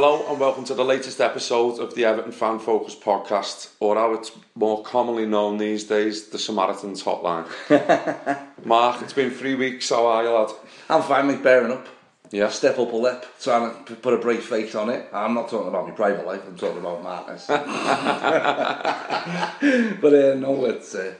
Hello 0.00 0.30
and 0.30 0.38
welcome 0.38 0.62
to 0.62 0.74
the 0.74 0.84
latest 0.84 1.20
episode 1.20 1.80
of 1.80 1.92
the 1.96 2.04
Everton 2.04 2.30
Fan 2.30 2.60
Focus 2.60 2.94
podcast, 2.94 3.72
or 3.80 3.96
how 3.96 4.12
it's 4.12 4.30
more 4.54 4.80
commonly 4.84 5.26
known 5.26 5.58
these 5.58 5.82
days, 5.82 6.28
the 6.28 6.38
Samaritans 6.38 7.02
Hotline. 7.02 7.48
Mark, 8.64 9.02
it's 9.02 9.12
been 9.12 9.32
three 9.32 9.56
weeks, 9.56 9.88
how 9.88 10.06
are 10.06 10.22
you, 10.22 10.30
lad? 10.30 10.50
I'm 10.88 11.02
finally 11.02 11.34
bearing 11.36 11.72
up. 11.72 11.88
Yeah. 12.30 12.48
Step 12.48 12.78
up 12.78 12.92
a 12.92 12.96
lip, 12.96 13.26
trying 13.40 13.84
to 13.86 13.96
put 13.96 14.14
a 14.14 14.18
brave 14.18 14.44
face 14.44 14.76
on 14.76 14.88
it. 14.88 15.08
I'm 15.12 15.34
not 15.34 15.48
talking 15.48 15.66
about 15.66 15.88
my 15.88 15.94
private 15.94 16.24
life, 16.24 16.42
I'm 16.46 16.56
talking 16.56 16.78
about 16.78 17.02
Marcus. 17.02 17.46
but 17.48 17.58
uh, 20.14 20.34
no, 20.34 20.64
it's 20.66 20.94
uh, 20.94 21.14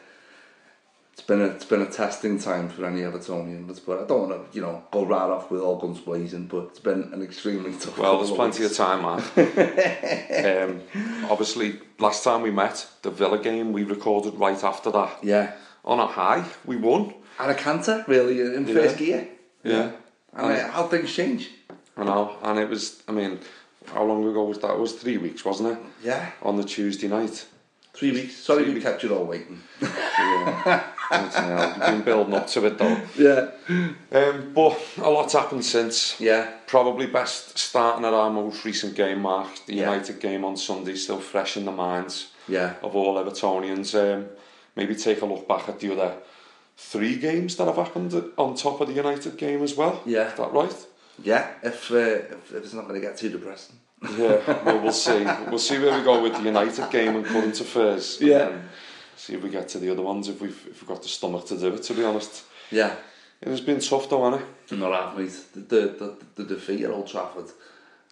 it's 1.19 1.27
been 1.27 1.41
a, 1.41 1.47
it's 1.47 1.65
been 1.65 1.83
a 1.83 1.87
testing 1.91 2.39
time 2.39 2.69
for 2.69 2.85
any 2.87 3.01
Evertonians. 3.01 3.81
But 3.85 4.03
I 4.03 4.07
don't 4.07 4.29
want 4.29 4.53
to, 4.53 4.57
you 4.57 4.63
know, 4.65 4.85
go 4.93 5.05
right 5.05 5.29
off 5.29 5.51
with 5.51 5.61
all 5.61 5.77
guns 5.77 5.99
blazing. 5.99 6.47
But 6.47 6.67
it's 6.67 6.79
been 6.79 7.11
an 7.13 7.23
extremely 7.23 7.73
tough. 7.73 7.99
Well, 7.99 8.19
there's 8.19 8.31
plenty 8.31 8.65
of 8.65 8.73
time, 8.77 9.03
Mark. 9.03 9.25
um, 9.37 10.81
obviously, 11.29 11.81
last 11.99 12.23
time 12.23 12.43
we 12.43 12.53
met, 12.53 12.87
the 13.03 13.11
Villa 13.11 13.43
game, 13.43 13.73
we 13.73 13.83
recorded 13.83 14.35
right 14.35 14.63
after 14.63 14.93
that. 14.93 15.19
Yeah, 15.25 15.55
On 15.85 15.99
a 15.99 16.07
high, 16.07 16.45
we 16.65 16.77
won. 16.77 17.15
At 17.41 17.51
a 17.51 17.55
canter 17.55 18.05
really 18.07 18.41
in 18.41 18.65
first 18.67 18.97
gear. 18.97 19.27
Yeah. 19.65 19.91
And 20.35 20.53
uh, 20.53 20.69
how 20.71 20.87
things 20.87 21.13
change. 21.13 21.51
I 21.97 22.05
know, 22.05 22.37
and 22.45 22.61
it 22.61 22.69
was, 22.69 23.03
I 23.09 23.13
mean, 23.13 23.41
how 23.87 24.05
long 24.05 24.25
ago 24.25 24.45
was 24.45 24.59
that? 24.61 24.71
It 24.71 24.79
was 24.79 24.93
three 24.93 25.19
weeks, 25.19 25.45
wasn't 25.45 25.73
it? 25.73 25.79
Yeah, 26.05 26.31
On 26.43 26.57
the 26.57 26.63
Tuesday 26.63 27.09
night. 27.09 27.45
three 27.93 28.13
weeks. 28.13 28.37
Sorry 28.37 28.63
Three 28.63 28.69
we 28.69 28.75
weeks. 28.75 28.87
kept 28.87 29.03
you 29.03 29.17
all 29.17 29.25
waiting. 29.25 29.61
Yeah. 29.83 30.85
Bloody 31.09 31.29
hell, 31.35 31.75
We've 31.79 31.87
been 31.87 32.03
building 32.03 32.35
up 32.35 32.47
to 32.49 32.67
it 32.67 32.79
though. 32.79 33.01
Yeah, 33.17 33.51
Um, 34.13 34.53
but 34.55 34.79
a 34.99 35.09
lot's 35.11 35.33
happened 35.33 35.65
since. 35.65 36.21
yeah, 36.21 36.51
Probably 36.67 37.07
best 37.07 37.59
starting 37.59 38.05
at 38.05 38.13
our 38.15 38.31
most 38.31 38.65
recent 38.65 38.95
game, 38.95 39.21
Mark. 39.23 39.49
The 39.67 39.75
Yeah. 39.75 39.91
United 39.91 40.21
game 40.21 40.45
on 40.45 40.57
Sunday, 40.57 40.95
still 40.97 41.19
fresh 41.21 41.57
in 41.57 41.65
the 41.65 41.73
minds 41.73 42.29
yeah. 42.47 42.75
of 42.83 42.95
all 42.95 43.15
Evertonians. 43.23 43.95
Um, 43.95 44.27
maybe 44.77 44.95
take 44.95 45.23
a 45.23 45.27
look 45.27 45.49
back 45.49 45.69
at 45.69 45.81
the 45.81 45.93
other 45.93 46.13
three 46.77 47.17
games 47.17 47.57
that 47.57 47.67
have 47.67 47.77
happened 47.77 48.13
on 48.37 48.55
top 48.55 48.81
of 48.81 48.89
the 48.89 48.95
United 48.95 49.37
game 49.37 49.63
as 49.63 49.75
well. 49.77 50.01
Yeah. 50.07 50.31
Is 50.31 50.37
that 50.39 50.53
right? 50.53 50.87
Yeah, 51.23 51.49
if, 51.63 51.91
uh, 51.91 51.97
if, 51.97 52.53
if 52.55 52.65
it's 52.65 52.75
not 52.75 52.87
going 52.87 53.01
to 53.01 53.07
get 53.07 53.17
too 53.17 53.29
depressing. 53.31 53.77
Yeah, 54.17 54.39
well, 54.65 54.79
we'll 54.81 54.93
see. 54.93 55.25
We'll 55.49 55.59
see 55.59 55.77
where 55.81 55.99
we 55.99 56.05
go 56.05 56.23
with 56.23 56.35
the 56.35 56.43
United 56.43 56.89
game 56.93 57.17
and 57.17 57.27
current 57.27 57.61
affairs. 57.61 58.19
and 58.21 58.29
Yeah. 58.29 58.39
then 58.51 58.69
see 59.19 59.35
if 59.35 59.43
we 59.43 59.51
get 59.51 59.69
to 59.71 59.79
the 59.79 59.91
other 59.91 60.03
ones, 60.03 60.29
if 60.29 60.41
we've, 60.41 60.67
if 60.71 60.81
we've 60.81 60.89
got 60.89 61.03
the 61.03 61.09
stomach 61.09 61.47
to 61.47 61.59
do 61.59 61.75
it, 61.75 61.83
to 61.83 61.95
be 61.95 62.05
honest. 62.05 62.45
Yeah, 62.71 62.95
It 63.41 63.49
has 63.49 63.61
been 63.61 63.81
tough 63.81 64.09
though, 64.09 64.31
hasn't 64.31 64.49
it? 64.71 64.77
not 64.77 64.93
half 64.93 65.17
mate. 65.17 65.33
The, 65.55 65.61
the, 65.61 66.17
the, 66.37 66.43
the 66.43 66.55
defeat 66.55 66.85
at 66.85 66.91
Old 66.91 67.07
Trafford 67.09 67.51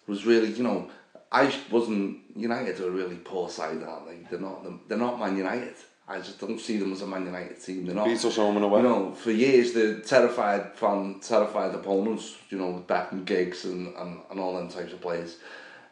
was 0.07 0.25
really, 0.25 0.51
you 0.51 0.63
know, 0.63 0.89
I 1.31 1.53
wasn't, 1.71 2.19
United 2.35 2.79
are 2.79 2.87
a 2.87 2.91
really 2.91 3.17
poor 3.17 3.49
side, 3.49 3.83
aren't 3.83 4.07
they? 4.07 4.17
They're 4.29 4.39
not, 4.39 4.87
they're 4.87 4.97
not 4.97 5.19
Man 5.19 5.37
United. 5.37 5.75
I 6.09 6.19
just 6.19 6.39
don't 6.39 6.59
see 6.59 6.77
them 6.77 6.93
as 6.93 7.01
a 7.01 7.07
Man 7.07 7.25
United 7.25 7.61
team. 7.61 7.85
They're 7.85 7.93
not. 7.95 8.05
Beat 8.05 8.23
us 8.23 8.37
home 8.37 8.55
and 8.55 8.63
away. 8.65 8.81
You 8.81 8.87
know, 8.87 9.11
for 9.13 9.31
years 9.31 9.73
they're 9.73 9.99
terrified 9.99 10.73
fan, 10.75 11.19
terrified 11.21 11.75
opponents. 11.75 12.37
You 12.49 12.57
know, 12.59 12.69
with 12.71 12.87
Beckham, 12.87 13.25
Giggs, 13.25 13.65
and, 13.65 13.93
and, 13.95 14.19
and 14.31 14.39
all 14.39 14.55
them 14.55 14.69
types 14.69 14.93
of 14.93 15.01
players. 15.01 15.35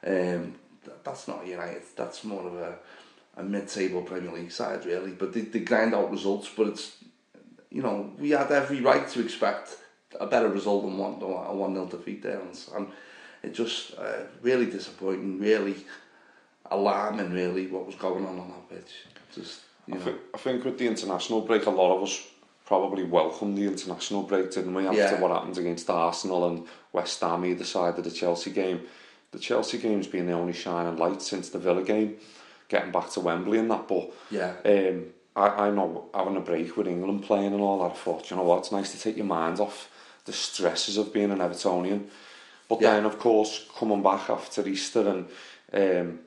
Um, 0.07 0.55
th- 0.85 0.97
that's 1.03 1.27
not 1.27 1.45
United. 1.45 1.83
That's 1.97 2.23
more 2.23 2.47
of 2.47 2.55
a, 2.55 2.75
a 3.37 3.43
mid-table 3.43 4.01
Premier 4.01 4.31
League 4.31 4.51
side, 4.51 4.85
really. 4.85 5.11
But 5.11 5.33
they, 5.33 5.41
they 5.41 5.59
grind 5.59 5.93
out 5.93 6.11
results. 6.11 6.49
But 6.55 6.67
it's, 6.67 6.97
you 7.69 7.81
know, 7.81 8.11
we 8.19 8.29
had 8.31 8.51
every 8.51 8.81
right 8.81 9.07
to 9.09 9.21
expect 9.21 9.77
a 10.19 10.25
better 10.25 10.47
result 10.49 10.83
than 10.83 10.97
one 10.97 11.15
a 11.21 11.53
one 11.53 11.73
0 11.73 11.87
defeat 11.87 12.23
there, 12.23 12.39
and, 12.39 12.57
and 12.75 12.87
it 13.43 13.53
just 13.53 13.97
uh, 13.97 14.23
really 14.41 14.65
disappointing, 14.65 15.39
really 15.39 15.75
alarming, 16.71 17.31
really 17.31 17.67
what 17.67 17.85
was 17.85 17.95
going 17.95 18.25
on 18.25 18.39
on 18.39 18.47
that 18.49 18.69
pitch. 18.69 18.93
Just 19.33 19.61
you 19.87 19.95
I 19.95 19.97
know, 19.97 20.03
think, 20.03 20.17
I 20.33 20.37
think 20.37 20.65
with 20.65 20.77
the 20.77 20.87
international 20.87 21.41
break, 21.41 21.65
a 21.65 21.69
lot 21.69 21.95
of 21.97 22.03
us 22.03 22.27
probably 22.65 23.03
welcomed 23.03 23.57
the 23.57 23.65
international 23.67 24.23
break, 24.23 24.51
didn't 24.51 24.73
we? 24.73 24.87
After 24.87 24.97
Yeah. 24.97 25.19
what 25.21 25.31
happened 25.31 25.57
against 25.57 25.89
Arsenal 25.89 26.47
and 26.49 26.65
West 26.93 27.19
Ham 27.21 27.45
either 27.45 27.63
side 27.63 27.97
of 27.97 28.03
the 28.03 28.09
Chelsea 28.11 28.51
game. 28.51 28.81
The 29.31 29.39
Chelsea 29.39 29.77
game's 29.77 30.07
been 30.07 30.25
the 30.27 30.33
only 30.33 30.53
shining 30.53 30.97
light 30.97 31.21
since 31.21 31.49
the 31.49 31.59
Villa 31.59 31.83
game, 31.83 32.15
getting 32.67 32.91
back 32.91 33.09
to 33.11 33.19
Wembley 33.19 33.59
and 33.59 33.69
that. 33.71 33.87
But 33.87 34.11
Yeah. 34.29 34.53
um, 34.65 35.05
I, 35.35 35.67
I 35.67 35.69
know 35.69 36.05
having 36.13 36.37
a 36.37 36.41
break 36.41 36.77
with 36.77 36.87
England 36.87 37.23
playing 37.23 37.53
and 37.53 37.61
all 37.61 37.79
that, 37.79 37.91
I 37.91 37.95
thought, 37.95 38.29
you 38.29 38.37
know 38.37 38.43
what, 38.43 38.59
it's 38.59 38.71
nice 38.71 38.91
to 38.93 38.99
take 38.99 39.17
your 39.17 39.25
mind 39.25 39.59
off 39.59 39.89
the 40.25 40.33
stresses 40.33 40.97
of 40.97 41.13
being 41.13 41.31
an 41.31 41.39
Evertonian. 41.39 42.05
But 42.67 42.81
Yeah. 42.81 42.93
then, 42.95 43.05
of 43.05 43.19
course, 43.19 43.65
coming 43.77 44.01
back 44.01 44.29
after 44.29 44.67
Easter 44.67 45.07
and 45.07 45.27
um, 45.73 46.19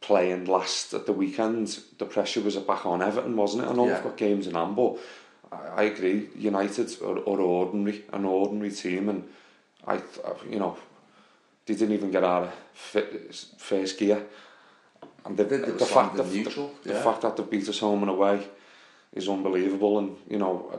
playing 0.00 0.46
last 0.46 0.94
at 0.94 1.06
the 1.06 1.12
weekend, 1.12 1.78
the 1.98 2.06
pressure 2.06 2.40
was 2.40 2.56
back 2.56 2.86
on 2.86 3.02
Everton, 3.02 3.36
wasn't 3.36 3.64
it? 3.64 3.70
I 3.70 3.72
know 3.74 3.86
Yeah. 3.86 3.94
we've 3.94 4.04
got 4.04 4.16
games 4.16 4.46
in 4.46 4.54
hand, 4.54 4.76
but 4.76 4.96
I, 5.52 5.56
I 5.56 5.82
agree. 5.84 6.28
United 6.36 7.02
are, 7.02 7.18
are 7.18 7.40
ordinary, 7.40 8.04
an 8.12 8.24
ordinary 8.24 8.70
team, 8.70 9.08
and 9.08 9.28
I, 9.86 10.00
you 10.48 10.58
know, 10.58 10.76
they 11.66 11.74
didn't 11.74 11.94
even 11.94 12.10
get 12.10 12.24
out 12.24 12.44
of 12.44 12.52
first 13.58 13.98
gear. 13.98 14.24
And 15.24 15.36
the, 15.36 15.44
they 15.44 15.58
were 15.58 15.72
the 15.78 15.86
fact 15.86 16.16
that 16.16 16.30
neutral, 16.30 16.72
the, 16.82 16.92
yeah. 16.94 17.02
fact 17.02 17.22
that 17.22 17.36
they 17.36 17.42
beat 17.44 17.68
us 17.68 17.78
home 17.78 18.02
and 18.02 18.10
away 18.10 18.46
is 19.14 19.28
unbelievable. 19.28 19.98
And 19.98 20.16
you 20.28 20.38
know, 20.38 20.78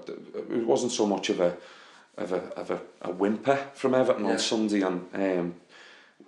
it 0.52 0.66
wasn't 0.66 0.92
so 0.92 1.06
much 1.06 1.30
of 1.30 1.40
a 1.40 1.58
of 2.18 2.32
a 2.32 2.38
of 2.56 2.72
a, 2.72 2.82
a 3.02 3.12
whimper 3.12 3.58
from 3.74 3.94
Everton 3.96 4.26
Yeah. 4.26 4.32
on 4.32 4.40
Sunday, 4.40 4.82
and 4.82 5.08
um, 5.14 5.56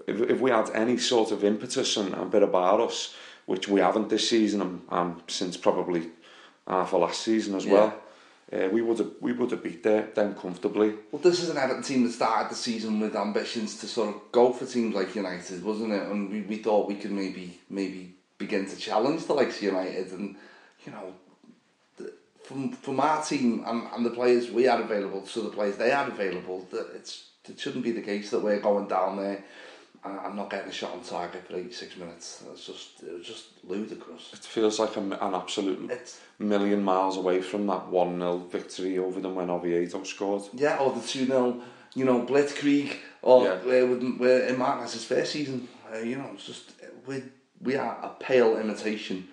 if, 0.08 0.20
if 0.30 0.40
we 0.40 0.52
had 0.52 0.70
any 0.74 0.98
sort 0.98 1.32
of 1.32 1.44
impetus 1.44 1.96
and 1.98 2.14
a 2.14 2.26
bit 2.26 2.44
about 2.44 2.80
us, 2.82 3.16
which 3.46 3.68
we 3.68 3.80
haven't 3.82 4.10
this 4.10 4.30
season 4.30 4.62
and, 4.62 4.82
and 4.90 5.22
since 5.28 5.56
probably 5.58 6.10
half 6.68 6.94
of 6.94 7.02
last 7.02 7.22
season 7.22 7.56
as 7.56 7.66
Yeah. 7.66 7.74
well, 7.74 7.94
uh, 8.52 8.70
we 8.72 8.82
would 8.82 8.98
have 9.00 9.12
we 9.20 9.34
would 9.34 9.52
have 9.52 9.64
beat 9.64 9.84
them, 9.84 10.08
them 10.16 10.34
comfortably. 10.36 10.94
Well, 11.12 11.22
this 11.22 11.42
is 11.42 11.50
an 11.50 11.58
Everton 11.58 11.84
team 11.84 12.04
that 12.06 12.14
started 12.14 12.50
the 12.50 12.56
season 12.56 13.00
with 13.00 13.16
ambitions 13.16 13.80
to 13.82 13.88
sort 13.88 14.16
of 14.16 14.32
go 14.32 14.54
for 14.54 14.66
teams 14.66 14.96
like 14.96 15.16
United, 15.16 15.64
wasn't 15.64 15.92
it? 15.92 16.04
And 16.04 16.32
we, 16.32 16.42
we 16.42 16.58
thought 16.58 16.88
we 16.88 16.96
could 16.96 17.12
maybe 17.12 17.60
maybe 17.70 18.14
begin 18.38 18.66
to 18.68 18.78
challenge 18.78 19.26
the 19.26 19.34
likes 19.34 19.58
of 19.58 19.64
United, 19.64 20.12
and 20.12 20.36
you 20.86 20.92
know, 20.94 21.14
the, 21.98 22.14
from 22.44 22.72
from 22.72 23.00
our 23.02 23.22
team 23.24 23.64
and, 23.68 23.88
and 23.94 24.06
the 24.06 24.12
players 24.12 24.50
we 24.50 24.64
had 24.64 24.80
available 24.80 25.22
to 25.22 25.42
the 25.42 25.50
players 25.50 25.76
they 25.76 25.90
had 25.90 26.08
available, 26.08 26.68
that 26.72 26.88
it's 26.96 27.26
it 27.50 27.60
shouldn't 27.60 27.84
be 27.84 27.92
the 27.92 28.02
case 28.02 28.30
that 28.30 28.40
we're 28.40 28.60
going 28.60 28.88
down 28.88 29.18
there 29.18 29.44
and 30.04 30.36
not 30.36 30.50
getting 30.50 30.70
a 30.70 30.72
shot 30.74 30.92
on 30.94 31.02
target 31.02 31.48
for 31.48 31.58
eighty 31.58 31.72
six 31.72 31.98
minutes. 31.98 32.44
It's 32.52 32.66
just 32.66 33.04
it 33.04 33.14
was 33.18 33.26
just 33.28 33.46
ludicrous. 33.64 34.32
It 34.34 34.40
feels 34.40 34.80
like 34.80 34.96
a, 34.98 35.00
an 35.02 35.34
absolute 35.36 35.90
It's 35.92 36.20
million 36.40 36.84
miles 36.84 37.18
away 37.18 37.42
from 37.42 37.66
that 37.68 37.88
1 37.88 38.20
0 38.20 38.38
victory 38.52 38.98
over 39.00 39.20
them 39.20 39.36
when 39.36 39.50
Oviedo 39.50 40.04
scored. 40.04 40.44
Yeah, 40.54 40.78
or 40.78 40.92
the 40.94 41.02
2 41.02 41.26
0, 41.26 41.62
you 41.96 42.06
know, 42.06 42.22
Blitzkrieg, 42.22 42.96
or 43.22 43.44
Yeah. 43.46 43.56
where, 43.66 43.88
with, 43.88 44.04
in 44.50 44.58
Martinez's 44.58 45.04
first 45.06 45.32
season. 45.32 45.68
Uh, 45.92 45.98
you 46.00 46.16
know, 46.18 46.30
it's 46.34 46.46
just, 46.46 46.74
we, 47.08 47.24
we 47.62 47.76
are 47.76 47.98
a 48.04 48.10
pale 48.24 48.58
imitation, 48.58 49.28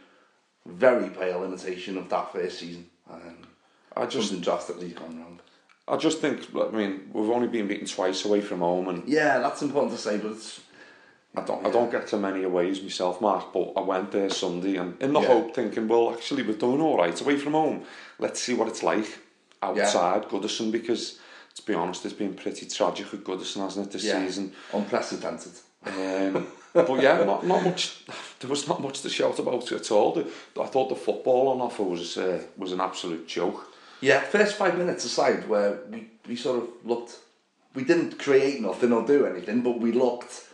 very 0.67 1.11
pale 1.11 1.45
imitation 1.45 1.99
of 1.99 2.09
that 2.09 2.33
first 2.33 2.59
season. 2.61 2.87
Um, 3.11 3.37
I 3.97 4.07
just 4.07 4.29
something 4.29 4.43
drastically 4.43 4.89
gone 4.91 5.19
wrong. 5.19 5.41
I 5.87 5.97
just 5.97 6.21
think, 6.21 6.49
I 6.57 6.71
mean, 6.71 7.11
we've 7.13 7.31
only 7.31 7.49
been 7.49 7.67
beaten 7.69 7.87
twice 7.87 8.25
away 8.25 8.41
from 8.41 8.61
home, 8.61 8.89
and 8.89 9.07
Yeah, 9.07 9.39
that's 9.39 9.63
important 9.63 9.93
to 9.93 9.99
say, 9.99 10.17
but 10.19 10.33
it's 10.33 10.61
I 11.37 11.41
don't, 11.43 11.67
I 11.67 11.71
don't 11.71 11.91
get 11.91 12.07
to 12.09 12.17
many 12.17 12.45
aways 12.45 12.81
myself, 12.81 13.21
Mark, 13.21 13.53
but 13.53 13.73
I 13.77 13.81
went 13.81 14.13
there 14.13 14.31
Sunday 14.31 14.77
and 14.77 15.01
in 15.03 15.13
the 15.13 15.21
Yeah. 15.21 15.27
hope 15.27 15.55
thinking, 15.55 15.89
well, 15.89 16.13
actually, 16.13 16.43
we're 16.45 16.55
doing 16.57 16.81
all 16.81 16.97
right 16.97 17.21
away 17.21 17.37
from 17.37 17.53
home. 17.55 17.85
Let's 18.19 18.41
see 18.41 18.55
what 18.55 18.69
it's 18.69 18.83
like 18.85 19.19
outside 19.61 20.29
Goodison 20.29 20.71
because, 20.71 21.19
to 21.57 21.63
be 21.67 21.75
honest, 21.75 22.05
it's 22.05 22.15
been 22.15 22.35
pretty 22.35 22.67
tragic 22.67 23.13
at 23.13 23.25
Goodison, 23.25 23.63
hasn't 23.63 23.89
it, 23.89 23.93
this 23.93 24.05
yeah, 24.05 24.25
season? 24.25 24.53
unprecedented. 24.73 25.53
Um, 25.87 26.47
but 26.73 27.03
yeah, 27.03 27.25
not, 27.25 27.45
not 27.45 27.65
much. 27.65 28.05
There 28.41 28.49
was 28.49 28.69
not 28.69 28.81
much 28.81 29.03
to 29.03 29.11
shout 29.11 29.39
about 29.39 29.71
at 29.73 29.91
all. 29.91 30.13
The, 30.13 30.23
I 30.61 30.67
thought 30.67 30.89
the 30.89 30.95
football 30.95 31.49
on 31.49 31.61
offer 31.61 31.83
was 31.83 32.17
uh, 32.17 32.43
was 32.57 32.73
an 32.73 32.81
absolute 32.81 33.27
joke. 33.27 33.74
Yeah, 34.01 34.21
first 34.21 34.57
five 34.57 34.77
minutes 34.79 35.05
aside, 35.05 35.49
where 35.49 35.79
we, 35.91 36.09
we 36.29 36.37
sort 36.37 36.63
of 36.63 36.69
looked, 36.85 37.19
we 37.75 37.85
didn't 37.85 38.19
create 38.19 38.61
nothing 38.61 38.93
or 38.93 39.07
do 39.07 39.27
anything, 39.27 39.63
but 39.63 39.79
we 39.81 39.93
looked, 39.93 40.45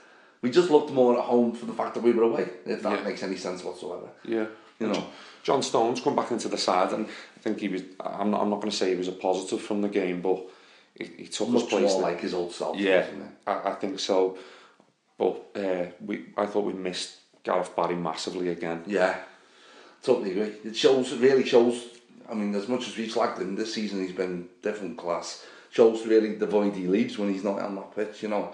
we 0.42 0.50
just 0.50 0.70
looked 0.70 0.90
more 0.92 1.18
at 1.18 1.24
home 1.24 1.52
for 1.52 1.66
the 1.66 1.72
fact 1.72 1.94
that 1.94 2.02
we 2.02 2.12
were 2.12 2.22
away, 2.24 2.48
if 2.66 2.82
that 2.82 2.98
Yeah. 2.98 3.04
makes 3.04 3.22
any 3.22 3.36
sense 3.36 3.64
whatsoever. 3.64 4.08
Yeah, 4.24 4.46
You 4.78 4.88
know. 4.88 5.04
John 5.42 5.62
Stones 5.62 6.00
come 6.02 6.14
back 6.14 6.30
into 6.30 6.48
the 6.48 6.58
side, 6.58 6.92
and 6.92 7.06
I 7.06 7.40
think 7.40 7.60
he 7.60 7.68
was. 7.68 7.80
I'm 7.98 8.30
not. 8.30 8.42
I'm 8.42 8.50
not 8.50 8.56
going 8.60 8.70
to 8.70 8.76
say 8.76 8.90
he 8.90 8.96
was 8.96 9.08
a 9.08 9.12
positive 9.12 9.62
from 9.62 9.80
the 9.80 9.88
game, 9.88 10.20
but 10.20 10.38
he, 10.94 11.04
he 11.16 11.26
took 11.28 11.46
his 11.48 11.62
Much 11.62 11.68
place. 11.70 11.92
more 11.92 12.02
like 12.02 12.20
his 12.20 12.34
old 12.34 12.52
self. 12.52 12.76
Yeah? 12.76 13.06
I, 13.46 13.70
I 13.70 13.74
think 13.76 13.98
so. 14.00 14.36
But 15.16 15.42
uh, 15.56 15.86
we, 16.04 16.26
I 16.36 16.44
thought 16.44 16.66
we 16.66 16.74
missed 16.74 17.16
Gareth 17.42 17.74
Barry 17.74 17.94
massively 17.96 18.50
again. 18.50 18.82
Yeah, 18.86 19.16
totally 20.02 20.32
agree. 20.32 20.52
It 20.70 20.76
shows, 20.76 21.10
it 21.14 21.20
really 21.20 21.44
shows. 21.46 21.86
I 22.30 22.34
mean, 22.34 22.54
as 22.54 22.68
much 22.68 22.86
as 22.86 22.96
we 22.96 23.08
slagged 23.08 23.38
him 23.38 23.56
this 23.56 23.74
season, 23.74 24.00
he's 24.00 24.14
been 24.14 24.48
different 24.62 24.96
class. 24.96 25.44
Shows 25.70 26.06
really 26.06 26.36
the 26.36 26.46
void 26.46 26.74
he 26.74 26.86
leaves 26.86 27.18
when 27.18 27.32
he's 27.32 27.44
not 27.44 27.60
on 27.60 27.74
that 27.76 27.94
pitch. 27.94 28.22
You 28.22 28.28
know, 28.28 28.52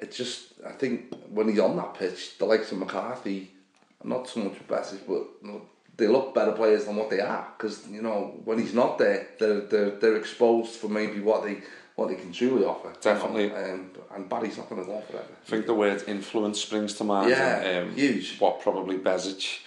it's 0.00 0.16
just 0.16 0.52
I 0.66 0.72
think 0.72 1.14
when 1.30 1.48
he's 1.48 1.60
on 1.60 1.76
that 1.76 1.94
pitch, 1.94 2.38
the 2.38 2.44
likes 2.44 2.72
of 2.72 2.78
McCarthy, 2.78 3.50
not 4.04 4.28
so 4.28 4.40
much 4.40 4.54
Besic, 4.68 5.00
but 5.06 5.26
you 5.42 5.52
know, 5.52 5.62
they 5.96 6.06
look 6.06 6.34
better 6.34 6.52
players 6.52 6.84
than 6.84 6.96
what 6.96 7.10
they 7.10 7.20
are. 7.20 7.46
Because 7.56 7.86
you 7.88 8.02
know, 8.02 8.40
when 8.44 8.58
he's 8.58 8.74
not 8.74 8.98
there, 8.98 9.28
they're 9.38 9.60
they're, 9.60 9.90
they're 9.90 10.16
exposed 10.16 10.72
for 10.72 10.88
maybe 10.88 11.20
what 11.20 11.44
they 11.44 11.62
what 11.96 12.08
they 12.08 12.14
can 12.14 12.32
truly 12.32 12.64
offer. 12.64 12.88
you 12.88 12.94
know. 12.94 13.00
Definitely. 13.00 13.52
Um, 13.52 13.90
and 14.14 14.28
Barry's 14.28 14.56
not 14.56 14.68
going 14.68 14.82
to 14.82 14.86
go 14.86 15.02
that. 15.12 15.26
I 15.44 15.50
think 15.50 15.66
the 15.66 15.74
word 15.74 16.02
influence 16.06 16.60
springs 16.60 16.94
to 16.94 17.04
mind. 17.04 17.30
Yeah, 17.30 17.60
and, 17.60 17.88
um, 17.90 17.94
huge. 17.96 18.38
What 18.38 18.60
probably 18.60 18.98
Besic 18.98 19.58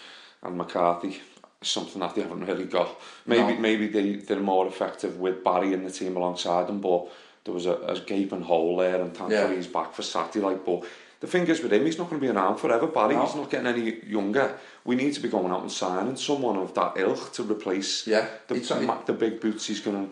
and 0.42 0.58
McCarthy 0.58 1.22
something 1.62 2.00
that 2.00 2.16
they 2.16 2.22
haven't 2.22 2.46
really 2.46 2.66
got. 2.66 3.00
Maybe 3.26 3.54
No. 3.54 3.60
maybe 3.60 3.88
they, 3.88 4.16
they're 4.16 4.40
more 4.40 4.68
effective 4.68 5.20
with 5.20 5.44
Barry 5.44 5.74
in 5.74 5.84
the 5.84 5.92
team 5.92 6.18
alongside 6.18 6.68
them, 6.68 6.82
but 6.82 7.08
there 7.44 7.54
was 7.54 7.66
a, 7.66 7.74
a 7.74 8.00
gaping 8.00 8.42
hole 8.42 8.78
there, 8.78 9.02
and 9.02 9.16
thankfully 9.16 9.34
Yeah. 9.36 9.56
he's 9.56 9.68
back 9.68 9.94
for 9.94 10.02
Saturday. 10.02 10.46
Like, 10.46 10.66
but 10.66 10.84
the 11.20 11.28
thing 11.28 11.48
is 11.48 11.62
with 11.62 11.72
him, 11.74 11.86
he's 11.86 11.98
not 12.00 12.10
going 12.10 12.20
to 12.20 12.28
be 12.28 12.32
around 12.36 12.58
forever. 12.58 12.88
Barry, 12.88 13.16
No. 13.16 13.26
he's 13.26 13.36
not 13.36 13.50
getting 13.50 13.68
any 13.68 14.04
younger. 14.06 14.58
We 14.86 14.96
need 14.96 15.14
to 15.14 15.20
be 15.20 15.30
going 15.30 15.52
out 15.52 15.62
and 15.62 15.72
signing 15.72 16.16
someone 16.16 16.58
of 16.58 16.74
that 16.74 16.94
ilk 16.98 17.32
to 17.34 17.44
replace 17.44 18.08
Yeah, 18.08 18.28
the, 18.48 18.56
it's 18.56 18.72
like- 18.72 19.06
the 19.06 19.14
big 19.14 19.40
boots 19.40 19.68
he's 19.68 19.82
going 19.82 20.08
to. 20.08 20.12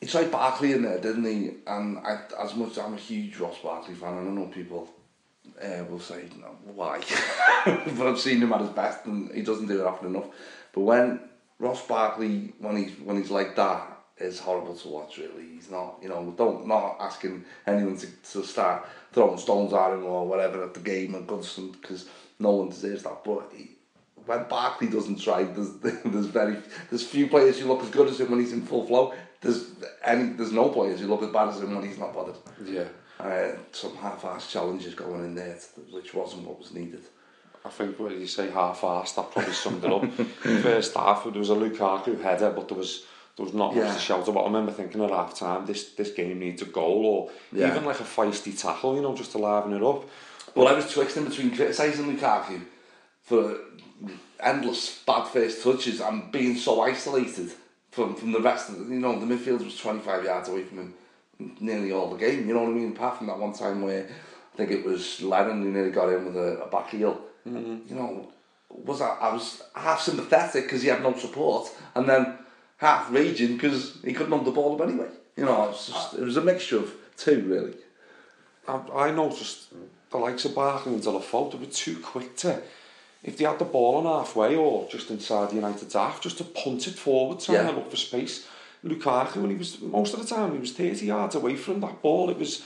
He 0.00 0.06
tried 0.06 0.30
Barkley 0.30 0.72
in 0.72 0.80
there, 0.82 0.98
didn't 0.98 1.24
he? 1.26 1.50
And 1.66 1.98
I, 1.98 2.20
as 2.42 2.54
much 2.54 2.78
I'm 2.78 2.94
a 2.94 2.96
huge 2.96 3.36
Ross 3.38 3.58
Barkley 3.62 3.92
fan, 3.94 4.16
and 4.16 4.28
I 4.28 4.32
know 4.32 4.46
people 4.46 4.88
uh, 5.62 5.84
will 5.90 6.00
say 6.00 6.24
no, 6.40 6.56
why, 6.74 7.00
but 7.66 8.06
I've 8.06 8.18
seen 8.18 8.40
him 8.42 8.50
at 8.54 8.62
his 8.62 8.70
best, 8.70 9.04
and 9.04 9.30
he 9.34 9.42
doesn't 9.42 9.66
do 9.66 9.78
it 9.80 9.86
often 9.86 10.14
enough. 10.14 10.24
But 10.72 10.80
when 10.82 11.20
Ross 11.58 11.86
Barkley, 11.86 12.54
when 12.58 12.76
he's 12.76 12.98
when 13.00 13.16
he's 13.16 13.30
like 13.30 13.56
that, 13.56 14.00
is 14.18 14.38
horrible 14.38 14.74
to 14.74 14.88
watch. 14.88 15.18
Really, 15.18 15.54
he's 15.54 15.70
not. 15.70 15.98
You 16.02 16.08
know, 16.08 16.34
don't 16.36 16.66
not 16.66 16.96
asking 17.00 17.44
anyone 17.66 17.96
to, 17.98 18.06
to 18.32 18.44
start 18.44 18.86
throwing 19.12 19.38
stones 19.38 19.72
at 19.72 19.92
him 19.92 20.04
or 20.04 20.26
whatever 20.26 20.62
at 20.64 20.74
the 20.74 20.80
game 20.80 21.14
and 21.14 21.26
Goodison 21.26 21.72
because 21.72 22.08
no 22.38 22.50
one 22.52 22.68
deserves 22.68 23.02
that. 23.02 23.24
But 23.24 23.50
he, 23.54 23.70
when 24.26 24.44
Barkley 24.44 24.88
doesn't 24.88 25.20
try, 25.20 25.44
there's 25.44 25.72
there's 26.04 26.26
very 26.26 26.56
there's 26.90 27.06
few 27.06 27.28
players 27.28 27.58
who 27.58 27.68
look 27.68 27.82
as 27.82 27.90
good 27.90 28.08
as 28.08 28.20
him 28.20 28.30
when 28.30 28.40
he's 28.40 28.52
in 28.52 28.62
full 28.62 28.86
flow. 28.86 29.14
There's 29.40 29.70
any 30.04 30.32
there's 30.32 30.52
no 30.52 30.68
players 30.68 31.00
who 31.00 31.08
look 31.08 31.22
as 31.22 31.30
bad 31.30 31.48
as 31.48 31.60
him 31.60 31.74
when 31.74 31.86
he's 31.86 31.98
not 31.98 32.14
bothered. 32.14 32.36
Yeah. 32.64 32.84
Uh, 33.18 33.54
some 33.72 33.94
half-assed 33.96 34.48
challenges 34.48 34.94
going 34.94 35.22
in 35.22 35.34
there, 35.34 35.58
which 35.90 36.14
wasn't 36.14 36.46
what 36.46 36.58
was 36.58 36.72
needed. 36.72 37.02
I 37.64 37.68
think 37.68 37.98
when 37.98 38.18
you 38.18 38.26
say 38.26 38.50
half-assed, 38.50 39.14
that 39.16 39.30
probably 39.32 39.52
summed 39.52 39.84
it 39.84 39.92
up. 39.92 40.10
First 40.62 40.94
half, 40.94 41.24
there 41.24 41.32
was 41.32 41.50
a 41.50 41.54
Lukaku 41.54 42.20
header, 42.22 42.50
but 42.50 42.68
there 42.68 42.78
was 42.78 43.04
there 43.36 43.44
was 43.44 43.54
not 43.54 43.74
Yeah. 43.74 43.84
much 43.84 43.94
to 43.94 44.00
shout 44.00 44.28
about. 44.28 44.42
I 44.42 44.46
remember 44.46 44.72
thinking 44.72 45.02
at 45.04 45.10
half 45.10 45.34
time, 45.38 45.66
this 45.66 45.90
this 45.92 46.10
game 46.12 46.38
needs 46.38 46.62
a 46.62 46.66
goal 46.66 47.06
or 47.06 47.30
Yeah. 47.52 47.68
even 47.70 47.84
like 47.84 48.00
a 48.00 48.04
feisty 48.04 48.58
tackle, 48.58 48.96
you 48.96 49.02
know, 49.02 49.14
just 49.14 49.32
to 49.32 49.38
liven 49.38 49.72
it 49.74 49.82
up. 49.82 50.04
Well, 50.54 50.68
I 50.68 50.72
was 50.72 50.92
twisting 50.92 51.24
between 51.24 51.54
criticising 51.54 52.06
Lukaku 52.16 52.62
for 53.22 53.56
endless 54.40 55.02
bad 55.06 55.24
first 55.28 55.62
touches 55.62 56.00
and 56.00 56.32
being 56.32 56.56
so 56.56 56.80
isolated 56.80 57.52
from, 57.90 58.14
from 58.14 58.32
the 58.32 58.40
rest 58.40 58.68
of 58.70 58.78
the, 58.78 58.94
you 58.94 59.00
know, 59.00 59.18
the 59.18 59.26
midfield 59.26 59.64
was 59.64 59.76
25 59.76 60.24
yards 60.24 60.48
away 60.48 60.62
from 60.64 60.78
him 60.78 60.94
nearly 61.60 61.92
all 61.92 62.10
the 62.10 62.16
game, 62.16 62.46
you 62.48 62.54
know 62.54 62.60
what 62.62 62.70
I 62.70 62.72
mean? 62.72 62.92
Apart 62.92 63.18
from 63.18 63.26
that 63.28 63.38
one 63.38 63.52
time 63.52 63.82
where 63.82 64.06
I 64.54 64.56
think 64.56 64.70
it 64.70 64.84
was 64.84 65.22
Lennon 65.22 65.62
who 65.62 65.70
nearly 65.70 65.90
got 65.90 66.08
in 66.08 66.24
with 66.26 66.36
a, 66.36 66.62
a 66.62 66.66
back 66.68 66.90
heel. 66.90 67.20
Mm-hmm. 67.46 67.88
You 67.88 67.94
know, 67.94 68.32
was 68.68 69.00
I, 69.00 69.08
I 69.20 69.32
was 69.32 69.62
half 69.74 70.00
sympathetic 70.00 70.64
because 70.64 70.82
he 70.82 70.88
had 70.88 71.02
no 71.02 71.16
support 71.16 71.68
and 71.94 72.08
then 72.08 72.38
half 72.76 73.10
raging 73.12 73.56
because 73.56 73.98
he 74.04 74.12
couldn't 74.12 74.32
hold 74.32 74.44
the 74.44 74.50
ball 74.52 74.74
up 74.80 74.88
anyway. 74.88 75.08
You 75.36 75.44
know, 75.44 75.64
it 75.64 75.68
was, 75.68 75.86
just, 75.86 76.14
it 76.14 76.22
was 76.22 76.36
a 76.36 76.40
mixture 76.42 76.78
of 76.78 76.92
two, 77.16 77.42
really. 77.46 77.74
I, 78.68 79.08
I 79.08 79.10
noticed 79.10 79.68
the 80.10 80.18
likes 80.18 80.44
of 80.44 80.54
Barkley 80.54 80.94
and 80.94 81.02
Deulofeu, 81.02 81.52
they 81.52 81.58
were 81.58 81.66
too 81.66 81.98
quick 82.00 82.36
to, 82.38 82.60
if 83.22 83.36
they 83.36 83.44
had 83.44 83.58
the 83.58 83.64
ball 83.64 83.96
on 83.96 84.04
halfway 84.20 84.56
or 84.56 84.88
just 84.88 85.10
inside 85.10 85.50
the 85.50 85.56
United's 85.56 85.94
half, 85.94 86.20
just 86.20 86.38
to 86.38 86.44
punt 86.44 86.86
it 86.88 86.94
forward, 86.94 87.40
trying 87.40 87.58
Yeah. 87.66 87.70
to 87.70 87.76
look 87.76 87.90
for 87.90 87.96
space. 87.96 88.46
Lukaku, 88.84 89.36
when 89.36 89.50
he 89.50 89.56
was, 89.56 89.80
most 89.80 90.14
of 90.14 90.20
the 90.20 90.26
time, 90.26 90.52
he 90.52 90.58
was 90.58 90.72
30 90.72 91.06
yards 91.06 91.34
away 91.34 91.54
from 91.56 91.80
that 91.80 92.00
ball. 92.02 92.30
It 92.30 92.38
was, 92.38 92.62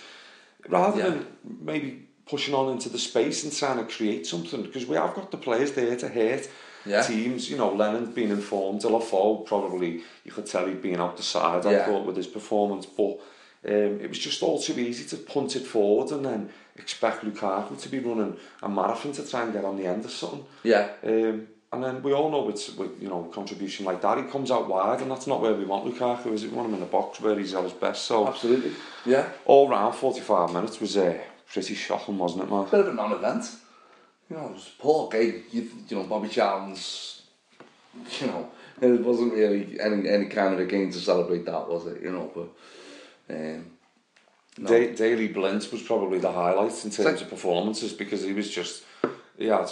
rather 0.68 0.98
Yeah. 0.98 1.10
than 1.10 1.26
maybe 1.60 2.03
pushing 2.26 2.54
on 2.54 2.70
into 2.72 2.88
the 2.88 2.98
space 2.98 3.44
and 3.44 3.52
trying 3.52 3.78
to 3.84 3.84
create 3.96 4.26
something, 4.26 4.62
because 4.62 4.86
we 4.86 4.96
have 4.96 5.14
got 5.14 5.30
the 5.30 5.36
players 5.36 5.72
there 5.72 5.96
to 5.96 6.08
hurt 6.08 6.48
Yeah. 6.86 7.02
teams. 7.02 7.50
You 7.50 7.56
know, 7.56 7.72
Lennon's 7.72 8.14
been 8.14 8.30
informed, 8.30 8.82
Deulofeu 8.82 9.44
probably, 9.46 10.02
you 10.24 10.32
could 10.32 10.46
tell 10.46 10.66
he'd 10.66 10.82
been 10.82 11.00
out 11.00 11.16
the 11.16 11.22
side, 11.22 11.64
I 11.66 11.72
Yeah. 11.72 11.86
thought, 11.86 12.04
with 12.06 12.16
his 12.16 12.26
performance, 12.26 12.86
but 12.86 13.18
um, 13.66 13.98
it 14.02 14.08
was 14.10 14.18
just 14.18 14.42
all 14.42 14.60
too 14.60 14.78
easy 14.78 15.04
to 15.08 15.16
punt 15.16 15.56
it 15.56 15.66
forward 15.66 16.10
and 16.12 16.24
then 16.26 16.50
expect 16.76 17.24
Lukaku 17.24 17.80
to 17.80 17.88
be 17.88 17.98
running 17.98 18.36
a 18.62 18.68
marathon 18.68 19.12
to 19.12 19.26
try 19.26 19.42
and 19.42 19.52
get 19.54 19.64
on 19.64 19.76
the 19.78 19.86
end 19.86 20.04
of 20.04 20.10
something. 20.10 20.44
Yeah. 20.64 20.88
Um, 21.02 21.48
and 21.72 21.82
then 21.82 22.02
we 22.02 22.12
all 22.12 22.30
know 22.30 22.48
it's 22.50 22.74
with 22.76 23.00
you 23.02 23.08
know 23.08 23.22
contribution 23.34 23.84
like 23.86 24.00
that 24.02 24.16
he 24.18 24.24
comes 24.24 24.50
out 24.52 24.68
wide 24.68 25.00
and 25.00 25.10
that's 25.10 25.26
not 25.26 25.40
where 25.40 25.54
we 25.54 25.64
want 25.64 25.84
Lukaku 25.86 26.32
is 26.32 26.44
it 26.44 26.50
we 26.50 26.56
want 26.56 26.68
him 26.68 26.74
in 26.74 26.80
the 26.80 26.86
box 26.86 27.20
where 27.20 27.36
he's 27.38 27.52
at 27.54 27.64
his 27.64 27.72
best 27.72 28.04
so 28.04 28.28
Absolutely. 28.28 28.70
Yeah. 29.06 29.28
all 29.46 29.66
round 29.68 29.94
45 29.96 30.52
minutes 30.52 30.78
was 30.80 30.96
uh, 30.96 31.18
pretty 31.52 31.74
shocking 31.74 32.18
wasn't 32.18 32.42
it 32.44 32.50
Mark? 32.50 32.70
bit 32.70 32.80
of 32.80 32.88
a 32.88 32.92
non-event. 32.94 33.44
You 34.30 34.36
know, 34.36 34.46
it 34.46 34.52
was 34.54 34.72
a 34.78 34.82
poor 34.82 35.08
game. 35.10 35.44
You, 35.50 35.70
you 35.88 35.96
know, 35.96 36.04
Bobby 36.04 36.28
Charlton's, 36.28 37.22
you 38.20 38.26
know, 38.26 38.50
it 38.80 39.00
wasn't 39.04 39.34
really 39.34 39.78
any 39.80 40.08
any 40.08 40.26
kind 40.26 40.54
of 40.54 40.60
a 40.60 40.66
game 40.66 40.90
to 40.90 40.98
celebrate 40.98 41.44
that, 41.44 41.68
was 41.68 41.86
it? 41.86 42.02
You 42.02 42.10
know, 42.12 42.30
but 42.34 43.34
um, 43.34 43.66
no. 44.58 44.68
Da- 44.68 44.94
Daley 44.94 45.28
Blind 45.28 45.66
was 45.70 45.82
probably 45.82 46.18
the 46.18 46.32
highlight 46.32 46.72
in 46.84 46.90
terms 46.90 46.98
like- 46.98 47.20
of 47.20 47.28
performances 47.30 47.92
because 47.92 48.22
he 48.22 48.32
was 48.32 48.50
just 48.50 48.84
he 49.36 49.46
had 49.46 49.70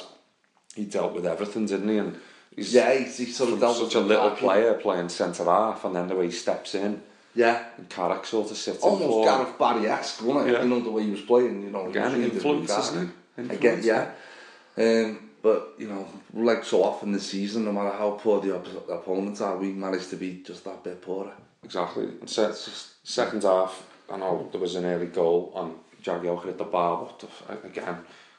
he 0.75 0.85
dealt 0.85 1.14
with 1.14 1.26
everything 1.26 1.67
didn't 1.67 1.88
he 1.88 1.99
and 1.99 2.19
he's 2.55 2.75
yeah, 2.75 2.93
he, 2.93 3.05
he 3.05 3.31
sort 3.31 3.52
of 3.52 3.61
dealt 3.61 3.76
such 3.76 3.95
a 3.95 4.00
little 4.00 4.31
player 4.33 4.75
playing 4.75 5.09
centre 5.09 5.45
half 5.45 5.85
and 5.85 5.95
then 5.95 6.09
the 6.09 6.14
way 6.17 6.26
he 6.26 6.33
steps 6.33 6.75
in 6.75 7.02
Yeah, 7.35 7.65
and 7.79 7.89
Carrick 7.89 8.27
sort 8.27 8.51
of 8.51 8.69
in 8.69 8.81
almost 8.83 9.25
Gareth 9.29 9.59
Barry-esque, 9.59 10.23
wasn't 10.23 10.49
it? 10.49 10.53
Yeah. 10.53 10.62
You 10.62 10.69
know 10.69 10.81
the 10.81 10.91
way 10.91 11.05
he 11.05 11.11
was 11.12 11.23
playing. 11.23 11.62
You 11.62 11.71
know, 11.71 11.85
he 11.85 11.91
Again, 11.91 12.23
influence, 12.23 12.71
isn't 12.71 13.11
it? 13.39 13.51
Again, 13.51 13.81
yeah. 13.83 14.11
Um, 14.77 15.31
but 15.43 15.75
you 15.79 15.89
know, 15.89 16.07
like 16.35 16.65
so 16.65 16.85
often 16.85 17.12
this 17.12 17.27
season, 17.31 17.65
no 17.65 17.73
matter 17.73 17.97
how 17.97 18.12
poor 18.12 18.41
the 18.41 18.55
op- 18.55 18.89
opponents 18.89 19.41
are, 19.41 19.57
we 19.57 19.73
managed 19.73 20.11
to 20.11 20.17
be 20.17 20.43
just 20.47 20.65
that 20.65 20.85
bit 20.85 21.01
poorer. 21.01 21.33
Exactly. 21.65 22.05
And 22.05 22.29
se- 22.29 22.53
second 23.03 23.43
half, 23.43 23.83
I 24.12 24.17
know 24.19 24.49
there 24.53 24.61
was 24.61 24.75
an 24.77 24.85
early 24.85 25.07
goal 25.07 25.53
on 25.55 25.77
Jagielka 26.03 26.49
at 26.49 26.59
the 26.59 26.65
bar, 26.65 27.07
but 27.07 27.19
the 27.21 27.27
f- 27.27 27.65
again, 27.65 27.97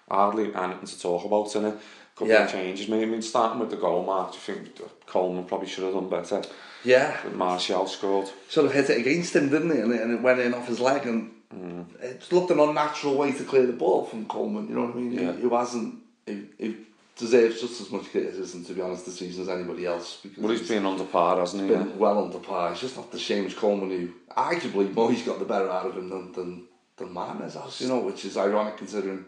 hardly 0.09 0.53
anything 0.53 0.85
to 0.85 0.99
talk 0.99 1.25
about 1.25 1.55
in 1.55 1.65
it. 1.65 1.75
Couple 2.15 2.27
Yeah. 2.27 2.43
of 2.45 2.51
changes. 2.51 2.87
Maybe 2.87 3.03
I 3.03 3.07
mean, 3.07 3.21
starting 3.23 3.59
with 3.59 3.71
the 3.71 3.77
goal 3.77 4.03
mark, 4.03 4.33
do 4.33 4.37
you 4.37 4.55
think 4.59 4.81
Coleman 5.07 5.45
probably 5.45 5.67
should 5.67 5.83
have 5.83 5.93
done 5.95 6.09
better? 6.09 6.43
Yeah, 6.83 7.17
But 7.23 7.35
Martial 7.35 7.87
scored. 7.87 8.29
sort 8.49 8.65
of 8.65 8.73
hit 8.73 8.89
it 8.89 8.97
against 8.99 9.35
him, 9.35 9.49
didn't 9.49 9.71
he? 9.73 9.79
And 9.79 9.93
it, 9.93 10.01
and 10.01 10.11
it 10.13 10.21
went 10.21 10.39
in 10.39 10.53
off 10.53 10.67
his 10.67 10.79
leg, 10.79 11.05
and 11.05 11.31
mm. 11.53 11.85
it 12.01 12.31
looked 12.31 12.51
an 12.51 12.59
unnatural 12.59 13.15
way 13.15 13.31
to 13.31 13.43
clear 13.43 13.65
the 13.65 13.73
ball 13.73 14.05
from 14.05 14.25
Coleman. 14.25 14.67
You 14.67 14.75
know 14.75 14.85
what 14.87 14.95
I 14.95 14.97
mean? 14.97 15.11
Yeah. 15.13 15.31
Who, 15.33 15.49
who 15.49 15.55
hasn't, 15.55 15.95
who, 16.27 16.43
who 16.59 16.75
deserves 17.15 17.61
just 17.61 17.79
as 17.79 17.91
much 17.91 18.09
criticism, 18.11 18.65
to 18.65 18.73
be 18.73 18.81
honest, 18.81 19.05
this 19.05 19.19
season 19.19 19.43
as 19.43 19.49
anybody 19.49 19.85
else. 19.85 20.19
Because 20.23 20.39
Well, 20.43 20.51
he's 20.51 20.67
been 20.67 20.85
under 20.85 21.03
par, 21.05 21.39
hasn't 21.39 21.63
he? 21.63 21.69
been 21.69 21.89
Yeah. 21.89 21.95
well 21.95 22.23
under 22.25 22.39
par. 22.39 22.71
It's 22.71 22.81
just 22.81 22.97
not 22.97 23.11
the 23.11 23.17
Seamus 23.17 23.55
Coleman 23.55 23.89
who 23.89 24.09
arguably 24.35 24.91
Moyes 24.93 25.25
got 25.25 25.39
the 25.39 25.45
better 25.45 25.69
out 25.69 25.85
of 25.85 25.95
him 25.95 26.09
than 26.09 26.31
than, 26.33 26.63
than 26.97 27.13
Martinez 27.13 27.53
has, 27.53 27.79
you 27.81 27.87
know, 27.87 27.99
which 27.99 28.25
is 28.25 28.35
ironic 28.35 28.77
considering 28.77 29.25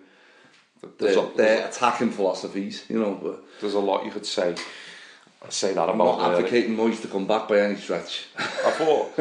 their, 0.97 1.17
a- 1.17 1.31
their 1.37 1.67
attacking 1.67 2.11
philosophies, 2.11 2.83
you 2.89 2.99
know. 2.99 3.17
But 3.21 3.43
There's 3.61 3.73
a 3.75 3.79
lot 3.79 4.03
you 4.05 4.11
could 4.11 4.25
say. 4.25 4.55
Say 5.49 5.73
that 5.73 5.89
I'm 5.89 5.99
about 6.01 6.19
not 6.19 6.35
advocating 6.35 6.75
Moyes 6.75 7.01
to 7.01 7.07
come 7.07 7.27
back 7.27 7.47
by 7.47 7.59
any 7.59 7.75
stretch. 7.75 8.25
I 8.37 8.71
thought 8.71 9.11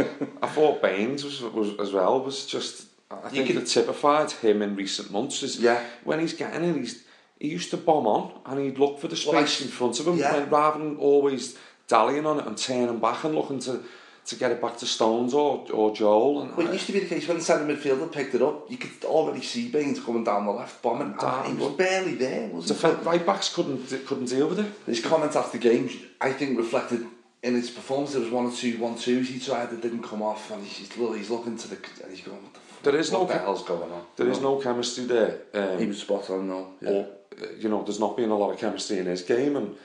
I 0.43 0.47
thought 0.49 0.83
Baines 0.83 1.25
was, 1.25 1.43
was 1.43 1.78
as 1.78 1.93
well 1.93 2.21
was 2.21 2.47
just 2.47 2.87
I 3.11 3.28
think 3.28 3.54
that 3.54 3.66
typified 3.66 4.31
him 4.31 4.62
in 4.62 4.75
recent 4.76 5.11
months 5.12 5.43
is 5.43 5.61
Yeah. 5.61 5.85
when 6.04 6.21
he's 6.21 6.33
getting 6.35 6.64
it 6.64 6.76
he's 6.76 7.04
he 7.38 7.49
used 7.49 7.71
to 7.71 7.76
bomb 7.76 8.07
on 8.07 8.33
and 8.47 8.61
he'd 8.61 8.78
look 8.78 8.99
for 9.00 9.09
the 9.09 9.16
space 9.16 9.61
Well, 9.61 9.66
in 9.69 9.73
front 9.73 10.00
of 10.00 10.09
him 10.09 10.16
yeah. 10.16 10.47
rather 10.49 10.78
than 10.78 10.97
always 10.97 11.57
dallying 11.88 12.26
on 12.26 12.40
it 12.40 12.47
and 12.47 12.57
turning 12.57 12.99
back 12.99 13.25
and 13.25 13.35
looking 13.35 13.59
to 13.61 13.83
to 14.26 14.37
get 14.37 14.50
it 14.50 14.61
back 14.61 14.76
to 14.78 14.87
Stones 14.87 15.35
or 15.35 15.66
or 15.73 15.95
Joel 15.95 16.43
and 16.43 16.57
Well, 16.57 16.69
it 16.69 16.73
used 16.73 16.87
to 16.87 16.93
be 16.93 17.00
the 17.00 17.07
case 17.07 17.28
when 17.28 17.38
the 17.38 17.45
centre 17.45 17.64
midfielder 17.64 18.11
picked 18.11 18.35
it 18.35 18.43
up, 18.43 18.71
you 18.71 18.76
could 18.76 19.04
already 19.04 19.43
see 19.43 19.69
Baines 19.69 20.00
coming 20.00 20.25
down 20.25 20.47
the 20.47 20.52
left, 20.52 20.83
bombing, 20.83 21.12
Down, 21.12 21.47
and 21.47 21.59
he 21.59 21.64
was 21.64 21.75
barely 21.75 22.14
there, 22.14 22.49
wasn't 22.49 22.81
he? 22.81 23.04
Right 23.04 23.25
backs 23.25 23.54
couldn't 23.54 23.87
couldn't 24.07 24.26
deal 24.26 24.49
with 24.49 24.61
it. 24.61 24.73
His 24.87 25.00
comments 25.04 25.37
after 25.37 25.59
games, 25.59 25.93
I 26.21 26.33
think, 26.33 26.59
reflected 26.59 27.07
in 27.43 27.54
his 27.54 27.71
performance. 27.71 28.12
There 28.12 28.23
was 28.23 28.31
one 28.31 28.47
or 28.47 28.52
two 28.52 28.78
one 28.78 28.97
twos 28.97 29.28
he 29.28 29.38
tried 29.38 29.71
that 29.71 29.83
didn't 29.83 30.02
come 30.02 30.23
off, 30.23 30.50
and 30.50 30.64
he's, 30.64 30.78
he's, 30.78 31.31
looking 31.31 31.59
to 31.59 31.69
the 31.69 31.76
and 32.02 32.11
he's 32.11 32.25
going, 32.25 32.43
"What 32.43 32.54
the 32.54 32.61
fuck? 32.61 32.83
There 32.83 32.97
is 32.97 33.11
what 33.11 33.21
no 33.21 33.26
the 33.26 33.38
hell's 33.38 33.62
going 33.64 33.93
on?" 33.93 34.02
There 34.16 34.28
is 34.28 34.40
no 34.40 34.57
chemistry 34.57 35.04
there. 35.04 35.43
Um, 35.52 35.78
He 35.78 35.87
was 35.87 35.99
spot 36.00 36.31
on, 36.31 36.49
no. 36.49 36.73
Yeah. 36.81 36.90
or 36.90 37.09
uh, 37.43 37.47
you 37.59 37.69
know, 37.69 37.83
there's 37.83 38.00
not 38.00 38.16
been 38.16 38.31
a 38.31 38.38
lot 38.38 38.52
of 38.52 38.59
chemistry 38.59 38.99
in 38.99 39.07
his 39.07 39.23
game 39.23 39.57
and 39.57 39.76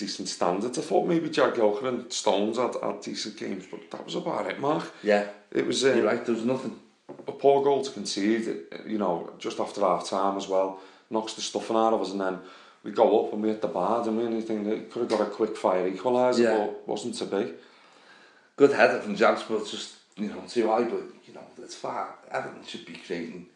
decent 0.00 0.28
standards. 0.28 0.78
I 0.78 0.82
thought 0.82 1.06
maybe 1.06 1.28
Jack 1.38 1.56
Yorker 1.56 1.88
and 1.88 2.12
Stones 2.12 2.56
had, 2.58 2.74
had 2.82 3.00
decent 3.00 3.36
games, 3.36 3.64
but 3.70 3.90
that 3.92 4.04
was 4.04 4.16
about 4.16 4.50
it, 4.50 4.58
Mark. 4.58 4.84
Yeah. 5.02 5.24
It 5.52 5.64
was... 5.66 5.84
Um, 5.84 5.96
You're 5.96 6.06
right, 6.06 6.24
there 6.24 6.34
was 6.34 6.44
nothing. 6.44 6.74
A 7.28 7.32
poor 7.32 7.62
goal 7.62 7.82
to 7.84 7.90
concede, 7.90 8.44
you 8.86 8.98
know, 8.98 9.32
just 9.38 9.60
after 9.60 9.80
half-time 9.82 10.36
as 10.36 10.48
well. 10.48 10.80
Knocks 11.10 11.34
the 11.34 11.42
stuffing 11.42 11.76
out 11.76 11.92
of 11.92 12.00
us 12.00 12.12
and 12.12 12.20
then 12.20 12.38
we 12.82 12.90
go 12.92 13.06
up 13.20 13.32
and 13.32 13.42
we 13.42 13.48
hit 13.48 13.60
the 13.60 13.68
bar, 13.68 14.02
didn't 14.02 14.18
we? 14.18 14.26
Anything 14.26 14.64
think 14.64 14.68
that 14.68 14.90
could 14.90 15.02
have 15.02 15.18
got 15.18 15.28
a 15.28 15.30
quick 15.30 15.56
fire 15.56 15.90
equaliser, 15.90 16.44
yeah. 16.44 16.56
but 16.56 16.88
wasn't 16.88 17.14
to 17.16 17.26
be. 17.26 17.52
Good 18.56 18.72
header 18.72 19.00
from 19.00 19.16
Jags, 19.16 19.42
but 19.48 19.66
just, 19.66 19.96
you 20.16 20.28
know, 20.28 20.42
too 20.48 20.66
high, 20.68 20.84
but, 20.84 21.02
you 21.26 21.34
know, 21.34 21.46
it's 21.62 21.74
far. 21.74 22.14
Everton 22.30 22.64
should 22.64 22.86
be 22.86 22.94
creating 23.06 23.46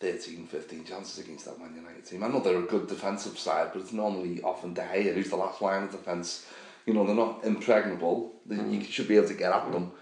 13, 0.00 0.46
15 0.46 0.84
chances 0.84 1.18
against 1.22 1.44
that 1.44 1.58
Man 1.58 1.74
United 1.74 2.04
team. 2.06 2.24
I 2.24 2.28
know 2.28 2.40
they're 2.40 2.58
a 2.58 2.62
good 2.62 2.88
defensive 2.88 3.38
side, 3.38 3.70
but 3.72 3.82
it's 3.82 3.92
normally 3.92 4.40
often 4.42 4.72
De 4.72 4.80
Gea 4.80 5.14
who's 5.14 5.28
the 5.28 5.36
last 5.36 5.60
line 5.60 5.84
of 5.84 5.90
defence. 5.92 6.46
You 6.86 6.94
know 6.94 7.06
they're 7.06 7.14
not 7.14 7.44
impregnable. 7.44 8.34
They, 8.46 8.56
You 8.56 8.62
mm. 8.80 8.88
should 8.90 9.08
be 9.08 9.16
able 9.16 9.28
to 9.28 9.34
get 9.34 9.52
at 9.52 9.70
them. 9.70 9.92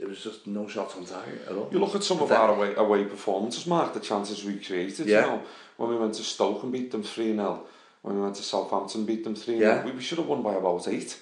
It 0.00 0.08
was 0.08 0.22
just 0.22 0.46
no 0.46 0.66
shots 0.66 0.96
on 0.96 1.04
target 1.04 1.46
at 1.48 1.54
all. 1.54 1.68
You 1.70 1.78
look 1.78 1.94
at 1.94 2.02
some 2.02 2.20
of 2.20 2.32
our 2.32 2.50
away, 2.54 2.74
away 2.74 3.04
performances, 3.04 3.66
Mark, 3.66 3.94
the 3.94 4.00
chances 4.00 4.42
we 4.44 4.58
created, 4.58 5.06
Yeah. 5.06 5.20
you 5.20 5.26
know, 5.26 5.42
when 5.76 5.90
we 5.90 5.96
went 5.96 6.14
to 6.14 6.22
Stoke 6.22 6.62
and 6.62 6.72
beat 6.72 6.90
them 6.90 7.02
3-0, 7.02 7.60
when 8.02 8.16
we 8.16 8.22
went 8.22 8.36
to 8.36 8.42
Southampton 8.42 9.04
beat 9.04 9.24
them 9.24 9.34
3-0, 9.34 9.60
Yeah. 9.60 9.84
we, 9.84 9.92
we 9.92 10.00
should 10.02 10.18
have 10.18 10.26
won 10.26 10.42
by 10.42 10.54
about 10.54 10.88
8. 10.88 11.18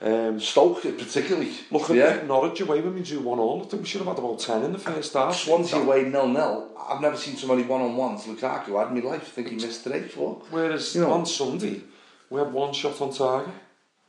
Um, 0.00 0.38
Stoke 0.38 0.82
particularly. 0.82 1.50
look 1.72 1.90
at 1.90 1.96
yeah. 1.96 2.22
Norwich 2.24 2.60
away 2.60 2.80
when 2.80 2.94
we 2.94 3.02
drew 3.02 3.18
1 3.18 3.38
all, 3.40 3.62
I 3.62 3.66
think 3.66 3.82
we 3.82 3.88
should 3.88 4.00
have 4.02 4.08
had 4.08 4.18
about 4.18 4.38
10 4.38 4.62
in 4.62 4.72
the 4.72 4.78
first 4.78 5.12
half. 5.14 5.34
Swansea 5.34 5.80
away 5.80 6.04
nil 6.04 6.28
nil. 6.28 6.68
I've 6.88 7.00
never 7.00 7.16
seen 7.16 7.36
so 7.36 7.48
many 7.48 7.64
one 7.64 7.80
on 7.82 7.96
ones. 7.96 8.24
Lukaku 8.24 8.78
had 8.78 8.96
in 8.96 9.02
my 9.02 9.10
life. 9.10 9.22
I 9.22 9.30
think 9.30 9.48
he 9.48 9.56
missed 9.56 9.82
today 9.82 10.02
four. 10.02 10.42
Whereas 10.50 10.94
You 10.94 11.00
know- 11.00 11.12
on 11.12 11.26
Sunday, 11.26 11.82
we 12.30 12.38
had 12.40 12.52
one 12.52 12.72
shot 12.72 13.00
on 13.00 13.12
target. 13.12 13.52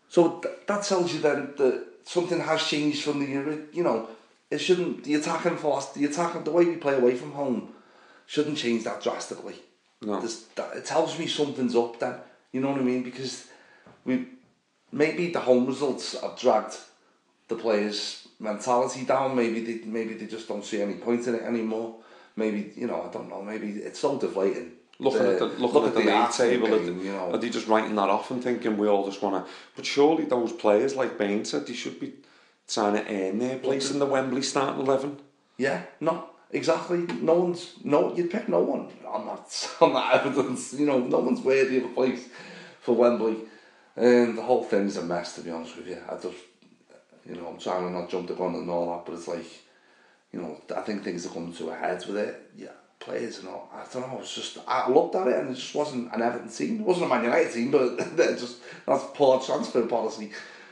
So 0.10 0.40
th- 0.40 0.56
that 0.68 0.84
tells 0.84 1.12
you 1.14 1.22
then 1.22 1.54
that 1.58 1.86
something 2.04 2.40
has 2.40 2.64
changed 2.64 3.04
from 3.04 3.20
the 3.20 3.28
you 3.74 3.84
know 3.84 4.08
it 4.50 4.58
shouldn't 4.60 5.04
the 5.04 5.14
attacking 5.16 5.58
force 5.58 5.88
the 5.88 6.06
attacking 6.06 6.44
the 6.44 6.52
way 6.52 6.66
we 6.66 6.76
play 6.78 6.96
away 6.96 7.16
from 7.16 7.32
home 7.34 7.70
shouldn't 8.26 8.58
change 8.58 8.84
that 8.84 9.02
drastically. 9.02 9.56
No. 10.02 10.20
This, 10.22 10.44
that, 10.56 10.76
it 10.78 10.86
tells 10.86 11.18
me 11.20 11.28
something's 11.28 11.76
up 11.76 12.00
then. 12.00 12.16
You 12.52 12.62
know 12.62 12.72
what 12.72 12.80
I 12.80 12.84
mean? 12.84 13.04
Because 13.04 13.48
we 14.06 14.26
maybe 14.92 15.32
the 15.32 15.40
home 15.40 15.66
results 15.66 16.20
have 16.20 16.38
dragged 16.38 16.78
the 17.48 17.56
players' 17.56 18.28
mentality 18.40 19.06
down. 19.06 19.36
Maybe 19.36 19.62
they 19.62 19.86
maybe 19.86 20.14
they 20.14 20.26
just 20.26 20.48
don't 20.48 20.66
see 20.66 20.82
any 20.82 20.96
point 20.96 21.28
in 21.28 21.36
it 21.36 21.44
anymore. 21.44 21.96
Maybe 22.36 22.72
you 22.76 22.88
know 22.88 23.04
I 23.08 23.12
don't 23.12 23.30
know. 23.30 23.42
Maybe 23.42 23.70
it's 23.70 24.00
so 24.00 24.18
deflating. 24.18 24.74
Looking 25.02 25.28
at 25.28 25.40
the 25.40 25.46
looking 25.46 25.86
at 25.86 25.94
the 25.94 26.00
league 26.00 26.28
the 26.28 26.38
table, 26.38 26.68
game, 26.68 27.00
are, 27.00 27.04
you 27.04 27.12
know. 27.14 27.32
are 27.32 27.38
they 27.38 27.50
just 27.50 27.68
writing 27.68 27.96
that 27.96 28.10
off 28.10 28.32
and 28.32 28.44
thinking 28.44 28.78
we 28.78 28.88
all 28.88 29.06
just 29.06 29.22
want 29.22 29.46
to? 29.46 29.52
But 29.76 29.86
surely 29.86 30.26
those 30.26 30.52
players, 30.52 30.96
like 30.96 31.18
Bain 31.18 31.46
said, 31.46 31.68
they 31.68 31.74
should 31.74 32.02
be 32.02 32.14
trying 32.68 32.96
to 32.96 33.06
earn 33.10 33.40
their 33.40 33.60
place 33.60 33.92
in 33.92 34.00
the 34.00 34.06
Wembley 34.06 34.42
starting 34.42 34.82
eleven. 34.82 35.20
Yeah, 35.58 35.84
no, 36.02 36.30
exactly. 36.52 37.00
No 37.22 37.36
one's 37.36 37.76
no. 37.84 38.14
You'd 38.14 38.30
pick 38.30 38.50
no 38.50 38.60
one 38.60 38.90
on 39.08 39.26
that 39.28 39.70
on 39.80 39.94
that 39.94 40.26
evidence. 40.26 40.74
You 40.74 40.86
know, 40.86 41.00
no 41.00 41.20
one's 41.20 41.42
worthy 41.42 41.78
of 41.78 41.86
a 41.86 41.90
place 41.90 42.28
for 42.82 42.94
Wembley, 42.94 43.38
and 44.00 44.38
the 44.38 44.42
whole 44.42 44.64
thing's 44.64 44.98
a 44.98 45.04
mess. 45.04 45.36
To 45.36 45.42
be 45.42 45.52
honest 45.52 45.76
with 45.76 45.88
you, 45.88 45.98
I 46.10 46.16
just, 46.16 46.38
you 47.28 47.36
know, 47.36 47.48
I'm 47.48 47.60
trying 47.60 47.84
to 47.84 47.92
not 47.92 48.10
jump 48.10 48.28
the 48.28 48.34
gun 48.34 48.56
and 48.56 48.70
all 48.70 48.96
that, 48.96 49.06
but 49.06 49.16
it's 49.16 49.28
like, 49.28 49.46
you 50.32 50.42
know, 50.42 50.62
I 50.76 50.82
think 50.82 51.04
things 51.04 51.26
are 51.26 51.30
coming 51.30 51.54
to 51.54 51.70
a 51.70 51.76
head 51.76 52.06
with 52.08 52.18
it. 52.18 52.50
Yeah, 52.58 52.70
players 53.00 53.40
and 53.40 53.50
all. 53.50 53.70
I 53.74 53.84
don't 53.92 54.10
know. 54.10 54.20
It's 54.20 54.34
just 54.34 54.58
I 54.66 54.90
looked 54.90 55.16
at 55.16 55.28
it 55.28 55.36
and 55.36 55.50
it 55.50 55.56
just 55.56 55.76
wasn't 55.76 56.14
an 56.14 56.22
Everton 56.22 56.50
team. 56.50 56.80
It 56.80 56.86
wasn't 56.86 57.08
a 57.08 57.10
Man 57.10 57.26
United 57.26 57.54
team, 57.54 57.72
but 57.72 57.98
just 58.18 58.60
that's 58.86 59.04
poor 59.14 59.42
transfer 59.42 59.86
policy. 59.86 60.32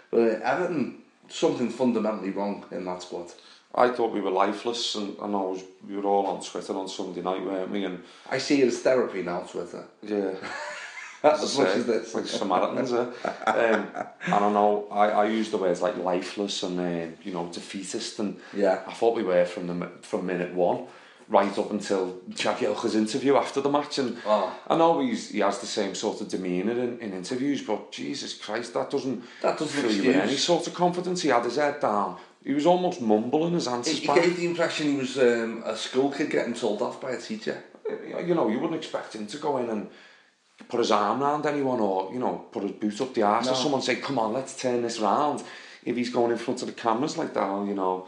But 0.10 0.42
Everton, 0.42 1.00
something 1.28 1.70
fundamentally 1.70 2.30
wrong 2.30 2.64
in 2.72 2.86
that 2.86 3.02
squad. 3.02 3.34
I 3.76 3.90
thought 3.90 4.14
we 4.14 4.22
were 4.22 4.32
lifeless, 4.32 4.96
and, 4.96 5.18
and 5.20 5.36
I 5.36 5.40
was 5.40 5.64
we 5.88 5.98
were 5.98 6.06
all 6.06 6.26
on 6.28 6.42
Twitter 6.42 6.74
on 6.74 6.88
Sunday 6.88 7.22
night, 7.22 7.44
weren't 7.44 7.72
we? 7.72 7.84
And 7.84 8.04
I 8.32 8.38
see 8.38 8.62
it 8.62 8.68
as 8.68 8.80
therapy 8.80 9.22
now, 9.22 9.42
Twitter. 9.42 9.86
yeah. 10.02 10.36
as 11.24 11.58
much 11.58 11.68
as 11.70 11.86
this. 11.86 12.14
like 12.16 12.28
Samaritans. 12.28 12.94
eh? 12.94 12.98
um, 13.48 13.88
I 14.28 14.40
don't 14.40 14.54
know. 14.54 14.88
I, 14.92 15.10
I 15.10 15.26
use 15.28 15.50
the 15.50 15.58
words 15.58 15.82
like 15.82 15.98
lifeless 15.98 16.64
and 16.64 16.80
um, 16.80 17.14
you 17.24 17.34
know 17.34 17.48
defeatist, 17.52 18.20
and 18.20 18.38
Yeah. 18.54 18.82
I 18.88 18.94
thought 18.94 19.16
we 19.16 19.24
were 19.24 19.46
from 19.46 19.68
the 19.68 19.88
from 20.02 20.26
minute 20.26 20.54
one, 20.54 20.86
right 21.30 21.58
up 21.58 21.72
until 21.72 22.20
Jagielka's 22.30 22.96
interview 22.96 23.36
after 23.36 23.62
the 23.62 23.70
match. 23.70 23.98
And 24.00 24.18
Oh. 24.26 24.54
I 24.68 24.78
know 24.78 25.00
he's 25.00 25.30
he 25.32 25.40
has 25.40 25.60
the 25.60 25.66
same 25.68 25.96
sort 25.96 26.22
of 26.22 26.28
demeanour 26.30 26.74
in, 26.74 27.00
in 27.00 27.14
interviews, 27.14 27.62
but 27.64 27.92
Jesus 27.92 28.34
Christ, 28.38 28.74
that 28.76 28.90
doesn't 28.90 29.24
That 29.42 29.58
doesn't 29.58 29.82
fill 29.82 29.92
you 29.92 30.08
with 30.08 30.16
any 30.18 30.38
sort 30.38 30.68
of 30.68 30.74
confidence. 30.74 31.22
He 31.24 31.30
had 31.30 31.44
his 31.44 31.56
head 31.58 31.80
down. 31.80 32.18
He 32.46 32.54
was 32.54 32.66
almost 32.66 33.02
mumbling 33.02 33.54
his 33.56 33.68
answers 33.68 34.00
he 34.00 34.08
back. 34.08 34.22
gave 34.22 34.38
the 34.38 34.46
impression 34.46 34.88
he 34.92 34.98
was 34.98 35.18
um, 35.18 35.64
a 35.66 35.76
school 35.76 36.10
kid 36.12 36.30
getting 36.30 36.54
told 36.54 36.82
off 36.82 37.02
by 37.02 37.12
a 37.12 37.18
teacher. 37.20 37.62
you 38.26 38.34
know, 38.36 38.48
you 38.48 38.58
wouldn't 38.60 38.80
expect 38.80 39.16
him 39.16 39.28
to 39.28 39.38
go 39.38 39.58
in 39.58 39.70
and 39.70 39.90
put 40.70 40.80
his 40.80 40.92
arm 40.92 41.22
around 41.22 41.46
anyone 41.46 41.80
or, 41.80 42.12
you 42.12 42.20
know, 42.20 42.46
put 42.52 42.64
his 42.64 42.72
boot 42.74 43.00
up 43.02 43.14
the 43.14 43.22
arse 43.24 43.46
No. 43.46 43.52
or 43.54 43.56
someone 43.56 43.82
say, 43.82 43.96
come 43.98 44.20
on, 44.20 44.34
let's 44.34 44.60
turn 44.60 44.82
this 44.82 45.00
round. 45.00 45.44
If 45.86 45.96
he's 45.96 46.10
going 46.10 46.32
in 46.32 46.38
front 46.38 46.62
of 46.62 46.68
the 46.68 46.74
cameras 46.74 47.18
like 47.18 47.34
that, 47.34 47.44
oh, 47.44 47.64
you 47.66 47.74
know, 47.76 48.08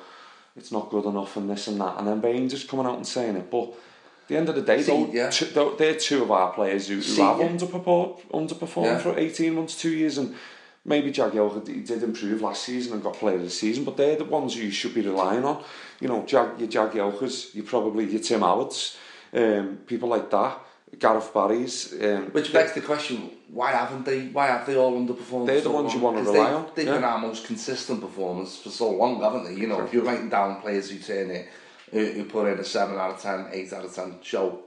it's 0.57 0.71
not 0.71 0.89
good 0.89 1.05
enough 1.05 1.37
and 1.37 1.49
this 1.49 1.67
and 1.67 1.79
that. 1.79 1.97
And 1.97 2.07
then 2.07 2.19
Bain 2.19 2.49
just 2.49 2.67
coming 2.67 2.85
out 2.85 2.95
and 2.97 3.07
saying 3.07 3.35
it. 3.37 3.49
But 3.49 3.69
at 3.69 4.27
the 4.27 4.37
end 4.37 4.49
of 4.49 4.55
the 4.55 4.61
day, 4.61 4.81
See, 4.81 4.91
though, 4.91 5.09
yeah. 5.13 5.29
two, 5.29 5.75
they're 5.77 5.95
two 5.95 6.23
of 6.23 6.31
our 6.31 6.51
players 6.51 6.87
who, 6.87 6.95
who 6.95 7.01
See, 7.01 7.21
have 7.21 7.39
yeah. 7.39 7.47
underperformed, 7.47 8.19
underperformed 8.31 8.85
Yeah. 8.85 8.97
for 8.99 9.17
18 9.17 9.53
months, 9.55 9.79
two 9.79 9.91
years. 9.91 10.17
And 10.17 10.35
maybe 10.83 11.11
Jagielka 11.11 11.63
did 11.85 12.03
improve 12.03 12.41
last 12.41 12.63
season 12.63 12.93
and 12.93 13.03
got 13.03 13.13
player 13.13 13.35
of 13.35 13.43
the 13.43 13.49
season, 13.49 13.85
but 13.85 13.95
they're 13.95 14.17
the 14.17 14.25
ones 14.25 14.55
who 14.55 14.63
you 14.63 14.71
should 14.71 14.93
be 14.93 15.01
relying 15.01 15.45
on. 15.45 15.63
You 16.01 16.07
know, 16.09 16.23
Jag, 16.25 16.59
your 16.59 16.67
Jagielkas, 16.67 17.53
you 17.55 17.63
probably 17.63 18.05
your 18.05 18.21
Tim 18.21 18.41
Howards, 18.41 18.97
um, 19.33 19.77
people 19.85 20.09
like 20.09 20.29
that, 20.31 20.59
Gareth 20.97 21.33
Barry's. 21.33 21.93
Um, 22.01 22.25
Which 22.31 22.51
begs 22.51 22.73
the 22.73 22.81
question: 22.81 23.29
Why 23.51 23.71
haven't 23.71 24.05
they? 24.05 24.27
Why 24.27 24.47
have 24.47 24.65
they 24.65 24.75
all 24.75 24.93
underperformed? 24.93 25.45
They're 25.47 25.57
the 25.57 25.61
so 25.63 25.71
ones 25.71 25.93
you 25.93 25.99
wanna 25.99 26.23
'Cause 26.23 26.33
rely 26.33 26.49
they, 26.49 26.55
on, 26.55 26.65
They've 26.75 26.87
yeah. 26.87 26.93
been 26.95 27.03
our 27.03 27.19
most 27.19 27.45
consistent 27.45 28.01
performers 28.01 28.57
for 28.57 28.69
so 28.69 28.89
long, 28.91 29.21
haven't 29.21 29.45
they? 29.45 29.53
You 29.59 29.67
know, 29.67 29.81
if 29.81 29.93
you're 29.93 30.03
writing 30.03 30.29
down 30.29 30.61
players 30.61 30.89
who 30.89 30.97
turn 30.99 31.29
it, 31.31 31.47
who, 31.91 32.03
who 32.05 32.25
put 32.25 32.47
in 32.47 32.59
a 32.59 32.63
seven 32.65 32.97
out 32.97 33.11
of 33.11 33.21
10, 33.21 33.47
8 33.51 33.73
out 33.73 33.85
of 33.85 33.93
ten 33.93 34.15
show 34.21 34.59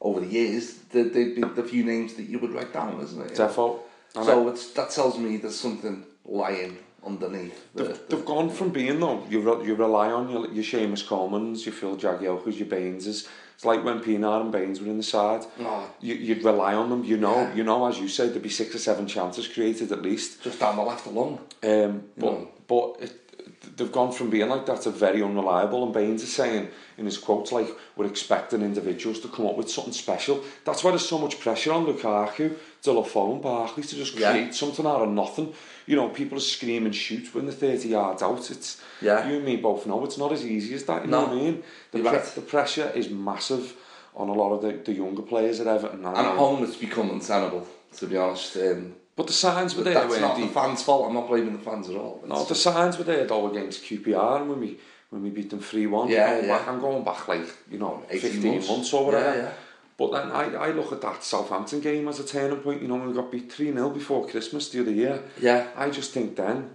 over 0.00 0.20
the 0.20 0.26
years, 0.26 0.74
they- 0.92 1.02
they'd 1.04 1.34
be 1.36 1.42
the 1.42 1.62
few 1.64 1.84
names 1.84 2.14
that 2.14 2.24
you 2.24 2.38
would 2.38 2.52
write 2.52 2.72
down, 2.72 3.00
isn't 3.02 3.22
it? 3.22 3.34
Defo. 3.34 3.78
And 4.14 4.24
So 4.26 4.48
it's, 4.48 4.66
that 4.72 4.90
tells 4.90 5.16
me 5.18 5.36
there's 5.38 5.58
something 5.58 6.04
lying 6.26 6.78
underneath. 7.06 7.54
the- 7.74 7.84
They've, 7.84 8.08
the- 8.08 8.16
they've 8.16 8.24
gone 8.24 8.50
from 8.50 8.70
being 8.70 9.00
though 9.00 9.24
you 9.28 9.40
re- 9.40 9.66
you 9.66 9.74
rely 9.74 10.10
on 10.12 10.28
your 10.30 10.46
your 10.48 10.64
Seamus 10.64 11.06
Coleman's, 11.06 11.64
your 11.66 11.72
Phil 11.74 11.96
Jagielkas, 11.96 12.58
your 12.58 12.68
Baineses. 12.68 13.26
It's 13.54 13.64
like 13.64 13.84
when 13.84 14.00
Pienaar 14.00 14.40
and 14.40 14.50
Baines 14.52 14.80
were 14.80 14.88
in 14.88 14.96
the 14.96 15.02
side. 15.02 15.44
Oh. 15.60 15.88
You, 16.00 16.14
you'd 16.14 16.44
rely 16.44 16.74
on 16.74 16.90
them. 16.90 17.04
You 17.04 17.16
know, 17.16 17.36
Yeah. 17.42 17.54
you 17.54 17.64
know, 17.64 17.86
as 17.86 17.98
you 17.98 18.08
said, 18.08 18.30
there'd 18.30 18.42
be 18.42 18.48
six 18.48 18.74
or 18.74 18.78
seven 18.78 19.06
chances 19.06 19.46
created 19.48 19.92
at 19.92 20.02
least. 20.02 20.42
just 20.42 20.58
down 20.60 20.76
the 20.76 20.82
left 20.82 21.06
alone. 21.06 21.38
Um, 21.62 22.04
but 22.16 22.32
No. 22.32 22.48
but 22.66 22.96
it, 23.00 23.76
they've 23.76 23.92
gone 23.92 24.12
from 24.12 24.30
being 24.30 24.48
like 24.48 24.66
that 24.66 24.80
to 24.82 24.90
very 24.90 25.22
unreliable. 25.22 25.84
And 25.84 25.92
Baines 25.92 26.22
is 26.22 26.32
saying 26.34 26.68
in 26.98 27.04
his 27.04 27.18
quotes, 27.18 27.52
like, 27.52 27.68
we're 27.96 28.06
expecting 28.06 28.62
individuals 28.62 29.20
to 29.20 29.28
come 29.28 29.46
up 29.46 29.56
with 29.56 29.70
something 29.70 29.92
special. 29.92 30.42
That's 30.64 30.82
why 30.82 30.90
there's 30.90 31.08
so 31.08 31.18
much 31.18 31.38
pressure 31.40 31.72
on 31.72 31.86
Lukaku, 31.86 32.56
Delafoe 32.82 33.34
and 33.34 33.42
Barkley 33.42 33.82
to 33.82 33.96
just 33.96 34.16
create 34.16 34.46
yeah. 34.46 34.50
something 34.50 34.86
out 34.86 35.02
of 35.02 35.08
nothing. 35.08 35.54
You 35.86 35.96
know, 35.96 36.08
people 36.08 36.40
scream 36.40 36.84
and 36.84 36.94
shoot 36.94 37.32
when 37.34 37.46
they're 37.46 37.54
30 37.54 37.88
yards 37.88 38.22
out. 38.22 38.50
It's, 38.50 38.80
yeah. 39.00 39.28
You 39.28 39.36
and 39.36 39.44
me 39.44 39.56
both 39.56 39.86
know 39.86 40.04
it's 40.04 40.18
not 40.18 40.32
as 40.32 40.44
easy 40.44 40.74
as 40.74 40.84
that, 40.84 41.04
you 41.04 41.10
no. 41.10 41.20
know 41.20 41.26
what 41.28 41.36
I 41.36 41.40
mean? 41.40 41.62
The, 41.92 41.98
pre 42.00 42.08
right. 42.08 42.24
the 42.24 42.40
pressure 42.40 42.90
is 42.94 43.08
massive 43.08 43.74
on 44.16 44.28
a 44.28 44.32
lot 44.32 44.52
of 44.52 44.62
the, 44.62 44.72
the 44.72 44.92
younger 44.92 45.22
players 45.22 45.60
at 45.60 45.66
Everton. 45.66 46.04
And 46.04 46.16
at 46.16 46.36
home 46.36 46.64
it's 46.64 46.76
become 46.76 47.10
untenable, 47.10 47.66
to 47.96 48.06
be 48.06 48.16
honest. 48.16 48.56
Um, 48.56 48.96
But 49.14 49.26
the 49.26 49.32
signs 49.32 49.76
were 49.76 49.84
there. 49.84 49.94
That's 49.94 50.20
not 50.20 50.36
the 50.36 50.48
fans' 50.48 50.82
fault. 50.82 51.06
I'm 51.06 51.14
not 51.14 51.28
blaming 51.28 51.52
the 51.52 51.64
fans 51.64 51.88
at 51.88 51.96
all. 51.96 52.20
It's 52.22 52.28
no, 52.28 52.44
the 52.44 52.54
signs 52.54 52.98
were 52.98 53.04
there 53.04 53.24
though 53.26 53.50
against 53.50 53.84
QPR 53.84 54.46
when 54.46 54.60
we 54.60 54.78
when 55.10 55.22
we 55.22 55.30
beat 55.30 55.50
them 55.50 55.60
3-1. 55.60 56.08
Yeah, 56.08 56.40
yeah. 56.40 56.46
Back, 56.46 56.68
I'm 56.68 56.80
going 56.80 57.04
back 57.04 57.28
like, 57.28 57.46
you 57.70 57.78
know, 57.78 58.02
15 58.08 58.50
months, 58.50 58.68
months 58.68 58.92
or 58.94 59.04
whatever. 59.04 59.36
Yeah, 59.36 59.42
yeah. 59.42 59.52
But 59.98 60.12
then 60.12 60.30
I, 60.32 60.54
I 60.54 60.70
look 60.72 60.90
at 60.92 61.00
that 61.02 61.22
Southampton 61.22 61.80
game 61.80 62.08
as 62.08 62.18
a 62.18 62.26
turning 62.26 62.58
point. 62.58 62.82
You 62.82 62.88
know, 62.88 62.96
when 62.96 63.08
we 63.08 63.14
got 63.14 63.30
beat 63.30 63.50
3-0 63.50 63.92
before 63.94 64.26
Christmas 64.26 64.68
the 64.70 64.80
other 64.80 64.90
year. 64.90 65.22
Yeah. 65.40 65.68
I 65.76 65.90
just 65.90 66.12
think 66.12 66.36
then 66.36 66.70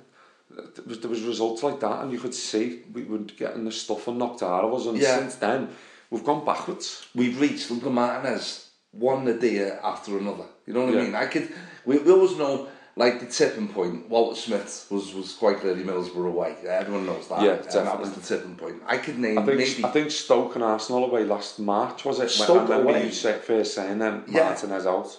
there 0.50 0.86
was, 0.86 1.00
there 1.02 1.10
was 1.10 1.22
results 1.24 1.64
like 1.64 1.80
that 1.82 2.02
and 2.04 2.12
you 2.12 2.20
could 2.20 2.34
see 2.34 2.82
we 2.94 3.04
were 3.04 3.18
getting 3.20 3.66
the 3.66 3.72
stuff 3.72 4.08
and 4.08 4.18
knocked 4.18 4.44
out 4.44 4.64
of 4.64 4.74
us 4.74 4.86
and 4.86 4.98
Yeah. 4.98 5.20
since 5.20 5.36
then 5.36 5.70
we've 6.10 6.24
gone 6.24 6.46
backwards. 6.46 7.08
we've 7.14 7.40
reached 7.40 7.70
Luca 7.70 7.90
Martinez 7.90 8.70
one 8.92 9.28
a 9.28 9.34
day 9.38 9.70
after 9.84 10.18
another. 10.18 10.46
You 10.66 10.74
know 10.74 10.86
what 10.86 10.94
Yeah. 10.94 11.02
I 11.02 11.04
mean? 11.04 11.16
I 11.16 11.26
could. 11.26 11.50
We, 11.86 11.98
we 12.00 12.12
always 12.12 12.38
know 12.38 12.68
like 12.98 13.20
the 13.20 13.26
tipping 13.28 13.68
point. 13.68 14.10
Walter 14.10 14.40
Smith 14.40 14.88
was 14.90 15.14
was 15.14 15.34
quite 15.34 15.60
clearly 15.60 15.84
Middlesbrough 15.84 16.28
away. 16.28 16.56
Everyone 16.68 17.06
knows 17.06 17.28
that. 17.30 17.42
Yeah, 17.44 17.54
and 17.56 17.88
that 17.88 18.00
was 18.00 18.12
the 18.14 18.22
tipping 18.22 18.56
point. 18.56 18.82
I 18.86 18.98
could 18.98 19.20
name 19.20 19.38
I 19.38 19.46
think, 19.46 19.58
maybe. 19.60 19.84
I 19.86 19.90
think 19.90 20.12
Stoke 20.12 20.56
and 20.56 20.64
Arsenal 20.64 21.06
away 21.06 21.24
last 21.24 21.60
March 21.60 22.04
was 22.04 22.20
it? 22.20 22.30
Stoke 22.30 22.70
I 22.70 22.76
away. 22.78 23.06
you 23.06 23.12
say, 23.12 23.38
first 23.40 23.74
saying 23.76 24.00
then 24.00 24.24
Yeah. 24.28 24.50
Martinez 24.50 24.86
out. 24.86 25.18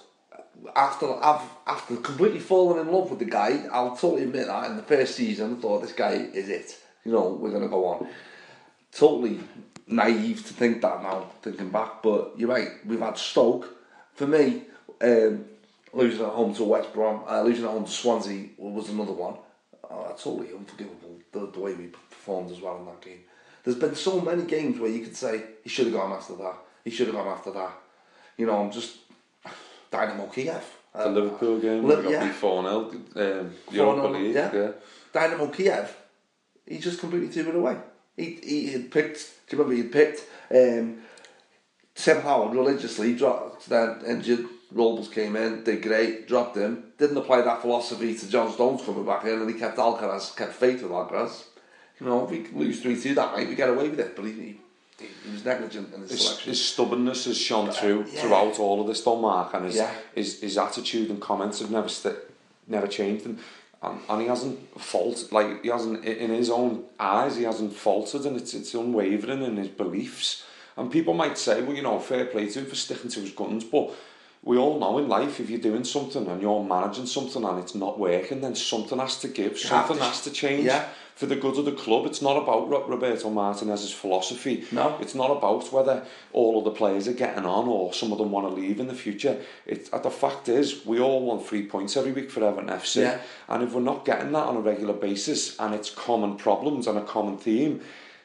after 0.75 1.07
I've 1.23 1.49
after 1.67 1.97
completely 1.97 2.41
fallen 2.41 2.87
in 2.87 2.93
love 2.93 3.11
with 3.11 3.21
the 3.21 3.25
guy, 3.25 3.65
I'll 3.73 3.97
totally 3.97 4.25
admit 4.25 4.47
that 4.49 4.71
in 4.71 4.77
the 4.77 4.83
first 4.83 5.15
season 5.15 5.57
I 5.57 5.61
thought 5.61 5.83
this 5.83 5.93
guy 5.93 6.13
is 6.13 6.49
it. 6.49 6.77
You 7.05 7.13
know, 7.13 7.29
we're 7.41 7.53
gonna 7.53 7.69
go 7.69 7.85
on. 7.87 8.09
Totally 8.93 9.41
naive 9.87 10.45
to 10.47 10.53
think 10.53 10.83
that 10.83 11.03
now, 11.03 11.31
thinking 11.43 11.71
back, 11.71 12.03
but 12.03 12.33
you're 12.37 12.49
right, 12.49 12.71
we've 12.85 13.01
had 13.01 13.17
Stoke. 13.17 13.67
For 14.15 14.27
me, 14.27 14.65
um, 15.01 15.45
losing 15.92 16.25
at 16.25 16.33
home 16.33 16.54
to 16.54 16.64
West 16.64 16.92
Brom, 16.92 17.23
uh, 17.28 17.42
losing 17.42 17.64
at 17.64 17.71
home 17.71 17.85
to 17.85 17.90
Swansea 17.90 18.49
was 18.59 18.88
another 18.90 19.12
one. 19.12 19.35
That's 20.07 20.23
totally 20.25 20.49
unforgivable, 20.54 21.18
the, 21.33 21.47
the 21.50 21.61
way 21.61 21.73
we 21.75 21.87
performed 21.87 22.50
as 22.50 22.61
well 22.61 22.78
in 22.78 22.85
that 22.87 23.00
game. 23.00 23.21
There's 23.64 23.76
been 23.78 23.95
so 23.95 24.21
many 24.21 24.42
games 24.45 24.78
where 24.78 24.90
you 24.90 25.02
could 25.04 25.16
say, 25.16 25.42
he 25.62 25.68
should 25.71 25.87
have 25.87 25.95
gone 25.95 26.12
after 26.12 26.35
that, 26.37 26.57
he 26.85 26.90
should 26.90 27.07
have 27.07 27.16
gone 27.16 27.26
after 27.28 27.50
that. 27.52 27.73
You 28.37 28.47
know, 28.47 28.59
I'm 28.62 28.71
just 28.71 28.99
Dynamo 29.90 30.26
Kiev. 30.26 30.64
The 30.92 31.07
Uh, 31.07 31.11
Liverpool 31.11 31.59
game, 31.61 31.85
Li- 31.87 31.97
we 31.97 32.02
got 32.02 32.11
yeah. 32.11 32.33
4 32.33 32.62
0, 32.62 33.40
um, 33.40 33.54
Europa 33.71 34.09
League. 34.09 34.35
yeah. 34.35 34.50
yeah. 34.54 34.71
Dynamo 35.12 35.47
Kiev, 35.49 35.97
he 36.66 36.78
just 36.78 37.00
completely 37.00 37.28
threw 37.28 37.49
it 37.50 37.54
away. 37.57 37.76
He, 38.16 38.38
he 38.42 38.66
had 38.73 38.90
picked, 38.90 39.18
do 39.49 39.57
you 39.57 39.62
remember 39.62 39.75
he 39.76 39.83
had 39.83 39.92
picked 39.92 40.21
um, 40.50 40.99
Tim 41.95 42.21
Howard 42.23 42.54
religiously, 42.54 43.14
dropped, 43.14 43.68
then 43.68 44.00
injured, 44.07 44.47
Robles 44.71 45.09
came 45.09 45.35
in, 45.37 45.65
did 45.65 45.83
great, 45.83 46.29
dropped 46.29 46.57
him, 46.57 46.85
didn't 46.99 47.17
apply 47.17 47.41
that 47.43 47.63
philosophy 47.63 48.15
to 48.17 48.29
John 48.29 48.53
Stones 48.53 48.83
coming 48.85 49.05
back 49.07 49.25
in, 49.25 49.41
and 49.41 49.49
he 49.51 49.59
kept 49.59 49.79
Alcaraz, 49.79 50.37
kept 50.37 50.53
faith 50.53 50.83
with 50.83 50.93
Alcaraz. 50.93 51.45
You 52.01 52.07
know, 52.07 52.25
if 52.25 52.31
we 52.31 52.67
lose 52.67 52.81
3 52.81 53.01
2 53.01 53.15
that 53.15 53.35
night, 53.37 53.49
we 53.49 53.55
get 53.55 53.71
away 53.71 53.89
with 53.89 53.99
it, 53.99 54.15
but 54.15 54.25
he, 54.27 54.33
he, 54.33 54.59
he 55.25 55.33
was 55.33 55.45
negligent 55.45 55.93
in 55.95 56.03
his, 56.03 56.11
His, 56.11 56.21
selection. 56.21 56.49
his 56.51 56.65
stubbornness 56.65 57.25
has 57.25 57.39
shone 57.39 57.71
through 57.71 58.05
yeah. 58.13 58.21
throughout 58.21 58.59
all 58.59 58.81
of 58.81 58.87
this, 58.87 59.01
though, 59.03 59.17
Mark, 59.17 59.55
and 59.55 59.65
his, 59.65 59.77
Yeah. 59.77 59.91
his, 60.15 60.41
his 60.41 60.59
attitude 60.59 61.09
and 61.11 61.21
comments 61.21 61.61
have 61.61 61.71
never 61.71 61.89
st- 61.89 62.17
never 62.67 62.87
changed, 62.87 63.25
and, 63.25 63.39
and 63.83 64.01
and 64.09 64.21
he 64.21 64.29
hasn't 64.29 64.59
fault 64.81 65.29
like 65.33 65.63
he 65.63 65.71
hasn't 65.71 66.05
in 66.05 66.31
his 66.31 66.51
own 66.51 66.85
eyes 67.01 67.37
he 67.37 67.45
hasn't 67.45 67.73
faltered, 67.73 68.27
and 68.27 68.37
it's 68.37 68.53
it's 68.55 68.75
unwavering 68.75 69.43
in 69.43 69.57
his 69.57 69.69
beliefs. 69.69 70.45
And 70.77 70.93
people 70.93 71.15
might 71.15 71.37
say, 71.39 71.63
well, 71.63 71.75
you 71.75 71.83
know, 71.83 71.99
fair 71.99 72.27
play 72.27 72.49
to 72.49 72.61
him 72.61 72.67
for 72.67 72.77
sticking 72.77 73.11
to 73.11 73.21
his 73.21 73.33
guns, 73.33 73.65
but 73.65 73.91
we 74.42 74.57
all 74.57 74.78
know 74.78 74.99
in 74.99 75.09
life 75.09 75.40
if 75.40 75.50
you're 75.50 75.61
doing 75.61 75.85
something 75.85 76.27
and 76.27 76.40
you're 76.40 76.62
managing 76.64 77.07
something 77.07 77.44
and 77.44 77.59
it's 77.59 77.74
not 77.74 77.98
working, 77.98 78.40
then 78.40 78.55
something 78.55 78.98
has 78.98 79.18
to 79.20 79.29
give, 79.29 79.59
something 79.59 79.96
to- 79.96 80.03
has 80.03 80.22
to 80.22 80.31
change 80.31 80.64
yeah. 80.64 80.87
for 81.16 81.27
the 81.27 81.35
good 81.35 81.59
of 81.59 81.64
the 81.64 81.72
club. 81.72 82.07
It's 82.07 82.22
not 82.22 82.40
about 82.40 82.68
Ro- 82.68 82.87
Roberto 82.87 83.31
Martinez's 83.31 83.92
philosophy. 83.92 84.64
No. 84.70 84.96
It's 85.01 85.14
not 85.14 85.31
about 85.31 85.70
whether 85.72 86.05
all 86.33 86.59
of 86.59 86.64
the 86.64 86.70
players 86.70 87.09
are 87.09 87.12
getting 87.12 87.44
on 87.44 87.66
or 87.66 87.92
some 87.92 88.12
of 88.12 88.18
them 88.18 88.31
want 88.31 88.48
to 88.48 88.55
leave 88.55 88.79
in 88.79 88.87
the 88.87 88.94
future. 88.94 89.40
It, 89.66 89.90
uh, 89.92 89.98
the 89.98 90.11
fact 90.11 90.48
is, 90.48 90.87
we 90.87 91.01
all 91.01 91.24
want 91.24 91.46
three 91.46 91.66
points 91.66 91.96
every 91.96 92.12
week 92.12 92.31
for 92.31 92.44
Everton 92.44 92.70
FC. 92.70 93.03
Yeah. 93.03 93.20
And 93.48 93.64
if 93.64 93.72
we're 93.72 93.81
not 93.81 94.05
getting 94.05 94.33
that 94.33 94.44
on 94.44 94.57
a 94.57 94.61
regular 94.61 94.94
basis 94.94 95.59
and 95.59 95.74
it's 95.74 95.90
common 95.90 96.37
problems 96.37 96.87
and 96.87 96.96
a 96.96 97.05
common 97.05 97.38
theme, 97.38 97.81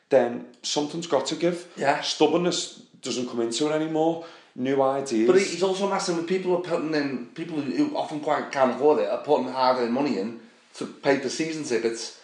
then 0.10 0.46
something's 0.62 1.08
got 1.08 1.26
to 1.26 1.36
give. 1.36 1.68
Yeah. 1.76 2.02
Stubbornness 2.02 2.84
doesn't 3.02 3.30
come 3.30 3.42
into 3.42 3.68
it 3.68 3.74
anymore. 3.74 4.26
New 4.56 4.82
ideas. 4.82 5.28
But 5.28 5.40
he's 5.40 5.64
also 5.64 5.90
messing 5.90 6.16
with 6.16 6.28
people 6.28 6.52
who 6.52 6.58
are 6.58 6.62
putting 6.62 6.94
in 6.94 7.28
people 7.34 7.60
who 7.60 7.96
often 7.98 8.20
quite 8.20 8.52
can't 8.52 8.72
afford 8.72 9.00
it 9.00 9.10
are 9.10 9.24
putting 9.24 9.52
hard 9.52 9.90
money 9.90 10.20
in 10.20 10.40
to 10.76 10.86
pay 10.86 11.18
for 11.20 11.30
season 11.30 11.64
tickets 11.64 12.20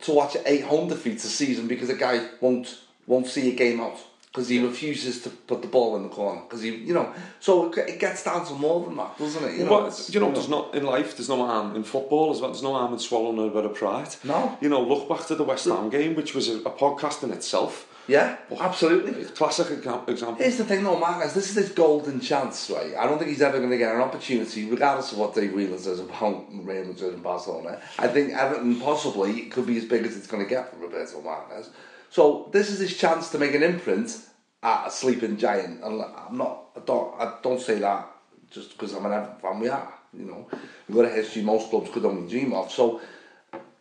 to 0.00 0.12
watch 0.12 0.36
eight 0.46 0.64
home 0.64 0.88
defeats 0.88 1.24
a 1.24 1.28
season 1.28 1.68
because 1.68 1.90
a 1.90 1.94
guy 1.94 2.26
won't 2.40 2.78
won't 3.06 3.26
see 3.26 3.50
a 3.52 3.54
game 3.54 3.80
out 3.80 3.98
because 4.26 4.48
he 4.48 4.64
refuses 4.64 5.22
to 5.22 5.30
put 5.30 5.62
the 5.62 5.68
ball 5.68 5.96
in 5.96 6.02
the 6.02 6.08
corner 6.08 6.40
because 6.42 6.62
he 6.62 6.74
you 6.74 6.94
know 6.94 7.12
so 7.40 7.72
it, 7.72 7.98
gets 7.98 8.22
down 8.24 8.46
to 8.46 8.52
more 8.54 8.84
than 8.86 8.96
that 8.96 9.16
doesn't 9.18 9.44
it 9.44 9.58
you 9.58 9.64
know 9.64 9.82
Well, 9.82 9.94
you 10.08 10.20
know, 10.20 10.32
there's 10.32 10.48
not 10.48 10.74
in 10.74 10.84
life. 10.84 11.16
There's 11.16 11.28
no 11.28 11.44
harm 11.46 11.74
in 11.76 11.82
football 11.84 12.30
as 12.30 12.40
well. 12.40 12.50
There's 12.50 12.62
no 12.62 12.74
harm 12.74 12.92
in 12.92 12.98
swallowing 12.98 13.46
a 13.46 13.52
bit 13.52 13.64
of 13.64 13.74
pride. 13.74 14.14
No. 14.24 14.56
You 14.60 14.68
know, 14.68 14.82
look 14.82 15.08
back 15.08 15.26
to 15.26 15.34
the 15.34 15.44
West 15.44 15.66
Ham 15.66 15.88
game, 15.90 16.14
which 16.14 16.34
was 16.34 16.48
a, 16.48 16.58
a 16.58 16.70
podcast 16.70 17.22
in 17.24 17.30
itself. 17.30 17.86
Yeah 18.08 18.36
absolutely 18.58 19.24
classic 19.26 19.70
example. 19.70 20.34
Here's 20.36 20.56
the 20.56 20.64
thing, 20.64 20.82
though, 20.82 20.98
Marcus. 20.98 21.32
This 21.34 21.50
is 21.50 21.54
his 21.54 21.70
golden 21.70 22.20
chance, 22.20 22.70
right? 22.70 22.94
I 22.96 23.06
don't 23.06 23.18
think 23.18 23.30
he's 23.30 23.42
ever 23.42 23.58
going 23.58 23.70
to 23.70 23.78
get 23.78 23.94
an 23.94 24.00
opportunity, 24.00 24.68
regardless 24.68 25.12
of 25.12 25.18
what 25.18 25.34
Dave 25.34 25.52
Whelan 25.52 25.78
says 25.78 26.00
about 26.00 26.46
Real 26.50 26.84
Madrid 26.84 27.14
and 27.14 27.22
Barcelona. 27.22 27.80
I 27.98 28.08
think 28.08 28.32
Everton 28.32 28.80
possibly 28.80 29.42
could 29.42 29.66
be 29.66 29.76
as 29.76 29.84
big 29.84 30.04
as 30.04 30.16
it's 30.16 30.26
going 30.26 30.42
to 30.42 30.48
get 30.48 30.70
for 30.70 30.78
Roberto 30.78 31.20
Martinez. 31.20 31.70
So 32.10 32.48
this 32.52 32.70
is 32.70 32.80
his 32.80 32.96
chance 32.96 33.30
to 33.30 33.38
make 33.38 33.54
an 33.54 33.62
imprint 33.62 34.16
at 34.62 34.88
a 34.88 34.90
sleeping 34.90 35.36
giant. 35.36 35.84
And 35.84 36.02
I'm 36.02 36.36
not. 36.36 36.70
I 36.76 36.80
don't. 36.80 37.20
I 37.20 37.38
don't 37.42 37.60
say 37.60 37.78
that 37.78 38.08
just 38.50 38.70
because 38.70 38.94
I'm 38.94 39.06
an 39.06 39.12
Everton 39.12 39.40
fan. 39.40 39.60
We 39.60 39.68
are. 39.68 39.94
You 40.14 40.24
know, 40.24 40.48
we've 40.88 40.96
got 40.96 41.04
a 41.04 41.14
history 41.14 41.42
most 41.42 41.70
clubs 41.70 41.90
could 41.90 42.04
only 42.04 42.28
dream 42.28 42.54
of. 42.54 42.72
So. 42.72 43.00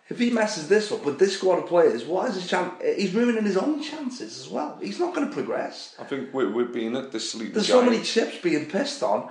If 0.09 0.19
he 0.19 0.29
messes 0.29 0.69
this 0.69 0.89
up 0.91 1.03
with 1.03 1.19
this 1.19 1.33
squad 1.37 1.59
of 1.59 1.67
players, 1.67 2.05
what 2.05 2.29
is 2.29 2.35
his 2.35 2.47
chance? 2.47 2.73
He's 2.95 3.13
ruining 3.13 3.43
his 3.43 3.57
own 3.57 3.83
chances 3.83 4.39
as 4.39 4.47
well. 4.47 4.77
He's 4.81 4.99
not 5.01 5.13
going 5.13 5.27
to 5.27 5.33
progress. 5.33 5.95
I 5.99 6.05
think 6.05 6.33
we're, 6.33 6.49
we're 6.49 6.65
being 6.65 6.95
at 6.95 7.11
this 7.11 7.29
sleep. 7.31 7.53
There's 7.53 7.67
so 7.67 7.81
many 7.83 8.01
chips 8.01 8.37
being 8.37 8.67
pissed 8.67 9.03
on 9.03 9.29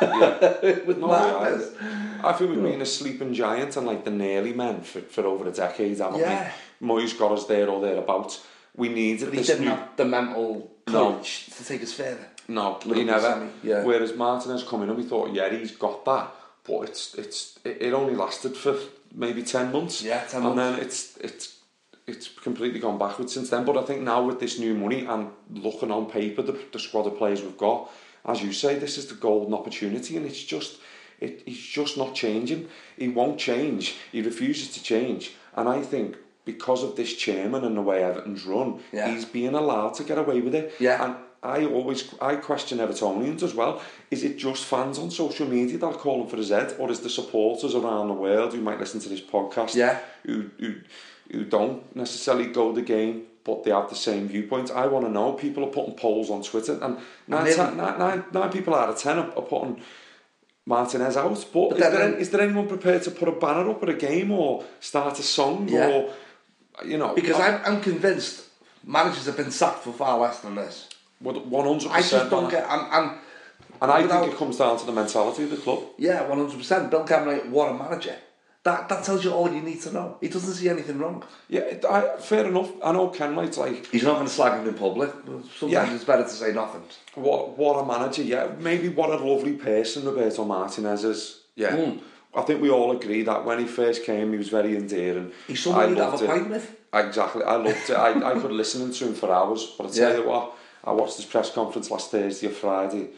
Yeah. 0.00 0.60
with 0.86 0.96
No. 0.98 1.10
I, 1.10 2.28
I 2.30 2.32
think 2.32 2.50
we've 2.52 2.62
been 2.62 2.80
a 2.80 2.86
sleeping 2.86 3.34
giant 3.34 3.76
and 3.76 3.86
like 3.86 4.04
the 4.04 4.10
nearly 4.10 4.54
men 4.54 4.80
for, 4.80 5.00
for 5.02 5.26
over 5.26 5.46
a 5.46 5.52
decade, 5.52 5.98
haven't 5.98 6.20
Yeah. 6.20 6.50
we? 6.80 6.86
Moyes 6.88 7.18
got 7.18 7.32
us 7.32 7.46
there 7.46 7.68
or 7.68 7.82
thereabouts. 7.82 8.44
We 8.76 8.88
needed 8.88 9.26
But 9.26 9.34
he 9.34 9.38
this 9.40 9.46
didn't 9.48 9.64
new... 9.64 9.70
have 9.70 9.96
the 9.96 10.04
mental 10.06 10.70
No. 10.88 11.20
to 11.22 11.64
take 11.64 11.82
us 11.82 11.92
further. 11.92 12.26
No, 12.48 12.78
he 12.82 13.04
never. 13.04 13.48
yeah. 13.62 13.84
Whereas 13.84 14.14
Martinez 14.14 14.64
coming 14.64 14.88
in, 14.88 14.96
we 14.96 15.02
thought, 15.02 15.32
yeah, 15.32 15.50
he's 15.50 15.72
got 15.72 16.04
that, 16.06 16.30
but 16.66 16.80
it's 16.82 17.14
it's 17.14 17.58
it, 17.64 17.78
it 17.80 17.92
only 17.94 18.14
lasted 18.14 18.54
for 18.56 18.76
maybe 19.14 19.42
ten 19.42 19.72
months. 19.72 20.02
Yeah, 20.02 20.24
10 20.24 20.42
and 20.46 20.56
months. 20.56 20.56
then 20.76 20.86
it's 20.86 21.16
it's 21.18 21.58
it's 22.06 22.28
completely 22.28 22.80
gone 22.80 22.98
backwards 22.98 23.32
since 23.32 23.48
then. 23.50 23.64
But 23.64 23.76
I 23.78 23.82
think 23.84 24.02
now 24.02 24.22
with 24.22 24.38
this 24.40 24.58
new 24.58 24.74
money 24.74 25.06
and 25.06 25.28
looking 25.50 25.90
on 25.90 26.06
paper, 26.06 26.42
the, 26.42 26.58
the 26.72 26.78
squad 26.78 27.06
of 27.06 27.16
players 27.16 27.40
we've 27.42 27.56
got, 27.56 27.90
as 28.26 28.42
you 28.42 28.52
say, 28.52 28.78
this 28.78 28.98
is 28.98 29.06
the 29.06 29.14
golden 29.14 29.54
opportunity, 29.54 30.16
and 30.16 30.26
it's 30.26 30.42
just 30.42 30.78
it, 31.20 31.42
he's 31.46 31.58
just 31.64 31.96
not 31.96 32.14
changing. 32.14 32.68
He 32.98 33.08
won't 33.08 33.38
change. 33.38 33.94
He 34.12 34.20
refuses 34.20 34.68
to 34.74 34.82
change, 34.82 35.32
and 35.54 35.68
I 35.68 35.80
think. 35.82 36.16
Because 36.46 36.82
of 36.84 36.94
this 36.94 37.14
chairman 37.14 37.64
and 37.64 37.74
the 37.74 37.80
way 37.80 38.04
Everton's 38.04 38.44
run, 38.44 38.80
Yeah. 38.92 39.08
he's 39.10 39.24
being 39.24 39.54
allowed 39.54 39.94
to 39.94 40.04
get 40.04 40.18
away 40.18 40.42
with 40.42 40.54
it. 40.54 40.74
Yeah. 40.78 41.02
And 41.02 41.16
I 41.44 41.66
always 41.66 42.12
I 42.20 42.36
question 42.36 42.78
Evertonians 42.78 43.42
as 43.42 43.54
well. 43.54 43.82
Is 44.10 44.24
it 44.24 44.38
just 44.38 44.64
fans 44.64 44.98
on 44.98 45.10
social 45.10 45.46
media 45.46 45.78
that 45.78 45.86
are 45.86 45.92
calling 45.94 46.28
for 46.28 46.36
a 46.36 46.42
Z, 46.42 46.76
or 46.78 46.90
is 46.90 47.00
the 47.00 47.10
supporters 47.10 47.74
around 47.74 48.08
the 48.08 48.14
world 48.14 48.54
who 48.54 48.60
might 48.60 48.80
listen 48.80 49.00
to 49.00 49.08
this 49.08 49.20
podcast 49.20 49.74
Yeah. 49.74 49.98
who 50.26 50.50
who 50.58 50.74
who 51.30 51.44
don't 51.44 51.94
necessarily 51.94 52.46
go 52.46 52.72
the 52.72 52.82
game, 52.82 53.26
but 53.44 53.64
they 53.64 53.70
have 53.70 53.88
the 53.90 53.96
same 53.96 54.28
viewpoint? 54.28 54.70
I 54.70 54.86
want 54.86 55.04
to 55.06 55.10
know. 55.12 55.32
People 55.34 55.64
are 55.64 55.70
putting 55.70 55.94
polls 55.94 56.30
on 56.30 56.42
Twitter, 56.42 56.72
and 56.82 56.96
nine, 57.28 57.44
maybe- 57.44 57.56
ten- 57.56 57.76
nine, 57.76 57.98
nine, 57.98 58.24
nine 58.32 58.50
people 58.50 58.74
out 58.74 58.88
of 58.88 58.98
ten 58.98 59.18
are, 59.18 59.30
are 59.36 59.42
putting. 59.42 59.80
Martinez 60.66 61.14
out, 61.18 61.28
but, 61.52 61.68
But 61.70 61.78
is, 61.78 61.90
there, 61.92 62.02
any- 62.02 62.20
is 62.22 62.30
there 62.30 62.40
anyone 62.40 62.66
prepared 62.66 63.02
to 63.02 63.10
put 63.10 63.28
a 63.28 63.32
banner 63.32 63.68
up 63.68 63.82
at 63.82 63.90
a 63.90 63.94
game 63.94 64.30
or 64.30 64.64
start 64.80 65.18
a 65.18 65.22
song 65.22 65.68
Yeah. 65.68 65.88
or 65.88 66.10
you 66.86 66.96
know, 66.96 67.14
Because 67.14 67.38
I'm, 67.38 67.60
I'm 67.66 67.80
convinced 67.82 68.44
managers 68.82 69.26
have 69.26 69.36
been 69.36 69.50
sacked 69.50 69.80
for 69.84 69.92
far 69.92 70.18
less 70.18 70.38
than 70.40 70.54
this. 70.54 70.88
One 71.20 71.64
hundred 71.64 71.90
I 71.90 72.00
just 72.02 72.30
don't 72.30 72.50
get. 72.50 72.64
I'm, 72.68 72.80
I'm, 72.90 73.18
And 73.82 73.90
I 73.90 74.02
without- 74.02 74.22
think 74.22 74.34
it 74.34 74.38
comes 74.38 74.58
down 74.58 74.78
to 74.78 74.86
the 74.86 74.92
mentality 74.92 75.44
of 75.44 75.50
the 75.50 75.56
club. 75.56 75.80
Yeah, 75.98 76.26
one 76.28 76.38
hundred 76.38 76.58
percent. 76.58 76.90
Bill 76.90 77.04
Cameron, 77.04 77.50
what 77.50 77.70
a 77.70 77.74
manager. 77.74 78.16
That 78.62 78.88
that 78.88 79.04
tells 79.04 79.22
you 79.24 79.30
all 79.30 79.50
you 79.52 79.60
need 79.60 79.82
to 79.82 79.92
know. 79.92 80.16
He 80.22 80.28
doesn't 80.28 80.54
see 80.54 80.70
anything 80.70 80.98
wrong. 80.98 81.22
Yeah, 81.48 81.64
I, 81.90 82.16
fair 82.18 82.46
enough. 82.46 82.70
I 82.82 82.92
know 82.92 83.08
Kenwright's 83.08 83.58
like 83.58 83.86
He's 83.86 84.04
not 84.04 84.14
going 84.14 84.26
to 84.26 84.32
slag 84.32 84.58
him 84.60 84.66
in 84.68 84.74
public. 84.74 85.10
but 85.26 85.44
Sometimes 85.58 85.72
Yeah. 85.90 85.94
it's 85.94 86.04
better 86.04 86.22
to 86.22 86.28
say 86.30 86.52
nothing. 86.52 86.82
what 87.14 87.58
what 87.58 87.74
a 87.82 87.86
manager. 87.86 88.22
Yeah, 88.22 88.48
maybe 88.58 88.88
what 88.88 89.10
a 89.10 89.16
lovely 89.22 89.52
person 89.52 90.06
Roberto 90.06 90.44
Martinez 90.46 91.04
is. 91.04 91.40
Yeah, 91.56 91.76
Mm. 91.76 92.00
I 92.34 92.42
think 92.42 92.62
we 92.62 92.70
all 92.70 92.90
agree 92.92 93.22
that 93.22 93.44
when 93.44 93.58
he 93.58 93.66
first 93.66 94.02
came, 94.04 94.32
he 94.32 94.38
was 94.38 94.48
very 94.48 94.74
endearing. 94.76 95.30
He's 95.46 95.62
someone 95.62 95.84
I 95.84 95.88
you'd 95.88 95.98
have 95.98 96.20
a 96.22 96.26
pint 96.26 96.48
with. 96.50 96.74
Exactly, 96.94 97.44
I 97.44 97.56
loved 97.56 97.90
it. 97.90 97.96
I, 97.96 98.10
I 98.30 98.40
could 98.40 98.50
listen 98.50 98.90
to 98.90 99.06
him 99.08 99.14
for 99.14 99.30
hours. 99.30 99.74
But 99.76 99.88
I 99.88 99.90
tell 99.90 100.10
Yeah. 100.12 100.18
you 100.20 100.26
what, 100.28 100.52
I 100.84 100.92
watched 100.92 101.16
this 101.16 101.26
press 101.26 101.50
conference 101.50 101.90
last 101.90 102.10
Thursday 102.10 102.46
or 102.46 102.50
Friday. 102.50 103.08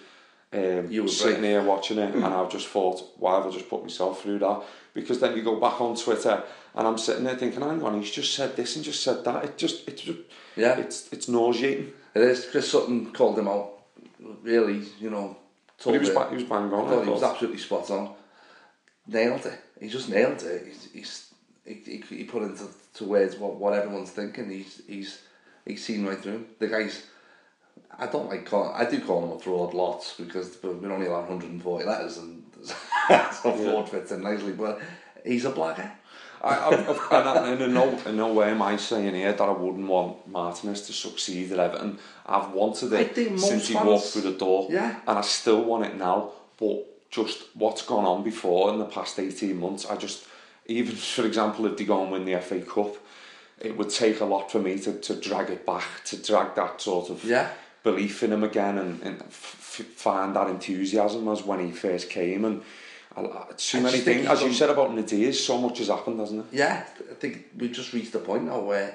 Um, 0.52 0.90
You 0.90 1.02
were 1.02 1.08
sitting 1.08 1.40
brave. 1.40 1.50
here 1.50 1.62
watching 1.62 1.98
it, 1.98 2.14
and 2.14 2.24
I've 2.24 2.50
just 2.50 2.68
thought, 2.68 3.02
why 3.18 3.36
have 3.36 3.46
I 3.46 3.50
just 3.50 3.68
put 3.68 3.82
myself 3.82 4.22
through 4.22 4.38
that? 4.38 4.62
Because 4.94 5.18
then 5.20 5.36
you 5.36 5.42
go 5.42 5.56
back 5.60 5.80
on 5.80 5.96
Twitter, 5.96 6.42
and 6.74 6.86
I'm 6.86 6.96
sitting 6.98 7.24
there 7.24 7.36
thinking, 7.36 7.60
hang 7.60 7.82
on, 7.82 8.00
he's 8.00 8.10
just 8.10 8.32
said 8.34 8.56
this 8.56 8.76
and 8.76 8.84
just 8.84 9.02
said 9.02 9.24
that. 9.24 9.44
It 9.44 9.58
just, 9.58 9.86
it's 9.88 10.02
just, 10.02 10.18
Yeah. 10.54 10.78
it's 10.78 11.12
it's 11.12 11.28
nauseating. 11.28 11.92
It 12.14 12.22
is. 12.22 12.46
Chris 12.50 12.70
Sutton 12.70 13.12
called 13.12 13.38
him 13.38 13.48
out. 13.48 13.72
Really, 14.42 14.82
you 15.00 15.10
know. 15.10 15.36
But 15.84 15.92
he 15.92 15.98
was, 15.98 16.10
ba- 16.10 16.28
he 16.30 16.36
was 16.36 16.44
bang 16.44 16.72
on. 16.72 16.86
I 16.86 16.90
thought 16.90 17.04
he 17.04 17.10
was 17.10 17.22
absolutely 17.22 17.58
spot 17.58 17.90
on. 17.90 18.14
Nailed 19.06 19.44
it. 19.46 19.58
He 19.80 19.88
just 19.88 20.08
nailed 20.08 20.42
it. 20.42 20.64
He's, 20.66 20.88
he's 20.92 21.34
he, 21.66 21.74
he, 22.08 22.16
he 22.16 22.24
put 22.24 22.42
into 22.42 22.64
to 22.94 23.04
words 23.04 23.36
what, 23.36 23.56
what 23.56 23.74
everyone's 23.74 24.10
thinking. 24.10 24.48
He's 24.50 24.80
he's 24.86 25.20
he's 25.66 25.84
seen 25.84 26.06
right 26.06 26.18
through 26.18 26.32
him. 26.36 26.46
The 26.60 26.68
guy's. 26.68 27.02
I 27.98 28.06
don't 28.06 28.28
like 28.28 28.44
calling. 28.46 28.72
I 28.74 28.88
do 28.88 29.00
call 29.00 29.24
him 29.24 29.32
a 29.32 29.38
fraud 29.38 29.72
lots 29.74 30.14
because 30.14 30.58
we're 30.62 30.92
only 30.92 31.06
allowed 31.06 31.28
140 31.28 31.84
letters 31.86 32.18
and 32.18 32.42
so 32.64 33.52
fraud 33.52 33.88
fits 33.88 34.12
in 34.12 34.22
nicely. 34.22 34.52
But 34.52 34.80
he's 35.24 35.44
a 35.44 35.52
blagger. 35.52 35.90
I, 36.42 36.68
I've, 36.68 36.88
I've, 36.90 37.12
and 37.12 37.28
I, 37.28 37.48
and 37.52 37.62
in, 37.62 37.74
no, 37.74 37.98
in 38.06 38.16
no 38.16 38.32
way 38.32 38.50
am 38.50 38.60
I 38.60 38.76
saying 38.76 39.14
here 39.14 39.32
that 39.32 39.40
I 39.40 39.50
wouldn't 39.50 39.86
want 39.86 40.28
Martinez 40.28 40.82
to 40.82 40.92
succeed 40.92 41.50
at 41.52 41.58
Everton. 41.58 41.98
I've 42.26 42.50
wanted 42.50 42.92
it 42.92 43.14
since 43.40 43.68
he 43.68 43.74
fans- 43.74 43.86
walked 43.86 44.06
through 44.08 44.22
the 44.22 44.38
door. 44.38 44.68
Yeah. 44.70 45.00
And 45.06 45.18
I 45.18 45.22
still 45.22 45.64
want 45.64 45.86
it 45.86 45.96
now. 45.96 46.32
But 46.58 47.10
just 47.10 47.44
what's 47.54 47.82
gone 47.82 48.04
on 48.04 48.22
before 48.22 48.70
in 48.70 48.78
the 48.78 48.84
past 48.84 49.18
18 49.18 49.58
months, 49.58 49.86
I 49.86 49.96
just, 49.96 50.26
even 50.66 50.94
for 50.94 51.24
example, 51.24 51.64
if 51.66 51.78
they 51.78 51.84
go 51.84 52.02
and 52.02 52.12
win 52.12 52.26
the 52.26 52.38
FA 52.40 52.60
Cup, 52.60 52.96
it 53.58 53.76
would 53.76 53.88
take 53.88 54.20
a 54.20 54.24
lot 54.26 54.52
for 54.52 54.58
me 54.58 54.78
to, 54.80 54.92
to 55.00 55.18
drag 55.18 55.48
it 55.48 55.64
back, 55.64 55.84
to 56.04 56.22
drag 56.22 56.54
that 56.56 56.80
sort 56.80 57.08
of 57.08 57.24
Yeah. 57.24 57.48
Belief 57.90 58.22
in 58.24 58.32
him 58.32 58.44
again 58.44 58.76
and, 58.82 58.92
and 59.06 59.22
f- 59.22 59.86
find 60.06 60.34
that 60.36 60.48
enthusiasm 60.56 61.28
as 61.28 61.42
when 61.48 61.60
he 61.66 61.70
first 61.72 62.10
came. 62.10 62.44
And 62.48 62.62
I, 63.16 63.20
I, 63.22 63.44
too 63.56 63.78
I 63.78 63.86
many 63.86 64.00
things, 64.08 64.26
as 64.26 64.42
you 64.42 64.52
said 64.52 64.70
about 64.70 64.94
Nadir, 64.94 65.32
so 65.32 65.56
much 65.64 65.78
has 65.78 65.88
happened, 65.88 66.18
hasn't 66.20 66.40
it? 66.44 66.56
Yeah, 66.62 66.84
I 67.10 67.14
think 67.14 67.32
we've 67.56 67.76
just 67.80 67.92
reached 67.92 68.14
a 68.14 68.18
point 68.18 68.44
now 68.44 68.60
where 68.60 68.90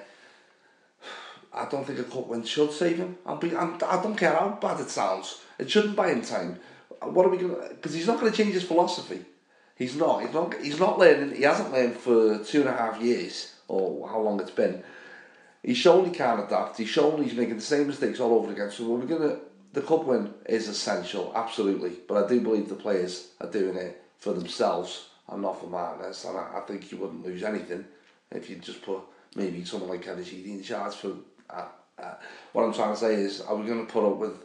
I 1.62 1.63
don't 1.71 1.86
think 1.88 1.99
a 1.99 2.04
cup 2.04 2.27
win 2.27 2.43
should 2.43 2.71
save 2.71 2.97
him. 2.97 3.17
I'll 3.25 3.41
be, 3.45 3.56
I'm, 3.56 3.71
I 3.95 3.97
don't 4.04 4.17
care 4.23 4.36
how 4.39 4.58
bad 4.62 4.80
it 4.80 4.89
sounds. 4.89 5.27
It 5.58 5.71
shouldn't 5.71 5.95
buy 5.95 6.10
him 6.13 6.21
time. 6.21 6.60
What 7.01 7.25
are 7.25 7.30
we 7.30 7.38
going 7.38 7.56
to... 7.56 7.69
Because 7.75 7.93
he's 7.93 8.08
not 8.08 8.19
going 8.19 8.32
to 8.32 8.38
change 8.38 8.54
his 8.54 8.69
philosophy. 8.71 9.21
He's 9.82 9.95
not. 9.95 10.21
He's 10.21 10.34
not. 10.34 10.47
He's 10.67 10.80
not 10.80 10.99
learning. 10.99 11.36
He 11.36 11.43
hasn't 11.51 11.71
learned 11.71 11.97
for 11.97 12.43
two 12.43 12.62
and 12.62 12.69
a 12.69 12.77
half 12.82 13.01
years 13.01 13.56
or 13.67 14.08
how 14.08 14.19
long 14.21 14.39
it's 14.39 14.58
been. 14.63 14.84
He's 15.63 15.78
shown 15.78 16.06
he 16.06 16.12
can't 16.12 16.43
adapt. 16.43 16.78
He's 16.78 16.89
shown 16.89 17.24
he's 17.24 17.36
making 17.36 17.56
the 17.56 17.62
same 17.62 17.88
mistakes 17.88 18.19
all 18.19 18.34
over 18.34 18.52
again. 18.52 18.71
So 18.71 18.88
we're 18.88 19.06
gonna. 19.06 19.39
The 19.74 19.82
cup 19.82 20.04
win 20.06 20.34
is 20.47 20.67
essential, 20.67 21.32
absolutely. 21.34 21.93
But 22.08 22.26
I 22.26 22.28
do 22.28 22.41
believe 22.41 22.67
the 22.67 22.76
players 22.76 23.30
are 23.39 23.50
doing 23.50 23.78
it 23.78 24.04
for 24.17 24.34
themselves 24.34 25.08
and 25.30 25.41
not 25.41 25.62
for 25.62 25.67
Martinez. 25.67 26.26
And 26.26 26.38
I, 26.38 26.58
I 26.58 26.60
think 26.62 26.91
you 26.91 26.97
wouldn't 26.97 27.26
lose 27.26 27.43
anything 27.43 27.86
if 28.32 28.50
you 28.50 28.58
just 28.58 28.82
put 28.82 29.00
maybe 29.36 29.63
someone 29.63 29.89
like 29.89 30.04
Kennedy 30.04 30.52
in 30.52 30.63
charge 30.63 30.95
for. 30.95 31.13
Uh, 31.50 31.67
uh, 32.02 32.15
what 32.54 32.63
I'm 32.63 32.74
trying 32.74 32.93
to 32.93 33.00
say 33.00 33.15
is, 33.15 33.41
are 33.41 33.56
we 33.56 33.67
going 33.67 33.86
to 33.86 33.91
put 33.91 34.10
up 34.10 34.17
with 34.17 34.43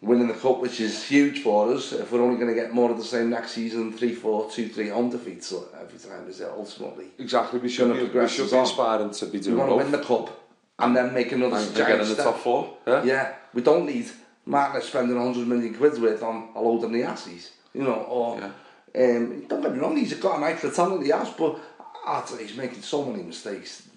winning 0.00 0.28
the 0.28 0.34
cup, 0.34 0.60
which 0.60 0.80
is 0.80 1.04
huge 1.04 1.42
for 1.42 1.72
us. 1.72 1.92
If 1.92 2.12
we're 2.12 2.22
only 2.22 2.36
going 2.36 2.54
to 2.54 2.60
get 2.60 2.72
more 2.72 2.90
of 2.90 2.98
the 2.98 3.04
same 3.04 3.30
next 3.30 3.52
season, 3.52 3.92
three, 3.92 4.14
four, 4.14 4.50
two, 4.50 4.68
three 4.68 4.88
home 4.88 5.10
defeats 5.10 5.52
uh, 5.52 5.62
every 5.80 5.98
time, 5.98 6.28
is 6.28 6.40
it 6.40 6.48
ultimately? 6.48 7.06
Exactly. 7.18 7.60
We 7.60 7.68
should 7.68 7.94
be, 7.94 8.18
we 8.18 8.28
should 8.28 8.50
be 8.50 8.56
aspiring 8.56 9.10
to 9.10 9.26
be 9.26 9.40
doing. 9.40 9.56
We 9.56 9.60
want 9.60 9.70
to 9.70 9.76
win 9.76 9.90
the 9.90 10.02
cup 10.02 10.40
and 10.78 10.96
then 10.96 11.12
make 11.12 11.32
another 11.32 11.56
and 11.56 11.76
giant 11.76 11.88
get 11.88 12.00
in 12.00 12.08
the 12.08 12.14
step. 12.14 12.24
top 12.24 12.38
four. 12.38 12.76
Yeah. 12.86 13.04
yeah. 13.04 13.34
We 13.52 13.62
don't 13.62 13.86
need 13.86 14.10
Martinez 14.46 14.88
spending 14.88 15.16
100 15.16 15.46
million 15.46 15.74
quid 15.74 16.00
worth 16.00 16.22
on 16.22 16.50
a 16.54 16.60
load 16.60 16.84
of 16.84 16.90
Niasis, 16.90 17.50
you 17.74 17.82
know, 17.82 17.94
or. 17.94 18.38
Yeah. 18.38 18.50
Um, 18.92 19.44
don't 19.46 19.62
get 19.62 19.72
me 19.72 19.78
wrong, 19.78 19.96
he's 19.96 20.14
got 20.14 20.38
a 20.38 20.40
nice 20.40 20.58
for 20.58 20.70
talent, 20.70 21.04
the 21.04 21.16
has, 21.16 21.30
but 21.30 21.60
after 22.04 22.36
he's 22.36 22.56
making 22.56 22.82
so 22.82 23.04
many 23.04 23.22
mistakes, 23.22 23.88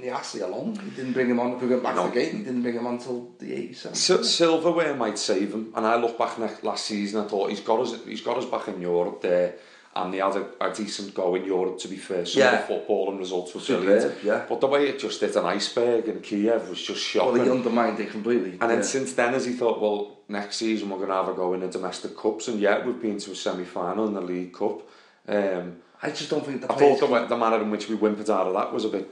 Niasse 0.00 0.42
along. 0.42 0.78
he 0.78 0.90
didn't 0.90 1.12
bring 1.12 1.28
him 1.30 1.40
on, 1.40 1.52
if 1.54 1.62
we 1.62 1.68
go 1.68 1.80
back 1.80 1.96
to 1.96 2.02
the 2.02 2.10
game, 2.10 2.38
he 2.38 2.42
didn't 2.44 2.62
bring 2.62 2.74
him 2.76 2.86
on 2.86 2.94
until 2.94 3.30
the 3.38 3.50
87th. 3.52 3.96
Sil- 3.96 4.24
Silverware 4.24 4.94
might 4.94 5.18
save 5.18 5.52
him, 5.52 5.72
and 5.74 5.86
I 5.86 5.96
look 5.96 6.16
back 6.18 6.38
next, 6.38 6.62
last 6.64 6.86
season. 6.86 7.24
I 7.24 7.28
thought 7.28 7.50
he's 7.50 7.60
got 7.60 7.80
us. 7.80 7.94
He's 8.04 8.20
got 8.20 8.36
us 8.38 8.44
back 8.46 8.68
in 8.68 8.80
Europe 8.80 9.20
there, 9.22 9.54
and 9.96 10.12
they 10.14 10.18
had 10.18 10.36
a, 10.36 10.46
a 10.60 10.72
decent 10.74 11.14
go 11.14 11.34
in 11.34 11.44
Europe. 11.44 11.78
To 11.80 11.88
be 11.88 11.96
fair, 11.96 12.24
some 12.26 12.40
Yeah. 12.42 12.52
of 12.62 12.68
the 12.68 12.74
football 12.74 13.10
and 13.10 13.18
results 13.18 13.54
were 13.54 13.60
Superb, 13.60 13.84
brilliant. 13.84 14.24
yeah. 14.24 14.44
But 14.48 14.60
the 14.60 14.66
way 14.68 14.88
it 14.88 14.98
just 14.98 15.20
hit 15.20 15.34
an 15.36 15.44
iceberg 15.46 16.06
in 16.08 16.20
Kiev 16.20 16.68
was 16.68 16.80
just 16.82 17.02
shocking. 17.02 17.32
Well, 17.32 17.44
he 17.44 17.50
undermined 17.50 17.98
it 18.00 18.10
completely. 18.10 18.52
and 18.60 18.70
then 18.70 18.84
since 18.84 19.12
then, 19.14 19.34
as 19.34 19.44
he 19.46 19.52
thought, 19.54 19.80
well, 19.80 20.18
next 20.28 20.56
season 20.56 20.90
we're 20.90 20.98
going 20.98 21.08
to 21.08 21.14
have 21.14 21.28
a 21.28 21.34
go 21.34 21.54
in 21.54 21.60
the 21.60 21.68
domestic 21.68 22.16
cups, 22.16 22.48
and 22.48 22.60
yet 22.60 22.84
we've 22.86 23.00
been 23.00 23.18
to 23.18 23.32
a 23.32 23.34
semi-final 23.34 24.06
in 24.06 24.14
the 24.14 24.20
League 24.20 24.52
Cup. 24.52 24.82
Um, 25.26 25.76
I 26.00 26.10
just 26.10 26.30
don't 26.30 26.46
think 26.46 26.60
the 26.60 26.72
I 26.72 26.76
thought 26.76 27.00
the, 27.00 27.26
the 27.26 27.36
manner 27.36 27.60
in 27.60 27.70
which 27.72 27.88
we 27.88 27.96
whimpered 27.96 28.30
out 28.30 28.46
of 28.46 28.54
that 28.54 28.72
was 28.72 28.84
a 28.84 28.88
bit 28.88 29.08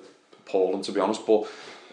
appalling, 0.46 0.82
to 0.82 0.92
be 0.92 1.00
honest. 1.00 1.26
But 1.26 1.46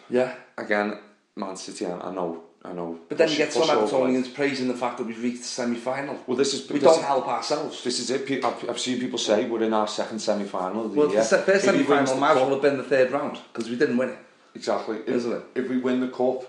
Yeah. 0.09 0.33
again, 0.57 0.97
Man 1.35 1.55
City, 1.55 1.85
I, 1.85 1.97
I 1.97 2.13
know, 2.13 2.43
I 2.63 2.71
know. 2.73 2.99
But 3.09 3.17
then 3.17 3.29
you 3.29 3.37
get 3.37 3.51
some 3.51 3.63
over, 3.63 3.75
like- 3.75 3.89
Evertonians 3.91 4.33
praising 4.33 4.67
the 4.67 4.73
fact 4.75 4.97
that 4.97 5.07
we've 5.07 5.21
reached 5.21 5.39
the 5.41 5.47
semi-final. 5.47 6.19
Well, 6.27 6.37
this 6.37 6.53
is 6.53 6.69
we 6.69 6.79
this- 6.79 6.83
don't 6.95 7.03
help 7.03 7.27
ourselves. 7.27 7.83
This 7.83 7.99
is 7.99 8.09
it. 8.09 8.45
I've, 8.45 8.69
I've 8.69 8.79
seen 8.79 8.99
people 8.99 9.17
say 9.19 9.45
we're 9.45 9.63
in 9.63 9.73
our 9.73 9.87
second 9.87 10.19
semi-final 10.19 10.89
well, 10.89 11.09
year. 11.11 11.21
the 11.23 11.37
first 11.37 11.47
wins 11.47 11.63
semi-final 11.63 12.15
might 12.17 12.31
as 12.31 12.37
well 12.37 12.49
have 12.51 12.61
been 12.61 12.77
the 12.77 12.83
third 12.83 13.11
round 13.11 13.39
because 13.51 13.69
we 13.69 13.75
didn't 13.75 13.97
win 13.97 14.09
it. 14.09 14.17
Exactly. 14.55 14.97
If, 14.97 15.09
Isn't 15.09 15.33
it? 15.33 15.43
If 15.55 15.69
we 15.69 15.77
win 15.77 15.99
the 15.99 16.09
cup, 16.09 16.43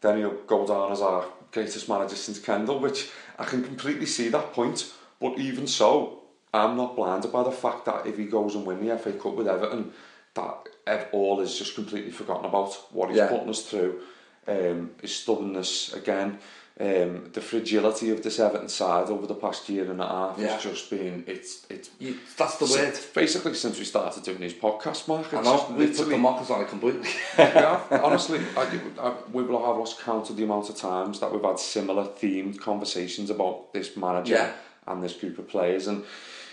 then 0.00 0.18
he'll 0.18 0.42
go 0.46 0.66
down 0.66 0.92
as 0.92 1.00
our 1.00 1.24
greatest 1.50 1.88
manager 1.88 2.14
since 2.16 2.38
Kendall, 2.38 2.78
which 2.78 3.10
I 3.38 3.44
can 3.44 3.62
completely 3.64 4.06
see 4.06 4.28
that 4.28 4.52
point. 4.52 4.90
But 5.20 5.38
even 5.38 5.66
so, 5.66 6.20
I'm 6.54 6.76
not 6.76 6.94
blinded 6.96 7.32
by 7.32 7.42
the 7.42 7.50
fact 7.50 7.84
that 7.86 8.06
if 8.06 8.16
he 8.16 8.26
goes 8.26 8.54
and 8.54 8.64
win 8.64 8.84
the 8.86 8.96
FA 8.96 9.12
Cup 9.12 9.34
with 9.34 9.48
Everton, 9.48 9.92
that 10.34 10.68
ev- 10.86 11.08
all 11.12 11.40
is 11.40 11.58
just 11.58 11.74
completely 11.74 12.10
forgotten 12.10 12.44
about 12.46 12.72
what 12.90 13.08
he's 13.08 13.18
Yeah. 13.18 13.28
putting 13.28 13.48
us 13.48 13.62
through. 13.62 14.00
Um, 14.46 14.90
his 15.00 15.14
stubbornness 15.14 15.92
again, 15.92 16.38
um, 16.80 17.30
the 17.32 17.40
fragility 17.40 18.10
of 18.10 18.22
this 18.24 18.40
Everton 18.40 18.68
side 18.68 19.08
over 19.08 19.26
the 19.26 19.34
past 19.36 19.68
year 19.68 19.88
and 19.88 20.00
a 20.00 20.06
half 20.06 20.36
Yeah. 20.38 20.48
has 20.54 20.62
just 20.64 20.90
been 20.90 21.22
it's 21.28 21.64
it's 21.68 21.90
You, 22.00 22.18
that's 22.36 22.56
the 22.56 22.64
word. 22.66 22.98
Basically, 23.14 23.54
since 23.54 23.78
we 23.78 23.84
started 23.84 24.24
doing 24.24 24.40
these 24.40 24.54
podcasts, 24.54 25.06
Mark, 25.06 25.26
it's 25.26 25.34
I 25.34 25.42
know, 25.42 25.66
we 25.76 25.86
put 25.88 26.08
the 26.08 26.18
mockers 26.18 26.50
on 26.50 26.62
it 26.62 26.68
completely. 26.68 27.08
yeah, 27.38 27.80
honestly, 28.02 28.40
I, 28.56 28.62
I, 29.00 29.12
we 29.32 29.42
will 29.44 29.64
have 29.64 29.76
lost 29.76 30.00
count 30.00 30.28
of 30.30 30.36
the 30.36 30.44
amount 30.44 30.70
of 30.70 30.76
times 30.76 31.20
that 31.20 31.30
we've 31.32 31.44
had 31.44 31.58
similar 31.60 32.04
themed 32.04 32.58
conversations 32.58 33.30
about 33.30 33.72
this 33.72 33.96
manager 33.96 34.34
Yeah. 34.34 34.52
and 34.88 35.04
this 35.04 35.12
group 35.12 35.38
of 35.38 35.46
players, 35.46 35.86
and 35.86 36.02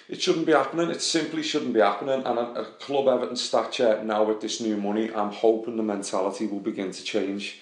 it 0.09 0.19
shouldn't 0.19 0.47
be 0.47 0.53
happening. 0.53 0.89
It 0.89 1.01
simply 1.03 1.43
shouldn't 1.43 1.73
be 1.73 1.79
happening. 1.81 2.25
And 2.25 2.39
a, 2.39 2.61
a 2.61 2.65
club 2.65 3.07
Everton 3.07 3.35
stature 3.35 4.03
now 4.03 4.23
with 4.23 4.41
this 4.41 4.59
new 4.59 4.75
money, 4.75 5.13
I'm 5.13 5.31
hoping 5.31 5.77
the 5.77 5.83
mentality 5.83 6.47
will 6.47 6.59
begin 6.59 6.91
to 6.91 7.03
change. 7.03 7.59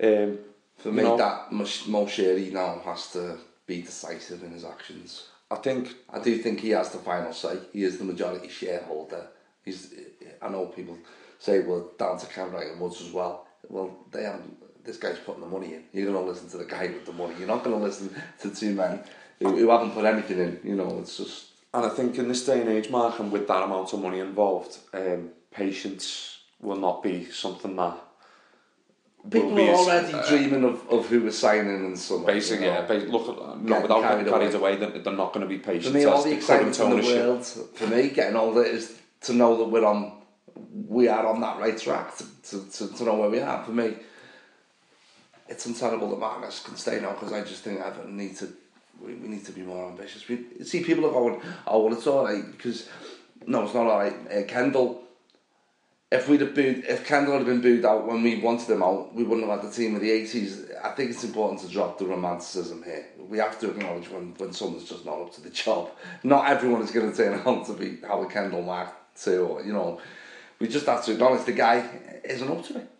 Um, 0.00 0.38
For 0.78 0.92
me, 0.92 1.02
know, 1.02 1.16
that 1.16 1.50
Mo 1.50 2.06
Sherry 2.06 2.50
now 2.50 2.80
has 2.84 3.10
to 3.12 3.38
be 3.66 3.82
decisive 3.82 4.44
in 4.44 4.52
his 4.52 4.64
actions. 4.64 5.26
I 5.50 5.56
think 5.56 5.94
I 6.08 6.20
do 6.20 6.38
think 6.38 6.60
he 6.60 6.70
has 6.70 6.90
the 6.90 6.98
final 6.98 7.32
say. 7.32 7.58
He 7.72 7.82
is 7.82 7.98
the 7.98 8.04
majority 8.04 8.48
shareholder. 8.48 9.26
He's. 9.64 9.92
I 10.40 10.48
know 10.48 10.66
people 10.66 10.96
say, 11.40 11.58
well, 11.60 11.90
down 11.98 12.18
to 12.18 12.26
Cameron 12.26 12.68
and 12.70 12.80
Woods 12.80 13.02
as 13.02 13.10
well. 13.12 13.48
Well, 13.68 13.90
they 14.12 14.22
haven't. 14.22 14.84
This 14.84 14.96
guy's 14.96 15.18
putting 15.18 15.42
the 15.42 15.48
money 15.48 15.74
in. 15.74 15.84
You're 15.92 16.10
going 16.10 16.24
to 16.24 16.30
listen 16.30 16.48
to 16.50 16.56
the 16.56 16.64
guy 16.64 16.86
with 16.86 17.04
the 17.04 17.12
money. 17.12 17.34
You're 17.36 17.48
not 17.48 17.64
going 17.64 17.76
to 17.76 17.84
listen 17.84 18.14
to 18.42 18.54
two 18.54 18.74
men 18.74 19.02
who, 19.40 19.56
who 19.56 19.68
haven't 19.70 19.90
put 19.90 20.04
anything 20.04 20.38
in. 20.38 20.60
You 20.62 20.76
know, 20.76 21.00
it's 21.00 21.16
just. 21.16 21.49
And 21.72 21.86
I 21.86 21.88
think 21.88 22.18
in 22.18 22.28
this 22.28 22.44
day 22.44 22.60
and 22.60 22.68
age, 22.68 22.90
Mark, 22.90 23.20
and 23.20 23.30
with 23.30 23.46
that 23.48 23.62
amount 23.62 23.92
of 23.92 24.00
money 24.00 24.18
involved, 24.18 24.78
um, 24.92 25.30
patience 25.52 26.38
will 26.60 26.76
not 26.76 27.02
be 27.02 27.26
something 27.30 27.76
that 27.76 27.96
People 29.30 29.54
be 29.54 29.68
are 29.68 29.74
already 29.74 30.14
uh, 30.14 30.26
dreaming 30.28 30.64
of, 30.64 30.88
of 30.88 31.06
who 31.06 31.22
we're 31.22 31.30
signing 31.30 31.84
and 31.84 31.98
so. 31.98 32.20
Basically, 32.20 32.64
you 32.64 32.72
know. 32.72 32.86
yeah. 32.90 33.04
Look, 33.06 33.28
at, 33.28 33.60
no, 33.60 33.80
without 33.82 34.02
carried 34.02 34.24
getting 34.24 34.32
carried 34.32 34.54
away, 34.54 34.76
they're, 34.76 34.98
they're 34.98 35.12
not 35.12 35.34
going 35.34 35.46
to 35.46 35.48
be 35.48 35.58
patient. 35.58 35.92
For 35.92 35.98
me, 35.98 36.04
all 36.06 36.22
the 36.22 36.30
the 36.30 36.36
excitement 36.36 36.80
in 36.80 36.90
the 36.90 37.02
world, 37.02 37.44
for 37.44 37.86
me, 37.86 38.08
getting 38.08 38.36
older, 38.36 38.62
is 38.62 38.98
to 39.22 39.34
know 39.34 39.58
that 39.58 39.64
we're 39.64 39.84
on 39.84 40.20
we 40.88 41.08
are 41.08 41.26
on 41.26 41.40
that 41.40 41.58
right 41.58 41.76
track 41.78 42.16
to, 42.16 42.24
to, 42.42 42.70
to, 42.70 42.96
to 42.96 43.04
know 43.04 43.16
where 43.16 43.30
we 43.30 43.40
are. 43.40 43.62
For 43.62 43.72
me, 43.72 43.94
it's 45.48 45.66
untenable 45.66 46.08
that 46.10 46.18
Martinez 46.18 46.60
can 46.64 46.76
stay 46.76 47.00
now 47.00 47.12
because 47.12 47.32
I 47.32 47.42
just 47.42 47.62
think 47.62 47.80
Everton 47.80 48.16
need 48.16 48.36
to 48.38 48.48
we, 49.00 49.14
we 49.14 49.28
need 49.28 49.44
to 49.46 49.52
be 49.52 49.62
more 49.62 49.88
ambitious. 49.88 50.28
We 50.28 50.64
see 50.64 50.82
people 50.82 51.06
are 51.06 51.12
going, 51.12 51.40
oh 51.66 51.84
well, 51.84 51.94
it's 51.94 52.06
all 52.06 52.24
right 52.24 52.44
because 52.50 52.88
no, 53.46 53.64
it's 53.64 53.74
not 53.74 53.86
all 53.86 53.98
right. 53.98 54.14
Uh, 54.30 54.42
Kendall, 54.46 55.02
if 56.12 56.28
we'd 56.28 56.40
have 56.40 56.54
booed, 56.54 56.84
if 56.86 57.06
Kendall 57.06 57.38
had 57.38 57.46
been 57.46 57.60
booed 57.60 57.84
out 57.84 58.06
when 58.06 58.22
we 58.22 58.40
wanted 58.40 58.68
him 58.68 58.82
out, 58.82 59.14
we 59.14 59.24
wouldn't 59.24 59.48
have 59.48 59.60
had 59.60 59.70
the 59.70 59.74
team 59.74 59.94
of 59.94 60.00
the 60.00 60.10
eighties. 60.10 60.66
I 60.82 60.90
think 60.90 61.10
it's 61.10 61.24
important 61.24 61.60
to 61.60 61.68
drop 61.68 61.98
the 61.98 62.06
romanticism 62.06 62.82
here. 62.82 63.06
We 63.18 63.38
have 63.38 63.58
to 63.60 63.70
acknowledge 63.70 64.10
when 64.10 64.34
when 64.38 64.52
someone's 64.52 64.88
just 64.88 65.06
not 65.06 65.20
up 65.20 65.34
to 65.34 65.40
the 65.40 65.50
job. 65.50 65.90
Not 66.22 66.48
everyone 66.48 66.82
is 66.82 66.90
going 66.90 67.10
to 67.10 67.16
turn 67.16 67.40
out 67.46 67.66
to 67.66 67.74
be 67.74 67.98
Howard 68.06 68.30
Kendall 68.30 68.62
Mark 68.62 68.90
Two, 69.16 69.46
or 69.46 69.62
you 69.64 69.72
know. 69.72 70.00
We 70.58 70.68
just 70.68 70.84
have 70.84 71.02
to 71.06 71.12
acknowledge 71.12 71.46
the 71.46 71.52
guy 71.52 71.88
isn't 72.22 72.50
up 72.50 72.62
to 72.66 72.76
it. 72.76 72.90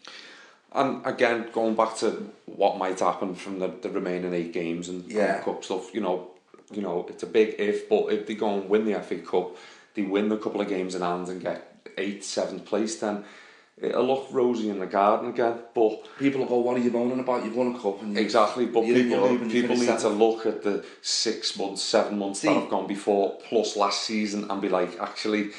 And 0.72 1.04
again, 1.04 1.48
going 1.52 1.74
back 1.74 1.96
to 1.98 2.30
what 2.46 2.78
might 2.78 3.00
happen 3.00 3.34
from 3.34 3.58
the, 3.58 3.68
the 3.68 3.90
remaining 3.90 4.32
eight 4.34 4.52
games 4.52 4.88
and 4.88 5.04
Yeah. 5.10 5.40
Cup 5.42 5.64
stuff, 5.64 5.92
you 5.94 6.00
know, 6.00 6.30
you 6.72 6.82
know, 6.82 7.06
it's 7.08 7.22
a 7.24 7.26
big 7.26 7.56
if, 7.58 7.88
but 7.88 8.12
if 8.12 8.26
they 8.26 8.34
go 8.34 8.54
and 8.60 8.68
win 8.68 8.84
the 8.84 9.00
FA 9.00 9.18
Cup, 9.18 9.56
they 9.94 10.02
win 10.02 10.30
a 10.30 10.36
couple 10.36 10.60
of 10.60 10.68
games 10.68 10.94
in 10.94 11.02
hand 11.02 11.28
and 11.28 11.40
get 11.42 11.88
eighth, 11.98 12.24
seventh 12.24 12.64
place, 12.64 13.00
then 13.00 13.24
it'll 13.82 14.04
look 14.06 14.28
rosy 14.30 14.68
in 14.70 14.78
the 14.78 14.86
garden 14.86 15.30
again. 15.30 15.58
But 15.74 16.06
People 16.20 16.42
will 16.42 16.48
go, 16.48 16.58
what 16.60 16.76
are 16.76 16.80
you 16.80 16.92
moaning 16.92 17.18
about? 17.18 17.44
You've 17.44 17.56
won 17.56 17.74
a 17.74 17.78
cup. 17.78 18.00
And 18.02 18.16
Exactly, 18.16 18.66
but 18.66 18.84
people 18.84 19.02
Europe 19.10 19.30
need, 19.32 19.40
and 19.40 19.50
people 19.50 19.76
need 19.76 19.98
to 19.98 20.08
look 20.08 20.46
at 20.46 20.62
the 20.62 20.84
six 21.02 21.58
months, 21.58 21.82
seven 21.82 22.16
months 22.18 22.40
See- 22.40 22.48
that 22.48 22.54
have 22.60 22.70
gone 22.70 22.86
before, 22.86 23.38
plus 23.48 23.76
last 23.76 24.02
season, 24.04 24.48
and 24.48 24.62
be 24.62 24.68
like, 24.68 25.00
actually, 25.00 25.50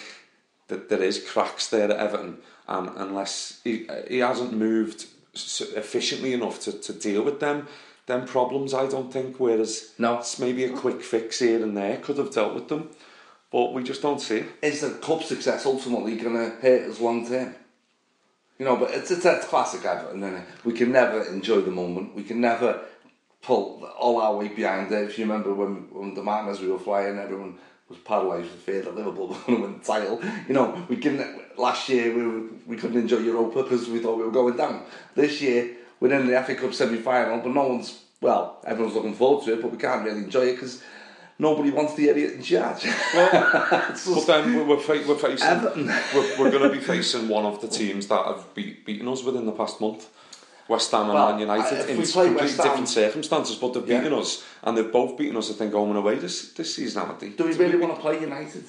that 0.70 0.88
there 0.88 1.04
is 1.04 1.22
cracks 1.30 1.68
there 1.68 1.92
at 1.92 1.98
Everton, 1.98 2.38
and 2.68 2.90
unless 2.96 3.60
he, 3.64 3.88
he 4.08 4.20
hasn't 4.20 4.54
moved 4.54 5.08
efficiently 5.34 6.34
enough 6.34 6.60
to, 6.62 6.72
to 6.72 6.94
deal 6.94 7.24
with 7.24 7.40
them, 7.40 7.68
them 8.06 8.26
problems, 8.26 8.74
I 8.74 8.88
don't 8.88 9.12
think. 9.12 9.40
Whereas 9.40 9.94
No. 9.98 10.20
it's 10.20 10.40
maybe 10.40 10.64
a 10.66 10.70
quick 10.70 11.02
fix 11.02 11.40
here 11.40 11.64
and 11.64 11.76
there 11.76 11.98
could 11.98 12.18
have 12.18 12.34
dealt 12.34 12.54
with 12.54 12.68
them, 12.68 12.90
but 13.52 13.74
we 13.74 13.84
just 13.84 14.02
don't 14.02 14.20
see 14.22 14.38
it. 14.38 14.46
Is 14.62 14.82
the 14.82 14.92
club 14.92 15.24
success 15.24 15.66
ultimately 15.66 16.16
going 16.16 16.36
to 16.36 16.56
hurt 16.58 16.90
us 16.90 17.00
long 17.00 17.28
term? 17.28 17.56
You 18.58 18.66
know, 18.66 18.76
but 18.76 18.92
it's, 18.92 19.10
it's, 19.10 19.26
it's 19.26 19.48
classic 19.48 19.86
Everton, 19.86 20.24
is 20.24 20.42
We 20.64 20.74
can 20.74 20.92
never 20.92 21.24
enjoy 21.24 21.62
the 21.62 21.72
moment. 21.72 22.14
We 22.16 22.24
can 22.24 22.40
never 22.40 22.82
pull 23.42 23.84
all 23.98 24.22
our 24.22 24.36
weight 24.38 24.56
behind 24.56 24.92
it. 24.92 25.10
If 25.10 25.18
you 25.18 25.26
remember 25.26 25.54
when, 25.54 25.88
when 25.92 26.14
the 26.14 26.24
man 26.24 26.48
as 26.48 26.60
we 26.62 26.68
were 26.68 26.78
flying, 26.78 27.18
everyone 27.18 27.58
was 27.92 28.00
paralysed 28.00 28.52
with 28.52 28.62
fear 28.62 28.82
that 28.82 28.96
Liverpool 28.96 29.28
were 29.28 29.36
going 29.36 29.58
to 29.58 29.62
win 29.64 29.80
the 29.80 29.86
title. 29.86 30.22
You 30.48 30.54
know, 30.54 30.86
we 30.90 30.98
can 30.98 31.42
last 31.58 31.88
year 31.90 32.16
we, 32.16 32.24
were, 32.26 32.48
we 32.66 32.78
couldn't 32.78 33.00
enjoy 33.00 33.18
Europa 33.18 33.64
because 33.64 33.88
we 33.90 34.00
thought 34.00 34.18
we 34.18 34.24
were 34.24 34.32
going 34.32 34.58
down. 34.58 34.84
This 35.16 35.42
year 35.42 35.76
we're 36.00 36.14
in 36.14 36.28
the 36.28 36.42
FA 36.44 36.56
Cup 36.56 36.74
semi-final, 36.74 37.40
but 37.40 37.54
no 37.54 37.68
one's 37.68 38.02
well, 38.22 38.60
everyone's 38.66 38.96
looking 38.96 39.16
forward 39.16 39.44
to 39.46 39.54
it, 39.54 39.62
but 39.62 39.72
we 39.72 39.78
can't 39.78 40.06
really 40.06 40.20
enjoy 40.20 40.42
it 40.50 40.54
because 40.54 40.84
nobody 41.40 41.72
wants 41.72 41.96
the 41.96 42.08
idiot 42.08 42.34
in 42.34 42.44
charge. 42.44 42.84
It's 42.86 44.08
But 44.08 44.28
then 44.28 44.56
we're, 44.56 44.64
we're, 44.64 44.78
fa- 44.80 45.04
we're 45.08 45.16
facing, 45.16 45.48
we're, 46.14 46.40
we're 46.40 46.52
going 46.52 46.70
to 46.70 46.70
be 46.70 46.80
facing 46.80 47.28
one 47.28 47.46
of 47.46 47.62
the 47.62 47.68
teams 47.68 48.08
that 48.08 48.24
have 48.26 48.54
beat, 48.54 48.86
beaten 48.86 49.08
us 49.08 49.24
within 49.24 49.46
the 49.48 49.52
past 49.52 49.82
month. 49.82 50.08
West 50.68 50.92
Ham 50.92 51.02
and 51.10 51.14
Well, 51.14 51.32
Man 51.32 51.40
United 51.40 51.80
if 51.80 51.90
in 51.90 51.98
completely 51.98 52.38
Ham- 52.48 52.58
different 52.58 52.90
circumstances, 52.90 53.56
but 53.58 53.74
they've 53.74 53.88
Yeah. 53.88 54.00
beaten 54.02 54.18
us, 54.18 54.44
and 54.64 54.78
they've 54.78 54.92
both 54.92 55.18
beaten 55.18 55.36
us. 55.38 55.50
I 55.52 55.54
think 55.54 55.74
home 55.74 55.90
and 55.90 55.98
away 55.98 56.16
this 56.16 56.54
this 56.54 56.76
season, 56.76 57.02
haven't 57.02 57.20
they? 57.20 57.30
Do 57.30 57.46
we 57.46 57.54
really 57.54 57.78
want 57.78 57.96
to 57.96 58.02
play 58.02 58.20
United? 58.20 58.64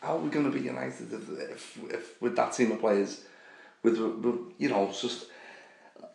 How 0.00 0.14
are 0.16 0.18
we 0.20 0.30
going 0.30 0.44
to 0.50 0.56
be 0.56 0.64
United 0.64 1.12
if, 1.12 1.28
if, 1.50 1.78
if 1.90 2.22
with 2.22 2.36
that 2.36 2.52
team 2.52 2.70
of 2.72 2.78
players, 2.78 3.22
with, 3.82 3.98
with 3.98 4.38
you 4.58 4.68
know, 4.68 4.92
just 4.92 5.26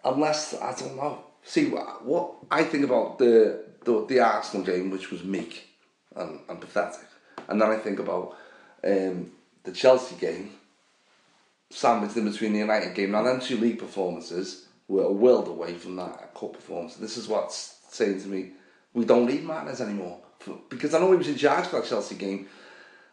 unless 0.06 0.54
I 0.54 0.74
don't 0.80 0.96
know. 0.96 1.24
See 1.44 1.66
what, 1.70 2.06
what 2.06 2.32
I 2.50 2.64
think 2.64 2.86
about 2.86 3.18
the, 3.18 3.66
the 3.84 4.06
the 4.06 4.20
Arsenal 4.22 4.66
game, 4.66 4.90
which 4.92 5.12
was 5.12 5.24
meek 5.24 5.68
and, 6.16 6.40
and 6.48 6.62
pathetic, 6.62 7.08
and 7.50 7.62
then 7.62 7.70
I 7.70 7.78
think 7.78 8.00
about 8.00 8.38
um, 8.84 9.32
the 9.66 9.74
Chelsea 9.74 10.16
game, 10.16 10.52
sandwiched 11.70 12.16
in 12.18 12.26
between 12.32 12.54
the 12.54 12.60
United 12.60 12.94
game. 12.96 13.12
Now, 13.12 13.24
them 13.24 13.42
two 13.42 13.58
league 13.58 13.80
performances 13.80 14.68
were 14.94 15.04
a 15.04 15.12
world 15.12 15.48
away 15.48 15.74
from 15.74 15.96
that 15.98 16.34
cup 16.34 16.54
performance. 16.54 16.96
This 16.96 17.18
is 17.18 17.28
what's 17.28 17.80
saying 17.90 18.22
to 18.22 18.28
me, 18.28 18.52
we 18.94 19.06
don't 19.06 19.26
need 19.26 19.44
Martinez 19.44 19.82
anymore. 19.82 20.20
Because 20.70 20.94
I 20.94 21.00
know 21.00 21.12
he 21.12 21.18
was 21.18 21.28
in 21.28 21.38
charge 21.38 21.68
for 21.68 21.80
that 21.80 21.90
Chelsea 21.90 22.16
game, 22.16 22.48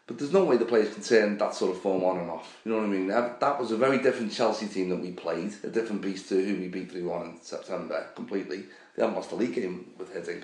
but 0.05 0.17
there's 0.17 0.33
no 0.33 0.43
way 0.43 0.57
the 0.57 0.65
players 0.65 0.93
can 0.93 1.03
turn 1.03 1.37
that 1.37 1.55
sort 1.55 1.71
of 1.75 1.81
form 1.81 2.03
on 2.03 2.17
and 2.17 2.29
off. 2.29 2.59
You 2.65 2.71
know 2.71 2.79
what 2.79 2.87
I 2.87 2.89
mean? 2.89 3.07
That, 3.07 3.59
was 3.59 3.71
a 3.71 3.77
very 3.77 3.99
different 3.99 4.31
Chelsea 4.31 4.67
team 4.67 4.89
that 4.89 4.99
we 4.99 5.11
played, 5.11 5.53
a 5.63 5.69
different 5.69 6.01
beast 6.01 6.29
to 6.29 6.43
who 6.43 6.59
we 6.59 6.67
beat 6.67 6.91
3 6.91 7.03
1 7.03 7.21
in 7.25 7.41
September 7.41 8.07
completely. 8.15 8.65
They 8.95 9.01
haven't 9.03 9.15
lost 9.15 9.31
a 9.31 9.35
league 9.35 9.55
game 9.55 9.91
with 9.97 10.13
Hiddink. 10.13 10.43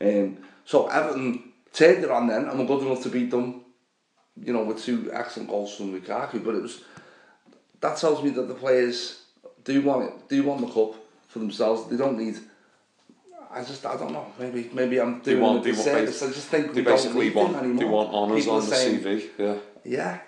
Um, 0.00 0.38
so 0.64 0.88
Everton 0.88 1.52
turned 1.72 2.04
it 2.04 2.10
on 2.10 2.26
then 2.26 2.44
and 2.44 2.58
were 2.58 2.66
good 2.66 2.86
enough 2.86 3.02
to 3.04 3.08
beat 3.08 3.30
them, 3.30 3.62
you 4.40 4.52
know, 4.52 4.64
with 4.64 4.84
two 4.84 5.10
excellent 5.12 5.48
goals 5.48 5.74
from 5.74 5.98
Lukaku. 5.98 6.44
But 6.44 6.56
it 6.56 6.62
was 6.62 6.82
that 7.80 7.96
tells 7.96 8.22
me 8.22 8.30
that 8.30 8.48
the 8.48 8.54
players 8.54 9.22
do 9.68 9.82
want 9.82 10.04
it, 10.08 10.28
do 10.28 10.42
want 10.42 10.60
the 10.62 10.66
cup 10.66 10.94
for 11.28 11.38
themselves. 11.40 11.88
They 11.90 11.96
don't 11.96 12.18
need. 12.18 12.36
I 13.50 13.62
just, 13.62 13.84
I 13.86 13.96
don't 13.96 14.12
know. 14.12 14.26
Maybe, 14.38 14.70
maybe 14.72 15.00
I'm 15.00 15.22
They 15.22 15.32
doing 15.32 15.42
want, 15.42 15.60
a 15.60 15.62
they 15.62 15.72
want, 15.72 15.84
disservice. 15.84 16.22
I 16.22 16.26
just 16.28 16.48
think 16.48 16.66
they 16.68 16.80
we 16.80 16.84
don't 16.84 16.94
basically 16.94 17.26
need 17.26 17.36
them 17.36 17.52
want, 17.52 17.56
anymore. 17.56 17.78
they 17.78 17.84
want 17.84 18.10
honours 18.12 18.48
on 18.48 18.56
are 18.56 18.60
the 18.60 18.76
saying, 18.76 19.00
CV. 19.00 19.28
Yeah. 19.38 19.54
Yeah, 19.84 20.18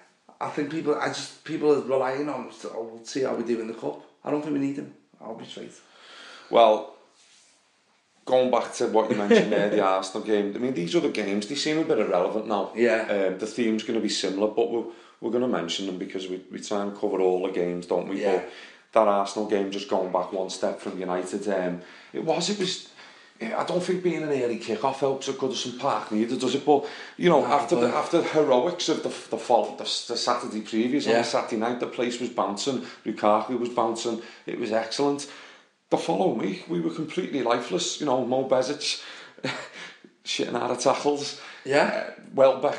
I 0.40 0.48
think 0.50 0.70
people. 0.70 0.94
I 0.94 1.08
just 1.08 1.44
people 1.44 1.72
are 1.74 1.80
relying 1.80 2.28
on. 2.28 2.52
So 2.52 2.72
oh, 2.74 2.82
we'll 2.92 3.04
see 3.04 3.22
how 3.22 3.34
we 3.34 3.44
do 3.44 3.60
in 3.60 3.68
the 3.68 3.74
cup. 3.74 4.00
I 4.24 4.30
don't 4.30 4.42
think 4.42 4.54
we 4.54 4.60
need 4.60 4.76
them. 4.76 4.94
I'll 5.20 5.34
be 5.34 5.44
straight. 5.44 5.72
Well, 6.50 6.94
going 8.24 8.50
back 8.50 8.72
to 8.74 8.86
what 8.88 9.10
you 9.10 9.16
mentioned 9.16 9.52
there, 9.52 9.68
the 9.70 9.80
Arsenal 9.96 10.26
game. 10.26 10.52
I 10.54 10.58
mean, 10.58 10.74
these 10.74 10.94
other 10.96 11.10
games 11.10 11.46
they 11.46 11.54
seem 11.56 11.78
a 11.78 11.84
bit 11.84 11.98
irrelevant 11.98 12.46
now. 12.46 12.72
Yeah. 12.74 13.02
Um, 13.02 13.38
the 13.38 13.46
theme's 13.46 13.82
going 13.82 13.98
to 13.98 14.02
be 14.02 14.08
similar, 14.08 14.48
but 14.48 14.70
we're 14.70 14.84
we're 15.20 15.30
going 15.30 15.42
to 15.42 15.48
mention 15.60 15.86
them 15.86 15.98
because 15.98 16.28
we 16.28 16.40
we 16.50 16.58
try 16.60 16.82
and 16.82 16.98
cover 16.98 17.20
all 17.20 17.46
the 17.46 17.52
games, 17.52 17.86
don't 17.86 18.08
we? 18.08 18.22
Yeah. 18.22 18.36
But 18.36 18.50
that 18.92 19.06
Arsenal 19.08 19.48
game, 19.48 19.70
just 19.70 19.88
going 19.88 20.12
back 20.12 20.32
one 20.32 20.50
step 20.50 20.80
from 20.80 20.98
United, 20.98 21.46
um, 21.48 21.82
it 22.12 22.24
was 22.24 22.50
it 22.50 22.58
was. 22.58 22.88
I 23.42 23.64
don't 23.64 23.82
think 23.82 24.02
being 24.02 24.22
an 24.22 24.28
early 24.28 24.58
kick-off 24.58 25.00
helps 25.00 25.26
at 25.30 25.36
Goodison 25.36 25.78
Park 25.78 26.12
neither, 26.12 26.36
does 26.36 26.54
it? 26.54 26.66
But 26.66 26.86
you 27.16 27.30
know, 27.30 27.40
No, 27.40 27.46
after 27.46 27.74
the 27.74 27.86
after 27.88 28.18
the 28.20 28.28
heroics 28.28 28.90
of 28.90 28.98
the 29.02 29.08
the, 29.08 29.38
fall, 29.38 29.76
the, 29.76 29.84
the 29.84 30.16
Saturday 30.16 30.60
previous 30.60 31.06
on 31.06 31.12
Yeah. 31.12 31.18
the 31.22 31.24
Saturday 31.24 31.56
night, 31.56 31.80
the 31.80 31.86
place 31.86 32.20
was 32.20 32.28
bouncing. 32.28 32.84
Lukaku 33.06 33.58
was 33.58 33.70
bouncing. 33.70 34.20
It 34.44 34.60
was 34.60 34.72
excellent. 34.72 35.30
The 35.88 35.96
following 35.96 36.38
week, 36.38 36.66
we 36.68 36.80
were 36.80 36.90
completely 36.92 37.42
lifeless. 37.42 37.98
You 38.00 38.06
know, 38.06 38.26
Mo 38.26 38.46
Besic 38.46 39.02
shitting 40.24 40.54
out 40.54 40.70
of 40.70 40.78
tackles. 40.78 41.40
Yeah. 41.64 42.08
Uh, 42.08 42.20
Welbeck 42.34 42.78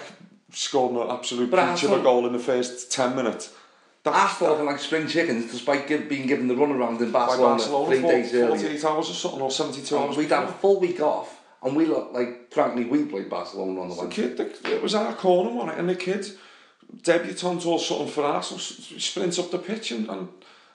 scored 0.51 0.91
an 0.95 1.09
absolute 1.15 1.49
But 1.49 1.73
peach 1.73 1.83
of 1.83 1.91
a 1.93 2.01
goal 2.03 2.27
in 2.27 2.33
the 2.33 2.39
first 2.39 2.91
10 2.91 3.15
minutes. 3.15 3.53
That, 4.03 4.15
Arsenal 4.15 4.53
looking 4.53 4.65
like 4.65 4.79
spring 4.79 5.07
chickens, 5.07 5.51
despite 5.51 5.87
give, 5.87 6.09
being 6.09 6.25
given 6.25 6.47
the 6.47 6.55
runaround 6.55 6.99
in 7.01 7.11
Barcelona, 7.11 7.57
Barcelona, 7.57 7.87
three 7.87 8.01
days 8.01 8.33
earlier. 8.33 8.47
48 8.57 8.85
hours 8.85 9.09
or 9.11 9.13
something, 9.13 9.41
or 9.41 9.51
72 9.51 9.95
hours. 9.97 10.17
We'd 10.17 10.29
had 10.31 10.45
a 10.45 10.51
full 10.51 10.79
week 10.79 10.99
off, 11.01 11.39
and 11.61 11.75
we 11.75 11.85
looked 11.85 12.13
like, 12.13 12.51
frankly, 12.51 12.85
we 12.85 13.05
played 13.05 13.29
Barcelona 13.29 13.79
on 13.81 13.89
the 13.89 13.95
The 13.95 14.01
Wednesday. 14.01 14.21
kid, 14.29 14.37
the, 14.63 14.75
it 14.75 14.81
was 14.81 14.95
our 14.95 15.13
corner, 15.13 15.51
wasn't 15.51 15.73
it? 15.73 15.79
And 15.81 15.89
the 15.89 15.95
kid, 15.95 16.25
debutant 17.03 17.65
or 17.65 17.79
something 17.79 18.07
for 18.07 18.23
Arsenal, 18.23 18.59
sprints 18.59 19.37
up 19.39 19.51
the 19.51 19.59
pitch 19.59 19.91
and, 19.91 20.09
and, 20.09 20.29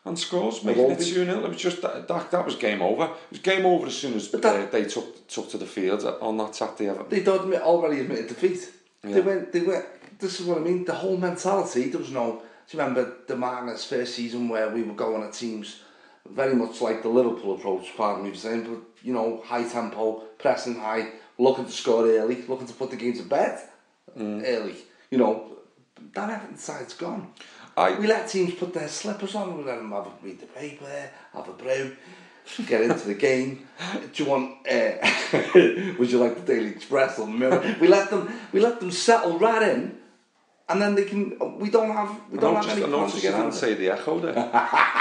and 0.05 0.19
scores, 0.19 0.63
making 0.63 0.91
it 0.91 0.99
2 1.01 1.25
0. 1.25 1.45
It 1.45 1.49
was 1.49 1.57
just 1.61 1.83
that, 1.83 2.07
that, 2.09 2.31
that 2.31 2.45
was 2.45 2.55
game 2.55 2.81
over. 2.81 3.05
It 3.07 3.11
was 3.31 3.39
game 3.41 3.67
over 3.67 3.87
as 3.89 3.97
soon 3.97 4.15
as 4.15 4.31
that- 4.31 4.45
uh, 4.45 4.67
they 4.71 4.85
took 4.85 5.27
took 5.27 5.51
to 5.51 5.59
the 5.59 5.67
field 5.67 6.05
on 6.21 6.37
that 6.37 6.55
Saturday. 6.55 6.89
Everton. 6.91 7.09
They'd 7.11 7.27
admit, 7.27 7.61
already 7.63 8.01
admitted 8.03 8.29
defeat. 8.29 8.71
They 9.03 9.21
went, 9.21 9.53
they 9.53 9.61
went, 9.63 9.85
this 10.21 10.41
is 10.41 10.47
what 10.47 10.59
I 10.59 10.61
mean, 10.61 10.85
the 10.85 10.95
whole 10.95 11.17
mentality, 11.17 11.91
there 11.91 12.01
was 12.01 12.11
no, 12.11 12.43
do 12.69 12.77
you 12.77 12.83
remember 12.83 13.13
the 13.27 13.37
Martinez 13.37 13.85
first 13.85 14.15
season 14.15 14.49
where 14.49 14.69
we 14.71 14.83
were 14.83 14.95
going 14.95 15.23
at 15.23 15.33
teams 15.33 15.81
very 16.29 16.55
much 16.55 16.81
like 16.81 17.03
the 17.03 17.09
Liverpool 17.09 17.55
approach, 17.55 17.93
pardon 17.97 18.25
me 18.25 18.31
for 18.31 18.37
saying, 18.37 18.63
but, 18.65 18.81
you 19.07 19.13
know, 19.13 19.41
high 19.45 19.63
tempo, 19.69 20.21
pressing 20.39 20.75
high, 20.75 21.11
looking 21.39 21.65
to 21.65 21.71
score 21.71 22.05
early, 22.07 22.43
looking 22.49 22.67
to 22.67 22.75
put 22.75 22.91
the 22.91 22.97
game 22.97 23.13
to 23.15 23.23
bed 23.23 23.61
early. 24.19 24.75
You 25.11 25.19
know, 25.19 25.57
that 26.15 26.31
Everton 26.31 26.59
side's 26.59 26.95
gone. 26.95 27.33
I- 27.77 27.99
we 27.99 28.07
let 28.07 28.29
teams 28.29 28.55
put 28.55 28.73
their 28.75 28.89
slippers 28.89 29.35
on, 29.35 29.57
we 29.57 29.63
let 29.65 29.77
them 29.77 29.93
have 29.93 30.07
a 30.07 30.13
read 30.23 30.41
the 30.41 30.47
paper, 30.47 31.11
have 31.35 31.49
a 31.49 31.53
brew, 31.53 31.95
get 32.67 32.81
into 32.83 33.07
the 33.07 33.15
game. 33.15 33.69
Do 34.13 34.25
you 34.25 34.29
want? 34.31 34.67
Uh, 34.67 34.97
would 35.99 36.11
you 36.11 36.19
like 36.19 36.35
the 36.37 36.43
Daily 36.55 36.69
Express 36.71 37.19
or 37.19 37.27
the 37.27 37.33
Mirror? 37.33 37.77
We 37.81 37.87
let 37.89 38.11
them. 38.11 38.33
We 38.53 38.61
let 38.61 38.81
them 38.81 38.91
settle 38.91 39.39
right 39.39 39.63
in, 39.63 39.99
and 40.69 40.81
then 40.83 40.95
they 40.95 41.05
can. 41.05 41.37
We 41.59 41.71
don't 41.71 41.91
have. 41.91 42.21
We 42.31 42.39
don't 42.39 42.57
have 42.57 42.69
any 42.69 42.83
I 42.85 42.87
plans 42.87 42.91
noticed 42.93 43.17
to 43.17 43.23
you 43.23 43.31
get 43.31 43.35
out. 43.35 43.43
didn't 43.43 43.55
say 43.55 43.75
the 43.75 43.91
echo 43.91 44.21
there. 44.21 44.35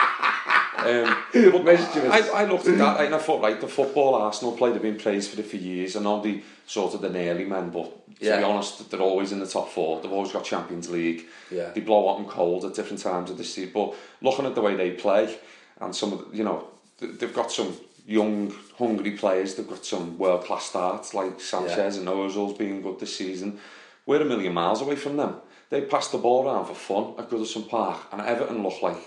Um. 0.77 1.15
I, 1.33 2.29
I 2.35 2.45
looked 2.45 2.67
at 2.67 2.77
that 2.77 3.01
and 3.01 3.15
I 3.15 3.17
thought, 3.17 3.41
right, 3.41 3.59
the 3.59 3.67
football 3.67 4.13
Arsenal 4.13 4.55
play, 4.55 4.71
they've 4.71 4.81
been 4.81 4.99
praised 4.99 5.31
for 5.31 5.39
it 5.39 5.47
for 5.47 5.55
years. 5.55 5.95
and 5.95 6.05
all 6.05 6.21
the 6.21 6.43
sort 6.67 6.93
of 6.93 7.01
the 7.01 7.09
nearly 7.09 7.45
men, 7.45 7.71
but 7.71 7.85
to 8.19 8.25
Yeah. 8.25 8.37
be 8.37 8.43
honest, 8.43 8.91
they're 8.91 8.99
always 9.01 9.31
in 9.31 9.39
the 9.39 9.47
top 9.47 9.69
four. 9.71 10.01
They've 10.01 10.11
always 10.11 10.31
got 10.31 10.43
Champions 10.43 10.89
League. 10.91 11.25
Yeah. 11.49 11.71
They 11.71 11.81
blow 11.81 12.07
hot 12.07 12.19
and 12.19 12.27
cold 12.27 12.65
at 12.65 12.75
different 12.75 13.01
times 13.01 13.31
of 13.31 13.37
the 13.37 13.43
season. 13.43 13.71
But 13.73 13.95
looking 14.21 14.45
at 14.45 14.53
the 14.53 14.61
way 14.61 14.75
they 14.75 14.91
play, 14.91 15.35
and 15.79 15.95
some 15.95 16.13
of 16.13 16.29
the, 16.31 16.37
you 16.37 16.43
know, 16.43 16.67
they've 16.99 17.33
got 17.33 17.51
some 17.51 17.75
young, 18.05 18.53
hungry 18.77 19.11
players. 19.11 19.55
They've 19.55 19.67
got 19.67 19.85
some 19.85 20.17
world 20.19 20.43
class 20.45 20.65
starts 20.65 21.13
like 21.15 21.39
Sanchez 21.41 21.97
and 21.97 22.07
Ozil's 22.07 22.57
being 22.57 22.81
good 22.83 22.99
this 22.99 23.15
season. 23.15 23.59
We're 24.05 24.21
a 24.21 24.25
million 24.25 24.53
miles 24.53 24.81
away 24.81 24.97
from 24.97 25.17
them. 25.17 25.37
They 25.69 25.81
passed 25.81 26.11
the 26.11 26.17
ball 26.19 26.45
around 26.47 26.65
for 26.67 26.75
fun 26.75 27.15
at 27.17 27.29
Goodison 27.29 27.67
Park, 27.67 27.99
and 28.11 28.21
Everton 28.21 28.61
looked 28.63 28.83
like. 28.83 28.97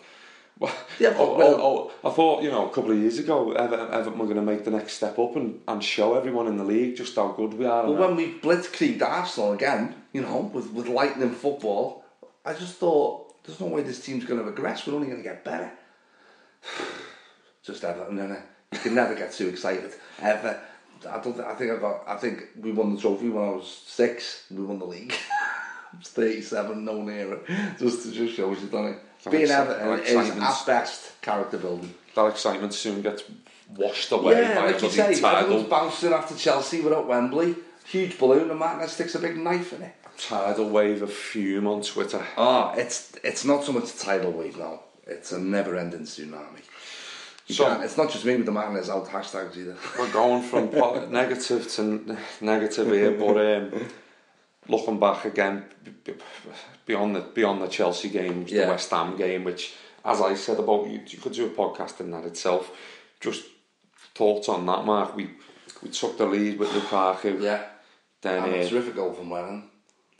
Well, 0.59 0.75
Yeah, 0.99 1.11
oh, 1.11 1.12
but- 1.12 1.23
oh, 1.23 1.37
well- 1.38 1.61
oh, 1.61 1.92
oh, 2.03 2.09
I 2.11 2.12
thought 2.12 2.42
you 2.42 2.51
know 2.51 2.66
a 2.68 2.71
couple 2.75 2.90
of 2.90 2.99
years 2.99 3.18
ago 3.21 3.53
Everton, 3.53 3.92
Everton 3.92 4.18
were 4.18 4.25
going 4.27 4.37
to 4.37 4.42
make 4.42 4.64
the 4.64 4.73
next 4.73 4.94
step 4.94 5.16
up 5.18 5.37
and, 5.37 5.61
and 5.68 5.83
show 5.85 6.14
everyone 6.14 6.49
in 6.49 6.57
the 6.57 6.64
league 6.64 6.97
just 6.97 7.14
how 7.14 7.29
good 7.29 7.55
we 7.55 7.64
are. 7.64 7.85
But 7.85 7.92
when 7.99 8.16
we 8.16 8.35
blitzkrieged 8.40 9.01
Arsenal 9.03 9.53
again, 9.53 9.94
you 10.12 10.23
know, 10.23 10.51
with, 10.53 10.73
with 10.73 10.88
lightning 10.88 11.31
football, 11.31 12.05
I 12.44 12.55
just 12.55 12.75
thought, 12.77 13.44
there's 13.44 13.61
no 13.61 13.66
way 13.66 13.83
this 13.83 14.05
team's 14.05 14.25
going 14.25 14.40
to 14.40 14.47
regress. 14.47 14.85
We're 14.87 14.94
only 14.94 15.07
going 15.07 15.23
to 15.23 15.29
get 15.29 15.44
better. 15.44 15.71
Just 17.62 17.85
Everton, 17.85 18.16
innit? 18.18 18.42
You 18.73 18.79
can 18.81 18.94
never 18.94 19.14
get 19.14 19.33
too 19.33 19.49
excited. 19.49 19.92
Ever. 20.21 20.61
I 21.09 21.18
don't. 21.21 21.38
I 21.40 21.55
think 21.55 21.71
I 21.71 21.77
got. 21.77 22.03
I 22.07 22.16
think 22.16 22.49
we 22.61 22.73
won 22.73 22.94
the 22.94 23.01
trophy 23.01 23.29
when 23.29 23.44
I 23.44 23.51
was 23.51 23.83
six. 23.87 24.44
We 24.51 24.62
won 24.64 24.79
the 24.79 24.85
league. 24.87 25.14
I 25.92 25.96
was 25.98 26.09
thirty-seven, 26.09 26.85
no 26.85 27.03
nearer. 27.03 27.40
Just 27.79 28.03
to 28.05 28.12
just 28.12 28.35
shows 28.35 28.61
you 28.62 28.68
done 28.68 28.87
it. 28.87 28.98
That 29.24 29.31
Being 29.31 29.51
Everton 29.51 29.98
is 30.01 30.31
at 30.31 30.66
best 30.66 31.20
character 31.22 31.59
building. 31.59 31.92
that 32.14 32.27
excitement 32.27 32.72
soon 32.74 33.03
gets 33.03 33.24
washed 33.74 34.12
away 34.12 34.40
Yeah, 34.40 34.55
by 34.61 34.70
like 34.70 34.83
you 34.83 34.90
say, 34.90 35.20
tidal, 35.20 35.40
everyone's 35.40 35.68
bouncing 35.68 36.12
after 36.12 36.35
Chelsea 36.37 36.81
without 36.81 37.07
Wembley. 37.09 37.57
Huge 37.87 38.18
balloon, 38.18 38.51
and 38.51 38.59
Martinez 38.59 38.92
sticks 38.92 39.14
a 39.14 39.18
big 39.18 39.37
knife 39.37 39.72
in 39.72 39.83
it. 39.83 39.94
tidal 40.18 40.68
wave 40.68 41.03
of 41.03 41.12
fume 41.12 41.66
on 41.66 41.83
Twitter. 41.83 42.24
Ah, 42.37 42.74
it's 42.74 43.12
it's 43.24 43.44
not 43.44 43.64
so 43.64 43.72
much 43.72 43.92
a 43.94 43.98
tidal 43.98 44.33
wave 44.33 44.57
now. 44.59 44.81
It's 45.07 45.33
a 45.33 45.38
never-ending 45.38 46.03
tsunami. 46.03 46.61
You 47.46 47.55
So- 47.55 47.81
it's 47.81 47.96
not 47.96 48.11
just 48.11 48.24
me 48.27 48.37
with 48.37 48.44
the 48.46 48.53
Martinez 48.53 48.90
out 48.90 49.07
hashtags 49.09 49.57
either. 49.57 49.77
We're 49.98 50.12
going 50.12 50.42
from 50.42 50.70
negative 51.11 51.66
to 51.72 52.16
negative 52.42 52.88
here, 52.88 53.12
but 53.12 53.37
um, 53.38 53.88
looking 54.68 54.98
back 55.00 55.24
again, 55.24 55.64
beyond 56.87 57.16
the 57.16 57.20
beyond 57.20 57.62
the 57.62 57.68
Chelsea 57.68 58.09
game, 58.09 58.44
Yeah. 58.46 58.64
the 58.64 58.70
West 58.72 58.90
Ham 58.90 59.16
game, 59.16 59.44
which, 59.44 59.74
as 60.04 60.20
I 60.20 60.35
said 60.35 60.59
about 60.59 60.87
you, 60.88 61.00
you 61.07 61.18
could 61.18 61.33
do 61.33 61.46
a 61.46 61.50
podcast 61.50 62.00
in 62.00 62.11
that 62.12 62.24
itself. 62.24 62.70
Just 63.20 63.44
thoughts 64.14 64.48
on 64.48 64.66
that, 64.66 64.85
Mark. 64.85 65.16
We 65.16 65.31
we 65.83 65.90
took 65.90 66.16
the 66.18 66.26
lead 66.26 66.59
with 66.59 66.70
Lukaku. 66.70 67.40
Yeah, 67.40 67.62
Then 68.20 68.42
and 68.44 68.54
a 68.54 68.64
uh, 68.64 68.68
terrific 68.68 68.96
goal 68.96 69.12
from 69.12 69.31
Lennon. 69.31 69.70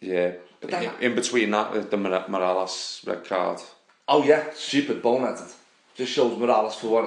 yeah, 0.01 0.33
But 0.61 0.71
then- 0.71 0.85
in, 1.01 1.11
in 1.11 1.15
between 1.15 1.51
that, 1.51 1.73
uh, 1.77 1.81
the 1.81 1.97
Mor- 1.97 2.25
Mirallas 2.29 3.05
red 3.07 3.25
card. 3.25 3.61
Oh 4.07 4.23
yeah, 4.25 4.45
stupid, 4.55 5.03
boneheaded. 5.03 5.53
Just 5.97 6.13
shows 6.13 6.33
Mirallas 6.39 6.75
for 6.75 6.89
what 6.89 7.05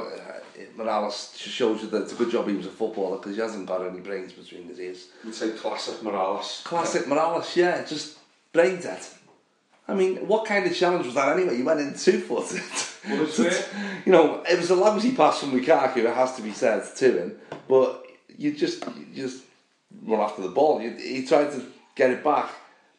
Mirallas 0.78 1.38
just 1.38 1.56
shows 1.56 1.82
you 1.82 1.90
that 1.90 2.04
it's 2.04 2.14
a 2.14 2.16
good 2.16 2.32
job 2.32 2.48
he 2.48 2.56
was 2.56 2.66
a 2.66 2.70
footballer 2.70 3.18
because 3.18 3.36
he 3.36 3.42
hasn't 3.42 3.68
got 3.68 3.86
any 3.86 4.00
brains 4.00 4.34
between 4.34 4.68
his 4.68 4.80
ears. 4.80 5.08
We'd 5.24 5.36
say 5.36 5.52
classic 5.52 5.96
Mirallas. 5.96 6.64
Classic 6.64 7.04
Mirallas, 7.06 7.56
yeah, 7.56 7.84
just 7.84 8.18
brain 8.54 8.80
dead. 8.82 9.02
I 9.88 9.94
mean, 9.94 10.28
what 10.28 10.46
kind 10.46 10.66
of 10.66 10.76
challenge 10.76 11.06
was 11.06 11.16
that 11.16 11.38
anyway? 11.38 11.58
You 11.58 11.66
went 11.66 11.80
in 11.82 11.94
two 11.94 12.20
footed. 12.20 12.62
Well, 13.10 13.24
it's 13.24 13.40
it. 13.40 13.70
you 14.06 14.12
know, 14.12 14.44
it 14.50 14.58
was 14.58 14.70
a 14.70 14.76
lousy 14.76 15.14
pass 15.16 15.40
from 15.40 15.52
Lukaku, 15.52 15.98
it 15.98 16.16
has 16.16 16.36
to 16.36 16.42
be 16.42 16.54
said 16.54 16.84
to 16.96 17.24
him, 17.24 17.38
but 17.68 18.06
you 18.38 18.54
just 18.54 18.86
you 18.86 19.08
just 19.14 19.44
run 20.04 20.22
after 20.22 20.42
the 20.42 20.50
ball. 20.50 20.82
You, 20.82 20.92
he 20.92 21.26
tried 21.26 21.52
to 21.52 21.66
get 21.96 22.12
it 22.12 22.24
back, 22.24 22.50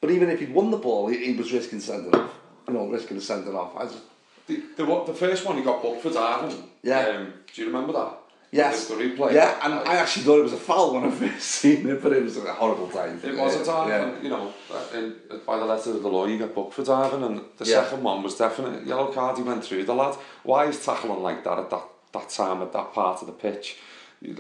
but 0.01 0.11
even 0.11 0.29
if 0.29 0.41
he'd 0.41 0.53
won 0.53 0.71
the 0.71 0.77
ball, 0.77 1.09
he, 1.09 1.25
he 1.25 1.33
was 1.33 1.53
risking 1.53 1.81
sending 1.81 2.15
off. 2.15 2.35
You 2.69 2.75
know, 2.75 2.89
risking 2.89 3.21
sending 3.21 3.55
off. 3.55 3.77
I 3.77 3.85
just, 3.85 4.03
The, 4.47 4.63
the, 4.77 4.85
what- 4.85 5.07
the 5.07 5.15
first 5.15 5.45
one 5.47 5.57
he 5.57 5.63
got 5.63 5.83
booked 5.83 6.03
for 6.03 6.11
diving. 6.11 6.63
Yeah. 6.83 7.07
Um, 7.07 7.33
do 7.55 7.61
you 7.63 7.69
remember 7.69 7.93
that? 7.93 8.19
yes, 8.55 8.87
The, 8.89 8.97
replay. 8.97 9.33
yeah, 9.33 9.59
and 9.65 9.73
I 9.89 9.95
actually 9.97 10.25
thought 10.25 10.41
it 10.41 10.43
was 10.43 10.53
a 10.53 10.59
foul 10.59 10.93
when 10.95 11.05
I 11.05 11.11
first 11.11 11.41
seen 11.61 11.89
it, 11.89 12.03
but 12.03 12.13
it 12.13 12.23
was 12.23 12.37
a 12.37 12.53
horrible 12.53 12.89
time. 12.89 13.19
It 13.25 13.35
was 13.35 13.57
a 13.57 13.65
dive, 13.65 13.89
Yeah. 13.89 14.09
and, 14.09 14.23
you 14.23 14.29
know, 14.29 14.53
and 14.93 15.15
by 15.47 15.59
the 15.59 15.65
letter 15.65 15.91
of 15.93 16.03
the 16.03 16.09
law, 16.09 16.27
you 16.27 16.37
get 16.37 16.55
booked 16.55 16.75
for 16.75 16.85
diving, 16.85 17.23
and 17.23 17.41
the 17.57 17.65
Yeah. 17.65 17.83
second 17.85 18.03
one 18.03 18.23
was 18.23 18.35
definitely 18.37 18.87
yellow 18.87 19.11
card. 19.11 19.39
He 19.39 19.43
went 19.43 19.65
through 19.65 19.85
the 19.85 19.95
lad. 19.95 20.17
Why 20.43 20.67
is 20.67 20.85
tackling 20.85 21.23
like 21.23 21.45
that 21.45 21.59
at 21.61 21.71
that, 21.71 21.85
that 22.13 22.29
time 22.29 22.61
at 22.61 22.73
that 22.75 22.93
part 22.93 23.23
of 23.23 23.27
the 23.27 23.33
pitch? 23.33 23.79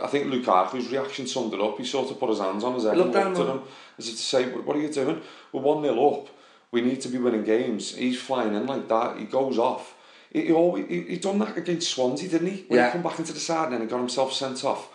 I 0.02 0.06
think 0.08 0.26
Lukaku's 0.26 0.90
reaction 0.92 1.26
summed 1.26 1.54
it 1.54 1.60
up. 1.60 1.78
He 1.78 1.84
sort 1.86 2.10
of 2.10 2.20
put 2.20 2.28
his 2.28 2.38
hands 2.38 2.62
on 2.64 2.74
his 2.74 2.84
head 2.84 2.96
Looked 2.98 3.16
and 3.16 3.34
looked 3.36 3.48
at 3.48 3.54
him 3.56 3.62
as 3.98 4.08
if 4.08 4.14
to 4.16 4.22
say, 4.22 4.44
"What 4.48 4.76
are 4.76 4.80
you 4.80 4.92
doing? 4.92 5.22
We're 5.52 5.62
one 5.62 5.82
0 5.82 6.08
up. 6.10 6.28
We 6.72 6.80
need 6.80 7.00
to 7.02 7.08
be 7.08 7.18
winning 7.18 7.44
games." 7.44 7.94
He's 7.94 8.20
flying 8.20 8.54
in 8.54 8.66
like 8.66 8.88
that. 8.88 9.18
He 9.18 9.24
goes 9.26 9.58
off. 9.58 9.94
He, 10.32 10.46
he 10.46 10.52
always 10.52 10.86
he, 10.88 11.02
he 11.02 11.16
done 11.18 11.38
that 11.40 11.56
against 11.56 11.90
Swansea, 11.90 12.28
didn't 12.28 12.48
he? 12.48 12.64
When 12.68 12.78
Yeah. 12.78 12.86
he 12.86 12.92
come 12.92 13.02
back 13.02 13.18
into 13.18 13.32
the 13.32 13.40
side 13.40 13.64
and 13.66 13.74
then 13.74 13.80
he 13.82 13.86
got 13.86 13.98
himself 13.98 14.32
sent 14.32 14.64
off. 14.64 14.88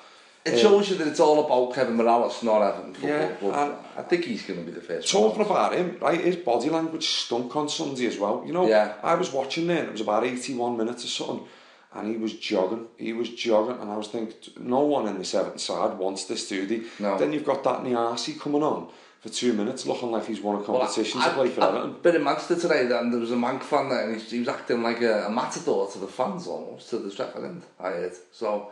It 0.45 0.53
um, 0.53 0.59
shows 0.59 0.89
you 0.89 0.95
that 0.97 1.07
it's 1.07 1.19
all 1.19 1.45
about 1.45 1.75
Kevin 1.75 1.97
Mirallas, 1.97 2.41
not 2.41 2.61
Everton 2.61 2.93
football. 2.93 3.09
Yeah, 3.09 3.31
but 3.41 3.53
and- 3.53 3.75
I 3.97 4.01
think 4.03 4.23
he's 4.25 4.43
going 4.43 4.59
to 4.59 4.65
be 4.65 4.71
the 4.71 4.81
first. 4.81 5.11
Talking 5.11 5.39
one. 5.39 5.47
about 5.51 5.73
him, 5.73 5.97
right, 6.01 6.19
his 6.19 6.37
body 6.37 6.69
language 6.69 7.05
stunk 7.07 7.53
on 7.55 7.67
Sunday 7.69 8.05
as 8.05 8.17
well. 8.17 8.43
You 8.45 8.53
know, 8.53 8.65
Yeah. 8.67 8.93
I 9.03 9.15
was 9.15 9.31
watching 9.33 9.67
there 9.67 9.79
and 9.79 9.89
it 9.89 9.91
was 9.91 10.01
about 10.01 10.23
81 10.23 10.77
minutes 10.77 11.03
or 11.03 11.09
something 11.09 11.45
and 11.93 12.07
he 12.09 12.17
was 12.17 12.33
jogging, 12.33 12.87
he 12.97 13.11
was 13.13 13.29
jogging 13.29 13.79
and 13.81 13.91
I 13.91 13.97
was 13.97 14.07
thinking, 14.07 14.35
no 14.59 14.79
one 14.81 15.07
in 15.07 15.17
the 15.17 15.25
seventh 15.25 15.59
side 15.59 15.97
wants 15.97 16.25
this, 16.25 16.47
do 16.47 16.65
they? 16.65 16.81
No. 16.99 17.17
Then 17.17 17.33
you've 17.33 17.45
got 17.45 17.63
that 17.65 17.83
Niasse 17.83 18.39
coming 18.39 18.63
on 18.63 18.87
for 19.27 19.33
two 19.33 19.53
minutes 19.53 19.85
looking 19.85 20.11
like 20.11 20.25
he's 20.25 20.41
won 20.41 20.61
a 20.61 20.63
competition 20.63 21.19
Well, 21.19 21.29
to 21.29 21.35
play 21.35 21.49
for 21.49 21.63
I, 21.63 21.67
Everton. 21.67 21.95
Been 22.01 22.15
in 22.15 22.23
Manchester 22.23 22.55
today 22.55 22.81
and 22.81 23.11
there 23.11 23.19
was 23.19 23.31
a 23.31 23.35
Mank 23.35 23.61
fan 23.63 23.89
there 23.89 24.09
and 24.09 24.19
he, 24.19 24.27
he 24.27 24.39
was 24.39 24.47
acting 24.47 24.81
like 24.81 25.01
a, 25.01 25.25
a 25.25 25.29
matador 25.29 25.89
to 25.91 25.99
the 25.99 26.07
fans 26.07 26.47
almost, 26.47 26.89
to 26.89 26.99
the 26.99 27.33
end, 27.37 27.63
I 27.79 27.89
heard. 27.89 28.13
So, 28.31 28.71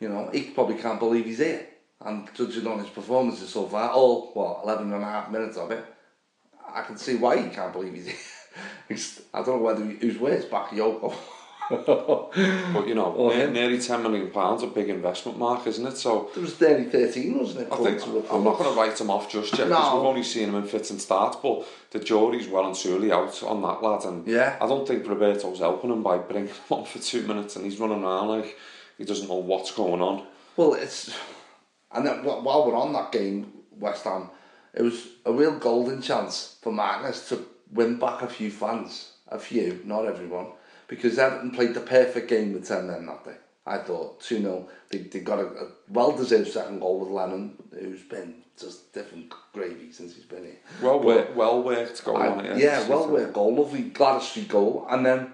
you 0.00 0.08
know, 0.08 0.30
he 0.32 0.42
probably 0.42 0.76
can't 0.76 0.98
believe 0.98 1.26
he's 1.26 1.38
here. 1.38 1.66
And 2.02 2.28
judging 2.34 2.66
on 2.66 2.78
his 2.78 2.88
performances 2.88 3.50
so 3.50 3.66
far, 3.66 3.90
all, 3.90 4.30
what, 4.32 4.60
11 4.64 4.90
and 4.92 5.02
a 5.02 5.06
half 5.06 5.30
minutes 5.30 5.58
of 5.58 5.70
it, 5.70 5.84
I 6.72 6.82
can 6.82 6.96
see 6.96 7.16
why 7.16 7.42
he 7.42 7.50
can't 7.50 7.72
believe 7.72 7.92
he's 7.94 8.06
here. 8.06 8.14
He's, 8.88 9.22
I 9.34 9.42
don't 9.42 9.58
know 9.58 9.62
whether 9.62 9.84
he, 9.84 9.96
who's 9.96 10.18
worse, 10.18 10.44
Bakayoko. 10.46 11.14
But 11.70 12.86
you 12.88 12.94
know, 12.94 13.14
Oh, 13.20 13.28
ne- 13.28 13.50
nearly 13.50 13.78
10 13.78 14.02
million 14.02 14.30
pounds, 14.30 14.62
a 14.62 14.66
big 14.66 14.88
investment 14.88 15.38
mark, 15.38 15.66
isn't 15.66 15.86
it? 15.86 15.96
So 15.96 16.30
there 16.34 16.42
was 16.42 16.60
nearly 16.60 16.84
13, 16.84 17.38
wasn't 17.38 17.60
it? 17.60 17.72
I 17.72 17.76
think 17.76 18.02
I'm 18.30 18.44
not 18.44 18.58
going 18.58 18.72
to 18.74 18.78
write 18.80 19.00
him 19.00 19.10
off 19.10 19.30
just 19.30 19.56
yet 19.56 19.68
because 19.68 19.92
No. 19.92 19.96
we've 19.96 20.06
only 20.08 20.22
seen 20.22 20.48
him 20.48 20.54
in 20.56 20.64
fits 20.64 20.90
and 20.90 21.00
starts. 21.00 21.36
But 21.42 21.64
the 21.92 22.00
jury's 22.00 22.48
well 22.48 22.66
and 22.66 22.74
truly 22.76 23.12
out 23.12 23.42
on 23.44 23.62
that 23.62 23.82
lad, 23.82 24.04
and 24.04 24.26
Yeah. 24.26 24.56
I 24.60 24.66
don't 24.66 24.86
think 24.86 25.06
Roberto's 25.06 25.58
helping 25.60 25.90
him 25.90 26.02
by 26.02 26.18
bringing 26.18 26.48
him 26.48 26.56
on 26.70 26.84
for 26.84 26.98
two 26.98 27.22
minutes, 27.26 27.56
and 27.56 27.64
he's 27.64 27.78
running 27.78 28.02
around 28.02 28.28
like 28.28 28.56
he 28.98 29.04
doesn't 29.04 29.28
know 29.28 29.34
what's 29.36 29.70
going 29.72 30.02
on. 30.02 30.26
Well, 30.56 30.74
it's 30.74 31.14
and 31.92 32.06
then 32.06 32.24
while 32.24 32.66
we're 32.66 32.76
on 32.76 32.92
that 32.92 33.10
game, 33.12 33.52
West 33.72 34.04
Ham, 34.04 34.30
it 34.74 34.82
was 34.82 35.08
a 35.26 35.32
real 35.32 35.58
golden 35.58 36.00
chance 36.02 36.56
for 36.62 36.72
Martinez 36.72 37.28
to 37.28 37.44
win 37.72 37.98
back 37.98 38.22
a 38.22 38.28
few 38.28 38.50
fans, 38.50 39.12
a 39.28 39.38
few, 39.38 39.80
not 39.84 40.06
everyone, 40.06 40.46
because 40.90 41.18
Everton 41.20 41.52
played 41.52 41.72
the 41.72 41.80
perfect 41.80 42.28
game 42.28 42.52
with 42.52 42.66
ten 42.66 42.88
men 42.88 43.06
that 43.06 43.24
day. 43.24 43.36
I 43.64 43.78
thought 43.78 44.20
two 44.20 44.40
0 44.42 44.68
They 44.90 44.98
they 44.98 45.20
got 45.20 45.38
a, 45.38 45.46
a 45.46 45.68
well 45.88 46.14
deserved 46.16 46.50
second 46.50 46.80
goal 46.80 46.98
with 47.00 47.10
Lennon, 47.10 47.56
who's 47.72 48.02
been 48.02 48.34
just 48.58 48.92
different 48.92 49.32
gravy 49.52 49.92
since 49.92 50.16
he's 50.16 50.24
been 50.24 50.42
here. 50.44 50.58
Well, 50.82 51.00
worked, 51.00 51.36
well 51.36 51.62
worked 51.62 52.04
goal 52.04 52.16
I- 52.16 52.28
on 52.28 52.44
it. 52.44 52.58
yeah, 52.58 52.86
well 52.88 53.08
worked 53.08 53.32
goal, 53.32 53.54
lovely 53.54 53.84
Gwladys 53.84 54.22
Street 54.22 54.48
goal, 54.48 54.86
and 54.90 55.06
then 55.06 55.32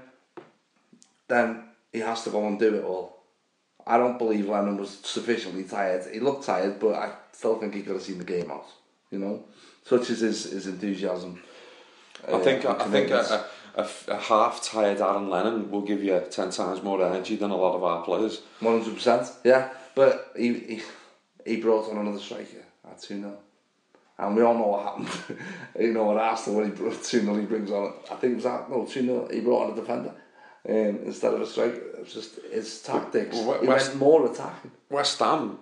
then 1.28 1.64
he 1.92 2.00
has 2.00 2.22
to 2.24 2.30
go 2.30 2.46
and 2.46 2.58
do 2.58 2.74
it 2.76 2.84
all. 2.84 3.16
I 3.86 3.96
don't 3.96 4.18
believe 4.18 4.48
Lennon 4.48 4.76
was 4.76 4.90
sufficiently 4.90 5.64
tired. 5.64 6.04
He 6.12 6.20
looked 6.20 6.44
tired, 6.44 6.78
but 6.78 6.94
I 6.94 7.12
still 7.32 7.58
think 7.58 7.72
he 7.72 7.82
could 7.82 7.94
have 7.94 8.02
seen 8.02 8.18
the 8.18 8.24
game 8.24 8.50
out. 8.50 8.66
You 9.10 9.20
know, 9.20 9.44
such 9.84 10.10
as 10.10 10.20
his, 10.20 10.44
his 10.50 10.66
enthusiasm. 10.66 11.40
I 12.26 12.32
uh, 12.32 12.38
think 12.40 12.64
I 12.66 12.84
think. 12.88 13.10
A, 13.76 13.86
a, 14.08 14.16
half 14.16 14.62
tired 14.62 15.00
Aaron 15.00 15.28
Lennon 15.28 15.70
will 15.70 15.82
give 15.82 16.02
you 16.02 16.20
ten 16.30 16.50
times 16.50 16.82
more 16.82 17.04
energy 17.04 17.36
than 17.36 17.50
a 17.50 17.56
lot 17.56 17.74
of 17.74 17.84
our 17.84 18.02
players. 18.04 18.42
One 18.60 18.80
hundred 18.80 18.94
percent, 18.94 19.30
yeah. 19.44 19.70
But 19.94 20.32
he, 20.36 20.54
he 20.54 20.82
he 21.44 21.56
brought 21.56 21.90
on 21.90 21.98
another 21.98 22.18
striker 22.18 22.64
at 22.88 23.00
two 23.00 23.20
0 23.20 23.36
and 24.18 24.34
we 24.34 24.42
all 24.42 24.54
know 24.54 24.66
what 24.68 24.84
happened. 24.84 25.38
you 25.78 25.92
know, 25.92 26.10
at 26.12 26.16
Arsenal 26.16 26.60
when 26.60 26.70
he 26.70 26.76
brought 26.76 27.02
two 27.02 27.20
0 27.20 27.36
he 27.38 27.46
brings 27.46 27.70
on. 27.70 27.92
I 28.10 28.14
think 28.16 28.32
it 28.32 28.36
was 28.36 28.44
that 28.44 28.70
no 28.70 28.86
two 28.86 29.02
0 29.02 29.28
He 29.30 29.40
brought 29.40 29.66
on 29.66 29.72
a 29.72 29.80
defender 29.80 30.14
um, 30.68 31.00
instead 31.04 31.34
of 31.34 31.40
a 31.40 31.46
striker. 31.46 31.76
It 31.76 32.00
was 32.00 32.14
just 32.14 32.38
his 32.50 32.82
tactics. 32.82 33.36
Well, 33.36 33.60
he 33.60 33.66
West- 33.66 33.88
went 33.88 34.00
more 34.00 34.30
attacking. 34.30 34.72
West 34.90 35.18
Ham, 35.18 35.58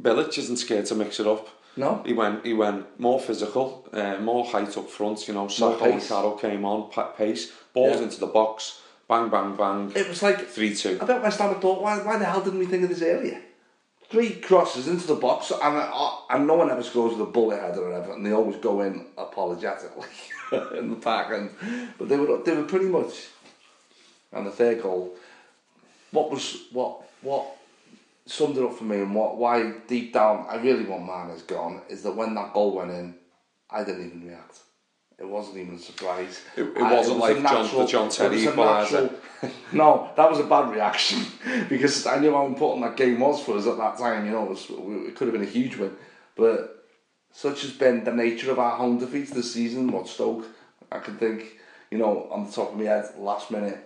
Bilic 0.00 0.38
isn't 0.38 0.56
scared 0.56 0.86
to 0.86 0.94
mix 0.94 1.20
it 1.20 1.26
up. 1.26 1.48
No. 1.76 2.02
He 2.04 2.12
went 2.12 2.44
he 2.44 2.52
went 2.52 2.98
more 3.00 3.18
physical, 3.20 3.86
uh, 3.92 4.18
more 4.18 4.44
height 4.44 4.76
up 4.76 4.88
front. 4.90 5.26
You 5.26 5.34
know, 5.34 5.46
Sakho 5.46 5.92
and. 5.92 6.02
Carroll 6.02 6.32
came 6.36 6.64
on, 6.64 6.90
pa- 6.90 7.12
pace, 7.12 7.50
balls 7.72 7.96
Yeah. 7.98 8.04
into 8.04 8.20
the 8.20 8.26
box, 8.26 8.80
bang, 9.08 9.28
bang, 9.30 9.56
bang. 9.56 9.92
It 9.94 10.08
was 10.08 10.22
like 10.22 10.38
3-2. 10.48 11.00
I 11.00 11.04
bet 11.06 11.22
West 11.22 11.38
Ham 11.40 11.54
thought, 11.60 11.82
why, 11.82 11.98
why 11.98 12.18
the 12.18 12.24
hell 12.26 12.42
didn't 12.42 12.58
we 12.58 12.66
think 12.66 12.82
of 12.82 12.88
this 12.90 13.02
earlier? 13.02 13.40
Three 14.10 14.34
crosses 14.34 14.88
into 14.88 15.06
the 15.06 15.14
box, 15.14 15.50
and, 15.50 15.62
uh, 15.78 16.10
and 16.28 16.46
no 16.46 16.52
one 16.54 16.70
ever 16.70 16.82
scores 16.82 17.12
with 17.12 17.26
a 17.26 17.30
bullet 17.30 17.58
header 17.62 17.82
or 17.88 17.92
ever, 17.94 18.12
and 18.12 18.26
they 18.26 18.32
always 18.32 18.56
go 18.56 18.82
in 18.82 19.06
apologetically 19.16 20.08
in 20.78 20.90
the 20.90 20.96
back 20.96 21.32
end. 21.32 21.48
But 21.98 22.10
they 22.10 22.18
were 22.18 22.36
they 22.42 22.54
were 22.54 22.64
pretty 22.64 22.86
much. 22.98 23.28
And 24.34 24.46
the 24.46 24.50
third 24.50 24.82
goal, 24.82 25.14
what 26.10 26.30
was 26.30 26.64
what 26.72 27.00
what 27.22 27.56
summed 28.26 28.56
it 28.56 28.64
up 28.64 28.74
for 28.74 28.84
me, 28.84 28.98
and 28.98 29.14
what 29.14 29.36
why 29.36 29.72
deep 29.88 30.12
down 30.12 30.46
I 30.48 30.56
really 30.56 30.84
want 30.84 31.06
man 31.06 31.30
has 31.30 31.42
gone 31.42 31.82
is 31.88 32.02
that 32.02 32.12
when 32.16 32.34
that 32.34 32.52
goal 32.52 32.76
went 32.76 32.90
in, 32.90 33.14
I 33.70 33.84
didn't 33.84 34.06
even 34.06 34.26
react. 34.28 34.58
It 35.18 35.28
wasn't 35.28 35.58
even 35.58 35.74
a 35.76 35.78
surprise. 35.78 36.40
It- 36.56 36.62
it 36.62 36.82
I- 36.82 36.94
wasn't 36.94 37.18
was 37.20 37.30
like 37.30 37.38
a 37.38 37.42
John- 37.48 37.76
the 37.78 37.86
John 37.86 38.06
it 38.08 38.12
Terry 38.12 38.36
equaliser. 38.46 39.12
no, 39.72 40.10
that 40.16 40.28
was 40.30 40.40
a 40.40 40.44
bad 40.44 40.70
reaction 40.72 41.24
because 41.68 42.06
I 42.06 42.18
knew 42.18 42.32
how 42.32 42.46
important 42.46 42.84
that 42.84 42.96
game 42.96 43.20
was 43.20 43.42
for 43.42 43.56
us 43.56 43.66
at 43.66 43.76
that 43.76 43.98
time. 43.98 44.24
You 44.26 44.32
know, 44.32 44.44
it, 44.44 44.50
was, 44.50 44.66
it 44.70 45.14
could 45.14 45.28
have 45.28 45.32
been 45.32 45.42
a 45.46 45.50
huge 45.50 45.76
win, 45.76 45.92
but 46.36 46.86
such 47.32 47.62
has 47.62 47.70
been 47.72 48.04
the 48.04 48.12
nature 48.12 48.50
of 48.50 48.58
our 48.58 48.76
home 48.76 48.98
defeats 48.98 49.30
this 49.30 49.52
season. 49.52 49.90
What 49.92 50.08
Stoke, 50.08 50.46
I 50.90 50.98
can 50.98 51.16
think, 51.18 51.58
you 51.90 51.98
know, 51.98 52.28
on 52.30 52.46
the 52.46 52.52
top 52.52 52.72
of 52.72 52.78
my 52.78 52.84
head, 52.84 53.06
last 53.18 53.50
minute, 53.50 53.78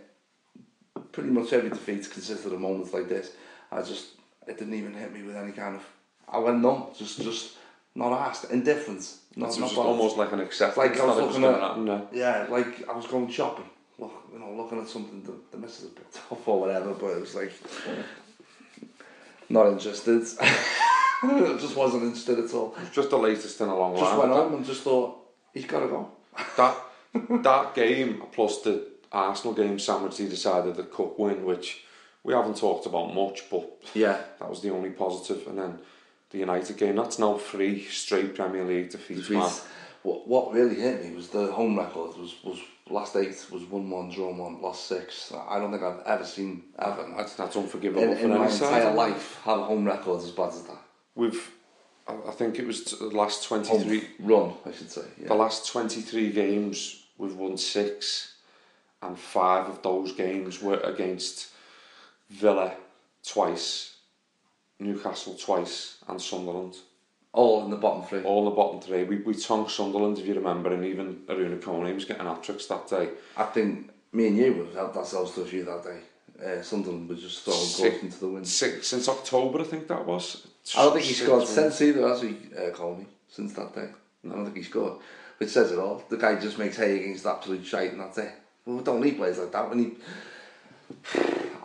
pretty 1.12 1.30
much 1.30 1.52
every 1.52 1.70
defeat 1.70 2.10
consisted 2.10 2.52
of 2.52 2.60
moments 2.60 2.92
like 2.92 3.08
this. 3.08 3.32
I 3.70 3.82
just, 3.82 4.06
it 4.46 4.58
didn't 4.58 4.74
even 4.74 4.94
hit 4.94 5.12
me 5.12 5.22
with 5.22 5.36
any 5.36 5.52
kind 5.52 5.76
of. 5.76 5.82
I 6.28 6.38
went 6.38 6.60
numb, 6.60 6.86
just, 6.96 7.20
just 7.22 7.56
not 7.94 8.12
asked, 8.12 8.50
indifference. 8.50 9.20
Not, 9.36 9.48
It's 9.50 9.58
not 9.58 9.68
just 9.68 9.78
almost 9.78 10.16
like 10.16 10.32
an 10.32 10.40
acceptance. 10.40 10.76
Like 10.76 10.98
I 10.98 11.04
was 11.04 11.16
looking 11.18 11.42
gonna 11.42 11.72
at, 11.72 11.78
no. 11.78 12.08
yeah, 12.12 12.46
like 12.48 12.88
I 12.88 12.92
was 12.96 13.06
going 13.06 13.28
shopping, 13.30 13.68
look, 13.98 14.12
you 14.32 14.38
know, 14.38 14.52
looking 14.52 14.80
at 14.80 14.88
something 14.88 15.22
that 15.24 15.52
the 15.52 15.58
missus 15.58 15.84
had 15.84 15.96
picked 15.96 16.16
up 16.32 16.46
or 16.48 16.60
whatever, 16.60 16.94
but 16.94 17.08
it 17.10 17.20
was 17.20 17.34
like 17.34 17.52
not 19.48 19.66
interested. 19.68 20.22
I 20.40 21.56
just 21.60 21.76
wasn't 21.76 22.04
interested 22.04 22.38
at 22.38 22.52
all. 22.54 22.76
Just 22.92 23.10
the 23.10 23.18
latest 23.18 23.60
in 23.60 23.68
a 23.68 23.76
long 23.76 23.96
Just 23.96 24.10
line. 24.10 24.18
went 24.18 24.32
home 24.32 24.54
and 24.54 24.64
just 24.66 24.82
thought 24.82 25.18
he's 25.54 25.66
got 25.66 25.80
to 25.80 25.86
go. 25.88 26.10
that 26.56 26.76
that 27.42 27.74
game 27.74 28.22
plus 28.32 28.60
the 28.62 28.86
Arsenal 29.12 29.54
game 29.54 29.78
sandwich 29.78 30.18
he 30.18 30.28
decided 30.28 30.74
the 30.76 30.82
cup 30.82 31.18
win, 31.18 31.44
which 31.44 31.84
we 32.26 32.32
haven't 32.34 32.56
talked 32.56 32.86
about 32.86 33.14
much, 33.14 33.48
but 33.48 33.64
Yeah, 33.94 34.18
that 34.40 34.50
was 34.50 34.60
the 34.60 34.70
only 34.70 34.90
positive. 34.90 35.46
And 35.46 35.58
then 35.58 35.78
the 36.30 36.38
United 36.38 36.76
game, 36.76 36.96
that's 36.96 37.18
now 37.20 37.38
three 37.38 37.84
straight 37.84 38.34
Premier 38.34 38.64
League 38.64 38.90
defeats. 38.90 39.30
man. 39.30 39.48
What 40.02 40.26
what 40.26 40.52
really 40.52 40.74
hit 40.74 41.04
me 41.04 41.14
was 41.14 41.28
the 41.28 41.46
home 41.52 41.78
record 41.78 42.16
was 42.18 42.34
was 42.44 42.58
last 42.90 43.14
eight 43.16 43.46
was 43.50 43.62
one 43.64 43.88
one 43.90 44.10
draw 44.10 44.32
one 44.34 44.60
lost 44.60 44.86
six. 44.86 45.32
I 45.48 45.58
don't 45.60 45.70
think 45.70 45.84
I've 45.84 46.04
ever 46.04 46.24
seen 46.24 46.64
Everton 46.78 47.16
That's, 47.16 47.34
that's 47.34 47.56
unforgivable 47.56 48.02
in, 48.02 48.16
for 48.16 48.24
in 48.24 48.30
any 48.32 48.40
my 48.40 48.48
side. 48.48 48.82
entire 48.82 48.94
life 48.94 49.40
have 49.44 49.60
a 49.60 49.64
home 49.64 49.84
record 49.84 50.22
as 50.22 50.30
bad 50.32 50.48
as 50.48 50.62
that. 50.62 50.82
We've, 51.14 51.50
I 52.08 52.30
think 52.32 52.58
it 52.58 52.66
was 52.66 52.84
the 52.84 53.06
last 53.06 53.44
Home 53.46 53.62
23, 53.64 54.08
run, 54.20 54.52
I 54.64 54.72
should 54.72 54.90
say. 54.90 55.06
Yeah. 55.20 55.28
the 55.28 55.34
last 55.34 55.66
23 55.72 56.30
games, 56.30 57.06
we've 57.18 57.34
won 57.34 57.56
six, 57.56 58.34
and 59.02 59.18
five 59.18 59.66
of 59.68 59.82
those 59.82 60.12
games 60.12 60.60
were 60.62 60.78
against 60.80 61.48
Villa 62.30 62.74
twice, 63.24 63.96
Newcastle 64.78 65.34
twice, 65.34 65.98
and 66.08 66.20
Sunderland. 66.20 66.74
All 67.32 67.64
in 67.64 67.70
the 67.70 67.76
bottom 67.76 68.02
three. 68.02 68.22
All 68.22 68.40
in 68.40 68.44
the 68.46 68.56
bottom 68.56 68.80
three. 68.80 69.04
We, 69.04 69.16
we 69.18 69.34
tongued 69.34 69.70
Sunderland, 69.70 70.18
if 70.18 70.26
you 70.26 70.34
remember, 70.34 70.72
and 70.72 70.84
even 70.84 71.16
Arouna 71.26 71.60
Kone 71.60 71.94
was 71.94 72.04
getting 72.06 72.24
hat 72.24 72.42
tricks 72.42 72.66
that 72.66 72.88
day. 72.88 73.10
I 73.36 73.44
think 73.44 73.90
me 74.12 74.28
and 74.28 74.36
you 74.36 74.54
have 74.64 74.74
helped 74.74 74.96
ourselves 74.96 75.32
to 75.34 75.42
a 75.42 75.44
few 75.44 75.64
that 75.64 75.84
day. 75.84 75.98
Uh, 76.44 76.62
Sunderland 76.62 77.08
was 77.08 77.20
just 77.20 77.44
throwing 77.44 77.60
Six- 77.60 77.90
goals 77.90 78.02
into 78.02 78.20
the 78.20 78.28
wind. 78.28 78.48
Six, 78.48 78.86
since 78.88 79.08
October, 79.08 79.60
I 79.60 79.64
think 79.64 79.88
that 79.88 80.04
was. 80.06 80.46
I 80.76 80.82
don't 80.82 80.94
think 80.94 81.04
he 81.04 81.12
scored 81.14 81.46
since 81.46 81.80
either, 81.82 82.08
has 82.08 82.22
he, 82.22 82.36
uh, 82.56 82.70
Kone, 82.70 83.06
since 83.28 83.52
that 83.54 83.74
day? 83.74 83.88
I 84.24 84.28
don't 84.28 84.44
think 84.44 84.56
he 84.56 84.62
scored. 84.62 84.94
Which 85.38 85.50
says 85.50 85.70
it 85.72 85.78
all. 85.78 86.02
The 86.08 86.16
guy 86.16 86.40
just 86.40 86.58
makes 86.58 86.76
hay 86.76 86.96
against 87.02 87.26
absolute 87.26 87.64
shite 87.64 87.92
and 87.92 88.00
that's 88.00 88.18
it. 88.18 88.32
Well, 88.64 88.78
we 88.78 88.82
don't 88.82 89.00
need 89.02 89.16
players 89.16 89.38
like 89.38 89.52
that. 89.52 89.70
We 89.70 89.76
need... 89.76 89.96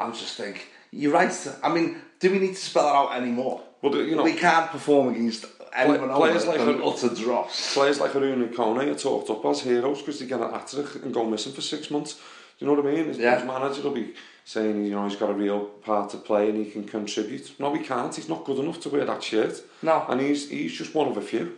I 0.02 0.08
was 0.10 0.20
just 0.20 0.36
think, 0.36 0.68
you're 0.92 1.14
right. 1.14 1.32
I 1.64 1.74
mean, 1.74 2.02
do 2.20 2.32
we 2.32 2.40
need 2.40 2.56
to 2.56 2.62
spell 2.70 2.88
it 2.88 2.96
out 2.96 3.16
anymore? 3.22 3.62
Well, 3.82 3.96
you 3.96 4.16
know- 4.16 4.24
we 4.24 4.34
can't 4.34 4.70
perform 4.72 5.10
against 5.10 5.46
anyone 5.74 6.10
players 6.10 6.46
like 6.46 6.60
him- 6.60 6.82
utter 6.84 7.10
dross. 7.10 7.74
Players 7.74 8.00
like 8.00 8.12
Arouna 8.12 8.54
Kone 8.54 8.92
are 8.92 8.96
talked 8.96 9.30
up 9.30 9.46
as 9.46 9.62
heroes 9.62 10.00
because 10.00 10.20
they 10.20 10.26
get 10.26 10.42
a 10.42 10.48
hat 10.50 10.74
and 11.04 11.14
go 11.14 11.26
missing 11.26 11.54
for 11.54 11.62
six 11.62 11.90
months. 11.90 12.14
Do 12.60 12.66
you 12.66 12.68
know 12.68 12.80
what 12.82 12.86
I 12.92 12.96
mean? 12.96 13.06
His, 13.08 13.18
Yeah. 13.18 13.38
his 13.38 13.48
manager 13.48 13.82
will 13.82 13.92
be 13.92 14.14
saying, 14.46 14.86
you 14.86 14.92
know, 14.92 15.08
he's 15.08 15.16
got 15.16 15.30
a 15.30 15.34
real 15.34 15.62
part 15.62 16.10
to 16.12 16.18
play 16.18 16.50
and 16.50 16.58
he 16.64 16.70
can 16.72 16.84
contribute. 16.84 17.54
No, 17.60 17.74
he 17.74 17.84
can't. 17.84 18.14
He's 18.14 18.30
not 18.30 18.44
good 18.46 18.60
enough 18.60 18.80
to 18.82 18.90
wear 18.90 19.06
that 19.06 19.24
shirt. 19.24 19.62
No. 19.82 20.06
And 20.10 20.22
he's 20.22 20.50
he's 20.50 20.74
just 20.74 20.94
one 20.94 21.08
of 21.08 21.18
a 21.18 21.22
few. 21.22 21.58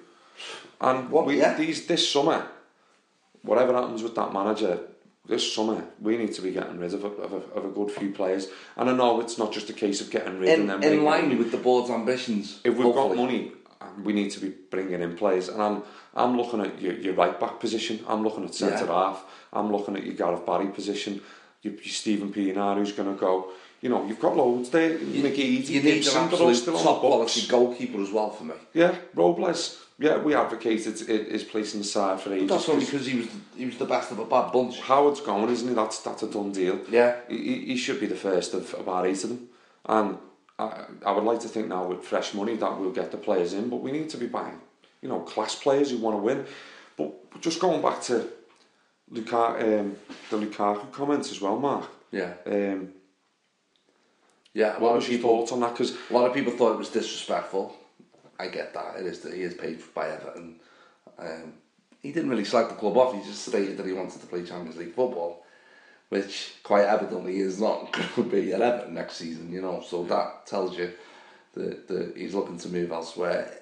And 0.79 1.09
Well, 1.11 1.23
we, 1.25 1.39
yeah. 1.39 1.55
these 1.55 1.87
this 1.87 2.07
summer, 2.09 2.47
whatever 3.41 3.73
happens 3.73 4.01
with 4.03 4.15
that 4.15 4.31
manager, 4.33 4.79
this 5.25 5.53
summer 5.53 5.85
we 6.01 6.17
need 6.17 6.33
to 6.33 6.41
be 6.41 6.51
getting 6.51 6.77
rid 6.79 6.93
of 6.93 7.03
a, 7.05 7.07
of 7.07 7.33
a, 7.33 7.37
of 7.57 7.65
a 7.65 7.69
good 7.69 7.89
few 7.91 8.11
players. 8.11 8.47
And 8.75 8.89
I 8.89 8.93
know 8.93 9.21
it's 9.21 9.37
not 9.37 9.53
just 9.53 9.69
a 9.69 9.73
case 9.73 10.01
of 10.01 10.09
getting 10.11 10.39
rid 10.39 10.49
In, 10.59 10.69
and 10.69 10.83
then 10.83 10.93
in 10.93 11.03
line 11.03 11.31
in- 11.31 11.37
with 11.37 11.51
the 11.51 11.57
board's 11.57 11.89
ambitions. 11.89 12.59
if 12.63 12.73
we've 12.75 12.83
hopefully. 12.83 13.07
got 13.09 13.17
money, 13.17 13.51
um, 13.81 14.03
we 14.03 14.13
need 14.13 14.31
to 14.31 14.39
be 14.39 14.49
bringing 14.49 15.01
in 15.01 15.15
players. 15.15 15.47
And 15.49 15.61
I'm 15.61 15.83
I'm 16.15 16.37
looking 16.37 16.61
at 16.61 16.81
your, 16.81 16.93
your 16.93 17.13
right 17.13 17.39
back 17.39 17.59
position. 17.59 18.03
I'm 18.07 18.23
looking 18.23 18.43
at 18.45 18.53
centre 18.53 18.85
Yeah. 18.85 18.93
half. 18.93 19.25
I'm 19.51 19.71
looking 19.71 19.95
at 19.95 20.03
your 20.03 20.13
Gareth 20.15 20.45
Barry 20.45 20.67
position. 20.67 21.21
Your, 21.61 21.73
your 21.75 21.83
Stephen 21.85 22.31
Pienaar 22.33 22.75
who's 22.77 22.91
going 22.91 23.13
to 23.13 23.19
go. 23.19 23.51
You 23.81 23.89
know, 23.89 24.05
you've 24.05 24.19
got 24.19 24.37
loads 24.37 24.69
there. 24.69 24.97
You, 24.97 25.23
McGee, 25.23 25.67
you 25.69 25.81
need 25.81 26.07
an 26.07 26.15
absolute 26.17 26.65
top 26.65 26.99
quality 27.01 27.47
goalkeeper 27.47 28.01
as 28.01 28.11
well 28.11 28.29
for 28.29 28.45
me. 28.45 28.53
Yeah, 28.73 28.95
Robles. 29.13 29.82
Yeah, 30.05 30.17
we 30.17 30.35
advocated 30.35 30.95
his 31.35 31.43
place 31.45 31.73
in 31.75 31.79
the 31.79 31.85
side 31.95 32.19
for 32.19 32.33
ages. 32.33 32.49
That's 32.49 32.67
only 32.67 32.81
'cause 32.85 32.91
because 32.91 33.05
he 33.11 33.17
was 33.19 33.27
he 33.61 33.65
was 33.65 33.77
the 33.77 33.85
best 33.95 34.11
of 34.11 34.19
a 34.19 34.25
bad 34.25 34.51
bunch. 34.51 34.75
Howard's 34.81 35.21
gone, 35.21 35.49
isn't 35.55 35.69
he? 35.69 35.73
That's 35.81 35.97
that's 36.05 36.23
a 36.23 36.27
done 36.27 36.51
deal. 36.51 36.77
Yeah. 36.99 37.11
he, 37.29 37.37
he 37.37 37.55
he 37.71 37.75
should 37.83 37.99
be 38.05 38.07
the 38.15 38.21
first 38.27 38.53
of 38.53 38.63
about 38.83 39.05
eight 39.09 39.23
of 39.23 39.29
them, 39.29 39.41
and 39.85 40.17
I, 40.59 40.65
I 41.09 41.11
would 41.15 41.23
like 41.31 41.39
to 41.45 41.47
think 41.53 41.65
now 41.75 41.83
with 41.91 42.01
fresh 42.03 42.33
money 42.33 42.55
that 42.57 42.71
we'll 42.79 42.91
get 43.01 43.11
the 43.11 43.17
players 43.27 43.53
in, 43.53 43.69
but 43.69 43.77
we 43.85 43.91
need 43.97 44.09
to 44.09 44.17
be 44.17 44.27
buying, 44.27 44.59
you 45.01 45.07
know, 45.09 45.21
class 45.33 45.55
players 45.55 45.87
who 45.91 45.97
want 46.05 46.15
to 46.17 46.21
win. 46.29 46.39
But 46.97 47.09
just 47.45 47.57
going 47.61 47.81
back 47.81 47.99
to 48.09 48.15
Luka, 49.09 49.41
um, 49.65 49.95
the 50.29 50.37
Lukaku 50.43 50.91
comments 50.91 51.31
as 51.31 51.39
well, 51.39 51.57
Mark. 51.59 51.85
Yeah, 52.11 52.33
Um, 52.45 52.79
yeah. 54.53 54.77
What 54.79 54.95
was 54.95 55.07
your 55.09 55.19
thoughts 55.21 55.51
on 55.53 55.59
that? 55.61 55.71
Because 55.73 55.91
a 56.09 56.13
lot 56.13 56.25
of 56.27 56.33
people 56.33 56.51
thought 56.57 56.73
it 56.73 56.77
was 56.85 56.89
disrespectful. 56.89 57.65
I 58.39 58.47
get 58.47 58.73
that. 58.73 58.97
It 58.99 59.05
is 59.05 59.19
that 59.21 59.33
he 59.33 59.41
is 59.41 59.53
paid 59.53 59.81
by 59.93 60.09
Everton. 60.09 60.59
Um, 61.17 61.53
he 62.01 62.11
didn't 62.11 62.29
really 62.29 62.45
slag 62.45 62.69
the 62.69 62.75
club 62.75 62.97
off. 62.97 63.13
He 63.13 63.21
just 63.21 63.47
stated 63.47 63.77
that 63.77 63.85
he 63.85 63.93
wanted 63.93 64.19
to 64.21 64.27
play 64.27 64.43
Champions 64.43 64.77
League 64.77 64.93
football, 64.93 65.45
which 66.09 66.55
quite 66.63 66.85
evidently 66.85 67.39
is 67.39 67.59
not 67.59 67.91
going 67.93 68.09
to 68.15 68.23
be 68.23 68.53
at 68.53 68.61
Everton 68.61 68.93
next 68.93 69.15
season. 69.15 69.51
You 69.51 69.61
know, 69.61 69.83
so 69.85 70.03
that 70.05 70.45
tells 70.45 70.77
you 70.77 70.91
that, 71.53 71.87
that 71.87 72.17
he's 72.17 72.33
looking 72.33 72.57
to 72.59 72.69
move 72.69 72.91
elsewhere. 72.91 73.59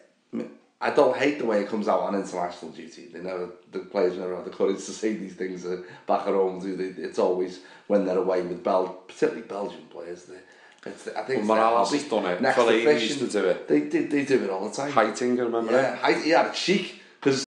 I 0.84 0.89
don't 0.89 1.15
hate 1.15 1.38
the 1.38 1.45
way 1.45 1.61
it 1.61 1.69
comes 1.69 1.88
out 1.88 1.99
on 1.99 2.15
international 2.15 2.72
duty. 2.72 3.07
They 3.13 3.19
never, 3.19 3.49
the 3.72 3.80
players 3.80 4.17
never 4.17 4.36
have 4.36 4.45
the 4.45 4.51
courage 4.51 4.78
to 4.86 4.91
say 4.91 5.13
these 5.13 5.36
things 5.36 5.63
back 6.07 6.22
at 6.22 6.34
home. 6.34 6.59
Do 6.59 6.76
they? 6.76 7.01
It's 7.01 7.19
always 7.19 7.59
when 7.88 8.05
they're 8.05 8.17
away 8.17 8.41
with 8.41 8.63
Bel, 8.63 8.88
particularly 8.88 9.47
Belgian 9.47 9.86
players. 9.91 10.24
They, 10.26 10.38
it's, 10.86 11.07
I 11.09 11.23
think 11.23 11.47
Well, 11.47 11.84
it's 11.84 11.91
their 11.91 11.99
Mirallas 11.99 12.01
has 12.01 12.03
done 12.09 12.25
it. 12.25 12.41
Next 12.41 12.57
Fellaini 12.57 12.84
to 12.86 12.93
used 12.93 13.19
to 13.19 13.27
do 13.27 13.45
it. 13.45 13.67
They, 13.67 13.82
they, 13.82 14.03
they 14.05 14.25
do 14.25 14.43
it 14.43 14.49
all 14.49 14.67
the 14.67 14.75
time. 14.75 14.91
Heitinga, 14.91 15.39
remember 15.45 15.73
yeah, 15.73 15.97
Heit- 15.97 16.25
yeah, 16.25 16.49
it's 16.49 16.63
cheek. 16.63 17.01
because 17.19 17.45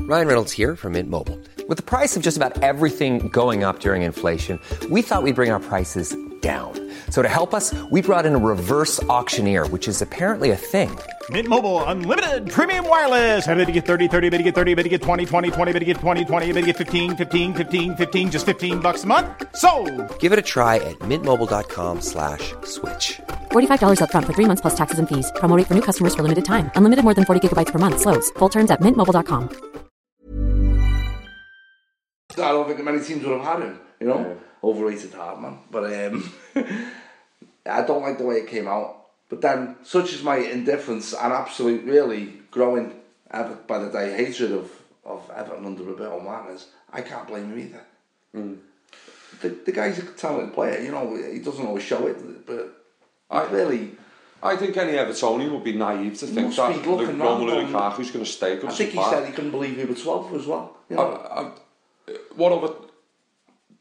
Ryan 0.00 0.28
Reynolds 0.28 0.52
here 0.52 0.76
from 0.76 0.92
Mint 0.92 1.10
Mobile. 1.10 1.38
With 1.68 1.78
the 1.78 1.82
price 1.82 2.16
of 2.16 2.22
just 2.22 2.36
about 2.36 2.62
everything 2.62 3.28
going 3.28 3.64
up 3.64 3.80
during 3.80 4.02
inflation, 4.02 4.60
we 4.90 5.02
thought 5.02 5.22
we'd 5.24 5.34
bring 5.34 5.50
our 5.50 5.58
prices 5.60 6.16
down. 6.40 6.72
So 7.10 7.22
to 7.22 7.28
help 7.28 7.52
us, 7.54 7.74
we 7.90 8.02
brought 8.02 8.26
in 8.26 8.36
a 8.36 8.38
reverse 8.38 9.02
auctioneer, 9.04 9.66
which 9.68 9.88
is 9.88 10.02
apparently 10.02 10.52
a 10.52 10.56
thing. 10.56 10.96
Mint 11.30 11.48
Mobile 11.48 11.82
unlimited 11.84 12.48
premium 12.48 12.88
wireless. 12.88 13.48
Ready 13.48 13.64
to 13.64 13.72
get 13.72 13.86
30, 13.86 14.06
30, 14.06 14.28
bit 14.28 14.36
to 14.38 14.42
get 14.44 14.54
30, 14.54 14.74
bit 14.74 14.84
to 14.84 14.88
get 14.88 15.02
20, 15.02 15.24
20, 15.24 15.50
20, 15.50 15.72
bit 15.72 15.78
to 15.80 15.84
get 15.84 15.96
20, 15.96 16.24
20, 16.24 16.46
bit 16.52 16.60
to 16.60 16.66
get 16.66 16.76
15, 16.76 17.16
15, 17.16 17.54
15, 17.54 17.96
15 17.96 18.30
just 18.30 18.46
15 18.46 18.78
bucks 18.78 19.02
a 19.02 19.06
month. 19.08 19.26
So, 19.56 19.70
Give 20.20 20.32
it 20.32 20.38
a 20.38 20.42
try 20.42 20.76
at 20.76 20.96
mintmobile.com 21.00 22.00
slash 22.02 22.54
switch. 22.62 23.18
$45 23.50 23.98
upfront 23.98 24.26
for 24.26 24.34
three 24.34 24.46
months 24.46 24.60
plus 24.62 24.76
taxes 24.76 25.00
and 25.00 25.08
fees. 25.08 25.32
Promo 25.40 25.56
rate 25.56 25.66
for 25.66 25.74
new 25.74 25.82
customers 25.82 26.14
for 26.14 26.22
limited 26.22 26.44
time. 26.44 26.70
Unlimited 26.76 27.02
more 27.04 27.14
than 27.14 27.24
40 27.24 27.40
gigabytes 27.42 27.72
per 27.72 27.80
month. 27.80 28.00
Slows. 28.00 28.30
Full 28.38 28.50
terms 28.50 28.70
at 28.70 28.80
mintmobile.com. 28.80 29.48
I 32.38 32.52
don't 32.52 32.68
think 32.68 32.84
many 32.84 33.00
teams 33.02 33.24
would 33.24 33.40
have 33.40 33.46
had 33.46 33.62
him. 33.66 33.80
You 34.00 34.08
know, 34.08 34.36
overrated 34.66 35.14
hard 35.14 35.40
man. 35.40 35.58
But 35.70 35.84
um, 35.92 36.32
I 37.66 37.82
don't 37.82 38.02
like 38.02 38.18
the 38.18 38.26
way 38.26 38.36
it 38.36 38.48
came 38.48 38.68
out. 38.68 39.04
But 39.28 39.40
then, 39.40 39.76
such 39.82 40.12
is 40.12 40.22
my 40.22 40.36
indifference 40.36 41.12
and 41.12 41.32
absolute, 41.32 41.84
really 41.84 42.34
growing 42.50 42.94
ever 43.30 43.54
by 43.66 43.78
the 43.78 43.90
day 43.90 44.16
hatred 44.16 44.52
of 44.52 44.70
of 45.06 45.30
Everton 45.34 45.64
under 45.64 45.84
Roberto 45.84 46.20
Martinez. 46.20 46.66
I 46.92 47.00
can't 47.00 47.26
blame 47.26 47.52
him 47.52 47.58
either. 47.58 48.54
The, 49.40 49.48
the 49.48 49.72
guy's 49.72 49.98
a 49.98 50.02
talented 50.02 50.54
player, 50.54 50.80
you 50.80 50.90
know, 50.90 51.14
he 51.14 51.40
doesn't 51.40 51.64
always 51.64 51.84
show 51.84 52.06
it, 52.06 52.46
but 52.46 52.76
I 53.30 53.44
really, 53.44 53.92
I 54.42 54.56
think 54.56 54.76
any 54.76 54.92
Evertonian 54.92 55.52
would 55.52 55.64
be 55.64 55.74
naive 55.74 56.18
to 56.18 56.26
think 56.26 56.54
that 56.56 56.74
Romelu 56.82 57.70
Lukaku's 57.70 58.10
going 58.10 58.24
to 58.24 58.30
stay. 58.30 58.54
I 58.54 58.70
think 58.70 58.90
he 58.90 59.04
said 59.04 59.26
he 59.26 59.32
couldn't 59.32 59.50
believe 59.50 59.76
he 59.76 59.84
was 59.84 60.02
12 60.02 60.34
as 60.34 60.46
well. 60.46 60.76
You 60.88 60.96
know? 60.96 61.12
I, 61.12 61.40
I, 61.40 62.12
what 62.34 62.52
over, 62.52 62.74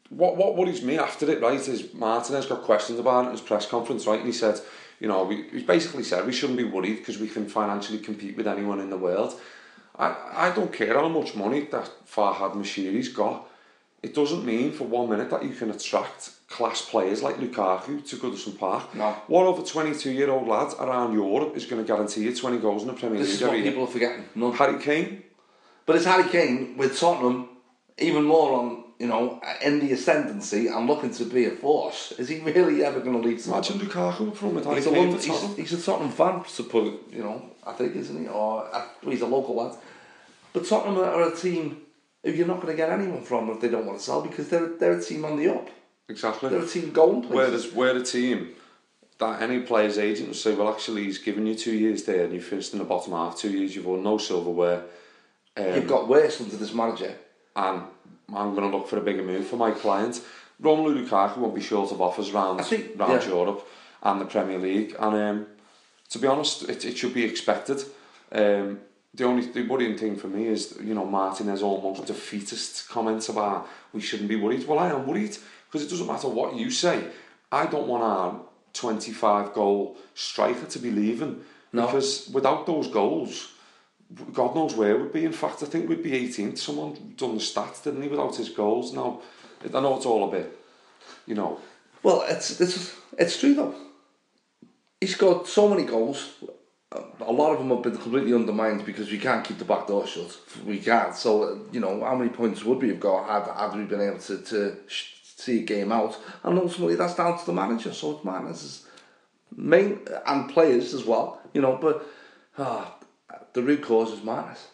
what 0.09 0.37
what 0.37 0.55
worries 0.55 0.81
me 0.81 0.97
after 0.97 1.29
it, 1.29 1.41
right, 1.41 1.67
is 1.67 1.93
Martinez 1.93 2.45
got 2.45 2.63
questions 2.63 2.99
about 2.99 3.23
it 3.23 3.27
in 3.27 3.31
his 3.33 3.41
press 3.41 3.65
conference, 3.65 4.05
right, 4.05 4.19
and 4.19 4.27
he 4.27 4.33
said, 4.33 4.59
you 4.99 5.07
know, 5.07 5.23
we, 5.23 5.43
he 5.49 5.63
basically 5.63 6.03
said 6.03 6.25
we 6.25 6.33
shouldn't 6.33 6.57
be 6.57 6.63
worried 6.63 6.97
because 6.97 7.17
we 7.17 7.27
can 7.27 7.47
financially 7.47 7.99
compete 7.99 8.37
with 8.37 8.47
anyone 8.47 8.79
in 8.79 8.89
the 8.89 8.97
world. 8.97 9.39
I, 9.97 10.15
I 10.33 10.51
don't 10.51 10.73
care 10.73 10.93
how 10.93 11.07
much 11.07 11.35
money 11.35 11.61
that 11.71 11.89
Farhad 12.07 12.53
Moshiri's 12.53 13.09
got. 13.09 13.47
It 14.03 14.13
doesn't 14.13 14.45
mean 14.45 14.71
for 14.71 14.83
one 14.83 15.09
minute 15.09 15.29
that 15.31 15.43
you 15.43 15.53
can 15.53 15.71
attract 15.71 16.31
class 16.47 16.81
players 16.81 17.23
like 17.23 17.37
Lukaku 17.37 18.07
to 18.07 18.15
Goodison 18.17 18.57
Park. 18.57 18.93
No. 18.93 19.11
What 19.27 19.45
over 19.45 19.63
22 19.63 20.11
year 20.11 20.29
old 20.29 20.47
lad 20.47 20.73
around 20.79 21.13
Europe 21.13 21.55
is 21.57 21.65
going 21.65 21.83
to 21.83 21.87
guarantee 21.87 22.23
you 22.23 22.35
20 22.35 22.57
goals 22.59 22.83
in 22.83 22.89
the 22.89 22.93
Premier 22.93 23.19
this 23.19 23.41
League 23.41 23.41
is 23.41 23.47
what 23.47 23.63
people 23.63 23.83
are 23.83 23.87
forgetting. 23.87 24.25
None. 24.35 24.53
Harry 24.53 24.79
Kane, 24.79 25.23
But 25.85 25.95
it's 25.95 26.05
Harry 26.05 26.29
Kane 26.29 26.77
with 26.77 26.99
Tottenham, 26.99 27.49
even 27.97 28.23
more 28.23 28.53
on, 28.59 28.84
you 28.99 29.07
know, 29.07 29.41
in 29.61 29.79
the 29.79 29.91
ascendancy 29.91 30.67
and 30.67 30.87
looking 30.87 31.11
to 31.11 31.25
be 31.25 31.45
a 31.45 31.51
force. 31.51 32.13
Is 32.13 32.29
he 32.29 32.39
really 32.39 32.83
ever 32.83 32.99
going 33.01 33.21
to 33.21 33.27
leave 33.27 33.45
imagine 33.45 33.79
Tottenham? 33.79 33.87
Lukaku 33.87 34.27
up 34.29 34.37
front 34.37 34.55
with 34.55 34.63
Harry 34.65 34.77
He's 34.77 34.85
a, 34.85 34.91
London, 34.91 35.15
he's, 35.15 35.27
Tottenham. 35.27 35.55
he's 35.55 35.73
a 35.73 35.81
Tottenham 35.81 36.11
fan, 36.11 36.43
it, 36.45 37.15
you 37.15 37.23
know, 37.23 37.49
I 37.65 37.73
think, 37.73 37.95
isn't 37.95 38.21
he? 38.21 38.27
Or 38.27 38.73
uh, 38.73 38.85
he's 39.03 39.21
a 39.21 39.27
local 39.27 39.55
lad. 39.55 39.75
But 40.53 40.65
Tottenham 40.65 40.97
are 40.97 41.23
a 41.23 41.35
team 41.35 41.81
who 42.23 42.31
you're 42.31 42.47
not 42.47 42.61
going 42.61 42.73
to 42.73 42.77
get 42.77 42.89
anyone 42.89 43.21
from 43.21 43.49
if 43.49 43.59
they 43.59 43.67
don't 43.69 43.85
want 43.85 43.99
to 43.99 44.03
sell 44.03 44.21
because 44.21 44.49
they're, 44.49 44.77
they're 44.77 44.97
a 44.97 45.03
team 45.03 45.25
on 45.25 45.37
the 45.37 45.53
up. 45.53 45.69
Exactly. 46.07 46.49
They're 46.49 46.63
a 46.63 46.67
team 46.67 46.91
going 46.91 47.23
places. 47.23 47.73
We're 47.73 47.97
a 47.97 48.03
team 48.03 48.51
that 49.17 49.41
any 49.41 49.59
player's 49.59 49.97
agent 49.97 50.29
will 50.29 50.35
say, 50.35 50.55
well, 50.55 50.69
actually, 50.69 51.03
he's 51.03 51.17
given 51.17 51.45
you 51.45 51.55
two 51.55 51.73
years 51.73 52.03
there 52.03 52.23
and 52.25 52.33
you 52.33 52.41
finished 52.41 52.73
in 52.73 52.79
the 52.79 52.85
bottom 52.85 53.13
half, 53.13 53.37
two 53.37 53.49
years, 53.51 53.75
you've 53.75 53.85
won 53.85 54.03
no 54.03 54.17
silverware. 54.17 54.83
Um, 55.57 55.73
You've 55.73 55.87
got 55.87 56.07
worse 56.07 56.41
under 56.41 56.57
this 56.57 56.73
manager. 56.73 57.15
and 57.55 57.83
I'm 58.33 58.55
going 58.55 58.69
to 58.69 58.75
look 58.75 58.87
for 58.87 58.97
a 58.97 59.01
bigger 59.01 59.23
move 59.23 59.47
for 59.47 59.55
my 59.57 59.71
client. 59.71 60.21
Romelu 60.61 61.05
Lukaku 61.07 61.37
won't 61.37 61.55
be 61.55 61.61
short 61.61 61.91
of 61.91 62.01
offers 62.01 62.31
round, 62.31 62.63
think- 62.65 62.97
round 62.97 63.21
yeah. 63.23 63.27
Europe 63.29 63.67
and 64.03 64.21
the 64.21 64.25
Premier 64.25 64.57
League. 64.57 64.95
And 64.99 65.15
um, 65.15 65.47
to 66.09 66.19
be 66.19 66.27
honest, 66.27 66.63
it, 66.69 66.85
it 66.85 66.97
should 66.97 67.13
be 67.13 67.23
expected. 67.25 67.83
Um, 68.31 68.79
the 69.13 69.23
only 69.23 69.45
the 69.45 69.63
worrying 69.63 69.97
thing 69.97 70.15
for 70.17 70.27
me 70.27 70.47
is, 70.47 70.77
you 70.83 70.93
know, 70.93 71.05
Martinez 71.05 71.61
almost 71.61 72.05
defeatist 72.05 72.89
comments 72.89 73.29
about 73.29 73.67
we 73.93 74.01
shouldn't 74.01 74.27
be 74.29 74.35
worried. 74.35 74.67
Well, 74.67 74.79
I 74.79 74.89
am 74.89 75.07
worried 75.07 75.37
because 75.67 75.85
it 75.85 75.89
doesn't 75.89 76.07
matter 76.07 76.27
what 76.27 76.55
you 76.55 76.69
say. 76.69 77.05
I 77.51 77.65
don't 77.67 77.87
want 77.87 78.03
our 78.03 78.41
25 78.73 79.53
goal 79.53 79.95
striker 80.13 80.65
to 80.65 80.79
be 80.79 80.91
leaving 80.91 81.41
No. 81.71 81.85
because 81.85 82.29
without 82.33 82.65
those 82.65 82.87
goals, 82.89 83.53
God 84.33 84.55
knows 84.55 84.75
where 84.75 84.97
we'd 84.97 85.13
be. 85.13 85.25
In 85.25 85.31
fact, 85.31 85.63
I 85.63 85.65
think 85.65 85.89
we'd 85.89 86.03
be 86.03 86.11
18th. 86.11 86.57
Someone 86.59 87.13
done 87.17 87.35
the 87.35 87.41
stats, 87.41 87.83
didn't 87.83 88.03
he, 88.03 88.07
without 88.07 88.35
his 88.35 88.49
goals? 88.49 88.93
Now, 88.93 89.21
I 89.63 89.79
know 89.79 89.97
it's 89.97 90.05
all 90.05 90.27
a 90.27 90.31
bit, 90.31 90.57
you 91.25 91.35
know, 91.35 91.59
Well, 92.03 92.23
it's, 92.27 92.61
it's, 92.61 92.95
it's 93.17 93.39
true 93.39 93.55
though. 93.55 93.73
He's 95.01 95.15
got 95.15 95.47
so 95.47 95.67
many 95.67 95.85
goals. 95.85 96.33
A 97.19 97.31
lot 97.31 97.51
of 97.51 97.57
them 97.57 97.69
have 97.69 97.81
been 97.81 97.97
completely 97.97 98.33
undermined 98.33 98.85
because 98.85 99.11
we 99.11 99.17
can't 99.17 99.43
keep 99.43 99.57
the 99.57 99.65
back 99.65 99.87
door 99.87 100.05
shut. 100.05 100.37
We 100.65 100.79
can't. 100.79 101.15
So, 101.15 101.65
you 101.71 101.79
know, 101.79 102.01
how 102.01 102.15
many 102.15 102.29
points 102.29 102.63
would 102.63 102.81
we 102.81 102.89
have 102.89 102.99
got 102.99 103.27
had, 103.27 103.53
had 103.59 103.77
we 103.77 103.85
been 103.85 104.01
able 104.01 104.19
to, 104.19 104.37
to 104.37 104.77
see 104.87 105.59
a 105.61 105.63
game 105.63 105.91
out? 105.91 106.17
And 106.43 106.59
ultimately, 106.59 106.95
that's 106.95 107.15
down 107.15 107.39
to 107.39 107.45
the 107.45 107.53
manager. 107.53 107.91
So 107.91 108.11
it's 108.11 108.23
Martinez's 108.23 108.85
main 109.55 109.99
and 110.27 110.49
players 110.49 110.93
as 110.93 111.05
well. 111.05 111.41
You 111.53 111.61
know, 111.61 111.77
but 111.81 112.05
ah, 112.57 112.95
the 113.55 113.63
root 113.63 113.81
cause 113.81 114.11
is 114.11 114.23
Martinez. 114.23 114.67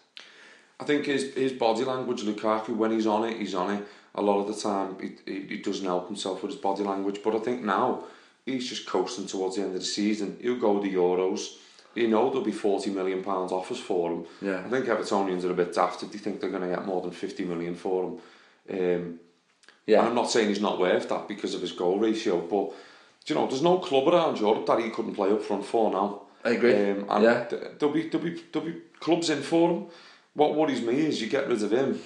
I 0.79 0.83
think 0.83 1.05
his 1.05 1.33
his 1.35 1.53
body 1.53 1.85
language, 1.85 2.23
Lukaku, 2.23 2.75
when 2.75 2.91
he's 2.91 3.07
on 3.07 3.23
it, 3.29 3.37
he's 3.37 3.55
on 3.55 3.69
it. 3.75 3.83
A 4.15 4.21
lot 4.21 4.41
of 4.41 4.47
the 4.53 4.61
time, 4.61 4.97
he, 4.99 5.31
he, 5.31 5.47
he 5.47 5.57
doesn't 5.61 5.85
help 5.85 6.07
himself 6.07 6.41
with 6.41 6.51
his 6.51 6.59
body 6.59 6.83
language. 6.83 7.19
But 7.23 7.35
I 7.35 7.39
think 7.39 7.63
now 7.63 8.03
he's 8.45 8.67
just 8.67 8.85
coasting 8.85 9.27
towards 9.27 9.55
the 9.55 9.61
end 9.61 9.75
of 9.75 9.79
the 9.79 9.85
season. 9.85 10.37
He'll 10.41 10.57
go 10.59 10.81
the 10.81 10.93
Euros. 10.93 11.41
You 11.93 12.07
know 12.07 12.29
there'll 12.29 12.43
be 12.43 12.51
forty 12.51 12.89
million 12.89 13.23
pounds 13.23 13.51
offers 13.51 13.79
for 13.79 14.11
him. 14.11 14.25
Yeah. 14.41 14.63
I 14.65 14.69
think 14.69 14.85
Evertonians 14.87 15.43
are 15.45 15.51
a 15.51 15.61
bit 15.61 15.73
daft 15.73 16.03
if 16.03 16.11
they 16.11 16.17
think 16.17 16.41
they're 16.41 16.49
going 16.49 16.67
to 16.67 16.75
get 16.75 16.85
more 16.85 17.01
than 17.01 17.11
fifty 17.11 17.45
million 17.45 17.75
for 17.75 17.97
him. 18.03 18.13
Um, 18.77 19.19
Yeah. 19.85 19.99
And 19.99 20.09
I'm 20.09 20.15
not 20.15 20.31
saying 20.31 20.47
he's 20.49 20.67
not 20.69 20.79
worth 20.79 21.07
that 21.09 21.27
because 21.27 21.53
of 21.53 21.61
his 21.61 21.73
goal 21.73 21.99
ratio, 21.99 22.41
but 22.41 22.73
you 23.27 23.35
know, 23.35 23.45
there's 23.47 23.61
no 23.61 23.77
club 23.77 24.07
around 24.07 24.39
Europe 24.39 24.65
that 24.65 24.79
he 24.79 24.89
couldn't 24.89 25.15
play 25.15 25.31
up 25.31 25.43
front 25.43 25.65
for 25.65 25.91
now. 25.91 26.23
I 26.43 26.49
agree. 26.51 26.73
Um, 26.73 27.05
and 27.09 27.23
Yeah. 27.23 27.43
th- 27.45 27.61
there'll 27.77 27.93
be 27.93 28.09
there'll 28.09 28.25
be 28.29 28.41
there'll 28.51 28.67
be 28.69 28.77
clubs 28.99 29.29
in 29.29 29.41
for 29.41 29.69
him. 29.71 29.85
What 30.33 30.55
worries 30.55 30.81
me 30.81 31.05
is 31.05 31.21
you 31.21 31.27
get 31.27 31.47
rid 31.47 31.61
of 31.61 31.71
him. 31.71 32.01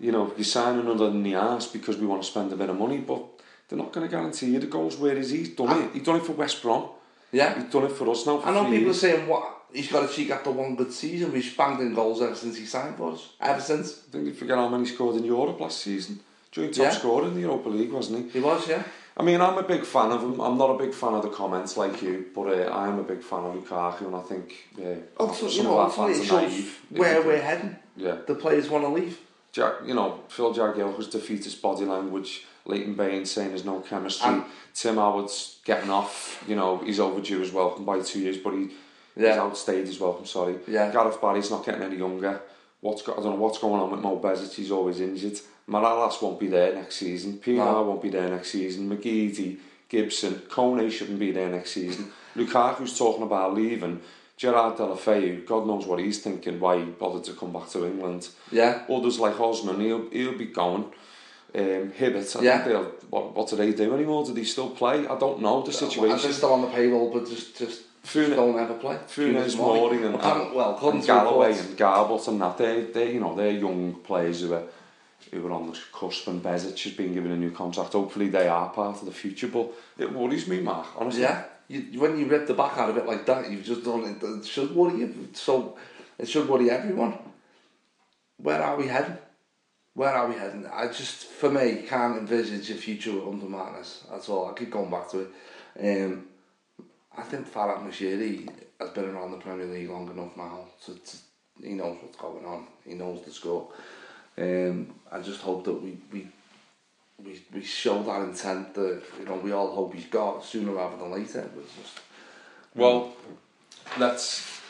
You 0.00 0.12
know, 0.12 0.32
you 0.36 0.44
sign 0.44 0.78
another 0.78 1.06
in 1.06 1.22
the 1.22 1.34
arse 1.34 1.66
because 1.66 1.96
we 1.96 2.06
want 2.06 2.22
to 2.22 2.28
spend 2.28 2.52
a 2.52 2.56
bit 2.56 2.70
of 2.70 2.78
money, 2.78 2.98
but 2.98 3.22
they're 3.68 3.78
not 3.78 3.92
going 3.92 4.06
to 4.08 4.10
guarantee 4.10 4.46
you 4.52 4.60
the 4.60 4.66
goals. 4.66 4.96
Where 4.96 5.16
is 5.16 5.30
he? 5.30 5.38
He's 5.38 5.50
done 5.50 5.82
it. 5.82 5.90
He's 5.92 6.04
done 6.04 6.16
it 6.16 6.24
for 6.24 6.32
West 6.32 6.62
Brom. 6.62 6.88
Yeah. 7.32 7.54
He's 7.60 7.70
done 7.72 7.84
it 7.84 7.92
for 7.92 8.08
us 8.10 8.24
now. 8.26 8.38
For 8.38 8.48
I 8.48 8.52
know 8.54 8.64
people 8.64 8.76
are 8.76 8.80
years. 8.84 9.00
saying 9.00 9.26
what 9.28 9.44
he's 9.72 9.90
got 9.90 10.08
a 10.08 10.12
cheek 10.12 10.30
after 10.30 10.50
one 10.50 10.76
good 10.76 10.92
season. 10.92 11.32
We've 11.32 11.56
banged 11.56 11.80
in 11.80 11.94
goals 11.94 12.22
ever 12.22 12.34
since 12.34 12.56
he 12.56 12.64
signed 12.64 12.96
for 12.96 13.12
us. 13.12 13.30
Ever 13.40 13.60
since 13.60 13.86
I 14.08 14.12
think 14.12 14.26
you 14.26 14.32
forget 14.34 14.56
how 14.56 14.68
many 14.68 14.84
he 14.84 14.94
scored 14.94 15.16
in 15.16 15.24
Europe 15.24 15.60
last 15.60 15.78
season. 15.80 16.20
Joint 16.52 16.74
top 16.74 16.84
Yeah. 16.84 16.90
scorer 16.92 17.26
in 17.26 17.34
the 17.34 17.40
Europa 17.42 17.68
League, 17.68 17.92
wasn't 17.92 18.24
he? 18.32 18.38
he 18.38 18.40
was, 18.40 18.66
yeah. 18.68 18.82
I 19.18 19.22
mean, 19.22 19.40
I'm 19.40 19.58
a 19.58 19.62
big 19.64 19.84
fan 19.84 20.12
of 20.12 20.22
him. 20.22 20.40
I'm 20.40 20.56
not 20.56 20.70
a 20.70 20.78
big 20.78 20.94
fan 20.94 21.14
of 21.14 21.22
the 21.22 21.30
comments 21.30 21.76
like 21.76 22.00
you, 22.02 22.26
but 22.34 22.42
uh, 22.48 22.70
I 22.72 22.86
am 22.86 22.98
a 22.98 23.02
big 23.02 23.22
fan 23.22 23.40
of 23.44 23.54
Lukaku, 23.54 24.02
and 24.06 24.14
I 24.16 24.20
think 24.20 24.54
uh, 24.80 24.94
Also, 25.22 25.48
some 25.48 25.56
you 25.56 25.62
know, 25.64 25.78
of 25.80 25.98
our 25.98 26.08
fans 26.08 26.30
are 26.30 26.42
naive. 26.42 26.80
where 26.90 27.20
we're 27.22 27.40
heading. 27.40 27.76
Yeah. 27.96 28.18
The 28.26 28.34
players 28.36 28.68
want 28.70 28.84
to 28.84 28.88
leave. 28.90 29.18
Jack, 29.50 29.74
you 29.84 29.94
know, 29.94 30.20
Phil 30.28 30.54
Jagielka's 30.54 31.08
defeatist 31.08 31.60
body 31.60 31.84
language, 31.84 32.44
Leighton 32.64 32.94
Baines 32.94 33.30
saying 33.30 33.48
there's 33.48 33.64
no 33.64 33.80
chemistry, 33.80 34.28
And- 34.30 34.44
Tim 34.74 34.94
Howard's 34.96 35.58
getting 35.64 35.90
off, 35.90 36.44
you 36.46 36.54
know, 36.54 36.78
he's 36.78 37.00
overdue 37.00 37.42
as 37.42 37.50
welcome 37.50 37.84
by 37.84 37.98
two 38.00 38.20
years, 38.20 38.36
but 38.36 38.52
he, 38.52 38.66
he's 38.68 39.24
Yeah. 39.24 39.40
outstayed 39.42 39.86
his 39.86 39.98
welcome, 39.98 40.26
sorry. 40.26 40.56
Yeah. 40.68 40.92
Gareth 40.92 41.20
Barry's 41.20 41.50
not 41.50 41.66
getting 41.66 41.82
any 41.82 41.96
younger. 41.96 42.40
What's 42.80 43.02
got, 43.02 43.18
I 43.18 43.22
don't 43.22 43.30
know 43.32 43.40
what's 43.44 43.58
going 43.58 43.80
on 43.82 43.90
with 43.90 43.98
Mo 44.00 44.20
Besic, 44.20 44.54
he's 44.54 44.70
always 44.70 45.00
injured. 45.00 45.40
Mirallas 45.68 46.20
won't 46.22 46.40
be 46.40 46.46
there 46.48 46.74
next 46.74 46.96
season, 46.96 47.34
Pienaar 47.44 47.72
No. 47.74 47.82
won't 47.82 48.02
be 48.02 48.08
there 48.08 48.28
next 48.28 48.50
season, 48.52 48.88
McGeady, 48.88 49.58
Gibson, 49.88 50.34
Kone 50.48 50.90
shouldn't 50.90 51.18
be 51.18 51.30
there 51.32 51.48
next 51.50 51.72
season. 51.72 52.10
Lukaku's 52.36 52.96
talking 52.96 53.22
about 53.22 53.54
leaving. 53.54 54.00
Gerard 54.36 54.76
Deulofeu, 54.76 55.44
God 55.46 55.66
knows 55.66 55.84
what 55.86 55.98
he's 55.98 56.20
thinking, 56.20 56.60
why 56.60 56.78
he 56.78 56.84
bothered 56.84 57.24
to 57.24 57.32
come 57.32 57.52
back 57.52 57.68
to 57.70 57.84
England. 57.84 58.28
Yeah. 58.52 58.82
Others 58.88 59.18
like 59.18 59.38
Osman, 59.40 59.80
he'll, 59.80 60.08
he'll 60.10 60.38
be 60.38 60.46
going. 60.46 60.84
Um, 61.54 61.92
Hibbert, 61.92 62.36
I 62.36 62.42
Yeah. 62.42 62.58
think 62.58 62.68
they'll, 62.72 62.92
what, 63.10 63.34
what 63.34 63.48
do 63.48 63.56
they 63.56 63.72
do 63.72 63.92
anymore? 63.94 64.24
Do 64.24 64.32
they 64.34 64.44
still 64.44 64.70
play? 64.70 65.06
I 65.08 65.18
don't 65.18 65.40
know 65.42 65.60
the 65.62 65.66
And 65.68 65.74
situation. 65.74 66.18
they're 66.22 66.32
still 66.32 66.52
on 66.52 66.60
the 66.62 66.68
payroll, 66.68 67.10
but 67.12 67.26
just 67.28 67.56
just, 67.58 67.82
Fune- 68.04 68.30
don't 68.30 68.58
ever 68.58 68.74
play. 68.74 68.96
Funes 69.08 69.56
Mori 69.56 70.04
and, 70.04 70.14
Apparent- 70.14 70.54
well, 70.54 70.78
and 70.92 71.04
Galloway 71.04 71.48
reports- 71.48 71.68
and 71.68 71.78
Garbutt 71.78 72.28
and 72.28 72.40
that, 72.40 72.58
they, 72.58 72.82
they, 72.82 73.12
you 73.14 73.20
know, 73.20 73.34
they're 73.34 73.50
young 73.50 73.94
players 74.04 74.40
who 74.42 74.54
are, 74.54 74.62
who 75.32 75.46
are 75.46 75.52
on 75.52 75.70
the 75.70 75.78
cusp 75.92 76.26
and 76.28 76.42
Besic 76.42 76.82
has 76.82 76.92
been 76.92 77.14
given 77.14 77.30
a 77.30 77.36
new 77.36 77.50
contract. 77.50 77.92
Hopefully 77.92 78.28
they 78.28 78.48
are 78.48 78.70
part 78.70 78.98
of 78.98 79.06
the 79.06 79.12
future, 79.12 79.48
but 79.48 79.70
it 79.98 80.12
worries 80.12 80.46
me, 80.48 80.60
Mark, 80.60 80.86
honestly. 80.96 81.22
Yeah. 81.22 81.44
You, 81.68 82.00
when 82.00 82.18
you 82.18 82.26
rip 82.26 82.46
the 82.46 82.54
back 82.54 82.78
out 82.78 82.88
of 82.90 82.96
it 82.96 83.06
like 83.06 83.26
that, 83.26 83.50
you've 83.50 83.64
just 83.64 83.84
done 83.84 84.04
it. 84.04 84.22
It 84.22 84.46
should 84.46 84.74
worry 84.74 85.00
you. 85.00 85.28
So 85.34 85.76
it 86.16 86.28
should 86.28 86.48
worry 86.48 86.70
everyone. 86.70 87.18
Where 88.38 88.62
are 88.62 88.76
we 88.76 88.86
heading? 88.86 89.18
Where 89.94 90.14
are 90.14 90.28
we 90.28 90.36
heading? 90.36 90.64
I 90.66 90.86
just, 90.86 91.24
for 91.26 91.50
me, 91.50 91.82
can't 91.86 92.16
envisage 92.16 92.70
a 92.70 92.74
future 92.74 93.10
under 93.10 93.46
Martinez. 93.46 94.04
That's 94.10 94.28
all. 94.28 94.48
I 94.48 94.54
keep 94.54 94.70
going 94.70 94.90
back 94.90 95.10
to 95.10 95.26
it. 95.78 96.06
Um, 96.06 96.28
I 97.16 97.22
think 97.22 97.52
Farhad 97.52 97.84
Moshiri 97.84 98.48
has 98.80 98.90
been 98.90 99.06
around 99.06 99.32
the 99.32 99.38
Premier 99.38 99.66
League 99.66 99.90
long 99.90 100.08
enough 100.08 100.36
now. 100.36 100.66
To, 100.86 100.94
to, 100.94 101.16
he 101.62 101.74
knows 101.74 101.98
what's 102.00 102.16
going 102.16 102.44
on. 102.46 102.66
He 102.86 102.94
knows 102.94 103.24
the 103.24 103.32
score. 103.32 103.68
Um, 104.40 104.94
I 105.10 105.20
just 105.20 105.40
hope 105.40 105.64
that 105.64 105.82
we, 105.82 105.98
we 106.12 106.28
we 107.24 107.42
we 107.52 107.62
show 107.64 108.02
that 108.04 108.22
intent 108.22 108.74
that 108.74 109.02
you 109.18 109.24
know 109.24 109.34
we 109.36 109.52
all 109.52 109.74
hope 109.74 109.94
he's 109.94 110.06
got 110.06 110.44
sooner 110.44 110.72
rather 110.72 110.96
than 110.96 111.10
later. 111.10 111.48
But 111.54 111.64
it's 111.64 111.74
just 111.74 112.00
Well, 112.74 113.14
let's, 113.98 114.60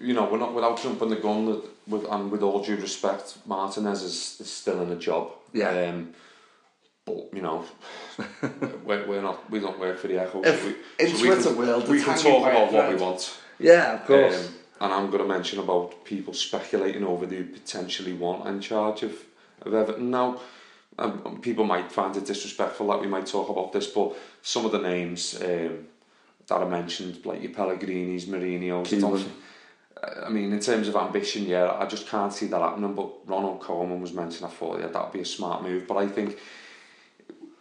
you 0.00 0.14
know, 0.14 0.24
we're 0.30 0.38
not 0.38 0.54
without 0.54 0.80
jumping 0.82 1.08
the 1.08 1.16
gun. 1.16 1.46
That 1.46 1.62
with 1.88 2.04
and 2.08 2.30
with 2.30 2.42
all 2.42 2.62
due 2.64 2.76
respect, 2.76 3.38
Martinez 3.46 4.02
is, 4.02 4.40
is 4.40 4.50
still 4.52 4.80
in 4.82 4.90
a 4.92 4.96
job. 4.96 5.32
Yeah. 5.52 5.88
Um, 5.88 6.14
but 7.04 7.30
you 7.34 7.42
know, 7.42 7.64
we're, 8.84 9.04
we're 9.08 9.22
not. 9.22 9.50
We 9.50 9.58
don't 9.58 9.80
work 9.80 9.98
for 9.98 10.06
the 10.06 10.20
Echo. 10.20 10.42
If- 10.44 10.64
we, 10.64 10.70
in 11.04 11.12
we 11.14 11.18
Twitter 11.18 11.42
can, 11.42 11.56
world, 11.56 11.88
we 11.88 12.00
can 12.00 12.16
talk 12.16 12.46
about 12.48 12.72
what 12.72 12.88
we 12.90 12.94
want. 12.96 13.36
yeah, 13.58 13.94
of 13.94 14.06
course. 14.06 14.46
Um, 14.48 14.54
and 14.82 14.92
I'm 14.92 15.10
going 15.10 15.22
to 15.22 15.28
mention 15.28 15.60
about 15.60 16.04
people 16.04 16.34
speculating 16.34 17.04
over 17.04 17.24
who 17.24 17.44
potentially 17.44 18.12
want 18.12 18.48
in 18.48 18.60
charge 18.60 19.04
of, 19.04 19.14
of 19.62 19.72
Everton. 19.72 20.10
Now, 20.10 20.40
and 20.98 21.24
and 21.24 21.40
people 21.40 21.64
might 21.64 21.92
find 21.92 22.16
it 22.16 22.26
disrespectful 22.26 22.88
that 22.88 23.00
we 23.00 23.06
might 23.06 23.26
talk 23.26 23.48
about 23.48 23.72
this, 23.72 23.86
but 23.86 24.16
some 24.42 24.66
of 24.66 24.72
the 24.72 24.80
names 24.80 25.40
um, 25.40 25.86
that 26.48 26.60
I 26.60 26.64
mentioned, 26.64 27.24
like 27.24 27.42
your 27.42 27.52
Pellegrini's, 27.52 28.26
Mourinho's, 28.26 28.92
I 28.92 28.96
Koeman. 28.96 29.28
Uh, 30.02 30.26
I 30.26 30.28
mean, 30.30 30.52
in 30.52 30.58
terms 30.58 30.88
of 30.88 30.96
ambition, 30.96 31.46
yeah, 31.46 31.70
I 31.78 31.86
just 31.86 32.08
can't 32.08 32.32
see 32.32 32.46
that 32.48 32.60
happening. 32.60 32.94
But 32.96 33.08
Ronald 33.24 33.60
Koeman 33.60 34.00
was 34.00 34.12
mentioned. 34.12 34.46
I 34.46 34.50
thought, 34.50 34.80
yeah, 34.80 34.88
that'd 34.88 35.12
be 35.12 35.20
a 35.20 35.24
smart 35.24 35.62
move. 35.62 35.86
But 35.86 35.98
I 35.98 36.08
think, 36.08 36.40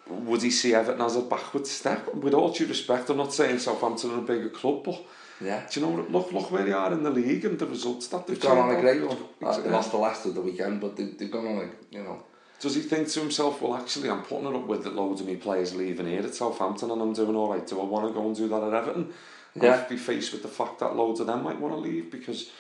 would 0.08 0.42
he 0.42 0.50
see 0.50 0.74
Everton 0.74 1.02
as 1.02 1.18
a 1.18 1.22
backward 1.22 1.68
step? 1.68 2.16
With 2.16 2.34
all 2.34 2.52
due 2.52 2.66
respect, 2.66 3.12
I'm 3.12 3.18
not 3.18 3.32
saying 3.32 3.60
Southampton 3.60 4.10
are 4.12 4.18
a 4.18 4.24
bigger 4.24 4.50
club, 4.50 4.84
but 4.84 5.06
Yeah. 5.44 5.66
do 5.72 5.80
you 5.80 5.86
know, 5.86 6.06
look, 6.10 6.32
look 6.32 6.52
where 6.52 6.64
they 6.64 6.72
are 6.72 6.92
in 6.94 7.04
the 7.04 7.10
league 7.10 7.46
and 7.46 7.58
the 7.58 7.66
results 7.66 8.08
that 8.08 8.28
they've 8.28 8.40
They've 8.40 8.50
gone 8.50 8.70
on 8.70 8.76
a 8.76 8.82
great 8.82 9.02
one. 9.02 9.18
Exactly. 9.42 9.64
They 9.64 9.70
lost 9.70 9.92
to 9.92 9.98
Leicester 9.98 10.32
the 10.32 10.42
weekend, 10.42 10.80
but 10.82 10.96
they, 10.96 11.06
they've 11.06 11.32
gone 11.32 11.48
on 11.48 11.58
a, 11.58 11.96
you 11.96 12.04
know. 12.04 12.24
Does 12.60 12.76
he 12.76 12.82
think 12.82 13.08
to 13.08 13.20
himself, 13.22 13.60
well, 13.62 13.76
actually, 13.76 14.10
I'm 14.10 14.22
putting 14.22 14.48
it 14.48 14.56
up 14.56 14.68
with 14.68 14.84
that 14.84 14.94
loads 14.94 15.20
of 15.22 15.28
me 15.28 15.36
players 15.36 15.74
leaving 15.74 16.06
here 16.06 16.22
at 16.22 16.36
Southampton 16.36 16.92
and 16.92 17.02
I'm 17.02 17.14
doing 17.14 17.36
all 17.36 17.52
right. 17.52 17.66
Do 17.66 17.82
I 17.82 17.84
want 17.84 18.08
to 18.08 18.14
go 18.14 18.26
and 18.28 18.36
do 18.36 18.48
that 18.50 18.62
at 18.64 18.74
Everton? 18.74 19.12
And 19.56 19.64
Yeah. 19.64 19.86
be 19.90 19.98
faced 19.98 20.32
with 20.32 20.44
the 20.44 20.48
fact 20.48 20.80
that 20.80 20.96
loads 20.96 21.20
of 21.20 21.28
them 21.28 21.44
might 21.44 21.60
want 21.60 21.74
to 21.74 21.80
leave 21.80 22.12
because 22.12 22.52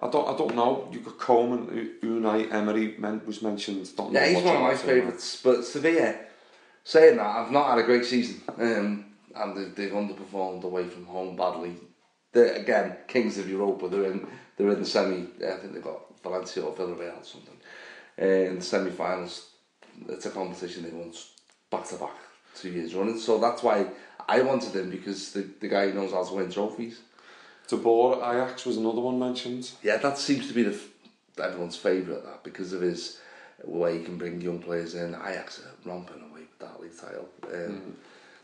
I 0.00 0.08
don't, 0.08 0.26
I 0.26 0.36
don't 0.36 0.56
know. 0.56 0.88
You 0.90 1.00
got 1.00 1.18
Coleman, 1.18 1.90
Unai 2.02 2.50
Emery 2.50 2.94
men, 2.98 3.20
was 3.26 3.42
mentioned. 3.42 3.94
Don't 3.94 4.12
Yeah, 4.12 4.26
he's 4.28 4.42
one 4.42 4.56
of 4.56 4.62
my 4.62 4.74
favourites. 4.74 5.40
But 5.44 5.62
Sevilla, 5.64 6.14
saying 6.82 7.18
that, 7.18 7.26
I've 7.26 7.52
not 7.52 7.68
had 7.68 7.78
a 7.80 7.82
great 7.82 8.06
season. 8.06 8.40
Um, 8.56 9.04
and 9.36 9.56
they've, 9.56 9.74
they've 9.74 9.92
underperformed 9.92 10.64
away 10.64 10.88
from 10.88 11.04
home 11.04 11.36
badly. 11.36 11.76
They're, 12.32 12.54
again, 12.54 12.96
kings 13.08 13.38
of 13.38 13.48
Europa. 13.48 13.88
They're 13.88 14.12
in, 14.12 14.26
they're 14.56 14.70
in 14.70 14.80
the 14.80 14.86
semi. 14.86 15.26
I 15.46 15.56
think 15.56 15.74
they've 15.74 15.82
got 15.82 16.22
Valencia 16.22 16.62
or 16.62 16.74
Villarreal 16.74 17.20
or 17.20 17.24
something. 17.24 17.56
Uh, 18.20 18.24
in 18.24 18.56
the 18.56 18.62
semi-finals, 18.62 19.50
it's 20.08 20.26
a 20.26 20.30
competition 20.30 20.82
they 20.82 20.90
won 20.90 21.12
back 21.70 21.86
to 21.88 21.96
back 21.96 22.14
two 22.54 22.70
years 22.70 22.94
running. 22.94 23.18
So 23.18 23.38
that's 23.38 23.62
why 23.62 23.86
I 24.28 24.42
wanted 24.42 24.74
him 24.74 24.90
because 24.90 25.32
the, 25.32 25.48
the 25.60 25.68
guy 25.68 25.90
knows 25.90 26.12
how 26.12 26.24
to 26.24 26.34
win 26.34 26.50
trophies. 26.50 27.00
De 27.68 27.76
Boer 27.76 28.16
Ajax 28.16 28.66
was 28.66 28.76
another 28.76 29.00
one 29.00 29.18
mentioned. 29.18 29.70
Yeah, 29.82 29.96
that 29.98 30.18
seems 30.18 30.48
to 30.48 30.54
be 30.54 30.64
the 30.64 30.78
everyone's 31.42 31.76
favourite 31.76 32.24
that 32.24 32.42
because 32.42 32.72
of 32.72 32.80
his 32.80 33.20
way 33.64 33.98
he 33.98 34.04
can 34.04 34.18
bring 34.18 34.40
young 34.40 34.58
players 34.58 34.94
in. 34.94 35.14
Ajax 35.14 35.60
are 35.60 35.88
romping 35.88 36.20
away 36.30 36.40
with 36.40 36.58
that 36.58 36.80
league 36.80 36.98
title. 36.98 37.28
Um, 37.52 37.96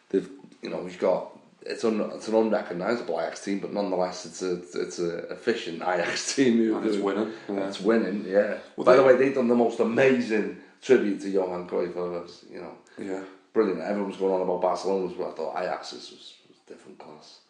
They've, 0.09 0.29
you 0.63 0.71
know, 0.71 0.87
he's 0.87 0.97
got 0.97 1.37
it's 1.69 1.85
un, 1.85 2.01
it's 2.15 2.29
an 2.29 2.35
unrecognisable 2.35 3.21
Ajax 3.21 3.45
team, 3.45 3.59
but 3.61 3.73
nonetheless, 3.73 4.27
it's 4.27 4.43
a 4.43 4.55
it's 4.81 4.99
a 4.99 5.19
efficient 5.33 5.83
Ajax 5.83 6.35
team. 6.35 6.57
who- 6.59 6.77
And 6.77 6.87
it's 6.87 6.99
winning, 6.99 7.33
yeah. 7.49 7.67
It's 7.69 7.81
winning, 7.81 8.25
yeah. 8.27 8.59
Well, 8.77 8.85
By 8.85 8.93
they- 8.97 8.99
the 9.03 9.05
way, 9.07 9.17
they've 9.17 9.35
done 9.35 9.49
the 9.49 9.55
most 9.55 9.81
amazing 9.81 10.59
tribute 10.83 11.21
to 11.23 11.29
Johan 11.31 11.69
Cruyff. 11.69 11.91
ever, 11.97 12.25
You 12.53 12.61
know, 12.63 12.73
Yeah. 12.99 13.23
brilliant. 13.53 13.81
Everyone's 13.81 14.17
going 14.17 14.35
on 14.35 14.43
about 14.43 14.61
Barcelona, 14.63 15.13
but 15.19 15.29
I 15.29 15.33
thought 15.33 15.63
Ajax's 15.63 16.11
was, 16.11 16.35
was 16.49 16.59
different 16.67 16.99
class. 16.99 17.41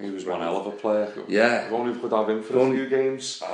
He 0.00 0.10
was 0.10 0.24
one 0.24 0.40
hell 0.40 0.56
of 0.58 0.66
a 0.66 0.70
player. 0.70 1.12
Yeah. 1.28 1.66
If 1.66 1.72
only 1.72 1.92
we 1.92 2.00
could 2.00 2.12
have 2.12 2.28
him 2.28 2.42
for 2.42 2.56
a 2.56 2.60
Only- 2.60 2.76
few 2.76 2.88
games. 2.88 3.42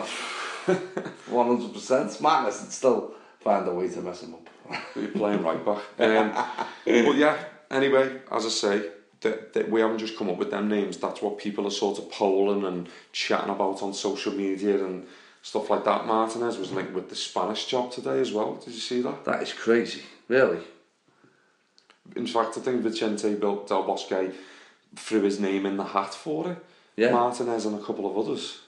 One 1.30 1.46
hundred 1.46 1.72
percent. 1.72 2.20
Madness, 2.20 2.62
and 2.62 2.70
still 2.70 3.14
find 3.40 3.66
a 3.66 3.72
way 3.72 3.88
to 3.88 4.00
mess 4.02 4.22
him 4.22 4.34
up. 4.34 4.48
You're 4.94 5.08
playing 5.08 5.42
right 5.42 5.64
back. 5.64 5.82
Um, 5.98 6.30
but 7.06 7.16
yeah, 7.16 7.36
anyway, 7.70 8.20
as 8.30 8.44
I 8.44 8.48
say, 8.50 8.82
that, 9.20 9.52
that 9.54 9.70
we 9.70 9.80
haven't 9.80 9.98
just 9.98 10.16
come 10.16 10.30
up 10.30 10.36
with 10.36 10.50
them 10.50 10.68
names. 10.68 10.96
That's 10.96 11.22
what 11.22 11.38
people 11.38 11.66
are 11.66 11.70
sort 11.70 11.98
of 11.98 12.10
polling 12.10 12.64
and 12.64 12.88
chatting 13.12 13.50
about 13.50 13.82
on 13.82 13.94
social 13.94 14.32
media 14.32 14.84
and 14.84 15.06
stuff 15.42 15.70
like 15.70 15.84
that. 15.84 16.06
Martinez 16.06 16.58
was 16.58 16.72
linked 16.72 16.92
with 16.92 17.08
the 17.08 17.16
Spanish 17.16 17.66
job 17.66 17.90
today 17.90 18.20
as 18.20 18.32
well. 18.32 18.54
Did 18.54 18.74
you 18.74 18.80
see 18.80 19.02
that? 19.02 19.24
That 19.24 19.42
is 19.42 19.52
crazy, 19.52 20.02
really. 20.28 20.60
In 22.16 22.26
fact, 22.26 22.56
I 22.56 22.60
think 22.60 22.82
Vicente 22.82 23.34
Del 23.34 23.64
Del 23.64 23.82
Bosque 23.82 24.32
threw 24.96 25.22
his 25.22 25.38
name 25.38 25.66
in 25.66 25.76
the 25.76 25.84
hat 25.84 26.14
for 26.14 26.52
it. 26.52 26.58
Yeah. 26.96 27.12
Martinez 27.12 27.66
and 27.66 27.78
a 27.78 27.84
couple 27.84 28.10
of 28.10 28.16
others. 28.16 28.60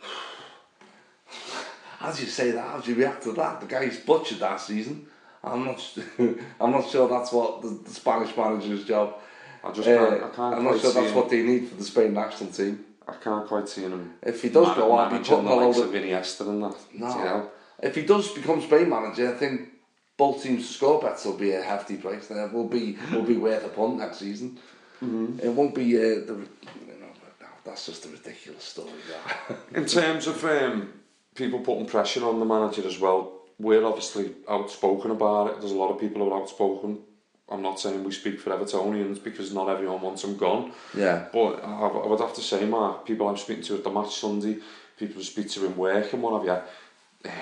As 2.00 2.20
you 2.20 2.26
say 2.26 2.52
that? 2.52 2.66
How 2.66 2.80
do 2.80 2.90
you 2.90 2.96
react 2.96 3.22
to 3.24 3.32
that? 3.32 3.60
The 3.60 3.66
guy's 3.66 3.98
butchered 3.98 4.38
that 4.38 4.60
season. 4.60 5.06
I'm 5.44 5.64
not. 5.64 5.98
I'm 6.60 6.70
not 6.70 6.90
sure 6.90 7.08
that's 7.08 7.32
what 7.32 7.62
the, 7.62 7.68
the 7.68 7.90
Spanish 7.90 8.36
manager's 8.36 8.84
job. 8.84 9.14
I 9.62 9.72
just 9.72 9.84
can't, 9.86 10.14
I 10.14 10.28
can't 10.28 10.38
I'm 10.38 10.62
quite 10.62 10.62
not 10.62 10.80
sure 10.80 10.90
see 10.90 11.00
that's 11.00 11.10
him. 11.10 11.14
what 11.16 11.28
they 11.30 11.42
need 11.42 11.68
for 11.68 11.74
the 11.76 11.84
Spain 11.84 12.14
national 12.14 12.50
team. 12.50 12.84
I 13.06 13.14
can't 13.14 13.46
quite 13.46 13.68
see 13.68 13.82
him. 13.82 14.14
If 14.22 14.42
he 14.42 14.48
does 14.48 14.68
man- 14.68 14.76
go, 14.76 14.92
I'll 14.92 15.06
be 15.08 15.12
managing 15.14 15.34
putting 15.36 15.44
the 15.46 15.52
a 15.52 15.54
likes 15.66 15.78
load 15.78 15.88
of 15.88 15.94
of- 15.94 16.02
Iniesta 16.02 16.48
and 16.48 16.62
that. 16.64 16.76
No. 16.94 17.08
You 17.18 17.24
know? 17.24 17.50
If 17.82 17.94
he 17.94 18.02
does 18.02 18.28
become 18.32 18.60
Spain 18.62 18.88
manager, 18.88 19.34
I 19.34 19.36
think 19.38 19.68
both 20.16 20.42
teams 20.42 20.66
to 20.66 20.72
score 20.72 21.00
bets 21.00 21.24
will 21.24 21.36
be 21.36 21.52
a 21.52 21.62
hefty 21.62 21.96
price. 21.96 22.26
There 22.28 22.46
will 22.48 22.68
be 22.68 22.96
will 23.12 23.22
be 23.22 23.36
worth 23.36 23.64
a 23.64 23.68
punt 23.68 23.98
next 23.98 24.18
season. 24.18 24.58
Mm-hmm. 25.02 25.40
It 25.40 25.48
won't 25.52 25.74
be 25.74 25.96
uh, 25.96 26.00
the. 26.00 26.46
You 26.86 27.00
know, 27.00 27.06
that's 27.64 27.86
just 27.86 28.04
a 28.04 28.08
ridiculous 28.10 28.64
story. 28.64 28.90
That. 29.08 29.56
In 29.74 29.86
terms 29.86 30.26
of 30.26 30.44
um, 30.44 30.92
people 31.34 31.60
putting 31.60 31.86
pressure 31.86 32.26
on 32.26 32.38
the 32.38 32.44
manager 32.44 32.86
as 32.86 32.98
well, 32.98 33.40
we're 33.58 33.84
obviously 33.84 34.32
outspoken 34.48 35.10
about 35.10 35.48
it. 35.50 35.60
There's 35.60 35.72
a 35.72 35.76
lot 35.76 35.90
of 35.90 35.98
people 35.98 36.22
who 36.22 36.30
are 36.30 36.40
outspoken. 36.42 36.98
I'm 37.50 37.62
not 37.62 37.80
saying 37.80 38.04
we 38.04 38.12
speak 38.12 38.40
for 38.40 38.50
Evertonians 38.50 39.22
because 39.22 39.52
not 39.52 39.68
everyone 39.68 40.00
wants 40.00 40.24
him 40.24 40.36
gone. 40.36 40.72
Yeah. 40.96 41.26
But 41.32 41.64
I, 41.64 41.86
I 41.88 42.06
would 42.06 42.20
have 42.20 42.34
to 42.34 42.40
say, 42.40 42.64
Mark, 42.64 43.04
people 43.06 43.28
I'm 43.28 43.36
speaking 43.36 43.64
to 43.64 43.74
at 43.76 43.84
the 43.84 43.90
match 43.90 44.14
Sunday, 44.16 44.58
people 44.98 45.16
who 45.16 45.22
speak 45.22 45.48
to 45.50 45.66
in 45.66 45.76
work 45.76 46.12
and 46.12 46.22
what 46.22 46.38
have 46.38 46.44
you, 46.46 47.30
eh, 47.30 47.34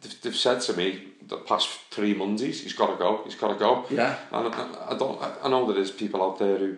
they've, 0.00 0.20
they've 0.22 0.36
said 0.36 0.60
to 0.62 0.72
me 0.74 1.08
the 1.26 1.36
past 1.38 1.68
three 1.90 2.14
Mondays, 2.14 2.62
he's 2.62 2.72
got 2.72 2.86
to 2.90 2.96
go, 2.96 3.22
he's 3.24 3.34
got 3.34 3.48
to 3.52 3.58
go. 3.58 3.84
Yeah. 3.90 4.16
And 4.32 4.54
I, 4.54 4.92
I 4.92 4.96
don't. 4.96 5.20
I, 5.22 5.32
I 5.44 5.48
know 5.48 5.70
there 5.70 5.82
is 5.82 5.90
people 5.90 6.22
out 6.22 6.38
there 6.38 6.56
who, 6.58 6.76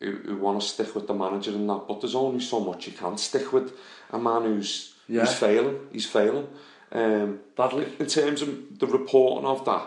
who 0.00 0.12
who 0.26 0.36
want 0.38 0.60
to 0.60 0.66
stick 0.66 0.94
with 0.94 1.06
the 1.06 1.14
manager 1.14 1.50
and 1.52 1.68
that, 1.68 1.84
but 1.86 2.00
there's 2.00 2.14
only 2.14 2.40
so 2.40 2.58
much 2.60 2.86
you 2.86 2.92
can 2.94 3.16
stick 3.18 3.52
with 3.52 3.72
a 4.10 4.18
man 4.18 4.42
who's 4.42 4.94
Yeah. 5.08 5.20
who's 5.20 5.34
failing. 5.34 5.78
He's 5.92 6.06
failing. 6.06 6.48
Um, 6.90 7.40
Badly. 7.56 7.86
in 7.98 8.06
terms 8.06 8.42
of 8.42 8.78
the 8.78 8.86
reporting 8.86 9.46
of 9.46 9.64
that. 9.64 9.86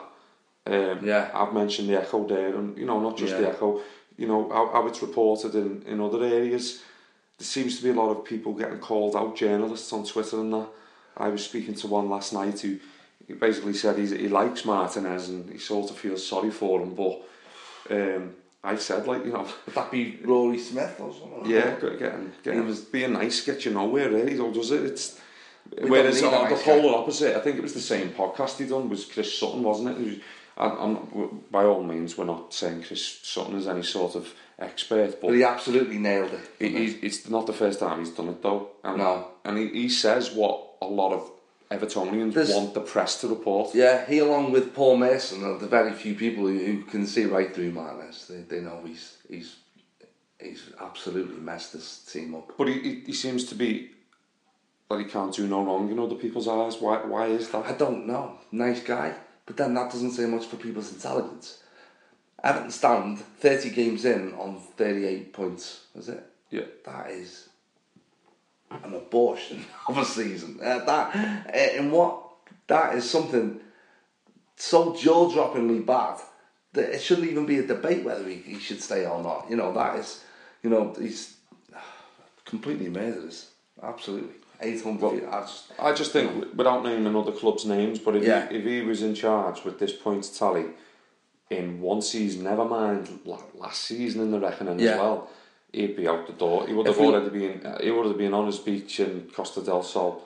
Um, 0.67 0.99
Yeah. 1.05 1.29
I've 1.33 1.53
mentioned 1.53 1.89
the 1.89 2.01
Echo 2.01 2.25
there, 2.27 2.55
and 2.55 2.77
you 2.77 2.85
know 2.85 2.99
not 2.99 3.17
just 3.17 3.37
the 3.37 3.49
Echo. 3.49 3.81
You 4.17 4.27
know 4.27 4.49
how, 4.49 4.67
how 4.71 4.87
it's 4.87 5.01
reported 5.01 5.53
in 5.55 5.83
in 5.87 5.99
other 6.01 6.23
areas. 6.23 6.81
There 7.37 7.45
seems 7.45 7.77
to 7.77 7.83
be 7.83 7.89
a 7.89 7.93
lot 8.01 8.11
of 8.11 8.23
people 8.23 8.53
getting 8.53 8.79
called 8.79 9.15
out, 9.15 9.35
journalists 9.35 9.91
on 9.93 10.05
Twitter 10.05 10.39
and 10.39 10.53
that. 10.53 10.67
I 11.17 11.27
was 11.29 11.43
speaking 11.43 11.75
to 11.75 11.87
one 11.87 12.09
last 12.09 12.33
night 12.33 12.59
who 12.61 12.77
he 13.27 13.33
basically 13.33 13.73
said 13.73 13.97
he's, 13.97 14.11
he 14.11 14.27
likes 14.29 14.63
Martinez 14.65 15.29
and 15.29 15.49
he 15.49 15.57
sort 15.57 15.89
of 15.91 15.97
feels 15.97 16.25
sorry 16.25 16.51
for 16.51 16.81
him, 16.81 16.93
but 16.95 17.21
um, 17.89 18.35
I 18.63 18.75
said 18.77 19.05
like 19.07 19.25
you 19.25 19.33
know. 19.33 19.45
Would 19.65 19.75
that 19.75 19.91
be 19.91 20.19
Rory 20.23 20.59
Smith 20.59 20.95
or 20.99 21.13
something? 21.13 21.45
Yeah, 21.45 21.75
getting, 21.79 22.31
getting 22.43 22.61
He 22.61 22.65
was- 22.65 22.81
being 22.81 23.13
nice 23.13 23.41
gets 23.45 23.65
you 23.65 23.71
nowhere 23.73 24.09
really, 24.09 24.35
though, 24.35 24.51
does 24.53 24.71
it? 24.71 24.83
It's 24.85 25.19
whereas 25.81 26.23
on 26.23 26.31
the 26.31 26.39
nice 26.49 26.63
guy. 26.63 26.63
polar 26.63 26.95
opposite, 26.97 27.35
I 27.35 27.41
think 27.41 27.57
it 27.57 27.61
was 27.63 27.73
the 27.73 27.81
same 27.81 28.09
podcast 28.09 28.57
he 28.57 28.65
done 28.65 28.87
was 28.89 29.05
Chris 29.05 29.37
Sutton, 29.37 29.63
wasn't 29.63 29.97
it? 29.97 30.21
It 30.57 30.61
I'm, 30.61 30.77
I'm, 30.97 31.43
by 31.51 31.63
all 31.65 31.83
means, 31.83 32.17
we're 32.17 32.25
not 32.25 32.53
saying 32.53 32.83
Chris 32.83 33.19
Sutton 33.23 33.55
is 33.57 33.67
any 33.67 33.83
sort 33.83 34.15
of 34.15 34.33
expert, 34.59 35.19
but 35.19 35.27
But 35.27 35.33
he 35.35 35.43
absolutely 35.43 35.97
nailed 35.97 36.31
it. 36.31 36.49
he, 36.59 36.69
he's, 36.69 36.95
it's 37.03 37.29
not 37.29 37.45
the 37.45 37.53
first 37.53 37.79
time 37.79 37.99
he's 37.99 38.11
done 38.11 38.29
it 38.29 38.41
though. 38.41 38.69
And, 38.83 38.97
No. 38.97 39.27
and 39.43 39.57
he, 39.57 39.67
he 39.69 39.89
says 39.89 40.31
what 40.31 40.61
a 40.81 40.85
lot 40.87 41.11
of 41.13 41.29
Evertonians 41.71 42.33
There's- 42.33 42.53
want 42.55 42.73
the 42.73 42.81
press 42.81 43.19
to 43.21 43.27
report. 43.27 43.73
Yeah, 43.73 44.05
he 44.05 44.19
along 44.19 44.51
with 44.51 44.73
Paul 44.75 44.97
Mason 44.97 45.43
are 45.43 45.57
the 45.57 45.67
very 45.67 45.93
few 45.93 46.13
people 46.15 46.45
who, 46.45 46.57
who 46.59 46.83
can 46.83 47.05
see 47.07 47.25
right 47.25 47.53
through 47.53 47.71
Martinez. 47.71 48.27
They, 48.27 48.41
they 48.41 48.61
know 48.61 48.81
he's 48.85 49.17
he's 49.27 49.55
he's 50.39 50.69
absolutely 50.79 51.41
messed 51.41 51.73
this 51.73 52.05
team 52.11 52.35
up. 52.35 52.51
But 52.57 52.67
he, 52.67 52.79
he, 52.79 52.99
he 53.07 53.13
seems 53.13 53.45
to 53.45 53.55
be 53.55 53.89
that 54.89 54.99
he 54.99 55.05
can't 55.05 55.33
do 55.33 55.47
no 55.47 55.63
wrong 55.65 55.89
in 55.91 55.97
other 55.99 56.13
people's 56.15 56.47
eyes. 56.47 56.79
Why? 56.79 56.97
Why 57.03 57.25
is 57.27 57.49
that? 57.49 57.65
I 57.65 57.73
don't 57.73 58.05
know. 58.05 58.37
Nice 58.51 58.83
guy. 58.83 59.15
But 59.45 59.57
then 59.57 59.73
that 59.75 59.91
doesn't 59.91 60.11
say 60.11 60.25
much 60.25 60.45
for 60.45 60.57
people's 60.57 60.91
intelligence. 60.91 61.59
Everton 62.43 62.71
stand 62.71 63.19
30 63.19 63.69
games 63.71 64.05
in 64.05 64.33
on 64.33 64.59
38 64.77 65.33
points, 65.33 65.81
is 65.95 66.09
it? 66.09 66.23
Yeah. 66.49 66.65
That 66.85 67.11
is 67.11 67.49
an 68.71 68.93
abortion 68.93 69.65
of 69.87 69.97
a 69.97 70.05
season. 70.05 70.59
Uh, 70.61 70.79
that, 70.85 71.15
uh, 71.47 71.77
in 71.79 71.91
what? 71.91 72.21
That 72.67 72.95
is 72.95 73.09
something 73.09 73.59
so 74.57 74.95
jaw-droppingly 74.95 75.85
bad 75.85 76.19
that 76.73 76.93
it 76.93 77.01
shouldn't 77.01 77.29
even 77.29 77.45
be 77.45 77.59
a 77.59 77.67
debate 77.67 78.03
whether 78.03 78.27
he, 78.27 78.35
he 78.35 78.59
should 78.59 78.81
stay 78.81 79.05
or 79.05 79.21
not. 79.21 79.47
You 79.49 79.55
know, 79.55 79.73
that 79.73 79.97
is, 79.97 80.23
you 80.63 80.69
know, 80.69 80.95
he's 80.99 81.37
completely 82.45 82.89
murderous. 82.89 83.51
Absolutely. 83.81 84.35
800. 84.61 85.25
I 85.25 85.41
just, 85.41 85.63
I 85.79 85.93
just 85.93 86.11
think, 86.11 86.55
without 86.55 86.83
naming 86.83 87.15
other 87.15 87.31
clubs' 87.31 87.65
names, 87.65 87.99
but 87.99 88.15
if, 88.15 88.23
Yeah. 88.23 88.47
he, 88.49 88.57
if 88.57 88.65
he 88.65 88.81
was 88.81 89.01
in 89.01 89.15
charge 89.15 89.63
with 89.63 89.79
this 89.79 89.93
points 89.93 90.37
tally 90.37 90.65
in 91.49 91.79
one 91.81 92.01
season, 92.01 92.43
never 92.43 92.65
mind 92.65 93.19
last 93.55 93.83
season 93.83 94.21
in 94.21 94.31
the 94.31 94.39
reckoning 94.39 94.79
Yeah. 94.79 94.91
as 94.93 94.99
well, 94.99 95.29
he'd 95.71 95.95
be 95.95 96.07
out 96.07 96.25
the 96.27 96.33
door. 96.33 96.65
He 96.67 96.73
would 96.73 96.87
have 96.87 96.97
already 96.99 97.29
been. 97.29 97.65
uh, 97.65 97.79
He 97.81 97.91
would 97.91 98.05
have 98.05 98.17
been 98.17 98.33
on 98.33 98.45
his 98.47 98.59
beach 98.59 98.99
in 98.99 99.29
Costa 99.35 99.61
del 99.61 99.83
Sol 99.83 100.23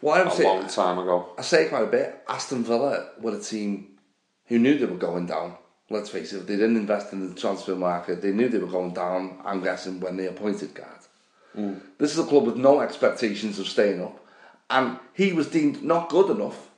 what 0.00 0.20
I'm 0.20 0.28
a 0.28 0.30
saying, 0.30 0.48
long 0.60 0.68
time 0.68 0.98
ago. 0.98 1.30
I 1.38 1.42
say 1.42 1.68
quite 1.68 1.82
a 1.84 1.86
bit. 1.86 2.22
Aston 2.28 2.62
Villa 2.64 3.10
were 3.20 3.34
a 3.36 3.40
team 3.40 3.98
who 4.46 4.58
knew 4.58 4.78
they 4.78 4.86
were 4.86 4.96
going 4.96 5.26
down. 5.26 5.56
Let's 5.90 6.10
face 6.10 6.34
it, 6.34 6.46
they 6.46 6.56
didn't 6.56 6.76
invest 6.76 7.14
in 7.14 7.28
the 7.30 7.34
transfer 7.40 7.74
market, 7.74 8.20
they 8.20 8.30
knew 8.32 8.48
they 8.50 8.58
were 8.58 8.66
going 8.66 8.92
down, 8.92 9.38
I'm 9.42 9.62
guessing, 9.62 10.00
when 10.00 10.18
they 10.18 10.26
appointed 10.26 10.74
Garde. 11.54 11.80
This 11.98 12.12
is 12.12 12.18
a 12.18 12.24
club 12.24 12.46
with 12.46 12.56
no 12.56 12.80
expectations 12.80 13.58
of 13.58 13.66
staying 13.66 14.02
up, 14.02 14.24
and 14.70 14.98
he 15.14 15.32
was 15.32 15.48
deemed 15.48 15.82
not 15.82 16.08
good 16.08 16.30
enough, 16.30 16.68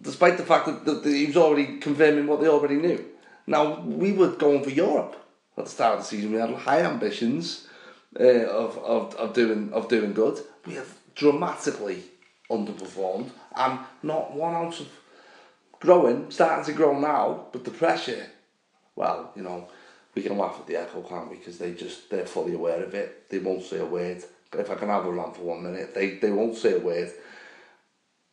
despite 0.00 0.36
the 0.36 0.44
fact 0.44 0.66
that, 0.66 0.84
that 0.84 1.04
he 1.04 1.26
was 1.26 1.36
already 1.36 1.78
confirming 1.78 2.26
what 2.26 2.40
they 2.40 2.48
already 2.48 2.76
knew. 2.76 3.04
Now, 3.46 3.80
we 3.80 4.12
were 4.12 4.28
going 4.28 4.62
for 4.62 4.70
Europe 4.70 5.16
at 5.56 5.64
the 5.64 5.70
start 5.70 5.94
of 5.94 6.00
the 6.00 6.06
season. 6.06 6.32
We 6.32 6.38
had 6.38 6.50
high 6.50 6.82
ambitions 6.82 7.68
uh, 8.18 8.22
of, 8.22 8.78
of, 8.78 9.14
of, 9.16 9.34
doing, 9.34 9.72
of 9.72 9.88
doing 9.88 10.12
good. 10.12 10.40
We 10.66 10.74
have 10.74 10.94
dramatically 11.14 12.04
underperformed, 12.50 13.30
and 13.56 13.80
not 14.02 14.32
one 14.34 14.54
ounce 14.54 14.80
of 14.80 14.88
growing, 15.80 16.30
starting 16.30 16.64
to 16.64 16.72
grow 16.72 16.98
now, 16.98 17.46
but 17.52 17.64
the 17.64 17.70
pressure, 17.70 18.26
well, 18.94 19.32
you 19.34 19.42
know, 19.42 19.68
we 20.14 20.22
can 20.22 20.36
laugh 20.36 20.58
at 20.60 20.66
the 20.66 20.76
Echo, 20.76 21.02
can't 21.02 21.30
we? 21.30 21.36
Because 21.36 21.58
they 21.58 21.72
just, 21.72 22.10
they're 22.10 22.26
fully 22.26 22.54
aware 22.54 22.82
of 22.82 22.94
it. 22.94 23.30
They 23.30 23.38
won't 23.38 23.62
say 23.62 23.78
a 23.78 23.86
word. 23.86 24.22
If 24.52 24.70
I 24.70 24.74
can 24.74 24.88
have 24.88 25.06
a 25.06 25.10
rant 25.10 25.36
for 25.36 25.42
one 25.42 25.62
minute, 25.62 25.94
they, 25.94 26.16
they 26.16 26.30
won't 26.30 26.56
say 26.56 26.74
a 26.74 26.78
word. 26.78 27.10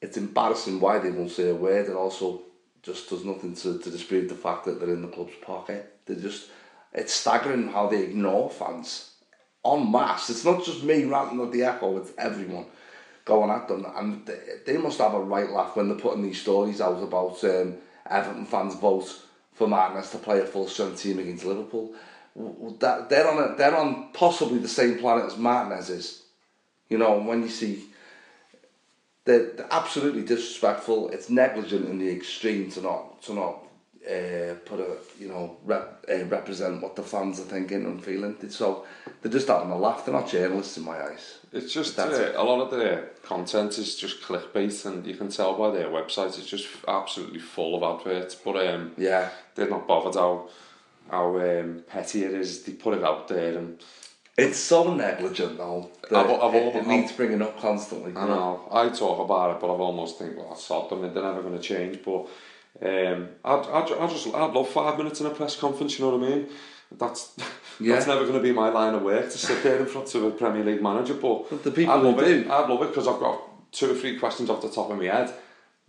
It's 0.02 0.18
embarrassing 0.18 0.80
why 0.80 1.00
they 1.00 1.12
won't 1.12 1.32
say 1.32 1.50
a 1.50 1.56
word. 1.56 1.88
It 1.88 1.96
also 1.96 2.42
just 2.84 3.10
does 3.10 3.24
nothing 3.24 3.56
to, 3.56 3.80
to 3.80 3.90
dispute 3.90 4.28
the 4.28 4.36
fact 4.36 4.66
that 4.66 4.80
they're 4.80 4.94
in 4.94 5.02
the 5.02 5.08
club's 5.08 5.36
pocket. 5.42 6.00
They 6.06 6.16
just, 6.16 6.50
it's 6.94 7.14
staggering 7.14 7.70
how 7.70 7.88
they 7.88 8.04
ignore 8.04 8.50
fans 8.50 9.12
en 9.66 9.92
masse. 9.92 10.30
It's 10.30 10.46
not 10.46 10.64
just 10.64 10.84
me 10.84 11.06
ranting 11.06 11.42
at 11.42 11.52
the 11.52 11.64
Echo, 11.64 11.98
it's 11.98 12.12
everyone 12.18 12.66
going 13.26 13.52
at 13.52 13.68
them. 13.68 13.86
And 13.96 14.26
they, 14.26 14.40
they 14.66 14.78
must 14.78 15.00
have 15.00 15.14
a 15.14 15.20
right 15.20 15.50
laugh 15.50 15.76
when 15.76 15.90
they're 15.90 15.98
putting 15.98 16.24
these 16.24 16.42
stories 16.42 16.82
out 16.82 17.02
about 17.02 17.44
um, 17.44 17.76
Everton 18.10 18.46
fans 18.46 18.76
vote 18.76 19.10
for 19.60 19.68
Martinez 19.68 20.10
to 20.12 20.18
play 20.18 20.40
a 20.40 20.46
full 20.46 20.70
strength 20.70 21.02
team 21.02 21.20
against 21.20 21.44
Liverpool. 21.44 21.94
That, 22.80 23.10
they're 23.10 23.30
on 23.30 23.38
a, 23.44 23.56
they're 23.58 23.76
on 23.76 24.14
possibly 24.14 24.58
the 24.60 24.70
same 24.70 24.98
planet 24.98 25.26
as 25.26 25.38
Martinez 25.38 25.90
is. 25.90 26.24
You 26.88 26.98
know, 26.98 27.20
when 27.20 27.44
you 27.44 27.50
see 27.50 27.84
they're, 29.26 29.52
they're 29.52 29.68
absolutely 29.70 30.24
disrespectful. 30.24 31.10
It's 31.10 31.30
negligent 31.30 31.90
in 31.90 32.00
the 32.00 32.10
extreme 32.10 32.72
to 32.72 32.82
not 32.82 33.22
to 33.24 33.34
not 33.34 33.66
uh, 34.10 34.56
put 34.64 34.80
a 34.80 34.96
you 35.20 35.28
know 35.28 35.58
rep, 35.66 36.06
uh, 36.10 36.24
represent 36.24 36.82
what 36.82 36.96
the 36.96 37.04
fans 37.04 37.42
are 37.42 37.44
thinking 37.44 37.84
and 37.84 38.02
feeling. 38.02 38.38
So 38.50 38.86
they're 39.22 39.30
just 39.30 39.50
having 39.50 39.72
a 39.72 39.78
laugh. 39.78 40.06
They're 40.06 40.14
not 40.14 40.30
journalists 40.30 40.78
in 40.78 40.86
my 40.86 41.04
eyes. 41.04 41.39
It's 41.52 41.74
just 41.74 41.98
uh, 41.98 42.08
it. 42.12 42.36
a 42.36 42.44
lot 42.44 42.62
of 42.62 42.70
their 42.72 43.10
content 43.24 43.78
is 43.80 43.96
just 43.96 44.22
clickbait, 44.22 44.86
and 44.86 45.06
you 45.06 45.16
can 45.16 45.30
tell 45.30 45.58
by 45.58 45.72
their 45.72 45.88
website 45.88 46.38
it's 46.38 46.46
just 46.46 46.68
absolutely 46.88 47.40
full 47.40 47.76
of 47.76 48.00
adverts. 48.00 48.36
But 48.36 48.68
um, 48.68 48.92
Yeah. 48.98 49.30
they're 49.56 49.70
not 49.70 49.88
bothered 49.88 50.16
how 50.16 50.50
how 51.10 51.38
um, 51.40 51.84
petty 51.88 52.24
it 52.24 52.34
is. 52.36 52.64
They 52.64 52.74
put 52.74 52.96
it 52.98 53.04
out 53.04 53.28
there, 53.28 53.58
and 53.58 53.80
It's 54.38 54.60
so 54.60 54.94
negligent 54.94 55.58
though. 55.58 55.90
that 56.12 56.26
I've- 56.28 56.34
I've 56.42 56.54
it, 56.56 56.76
it 56.76 56.88
needs 56.88 57.12
bringing 57.14 57.42
up 57.42 57.60
constantly. 57.60 58.14
I 58.16 58.28
know 58.28 58.68
I 58.72 58.90
talk 58.90 59.20
about 59.20 59.56
it, 59.56 59.60
but 59.60 59.74
I've 59.74 59.82
almost 59.82 60.20
think, 60.20 60.38
well, 60.38 60.56
sod 60.56 60.90
them, 60.92 61.02
they're 61.02 61.24
never 61.24 61.42
going 61.42 61.58
to 61.58 61.64
change. 61.64 62.00
But 62.06 62.28
um, 62.88 63.30
I'd, 63.44 63.66
I'd, 63.76 63.92
I'd 63.92 64.10
just 64.12 64.28
I'd 64.28 64.54
love 64.54 64.70
five 64.70 64.98
minutes 65.00 65.20
in 65.20 65.26
a 65.26 65.32
press 65.32 65.56
conference. 65.56 65.98
You 65.98 66.06
know 66.06 66.16
what 66.18 66.28
I 66.28 66.30
mean? 66.30 66.50
That's 66.92 67.32
Yeah. 67.80 67.96
that's 67.96 68.08
never 68.08 68.22
going 68.22 68.34
to 68.34 68.40
be 68.42 68.52
my 68.52 68.70
line 68.70 68.94
of 68.94 69.02
work 69.04 69.26
to 69.32 69.38
sit 69.38 69.64
there 69.64 69.80
in 69.80 69.86
front 69.86 70.14
of 70.16 70.24
a 70.24 70.32
Premier 70.32 70.64
League 70.64 70.82
manager. 70.82 71.14
But, 71.14 71.50
But 71.50 71.64
the 71.64 71.72
people 71.72 71.94
I'd 71.94 72.04
love 72.04 72.20
it. 72.20 72.44
do. 72.44 72.52
I'd 72.52 72.70
love 72.70 72.82
it 72.84 72.88
because 72.88 73.08
I've 73.08 73.20
got 73.20 73.72
two 73.72 73.92
or 73.92 73.96
three 73.96 74.18
questions 74.18 74.50
off 74.50 74.62
the 74.62 74.70
top 74.70 74.90
of 74.90 74.98
my 74.98 75.06
head 75.06 75.34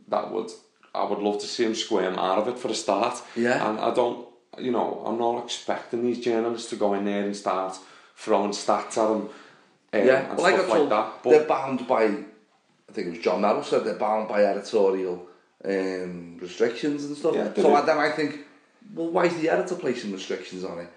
that 0.08 0.30
would 0.30 0.50
I 0.94 1.04
would 1.04 1.18
love 1.20 1.40
to 1.40 1.46
see 1.46 1.64
him 1.64 1.74
squirm 1.74 2.18
out 2.18 2.38
of 2.38 2.48
it 2.48 2.58
for 2.58 2.68
a 2.68 2.74
start. 2.74 3.22
Yeah. 3.36 3.68
And 3.70 3.78
I 3.78 3.94
don't, 3.94 4.26
you 4.58 4.72
know, 4.72 5.02
I'm 5.06 5.18
not 5.18 5.44
expecting 5.44 6.02
these 6.02 6.18
journalists 6.20 6.68
to 6.70 6.76
go 6.76 6.94
in 6.94 7.04
there 7.04 7.24
and 7.24 7.36
start 7.36 7.78
throwing 8.16 8.50
stats 8.50 8.98
at 8.98 9.10
him. 9.10 9.28
Um, 9.92 10.06
Yeah, 10.06 10.28
and 10.30 10.36
well, 10.36 10.46
I 10.46 10.52
stuff 10.54 10.66
got 10.66 10.76
told 10.76 10.88
like 10.90 11.04
that. 11.06 11.22
But 11.22 11.30
they're 11.30 11.46
bound 11.46 11.86
by, 11.86 12.02
I 12.04 12.92
think 12.92 13.06
it 13.06 13.10
was 13.10 13.18
John 13.20 13.40
Merrill 13.40 13.62
said 13.62 13.84
they're 13.84 13.94
bound 13.94 14.28
by 14.28 14.44
editorial 14.44 15.26
um, 15.64 16.38
restrictions 16.40 17.04
and 17.04 17.16
stuff. 17.16 17.34
Yeah, 17.36 17.52
so. 17.54 17.74
I, 17.74 17.82
then 17.82 17.98
I 17.98 18.10
think, 18.10 18.40
well, 18.94 19.10
why 19.10 19.26
is 19.26 19.36
the 19.36 19.48
editor 19.48 19.76
placing 19.76 20.12
restrictions 20.12 20.64
on 20.64 20.80
it? 20.80 20.88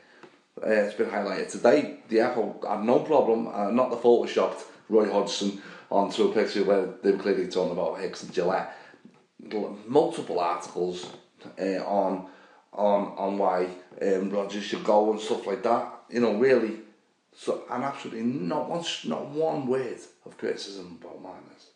Uh, 0.66 0.70
it's 0.70 0.96
been 0.96 1.10
highlighted 1.10 1.52
today. 1.52 1.98
The 2.08 2.22
Apple 2.22 2.64
had 2.68 2.84
no 2.84 3.00
problem, 3.00 3.48
uh, 3.48 3.70
not 3.72 3.90
the 3.90 3.98
photoshopped 3.98 4.64
Roy 4.88 5.12
Hodgson 5.12 5.62
onto 5.92 6.30
a 6.30 6.34
picture 6.34 6.64
where 6.64 6.88
they 7.02 7.12
were 7.12 7.18
clearly 7.18 7.48
talking 7.48 7.74
about 7.74 8.00
Hicks 8.00 8.24
and 8.24 8.32
Gillett. 8.34 8.70
Multiple 9.88 10.40
articles 10.40 11.08
uh, 11.60 11.84
on 11.86 12.28
on 12.72 13.14
on 13.18 13.38
why 13.38 13.68
um, 14.02 14.30
Rodgers 14.30 14.64
should 14.64 14.84
go 14.86 15.12
and 15.12 15.20
stuff 15.20 15.46
like 15.46 15.64
that. 15.64 15.94
You 16.10 16.22
know, 16.22 16.36
really. 16.36 16.80
So 17.36 17.64
and 17.70 17.84
absolutely 17.84 18.24
not 18.24 18.70
one 18.70 18.86
not 19.06 19.28
one 19.30 19.68
word 19.68 20.00
of 20.26 20.38
criticism 20.38 21.00
about 21.02 21.22
Martinez. 21.22 21.72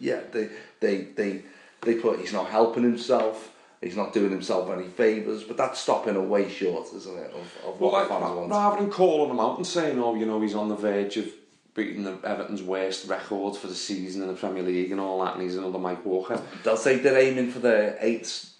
Yeah, 0.00 0.20
they 0.32 0.48
they 0.80 0.96
they 1.16 1.42
they 1.82 1.94
put 1.94 2.18
he's 2.18 2.32
not 2.32 2.48
helping 2.48 2.82
himself. 2.82 3.52
He's 3.82 3.96
not 3.96 4.12
doing 4.14 4.30
himself 4.30 4.70
any 4.70 4.86
favours, 4.88 5.44
but 5.44 5.56
that's 5.56 5.78
stopping 5.80 6.16
a 6.16 6.20
way 6.22 6.48
short, 6.48 6.86
isn't 6.94 7.18
it? 7.18 7.30
Of, 7.32 7.36
of 7.66 7.80
Well, 7.80 7.90
what 7.90 7.92
like, 7.92 8.08
the 8.08 8.14
fans 8.26 8.36
want. 8.36 8.50
rather 8.50 8.80
than 8.80 8.90
calling 8.90 9.30
him 9.30 9.38
out 9.40 9.58
and 9.58 9.66
saying, 9.66 9.98
oh, 10.02 10.14
you 10.14 10.24
know, 10.26 10.40
he's 10.40 10.54
on 10.54 10.68
the 10.68 10.76
verge 10.76 11.16
of 11.18 11.26
beating 11.74 12.02
the 12.04 12.12
Everton's 12.24 12.62
worst 12.62 13.06
record 13.06 13.54
for 13.54 13.66
the 13.66 13.74
season 13.74 14.22
in 14.22 14.28
the 14.28 14.34
Premier 14.34 14.62
League 14.62 14.90
and 14.92 15.00
all 15.00 15.22
that, 15.24 15.34
and 15.34 15.42
he's 15.42 15.56
another 15.56 15.78
Mike 15.78 16.04
Walker. 16.06 16.40
They'll 16.64 16.76
say 16.78 16.98
they're 16.98 17.18
aiming 17.18 17.50
for 17.50 17.58
the 17.58 17.96
eighth. 18.00 18.54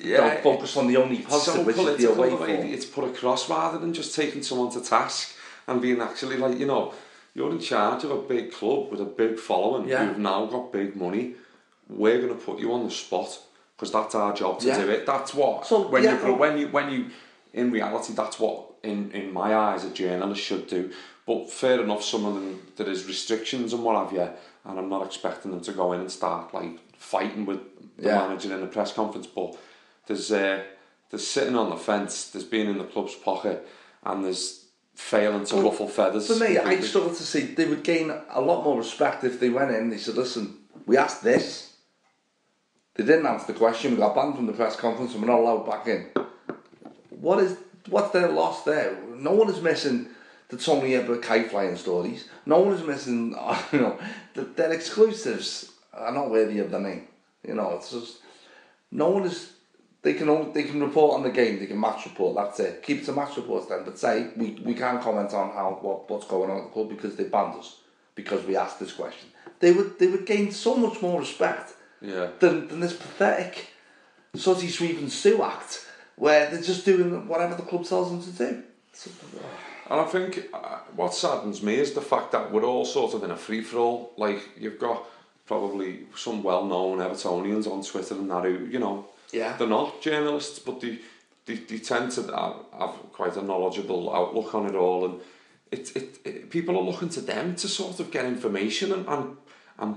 Yeah, 0.00 0.18
Don't 0.34 0.42
focus 0.42 0.76
on 0.76 0.86
the 0.86 0.96
only 0.96 1.18
positive, 1.18 1.54
so 1.54 1.62
which 1.64 1.76
is 1.76 1.96
the 2.06 2.12
away 2.12 2.30
form. 2.30 2.48
it's 2.50 2.86
put 2.86 3.04
across 3.04 3.50
rather 3.50 3.78
than 3.78 3.92
just 3.92 4.14
taking 4.16 4.42
someone 4.42 4.70
to 4.72 4.80
task 4.80 5.34
and 5.66 5.82
being 5.82 6.00
actually 6.00 6.36
like, 6.38 6.58
you 6.58 6.66
know, 6.66 6.94
you're 7.34 7.50
in 7.50 7.58
charge 7.58 8.04
of 8.04 8.10
a 8.10 8.22
big 8.22 8.52
club 8.52 8.90
with 8.90 9.00
a 9.00 9.04
big 9.04 9.38
following 9.38 9.88
Yeah. 9.88 10.06
who've 10.06 10.18
now 10.18 10.46
got 10.46 10.72
big 10.72 10.96
money. 10.96 11.34
We're 11.88 12.18
going 12.22 12.32
to 12.32 12.42
put 12.42 12.58
you 12.58 12.72
on 12.72 12.84
the 12.84 12.90
spot 12.90 13.38
because 13.82 13.90
that's 13.92 14.14
our 14.14 14.32
job 14.32 14.60
to 14.60 14.68
Yeah. 14.68 14.78
do 14.84 14.88
it. 14.90 15.04
That's 15.06 15.34
what 15.34 15.66
So, 15.66 15.88
when 15.88 16.04
yeah, 16.04 16.24
you 16.24 16.34
when 16.34 16.56
you 16.56 16.68
when 16.68 16.88
you 16.92 17.06
in 17.52 17.72
reality 17.72 18.12
that's 18.12 18.38
what 18.38 18.58
in 18.84 19.10
in 19.10 19.32
my 19.32 19.56
eyes 19.56 19.84
a 19.84 19.90
journalist 19.90 20.40
should 20.40 20.68
do. 20.68 20.90
But 21.26 21.50
fair 21.50 21.80
enough, 21.82 22.04
some 22.04 22.24
of 22.24 22.34
them 22.34 22.62
there 22.76 22.88
is 22.88 23.06
restrictions 23.06 23.72
and 23.72 23.82
what 23.82 23.96
have 23.96 24.12
you, 24.12 24.28
and 24.66 24.78
I'm 24.78 24.88
not 24.88 25.04
expecting 25.04 25.50
them 25.50 25.60
to 25.62 25.72
go 25.72 25.92
in 25.94 26.00
and 26.00 26.10
start 26.12 26.54
like 26.54 26.78
fighting 26.96 27.44
with 27.44 27.58
the 27.98 28.04
Yeah. 28.08 28.18
manager 28.18 28.54
in 28.54 28.60
the 28.60 28.68
press 28.68 28.92
conference. 28.92 29.26
But 29.26 29.56
there's 30.06 30.30
uh, 30.30 30.62
there's 31.10 31.26
sitting 31.26 31.56
on 31.56 31.68
the 31.70 31.76
fence, 31.76 32.30
there's 32.30 32.44
being 32.44 32.68
in 32.70 32.78
the 32.78 32.84
club's 32.84 33.16
pocket, 33.16 33.66
and 34.04 34.24
there's 34.24 34.66
failing 34.94 35.44
to 35.46 35.56
ruffle 35.56 35.88
feathers. 35.88 36.28
For 36.28 36.36
me, 36.36 36.56
I 36.58 36.78
struggle 36.80 37.10
to 37.10 37.22
see 37.24 37.40
they 37.40 37.64
would 37.66 37.82
gain 37.82 38.12
a 38.30 38.40
lot 38.40 38.62
more 38.62 38.78
respect 38.78 39.24
if 39.24 39.40
they 39.40 39.48
went 39.50 39.72
in. 39.72 39.90
They 39.90 39.98
said, 39.98 40.14
"Listen, 40.16 40.58
we 40.86 40.96
asked 40.96 41.24
this. 41.24 41.71
They 42.94 43.04
didn't 43.04 43.26
answer 43.26 43.52
the 43.52 43.58
question. 43.58 43.92
We 43.92 43.98
got 43.98 44.14
banned 44.14 44.36
from 44.36 44.46
the 44.46 44.52
press 44.52 44.76
conference, 44.76 45.14
and 45.14 45.22
we're 45.22 45.28
not 45.28 45.40
allowed 45.40 45.66
back 45.66 45.86
in." 45.86 46.08
What 47.10 47.38
is 47.38 47.56
what's 47.88 48.10
their 48.12 48.28
loss 48.28 48.64
there? 48.64 48.96
No 49.16 49.32
one 49.32 49.48
is 49.48 49.60
missing 49.60 50.08
the 50.48 50.56
Tony 50.56 50.94
Ebert 50.94 51.22
kite 51.22 51.50
flying 51.50 51.76
stories. 51.76 52.28
No 52.46 52.60
one 52.60 52.74
is 52.74 52.84
missing. 52.84 53.34
You 53.72 53.80
know, 53.80 53.98
the, 54.34 54.42
their 54.42 54.72
exclusives 54.72 55.72
are 55.94 56.12
not 56.12 56.30
worthy 56.30 56.58
of 56.58 56.70
the 56.70 56.78
name. 56.78 57.08
You 57.46 57.54
know, 57.54 57.72
it's 57.76 57.90
just 57.90 58.18
no 58.90 59.08
one 59.08 59.24
is. 59.24 59.52
They 60.02 60.14
can 60.14 60.28
only, 60.28 60.52
they 60.52 60.64
can 60.64 60.82
report 60.82 61.14
on 61.14 61.22
the 61.22 61.30
game. 61.30 61.60
They 61.60 61.66
can 61.66 61.78
match 61.78 62.04
report. 62.06 62.34
That's 62.34 62.58
it. 62.58 62.82
Keep 62.82 63.02
it 63.02 63.04
to 63.06 63.12
match 63.12 63.36
reports 63.36 63.66
then. 63.66 63.84
But 63.84 63.98
say 63.98 64.30
we, 64.36 64.50
we 64.64 64.74
can't 64.74 65.00
comment 65.00 65.32
on 65.32 65.52
how 65.52 65.78
what, 65.80 66.10
what's 66.10 66.26
going 66.26 66.50
on 66.50 66.58
at 66.58 66.64
the 66.64 66.70
club 66.70 66.88
because 66.88 67.14
they 67.14 67.24
banned 67.24 67.58
us 67.58 67.78
because 68.14 68.44
we 68.44 68.56
asked 68.56 68.80
this 68.80 68.92
question. 68.92 69.28
They 69.60 69.72
would 69.72 69.98
they 69.98 70.08
would 70.08 70.26
gain 70.26 70.50
so 70.50 70.76
much 70.76 71.00
more 71.00 71.20
respect 71.20 71.74
Yeah. 72.02 72.28
than, 72.40 72.68
than 72.68 72.80
this 72.80 72.94
pathetic 72.94 73.68
Sooty 74.34 74.68
Sweep 74.68 74.98
and 74.98 75.10
Soo 75.12 75.42
act 75.42 75.86
where 76.16 76.50
they're 76.50 76.62
just 76.62 76.84
doing 76.84 77.26
whatever 77.28 77.54
the 77.54 77.62
club 77.62 77.84
tells 77.84 78.10
them 78.10 78.22
to 78.22 78.30
do. 78.30 78.62
And 79.90 80.00
I 80.00 80.04
think 80.04 80.48
uh, 80.52 80.78
what 80.96 81.14
saddens 81.14 81.62
me 81.62 81.74
is 81.76 81.92
the 81.92 82.00
fact 82.00 82.32
that 82.32 82.50
we're 82.52 82.64
all 82.64 82.84
sort 82.84 83.14
of 83.14 83.24
in 83.24 83.30
a 83.30 83.36
free 83.36 83.62
for 83.62 83.78
all. 83.78 84.12
Like 84.16 84.40
you've 84.58 84.78
got 84.78 85.04
probably 85.46 86.00
some 86.16 86.42
well-known 86.42 86.98
Evertonians 86.98 87.66
on 87.66 87.82
Twitter 87.82 88.14
and 88.14 88.30
that 88.30 88.44
who 88.44 88.66
you 88.66 88.78
know 88.78 89.06
Yeah. 89.32 89.56
they're 89.56 89.68
not 89.68 90.00
journalists, 90.02 90.58
but 90.58 90.80
they 90.80 90.98
they, 91.46 91.54
they 91.56 91.78
tend 91.78 92.12
to 92.12 92.22
have, 92.22 92.56
have 92.78 92.94
quite 93.12 93.36
a 93.36 93.42
knowledgeable 93.42 94.14
outlook 94.14 94.54
on 94.54 94.66
it 94.66 94.76
all, 94.76 95.04
and 95.06 95.20
it, 95.72 95.94
it, 95.96 96.18
it 96.24 96.50
people 96.50 96.76
are 96.78 96.82
looking 96.82 97.08
to 97.10 97.20
them 97.20 97.56
to 97.56 97.68
sort 97.68 97.98
of 98.00 98.10
get 98.10 98.24
information 98.24 98.92
and 98.92 99.06
and, 99.08 99.36
and 99.78 99.96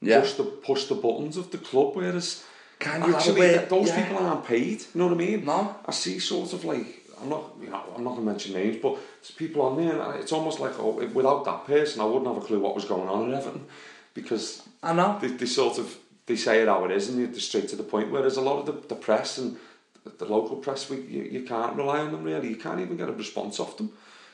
Yeah. 0.00 0.20
push 0.20 0.34
the 0.34 0.44
push 0.44 0.84
the 0.84 0.94
buttons 0.94 1.36
of 1.36 1.50
the 1.50 1.58
club, 1.58 1.96
whereas. 1.96 2.44
Can 2.78 3.08
you 3.08 3.16
Actually, 3.16 3.56
those 3.56 3.88
yeah. 3.88 4.02
people 4.02 4.22
aren't 4.22 4.44
paid. 4.44 4.80
You 4.82 4.86
know 5.00 5.06
what 5.06 5.14
I 5.14 5.16
mean? 5.16 5.44
No. 5.46 5.76
I 5.86 5.92
see 5.92 6.18
sort 6.18 6.52
of 6.52 6.64
like 6.64 7.06
I'm 7.20 7.30
not, 7.30 7.54
you 7.62 7.70
know, 7.70 7.82
I'm 7.96 8.04
not 8.04 8.10
going 8.10 8.26
to 8.26 8.30
mention 8.32 8.52
names, 8.52 8.76
but 8.82 8.96
there's 9.20 9.30
people 9.30 9.62
on 9.62 9.76
there, 9.82 9.98
and 9.98 10.20
it's 10.20 10.32
almost 10.32 10.60
like 10.60 10.78
oh, 10.78 11.00
if- 11.00 11.14
without 11.14 11.44
that 11.46 11.66
person, 11.66 12.02
I 12.02 12.04
wouldn't 12.04 12.26
have 12.26 12.36
a 12.36 12.46
clue 12.46 12.60
what 12.60 12.74
was 12.74 12.84
going 12.84 13.08
on 13.08 13.32
at 13.32 13.38
Everton, 13.40 13.64
because 14.12 14.62
I 14.82 14.92
know. 14.92 15.18
they, 15.20 15.28
they 15.28 15.46
sort 15.46 15.78
of 15.78 15.96
they 16.26 16.36
say 16.36 16.60
it 16.60 16.68
how 16.68 16.84
it 16.84 16.90
is 16.90 17.08
and 17.08 17.32
they're 17.32 17.40
straight 17.40 17.68
to 17.68 17.76
the 17.76 17.82
point. 17.82 18.10
Whereas 18.10 18.36
a 18.36 18.40
lot 18.42 18.58
of 18.58 18.66
the, 18.66 18.88
the 18.88 19.00
press 19.00 19.38
and 19.38 19.56
the, 20.04 20.10
the 20.10 20.24
local 20.26 20.56
press, 20.56 20.90
we, 20.90 20.96
you, 21.02 21.22
you 21.22 21.42
can't 21.42 21.76
rely 21.76 22.00
on 22.00 22.12
them 22.12 22.24
really. 22.24 22.48
You 22.48 22.56
can't 22.56 22.80
even 22.80 22.96
get 22.96 23.08
a 23.08 23.12
response 23.12 23.58
off 23.60 23.76
them. 23.76 23.92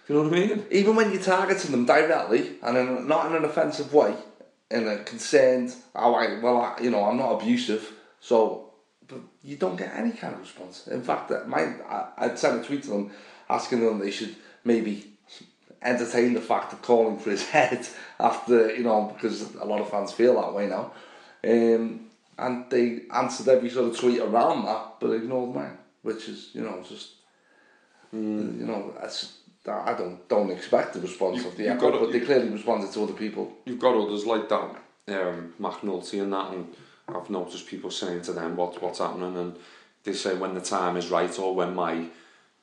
You 0.09 0.17
know 0.17 0.23
what 0.23 0.33
I 0.33 0.47
mean? 0.47 0.67
even 0.71 0.97
when 0.97 1.13
you're 1.13 1.23
targeting 1.23 1.71
them 1.71 1.87
directly 1.87 2.57
and 2.63 2.77
in, 2.77 3.07
not 3.07 3.27
in 3.27 3.37
an 3.37 3.45
offensive 3.45 3.95
way, 3.95 4.15
in 4.73 4.89
a 4.89 4.99
concerned, 5.05 5.75
oh, 5.95 6.15
I, 6.15 6.39
well, 6.41 6.61
I, 6.61 6.83
you 6.83 6.91
know, 6.91 7.05
I'm 7.05 7.19
not 7.19 7.41
abusive, 7.41 7.93
so 8.21 8.73
but 9.09 9.21
you 9.43 9.57
don't 9.57 9.77
get 9.77 9.95
any 9.95 10.13
kind 10.13 10.35
of 10.35 10.41
response. 10.41 10.87
In 10.89 11.03
fact, 11.03 11.29
that 11.29 11.49
my 11.49 11.63
I, 11.89 12.09
I'd 12.19 12.39
sent 12.39 12.63
a 12.63 12.65
tweet 12.65 12.85
to 12.85 12.91
them 12.91 13.11
asking 13.49 13.81
them 13.81 13.99
they 13.99 14.11
should 14.11 14.35
maybe 14.65 15.13
entertain 15.83 16.35
the 16.35 16.41
fact 16.41 16.73
of 16.73 16.83
calling 16.83 17.19
for 17.19 17.31
his 17.31 17.49
head 17.49 17.87
after, 18.19 18.75
you 18.75 18.85
know, 18.85 19.13
because 19.15 19.55
a 19.57 19.65
lot 19.65 19.81
of 19.81 19.91
fans 19.91 20.13
feel 20.13 20.41
that 20.41 20.55
way 20.55 20.67
now. 20.67 20.93
Um, 21.45 22.07
and 22.39 22.71
they 22.71 23.03
answered 23.13 23.49
every 23.49 23.71
sort 23.71 23.91
of 23.91 23.99
tweet 23.99 24.21
around 24.21 24.65
that, 24.65 24.95
but 25.01 25.11
ignored 25.11 25.55
mine, 25.55 25.77
which 26.03 26.29
is, 26.29 26.51
you 26.55 26.63
know, 26.63 26.83
just, 26.89 27.11
you 28.13 28.19
know, 28.19 28.95
that's, 29.01 29.39
I 29.67 29.95
don't 29.95 30.29
don't 30.29 30.51
expect 30.51 30.95
the 30.95 31.01
response 31.01 31.43
You- 31.43 31.49
of 31.49 31.57
the 31.57 31.63
you've 31.65 31.73
echo, 31.77 31.91
got 31.91 31.99
to- 31.99 32.05
but 32.05 32.13
they 32.13 32.21
clearly 32.21 32.49
responded 32.49 32.91
to 32.93 33.03
other 33.05 33.13
people. 33.13 33.53
You've 33.65 33.79
got 33.79 33.95
others 33.95 34.27
like 34.27 34.49
that, 34.49 34.77
um, 35.09 35.55
McNulty 35.61 36.21
and 36.21 36.33
that, 36.33 36.51
and 36.53 36.75
I've 37.09 37.31
noticed 37.31 37.67
people 37.67 37.91
saying 37.91 38.23
to 38.23 38.33
them 38.33 38.57
what 38.57 38.83
what's 38.83 38.99
happening, 38.99 39.37
and 39.37 39.57
they 40.05 40.13
say 40.15 40.35
when 40.35 40.55
the 40.55 40.61
time 40.61 40.97
is 40.97 41.11
right 41.11 41.37
or 41.39 41.55
when 41.55 41.75
my 41.75 42.07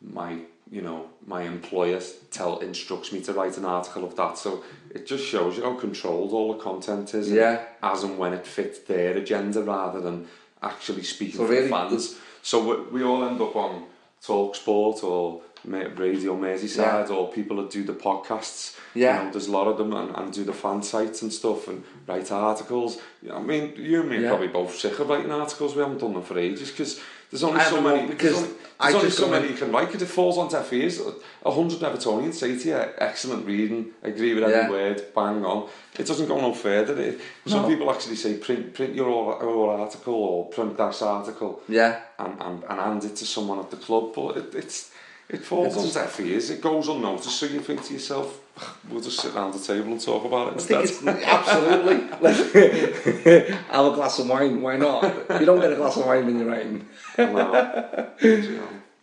my 0.02 0.40
you 0.72 0.82
know 0.82 1.10
my 1.26 1.42
employer 1.44 2.00
tell 2.32 2.60
instructs 2.60 3.12
me 3.12 3.22
to 3.22 3.34
write 3.34 3.58
an 3.58 3.66
article 3.66 4.04
of 4.04 4.16
that. 4.16 4.38
So 4.38 4.64
it 4.94 5.06
just 5.08 5.24
shows 5.26 5.58
you 5.58 5.64
how 5.64 5.74
controlled 5.76 6.32
all 6.34 6.54
the 6.54 6.60
content 6.60 7.14
is, 7.14 7.28
and 7.28 7.38
Yeah. 7.38 7.64
as 7.82 8.04
and 8.04 8.18
when 8.20 8.34
it 8.34 8.46
fits 8.46 8.80
their 8.80 9.16
agenda 9.18 9.64
rather 9.64 10.00
than 10.02 10.28
actually 10.62 11.04
speaking 11.04 11.38
So 11.38 11.46
for 11.46 11.52
really 11.54 11.70
fans. 11.70 12.18
So 12.42 12.60
we, 12.92 13.00
we 13.00 13.04
all 13.04 13.24
end 13.24 13.40
up 13.42 13.56
on 13.56 13.86
Talk 14.22 14.56
Sport 14.56 15.04
or 15.04 15.42
Radio 15.66 16.36
Merseyside 16.38 17.10
Yeah. 17.10 17.16
or 17.16 17.32
people 17.32 17.58
that 17.58 17.70
do 17.70 17.84
the 17.84 17.94
podcasts. 17.94 18.78
Yeah. 18.94 19.20
You 19.20 19.26
know, 19.26 19.32
there's 19.32 19.48
a 19.48 19.52
lot 19.52 19.68
of 19.68 19.78
them 19.78 19.94
and, 19.94 20.16
and 20.16 20.34
do 20.34 20.44
the 20.44 20.54
fan 20.54 20.82
sites 20.84 21.22
and 21.22 21.32
stuff 21.32 21.68
and 21.68 21.84
write 22.08 22.32
articles. 22.32 22.98
You 23.22 23.30
know, 23.30 23.36
I 23.38 23.42
mean, 23.42 23.74
you 23.78 24.02
and 24.02 24.10
me 24.10 24.18
are 24.26 24.30
probably 24.30 24.48
both 24.48 24.76
sick 24.76 25.00
of 25.00 25.10
writing 25.10 25.32
articles. 25.32 25.76
We 25.76 25.82
haven't 25.82 26.00
done 26.00 26.14
them 26.14 26.24
for 26.24 26.38
ages 26.40 26.72
because 26.72 27.00
there's 27.30 27.44
only 27.44 27.60
I 27.60 27.66
so 27.66 27.80
many. 27.82 28.08
because 28.08 28.32
there's 28.32 28.38
only, 28.48 28.56
I 28.80 28.92
there's 28.92 29.04
only 29.04 29.12
so 29.12 29.30
many 29.30 29.48
you 29.50 29.54
can 29.54 29.72
write 29.72 29.88
because 29.88 30.02
it 30.02 30.08
falls 30.08 30.38
on 30.40 30.50
deaf 30.50 30.74
ears. 30.74 31.00
A 31.46 31.52
hundred 31.52 31.80
Evertonians 31.80 32.34
say 32.36 32.58
to 32.58 32.68
you, 32.70 32.76
excellent 32.98 33.46
reading, 33.46 33.92
agree 34.02 34.34
with 34.34 34.44
every 34.46 34.56
Yeah. 34.56 34.70
word, 34.70 35.04
bang 35.14 35.46
on. 35.46 35.70
It 36.00 36.08
doesn't 36.08 36.28
go 36.28 36.40
no 36.42 36.54
further. 36.54 37.00
It, 37.00 37.20
some 37.46 37.68
people 37.68 37.92
actually 37.92 38.16
say 38.16 38.38
print 38.38 38.74
print 38.74 38.96
your, 38.96 39.38
your 39.44 39.78
article 39.78 40.16
or 40.16 40.46
print 40.50 40.76
this 40.78 41.02
article 41.04 41.62
Yeah. 41.68 42.00
and, 42.18 42.42
and, 42.42 42.64
and 42.64 42.80
hand 42.80 43.04
it 43.04 43.16
to 43.18 43.26
someone 43.26 43.60
at 43.60 43.70
the 43.70 43.78
club, 43.78 44.14
but 44.16 44.38
it, 44.38 44.56
it's 44.56 44.90
it 45.30 45.44
falls 45.44 45.76
It's 45.76 45.96
on 45.96 46.04
deaf 46.04 46.20
ears. 46.20 46.50
It 46.50 46.60
goes 46.60 46.88
unnoticed, 46.88 47.40
so 47.40 47.46
you 47.46 47.60
think 47.60 47.84
to 47.86 47.94
yourself, 47.94 48.42
we'll 48.90 49.02
just 49.02 49.20
sit 49.20 49.36
around 49.36 49.54
the 49.54 49.60
table 49.60 49.92
and 49.92 50.02
talk 50.02 50.26
about 50.26 50.48
it 50.50 50.54
instead. 50.56 50.84
it's 50.84 51.06
absolutely. 51.06 52.08
Have 53.70 53.86
a 53.86 53.96
glass 53.96 54.18
of 54.20 54.28
wine. 54.28 54.62
Why 54.62 54.78
not? 54.78 55.04
You 55.40 55.46
don't 55.46 55.62
get 55.62 55.74
a 55.74 55.76
glass 55.76 55.98
of 55.98 56.06
wine 56.08 56.26
when 56.26 56.40
you're 56.40 56.48
writing. 56.50 56.88
No. 57.18 58.10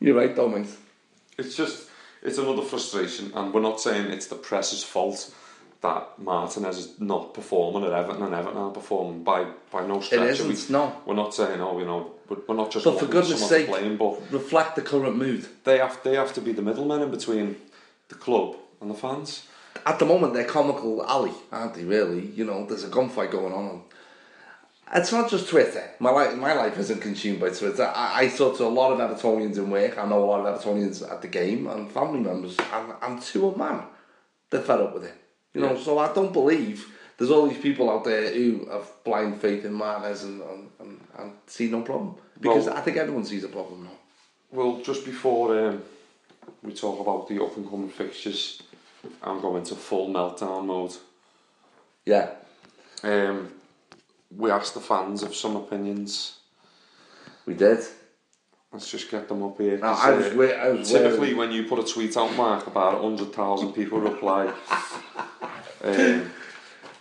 You're 0.01 0.16
right, 0.16 0.35
though, 0.35 0.49
mate. 0.49 0.68
it's 1.39 1.57
just 1.57 1.89
it's 2.22 2.39
another 2.39 2.62
frustration, 2.62 3.31
and 3.35 3.55
we're 3.55 3.61
not 3.61 3.81
saying 3.81 4.11
it's 4.11 4.27
the 4.27 4.35
press's 4.35 4.83
fault 4.83 5.33
that 5.83 6.18
Martinez 6.18 6.79
is 6.79 7.01
not 7.01 7.35
performing 7.35 7.85
at 7.85 7.93
Everton 7.93 8.22
and 8.24 8.35
Everton 8.35 8.59
aren't 8.59 8.74
performing 8.74 9.22
by 9.22 9.47
by 9.70 9.87
no 9.87 10.01
stretch. 10.01 10.41
isn't, 10.41 10.49
we, 10.49 10.72
no. 10.72 11.01
We're 11.07 11.14
not 11.14 11.35
saying 11.35 11.61
oh 11.61 11.79
you 11.79 11.85
know 11.85 12.12
we're, 12.29 12.39
we're 12.47 12.55
not 12.57 12.70
just 12.70 12.85
But 12.85 12.99
for 12.99 13.07
goodness 13.07 13.49
sake, 13.49 13.68
blame, 13.68 13.97
but 13.97 14.20
reflect 14.31 14.77
the 14.77 14.83
current 14.83 15.16
mood. 15.16 15.47
they 15.64 15.79
have 15.79 16.01
they 16.03 16.14
have 16.14 16.33
to 16.35 16.41
be 16.41 16.53
the 16.53 16.62
middlemen 16.62 17.03
in 17.03 17.11
between 17.11 17.57
the 18.09 18.14
club 18.14 18.57
and 18.81 18.91
the 18.91 18.95
fans. 18.95 19.47
At 19.85 19.99
the 19.99 20.07
moment, 20.07 20.33
they're 20.35 20.45
Comical 20.45 21.03
Ali, 21.03 21.33
aren't 21.53 21.74
they? 21.74 21.85
Really, 21.85 22.27
you 22.35 22.45
know, 22.45 22.66
there's 22.66 22.85
a 22.85 22.89
gunfight 22.89 23.31
going 23.31 23.53
on. 23.53 23.83
It's 24.95 25.11
not 25.12 25.29
just 25.29 25.49
Twitter. 25.49 25.83
My 25.99 26.11
life, 26.11 26.37
my 26.37 26.53
life 26.53 26.79
isn't 26.79 27.01
consumed 27.01 27.41
by 27.41 27.51
Twitter. 27.51 27.93
I, 27.95 28.22
I 28.22 28.29
talk 28.29 28.57
to 28.59 28.64
a 28.64 28.68
lot 28.68 28.93
of 28.93 28.99
Evertonians 29.01 29.57
in 29.57 29.68
work. 29.68 29.99
I 29.99 30.07
know 30.09 30.22
a 30.24 30.27
lot 30.27 30.47
of 30.47 30.61
Evertonians 30.61 31.09
at 31.11 31.22
the 31.22 31.29
game 31.29 31.66
and 31.66 31.91
family 31.91 32.20
members, 32.20 32.57
and, 32.72 32.93
and 33.03 33.20
to 33.22 33.49
a 33.51 33.59
man, 33.59 33.83
they're 34.51 34.62
fed 34.62 34.81
up 34.81 34.95
with 34.95 35.05
it. 35.05 35.14
You 35.55 35.62
know, 35.62 35.74
Yeah. 35.74 35.83
so 35.83 35.99
I 35.99 36.12
don't 36.12 36.33
believe 36.33 36.87
there's 37.18 37.31
all 37.33 37.49
these 37.49 37.61
people 37.61 37.91
out 37.91 38.05
there 38.05 38.33
who 38.33 38.66
have 38.70 38.89
blind 39.03 39.41
faith 39.41 39.64
in 39.64 39.72
Martinez 39.72 40.22
and, 40.22 40.41
and, 40.43 40.70
and, 41.18 41.32
see 41.46 41.68
no 41.68 41.82
problem 41.82 42.14
because 42.40 42.66
Well- 42.66 42.76
I 42.76 42.80
think 42.80 42.96
everyone 42.96 43.24
sees 43.24 43.44
a 43.44 43.48
problem 43.48 43.84
now. 43.84 43.90
Well, 44.52 44.80
just 44.82 45.04
before 45.04 45.58
um, 45.58 45.82
we 46.62 46.72
talk 46.72 47.00
about 47.00 47.28
the 47.28 47.42
up 47.42 47.56
and 47.56 47.68
coming 47.68 47.88
fixtures, 47.90 48.62
I'm 49.22 49.40
going 49.40 49.64
to 49.64 49.74
full 49.74 50.08
meltdown 50.08 50.66
mode. 50.66 50.94
Yeah, 52.04 52.30
Um, 53.02 53.52
we 54.36 54.50
asked 54.50 54.74
the 54.74 54.80
fans 54.80 55.22
of 55.22 55.34
some 55.34 55.56
opinions. 55.56 56.38
we 57.46 57.54
did. 57.54 57.80
Let's 58.72 58.90
just 58.90 59.10
get 59.10 59.28
them 59.28 59.42
up 59.42 59.58
here. 59.60 59.78
No, 59.78 59.86
I 59.88 60.10
was 60.10 60.26
uh, 60.26 60.40
I 60.40 60.68
was 60.70 60.90
typically 60.90 61.18
wearing- 61.18 61.36
when 61.36 61.52
you 61.52 61.64
put 61.64 61.78
a 61.78 61.82
tweet 61.84 62.16
out, 62.16 62.34
Mark, 62.36 62.66
about 62.66 63.00
hundred 63.00 63.32
thousand 63.32 63.72
people 63.72 63.98
reply. 64.00 64.46
um, 65.84 66.30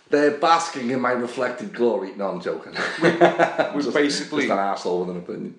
They're 0.08 0.38
basking 0.38 0.90
in 0.90 1.00
my 1.00 1.12
reflected 1.12 1.74
glory. 1.74 2.14
No, 2.14 2.28
I'm 2.28 2.40
joking. 2.40 2.74
we 3.02 3.10
basically 3.92 4.46
Just 4.46 4.52
an 4.52 4.58
asshole 4.58 5.04
with 5.04 5.16
an 5.16 5.22
opinion. 5.22 5.54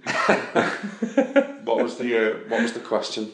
what 1.66 1.84
was 1.84 1.98
the 1.98 2.18
uh, 2.18 2.38
what 2.48 2.62
was 2.62 2.74
the 2.74 2.80
question? 2.80 3.32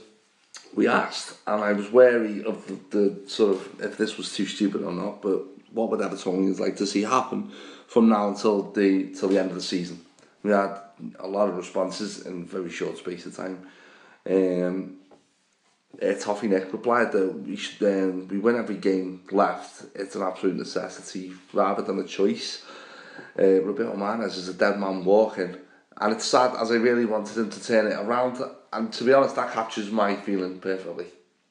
we 0.76 0.88
asked, 0.88 1.38
and 1.46 1.64
I 1.64 1.74
was 1.74 1.92
wary 1.92 2.44
of 2.44 2.66
the, 2.68 2.98
the 2.98 3.30
sort 3.30 3.56
of 3.56 3.82
if 3.82 3.98
this 3.98 4.18
was 4.18 4.34
too 4.34 4.46
stupid 4.46 4.84
or 4.84 4.92
not. 4.92 5.22
But 5.22 5.44
what 5.72 5.90
would 5.90 6.00
Evertonians 6.00 6.60
like 6.60 6.78
to 6.78 6.88
see 6.88 7.04
happen 7.04 7.52
from 7.88 8.10
now 8.10 8.30
until 8.30 8.72
the 8.72 9.14
till 9.14 9.30
the 9.30 9.40
end 9.40 9.50
of 9.50 9.56
the 9.56 9.62
season? 9.62 10.04
We 10.42 10.52
had 10.52 10.80
a 11.20 11.28
lot 11.28 11.50
of 11.50 11.58
responses 11.58 12.26
in 12.26 12.42
a 12.42 12.46
very 12.46 12.70
short 12.70 12.98
space 12.98 13.26
of 13.26 13.36
time. 13.36 13.68
Um, 14.30 14.98
uh, 16.02 16.14
Toffee 16.14 16.48
Nick 16.48 16.74
replied 16.74 17.12
that 17.12 17.34
we 17.34 17.56
should 17.56 17.86
um, 17.88 18.28
we 18.28 18.40
win 18.40 18.56
every 18.56 18.78
game 18.78 19.22
left. 19.32 19.86
It's 19.96 20.16
an 20.16 20.24
absolute 20.24 20.56
necessity 20.56 21.34
rather 21.54 21.84
than 21.84 22.00
a 22.00 22.04
choice. 22.04 22.64
Uh, 23.38 23.62
Roberto 23.62 23.96
Martinez 23.96 24.38
is 24.38 24.50
a 24.50 24.54
dead 24.54 24.80
man 24.80 25.06
walking, 25.06 25.56
and 25.98 26.14
it's 26.14 26.26
sad 26.26 26.56
as 26.60 26.72
I 26.72 26.76
really 26.76 27.06
wanted 27.06 27.38
him 27.38 27.50
to 27.50 27.64
turn 27.64 27.88
it 27.88 27.96
around. 27.96 28.42
And 28.72 28.92
to 28.94 29.04
be 29.04 29.14
honest, 29.14 29.36
that 29.36 29.54
captures 29.54 29.92
my 29.92 30.16
feeling 30.16 30.60
perfectly. 30.60 31.08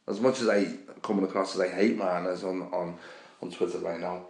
As 0.09 0.21
much 0.21 0.41
as 0.41 0.49
I 0.49 0.67
coming 1.03 1.25
across 1.25 1.55
as 1.55 1.61
I 1.61 1.69
hate 1.69 1.97
Martinez 1.97 2.43
on 2.43 2.63
on, 2.63 2.99
on 3.41 3.51
Twitter 3.51 3.79
right 3.79 4.01
now, 4.01 4.27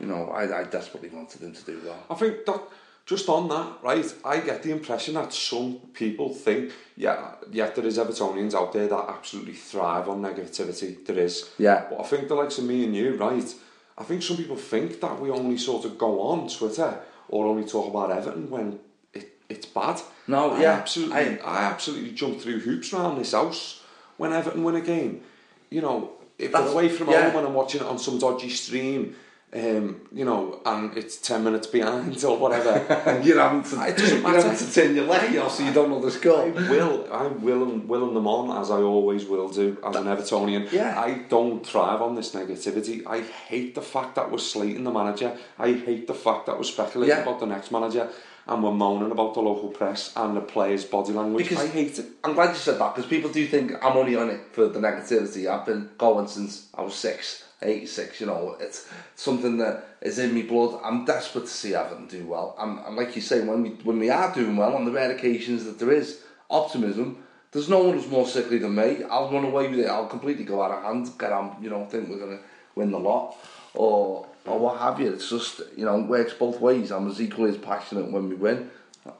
you 0.00 0.06
know, 0.06 0.30
I, 0.30 0.60
I 0.60 0.64
desperately 0.64 1.10
wanted 1.10 1.42
him 1.42 1.52
to 1.52 1.64
do 1.64 1.80
well. 1.84 2.02
I 2.08 2.14
think 2.14 2.46
that 2.46 2.62
just 3.06 3.28
on 3.28 3.48
that, 3.48 3.78
right, 3.82 4.14
I 4.24 4.40
get 4.40 4.62
the 4.62 4.70
impression 4.70 5.14
that 5.14 5.32
some 5.32 5.76
people 5.92 6.32
think, 6.32 6.72
yeah, 6.96 7.34
yeah, 7.50 7.70
there 7.70 7.84
is 7.84 7.98
Evertonians 7.98 8.54
out 8.54 8.72
there 8.72 8.88
that 8.88 9.06
absolutely 9.08 9.52
thrive 9.52 10.08
on 10.08 10.22
negativity. 10.22 11.04
There 11.04 11.18
is. 11.18 11.50
Yeah. 11.58 11.84
But 11.90 12.00
I 12.00 12.04
think 12.04 12.28
the 12.28 12.34
likes 12.34 12.56
of 12.58 12.64
me 12.64 12.84
and 12.84 12.96
you, 12.96 13.16
right, 13.16 13.54
I 13.98 14.04
think 14.04 14.22
some 14.22 14.38
people 14.38 14.56
think 14.56 15.00
that 15.02 15.20
we 15.20 15.30
only 15.30 15.58
sort 15.58 15.84
of 15.84 15.98
go 15.98 16.20
on 16.22 16.48
Twitter 16.48 16.98
or 17.28 17.46
only 17.46 17.64
talk 17.64 17.88
about 17.88 18.10
Everton 18.10 18.48
when 18.48 18.78
it, 19.12 19.38
it's 19.50 19.66
bad. 19.66 20.00
No, 20.26 20.52
I 20.52 20.62
yeah, 20.62 20.72
Absolutely, 20.72 21.16
I- 21.16 21.38
I, 21.44 21.64
absolutely 21.64 22.12
jump 22.12 22.40
through 22.40 22.60
hoops 22.60 22.92
around 22.94 23.18
this 23.18 23.32
house 23.32 23.82
when 24.16 24.32
Everton 24.32 24.64
win 24.64 24.76
a 24.76 24.80
game. 24.80 25.20
You 25.68 25.82
know, 25.82 26.12
if 26.38 26.54
I'm 26.54 26.68
away 26.68 26.88
from 26.88 27.10
yeah. 27.10 27.28
home 27.28 27.36
and 27.38 27.48
I'm 27.48 27.54
watching 27.54 27.82
it 27.82 27.86
on 27.86 27.98
some 27.98 28.18
dodgy 28.18 28.48
stream, 28.48 29.14
um, 29.54 30.00
you 30.12 30.24
know, 30.24 30.60
and 30.66 30.96
it's 30.96 31.16
10 31.18 31.44
minutes 31.44 31.68
behind 31.68 32.22
or 32.24 32.36
whatever. 32.36 32.72
And 33.06 33.24
you're 33.24 33.40
having 33.40 33.62
to, 33.62 33.86
It 33.88 33.96
doesn't 33.96 34.22
matter. 34.22 34.34
you're 34.38 34.42
having 34.42 34.66
to 34.66 34.72
turn 34.74 34.96
your 34.96 35.04
leg 35.06 35.36
off 35.36 35.52
so 35.54 35.62
you 35.62 35.72
don't 35.72 35.90
know 35.90 36.00
the 36.00 36.10
score. 36.10 36.48
will 36.50 37.06
I 37.12 37.26
will 37.28 37.62
and 37.62 37.88
willing 37.88 38.14
them 38.14 38.26
on 38.26 38.60
as 38.60 38.70
I 38.70 38.78
always 38.82 39.24
will 39.26 39.48
do 39.48 39.76
as 39.86 39.94
an 39.94 40.04
Evertonian. 40.04 40.70
Yeah. 40.72 41.00
I 41.00 41.10
don't 41.28 41.64
thrive 41.64 42.02
on 42.02 42.14
this 42.16 42.34
negativity. 42.34 43.06
I 43.06 43.20
hate 43.20 43.74
the 43.76 43.82
fact 43.82 44.16
that 44.16 44.30
we're 44.30 44.38
slating 44.38 44.82
the 44.84 44.90
manager. 44.90 45.36
I 45.58 45.72
hate 45.72 46.08
the 46.08 46.14
fact 46.14 46.46
that 46.46 46.56
we're 46.56 46.64
speculating 46.64 47.16
Yeah. 47.16 47.22
about 47.22 47.38
the 47.38 47.46
next 47.46 47.70
manager 47.70 48.08
and 48.46 48.62
we're 48.62 48.72
moaning 48.72 49.12
about 49.12 49.34
the 49.34 49.40
local 49.40 49.68
press 49.68 50.12
and 50.16 50.36
the 50.36 50.40
players' 50.40 50.84
body 50.84 51.12
language. 51.12 51.48
Because 51.48 51.64
I 51.64 51.68
hate 51.68 51.96
it. 51.98 52.06
I'm 52.24 52.34
glad 52.34 52.50
you 52.50 52.56
said 52.56 52.78
that 52.80 52.94
because 52.94 53.08
people 53.08 53.30
do 53.30 53.46
think 53.46 53.72
I'm 53.82 53.96
only 53.96 54.16
on 54.16 54.30
it 54.30 54.40
for 54.52 54.66
the 54.66 54.80
negativity. 54.80 55.46
I've 55.48 55.64
been 55.64 55.90
going 55.96 56.26
since 56.26 56.66
I 56.74 56.82
was 56.82 56.94
six, 56.94 57.43
86, 57.62 58.20
you 58.20 58.26
know. 58.26 58.56
It's 58.60 58.88
something 59.16 59.58
that 59.58 59.84
is 60.00 60.18
in 60.18 60.34
me 60.34 60.42
blood. 60.42 60.80
I'm 60.84 61.04
desperate 61.04 61.46
to 61.46 61.50
see 61.50 61.74
Everton 61.74 62.06
do 62.06 62.26
well. 62.26 62.54
And, 62.58 62.78
and 62.86 62.96
like 62.96 63.16
you 63.16 63.22
say, 63.22 63.40
when 63.40 63.62
we 63.62 63.70
when 63.70 63.98
we 63.98 64.10
are 64.10 64.34
doing 64.34 64.56
well, 64.56 64.74
on 64.74 64.84
the 64.84 64.92
rare 64.92 65.10
occasions 65.10 65.64
that 65.64 65.78
there 65.78 65.92
is 65.92 66.22
optimism, 66.50 67.24
there's 67.52 67.68
no 67.68 67.82
one 67.84 67.96
who's 67.96 68.10
more 68.10 68.26
sickly 68.26 68.58
than 68.58 68.74
me. 68.74 69.04
I'll 69.04 69.30
run 69.32 69.44
away 69.44 69.68
with 69.68 69.78
it. 69.78 69.86
I'll 69.86 70.06
completely 70.06 70.44
go 70.44 70.62
out 70.62 70.72
of 70.72 70.82
hand, 70.82 71.10
get 71.18 71.32
on, 71.32 71.56
you 71.62 71.70
know, 71.70 71.86
think 71.86 72.08
we're 72.08 72.18
going 72.18 72.38
to 72.38 72.44
win 72.74 72.90
the 72.90 72.98
lot. 72.98 73.36
Or 73.74 74.26
or 74.46 74.58
what 74.58 74.78
have 74.78 75.00
you. 75.00 75.12
It's 75.12 75.30
just 75.30 75.60
you 75.76 75.84
know 75.84 76.00
it 76.00 76.06
works 76.06 76.34
both 76.34 76.60
ways. 76.60 76.92
I'm 76.92 77.08
as 77.08 77.20
equally 77.20 77.50
as 77.50 77.58
passionate 77.58 78.10
when 78.10 78.28
we 78.28 78.34
win, 78.34 78.70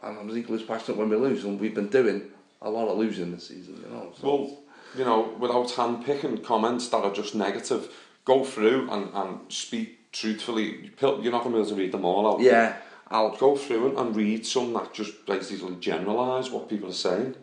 and 0.03 0.18
I'm 0.18 0.30
as 0.30 0.37
equally 0.37 0.61
as 0.61 0.66
passionate 0.66 0.99
when 0.99 1.09
we 1.09 1.16
lose. 1.16 1.45
And 1.45 1.59
we've 1.59 1.74
been 1.74 1.89
doing 1.89 2.30
a 2.62 2.70
lot 2.70 2.89
of 2.89 2.99
losing 2.99 3.32
this 3.32 3.49
season. 3.49 3.82
You 3.85 3.95
know. 3.95 4.12
So. 4.20 4.26
Well, 4.26 4.59
you 4.97 5.05
know, 5.05 5.35
without 5.39 5.68
handpicking 5.68 6.45
comments 6.45 6.89
that 6.89 6.99
are 6.99 7.12
just 7.12 7.35
negative, 7.35 7.93
go 8.25 8.45
through 8.45 8.91
and, 8.91 9.11
and 9.14 9.53
speak 9.53 10.12
truthfully. 10.12 10.91
You're 11.01 11.33
not 11.33 11.45
going 11.45 11.45
to 11.45 11.51
be 11.51 11.57
able 11.59 11.66
to 11.66 11.75
read 11.75 11.93
them 11.93 12.05
all 12.05 12.35
out. 12.35 12.41
Yeah. 12.41 12.77
I'll 13.09 13.37
go 13.37 13.57
through 13.57 13.91
and, 13.91 13.99
and 13.99 14.16
read 14.16 14.47
some 14.47 14.72
that 14.72 14.95
just 14.95 15.27
basically 15.27 15.77
generalise 15.77 16.51
what 16.51 16.68
people 16.68 16.89
are 16.89 16.93
saying. 16.93 17.37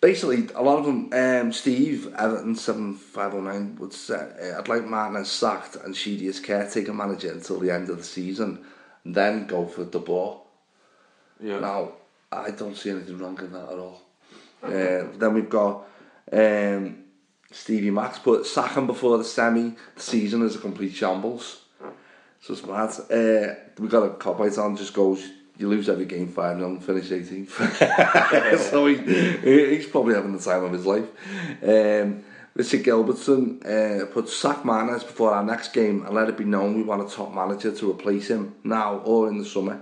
basically, 0.00 0.48
a 0.54 0.62
lot 0.62 0.78
of 0.78 0.84
them, 0.84 1.10
um, 1.12 1.52
Steve, 1.52 2.12
Everton 2.18 2.54
7509, 2.54 3.76
would 3.76 3.92
say, 3.92 4.14
uh, 4.14 4.58
I'd 4.58 4.68
like 4.68 4.84
Martinez 4.84 5.30
sacked 5.30 5.76
and 5.76 5.96
Sheedy 5.96 6.26
as 6.26 6.40
caretaker 6.40 6.92
manager 6.92 7.32
until 7.32 7.58
the 7.58 7.70
end 7.70 7.90
of 7.90 7.98
the 7.98 8.04
season, 8.04 8.64
and 9.04 9.14
then 9.14 9.46
go 9.46 9.66
for 9.66 9.84
De 9.84 9.98
Boer. 9.98 10.40
Yeah. 11.40 11.60
Now, 11.60 11.92
I 12.30 12.50
don't 12.50 12.76
see 12.76 12.90
anything 12.90 13.18
wrong 13.18 13.38
in 13.38 13.52
that 13.52 13.72
at 13.72 13.78
all. 13.78 14.02
Uh, 14.62 15.08
then 15.18 15.34
we've 15.34 15.50
got 15.50 15.88
um, 16.32 17.01
Stevie 17.52 17.90
Max 17.90 18.18
put 18.18 18.46
sack 18.46 18.72
him 18.76 18.86
before 18.86 19.18
the 19.18 19.24
semi. 19.24 19.74
The 19.94 20.00
season 20.00 20.42
is 20.42 20.56
a 20.56 20.58
complete 20.58 20.94
shambles. 20.94 21.60
So 22.40 22.54
it's 22.54 22.66
mad. 22.66 22.90
Uh, 23.10 23.54
we 23.78 23.88
got 23.88 24.02
a 24.02 24.10
cop 24.10 24.40
out 24.40 24.58
on 24.58 24.76
just 24.76 24.94
goes. 24.94 25.24
You 25.58 25.68
lose 25.68 25.88
every 25.88 26.06
game 26.06 26.28
five 26.28 26.56
0 26.56 26.70
and 26.70 26.84
finish 26.84 27.08
18th. 27.10 28.58
so 28.70 28.86
he, 28.86 28.96
he- 28.96 29.76
he's 29.76 29.86
probably 29.86 30.14
having 30.14 30.32
the 30.36 30.42
time 30.42 30.64
of 30.64 30.72
his 30.72 30.86
life. 30.86 31.06
Um, 31.62 32.24
Richard 32.54 32.82
Gilbertson 32.84 33.64
uh, 33.64 34.06
put 34.06 34.28
sack 34.28 34.64
Martinez 34.64 35.04
before 35.04 35.32
our 35.32 35.44
next 35.44 35.72
game 35.72 36.04
and 36.04 36.14
let 36.14 36.28
it 36.28 36.36
be 36.36 36.44
known 36.44 36.74
we 36.74 36.82
want 36.82 37.06
a 37.08 37.14
top 37.14 37.32
manager 37.32 37.70
to 37.74 37.90
replace 37.90 38.28
him 38.28 38.54
now 38.64 38.98
or 39.04 39.28
in 39.28 39.38
the 39.38 39.44
summer. 39.44 39.80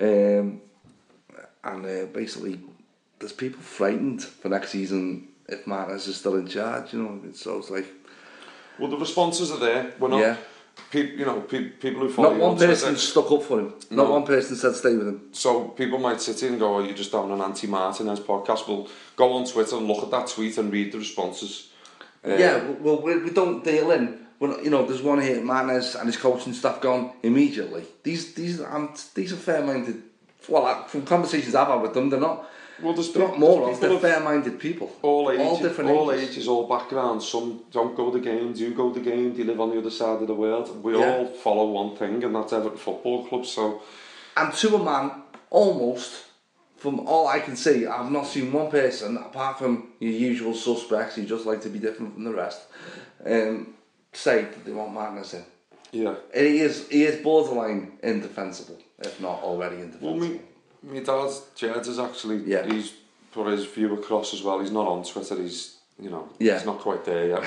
Um, 0.00 0.60
and 1.64 1.86
uh, 1.86 2.06
basically, 2.12 2.60
there's 3.18 3.32
people 3.32 3.60
frightened 3.62 4.22
for 4.22 4.48
next 4.48 4.70
season 4.70 5.28
if 5.48 5.66
Martinez 5.66 6.06
is 6.06 6.16
still 6.16 6.36
in 6.36 6.46
charge. 6.46 6.92
You 6.92 7.02
know, 7.02 7.20
it's, 7.24 7.40
so 7.42 7.58
it's 7.58 7.70
like 7.70 7.86
Well, 8.78 8.90
the 8.90 8.96
responses 8.96 9.50
are 9.50 9.58
there. 9.58 9.92
We're 9.98 10.08
not. 10.08 10.20
Yeah. 10.20 10.36
Peop, 10.90 11.18
you 11.18 11.26
know, 11.26 11.40
pe- 11.42 11.68
people 11.68 12.00
who 12.00 12.08
follow 12.08 12.30
not 12.30 12.40
one 12.40 12.56
person 12.56 12.96
stuck 12.96 13.30
up 13.30 13.42
for 13.42 13.60
him. 13.60 13.74
Not 13.90 14.06
No. 14.08 14.12
one 14.12 14.24
person 14.24 14.56
said 14.56 14.74
stay 14.74 14.96
with 14.96 15.06
him. 15.06 15.20
So 15.32 15.68
people 15.68 15.98
might 15.98 16.20
sit 16.20 16.40
here 16.40 16.48
and 16.48 16.58
go, 16.58 16.76
"Oh, 16.76 16.80
you're 16.80 16.94
just 16.96 17.12
having 17.12 17.30
an 17.30 17.42
anti-Martinez 17.42 18.20
podcast." 18.20 18.66
Well, 18.66 18.88
go 19.14 19.32
on 19.34 19.44
Twitter 19.44 19.76
and 19.76 19.86
look 19.86 20.02
at 20.02 20.10
that 20.10 20.28
tweet 20.28 20.56
and 20.56 20.72
read 20.72 20.92
the 20.92 20.98
responses. 20.98 21.68
Uh, 22.26 22.36
yeah, 22.36 22.62
well, 22.80 23.02
we, 23.02 23.18
we 23.18 23.30
don't 23.30 23.62
deal 23.62 23.90
in. 23.90 24.26
We're 24.40 24.48
not, 24.48 24.64
you 24.64 24.70
know, 24.70 24.86
there's 24.86 25.02
one 25.02 25.20
here, 25.20 25.42
Martinez 25.42 25.94
and 25.94 26.06
his 26.06 26.16
coaching 26.16 26.54
staff 26.54 26.80
gone 26.80 27.12
immediately. 27.22 27.84
These 28.02 28.32
these 28.34 28.60
um, 28.62 28.94
these 29.14 29.32
are 29.32 29.36
fair-minded. 29.36 30.02
Well, 30.48 30.84
from 30.88 31.02
conversations 31.04 31.54
I've 31.54 31.68
had 31.68 31.82
with 31.82 31.92
them, 31.94 32.08
they're 32.10 32.18
not. 32.18 32.48
Well, 32.80 32.94
there's 32.94 33.14
not 33.14 33.38
morons. 33.38 33.78
there's 33.78 33.80
They're 33.80 33.92
of 33.92 34.00
fair-minded 34.00 34.58
people. 34.58 34.90
all 35.02 35.30
ages, 35.30 35.46
all 35.46 35.58
different 35.58 35.90
all 35.90 36.10
ages. 36.12 36.30
ages, 36.30 36.48
all 36.48 36.66
backgrounds. 36.66 37.28
Some 37.28 37.64
don't 37.70 37.96
go 37.96 38.10
to 38.10 38.18
the 38.18 38.24
game, 38.24 38.52
do 38.52 38.72
go 38.74 38.92
to 38.92 38.98
the 39.00 39.04
game, 39.10 39.34
do 39.34 39.44
live 39.44 39.60
on 39.60 39.70
the 39.70 39.78
other 39.78 39.90
side 39.90 40.20
of 40.22 40.26
the 40.26 40.34
world. 40.34 40.82
We 40.82 40.96
Yeah. 40.96 41.16
all 41.18 41.26
follow 41.26 41.66
one 41.66 41.96
thing, 41.96 42.24
and 42.24 42.34
that's 42.34 42.52
Everton 42.52 42.78
Football 42.78 43.26
Club. 43.26 43.46
So 43.46 43.82
And 44.36 44.52
to 44.54 44.76
a 44.76 44.78
man, 44.82 45.10
almost, 45.50 46.24
from 46.78 47.00
all 47.06 47.28
I 47.28 47.38
can 47.40 47.54
see, 47.56 47.86
I've 47.86 48.10
not 48.10 48.26
seen 48.26 48.52
one 48.52 48.70
person, 48.70 49.16
apart 49.18 49.58
from 49.58 49.92
your 50.00 50.12
usual 50.12 50.54
suspects 50.54 51.16
who 51.16 51.24
just 51.24 51.44
like 51.46 51.60
to 51.62 51.68
be 51.68 51.78
different 51.78 52.14
from 52.14 52.24
the 52.24 52.32
rest, 52.32 52.60
um, 53.26 53.74
say 54.12 54.42
that 54.42 54.64
they 54.64 54.72
want 54.72 54.92
Martinez 54.92 55.34
in. 55.34 55.44
yeah. 55.92 56.14
He 56.34 56.60
is, 56.60 56.88
he 56.88 57.04
is 57.04 57.22
borderline 57.22 57.98
indefensible, 58.02 58.78
if 59.00 59.20
not 59.20 59.42
already 59.42 59.76
Well, 59.76 59.84
indefensible. 59.84 60.18
me, 60.20 60.40
my 60.82 61.00
dad, 61.00 61.30
Jed, 61.54 61.86
is 61.86 61.98
actually 61.98 62.38
Yeah. 62.46 62.66
he's 62.66 62.92
put 63.32 63.46
his 63.48 63.64
view 63.64 63.94
across 63.94 64.34
as 64.34 64.42
well. 64.42 64.60
He's 64.60 64.70
not 64.70 64.86
on 64.86 65.04
Twitter. 65.04 65.36
He's 65.36 65.76
you 65.98 66.10
know 66.10 66.28
Yeah. 66.38 66.54
he's 66.56 66.66
not 66.66 66.80
quite 66.80 67.04
there 67.04 67.28
yet. 67.28 67.40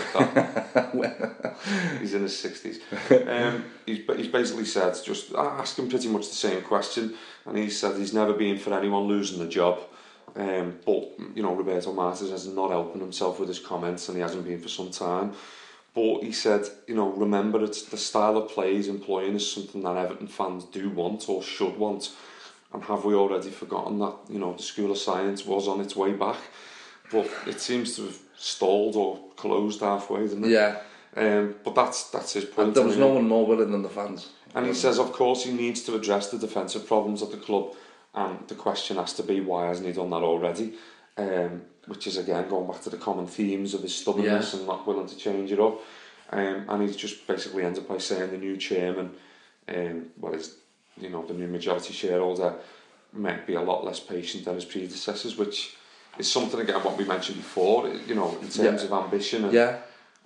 With 0.93 1.17
that. 1.19 1.55
he's 1.99 2.13
in 2.13 2.21
his 2.23 2.38
sixties. 2.38 2.79
Um, 3.09 3.65
he's, 3.86 3.99
he's 4.17 4.27
basically 4.27 4.65
said 4.65 4.95
just 5.03 5.33
ask 5.33 5.77
him 5.77 5.89
pretty 5.89 6.07
much 6.09 6.27
the 6.29 6.36
same 6.36 6.61
question, 6.61 7.13
and 7.45 7.57
he 7.57 7.69
said 7.69 7.97
he's 7.97 8.13
never 8.13 8.33
been 8.33 8.57
for 8.57 8.73
anyone 8.73 9.03
losing 9.03 9.39
the 9.39 9.47
job. 9.47 9.79
Um, 10.36 10.79
but 10.86 11.13
you 11.36 11.43
know 11.43 11.53
Roberto 11.55 11.93
Martinez 11.93 12.31
has 12.31 12.47
not 12.47 12.69
helping 12.71 13.01
himself 13.01 13.39
with 13.39 13.47
his 13.49 13.59
comments, 13.59 14.07
and 14.09 14.17
he 14.17 14.21
hasn't 14.21 14.43
been 14.45 14.59
for 14.61 14.69
some 14.69 14.91
time. 14.91 15.33
But 15.93 16.23
he 16.23 16.33
said, 16.33 16.63
you 16.88 16.95
know, 16.95 17.09
remember 17.11 17.63
it's 17.63 17.83
the 17.83 17.95
style 17.95 18.36
of 18.38 18.49
play 18.49 18.75
he's 18.75 18.89
employing 18.89 19.36
is 19.36 19.49
something 19.49 19.81
that 19.83 19.95
Everton 19.95 20.27
fans 20.27 20.65
do 20.65 20.89
want 20.89 21.29
or 21.29 21.41
should 21.41 21.77
want. 21.77 22.11
And 22.76 22.84
have 22.84 23.05
we 23.05 23.13
already 23.15 23.51
forgotten 23.51 23.99
that, 23.99 24.15
you 24.30 24.38
know, 24.38 24.51
the 24.53 24.61
School 24.61 24.91
of 24.91 24.97
Science 24.97 25.45
was 25.45 25.65
on 25.65 25.80
its 25.80 25.95
way 25.95 26.11
back? 26.11 26.36
But 27.09 27.30
it 27.47 27.61
seems 27.61 27.95
to 27.95 28.01
have 28.03 28.19
stalled 28.36 28.97
or 28.97 29.17
closed 29.38 29.80
halfway, 29.80 30.28
didn't 30.28 30.43
it? 30.43 30.49
Yeah. 30.49 30.82
Um, 31.15 31.55
but 31.63 31.73
that's 31.73 32.09
that's 32.11 32.34
his 32.34 32.43
point. 32.43 32.67
And 32.67 32.76
there 32.76 32.84
was 32.86 32.97
no 32.97 33.07
one 33.07 33.30
more 33.30 33.45
willing 33.45 33.71
than 33.71 33.82
the 33.82 33.88
fans. 33.88 34.30
And 34.53 34.65
he 34.65 34.73
says, 34.73 34.99
of 34.99 35.13
course, 35.13 35.45
he 35.45 35.53
needs 35.53 35.84
to 35.84 35.95
address 35.95 36.30
the 36.32 36.38
defensive 36.38 36.86
problems 36.86 37.23
at 37.23 37.32
the 37.32 37.38
club, 37.38 37.76
and 38.13 38.45
the 38.49 38.55
question 38.55 38.97
has 38.97 39.13
to 39.13 39.23
be, 39.23 39.39
why 39.39 39.67
hasn't 39.67 39.88
he 39.88 39.93
done 39.93 40.09
that 40.09 40.23
already? 40.23 40.73
Um, 41.17 41.61
which 41.88 42.07
is 42.07 42.17
again 42.17 42.49
going 42.49 42.67
back 42.67 42.82
to 42.82 42.89
the 42.89 42.97
common 42.97 43.28
themes 43.28 43.73
of 43.73 43.84
his 43.84 43.95
stubbornness 43.95 44.51
Yeah. 44.53 44.59
and 44.59 44.67
not 44.67 44.86
willing 44.86 45.07
to 45.07 45.15
change 45.15 45.49
it 45.53 45.61
up. 45.61 45.80
Um, 46.30 46.65
and 46.67 46.82
he's 46.82 46.97
just 46.97 47.26
basically 47.26 47.63
ends 47.63 47.80
up 47.80 47.88
by 47.88 47.99
saying 47.99 48.32
the 48.32 48.38
new 48.38 48.57
chairman, 48.57 49.11
um, 49.69 50.07
well, 50.19 50.34
is 50.34 50.57
you 50.98 51.10
know 51.10 51.26
the 51.26 51.34
new 51.34 51.48
majority 51.48 51.93
shareholder, 51.93 52.54
might 53.14 53.46
be 53.48 53.56
a 53.56 53.62
lot 53.62 53.84
less 53.86 54.00
patient 54.00 54.46
than 54.46 54.56
his 54.56 54.66
predecessors, 54.66 55.38
which 55.38 55.76
is 56.18 56.32
something 56.32 56.60
again 56.60 56.82
what 56.84 56.98
we 56.98 57.06
mentioned 57.06 57.38
before. 57.38 57.88
You 58.08 58.16
know, 58.16 58.38
in 58.41 58.50
terms 58.50 58.82
Yeah. 58.84 58.88
of 58.88 58.91
ambition 59.04 59.46
and 59.46 59.54
Yeah. 59.54 59.78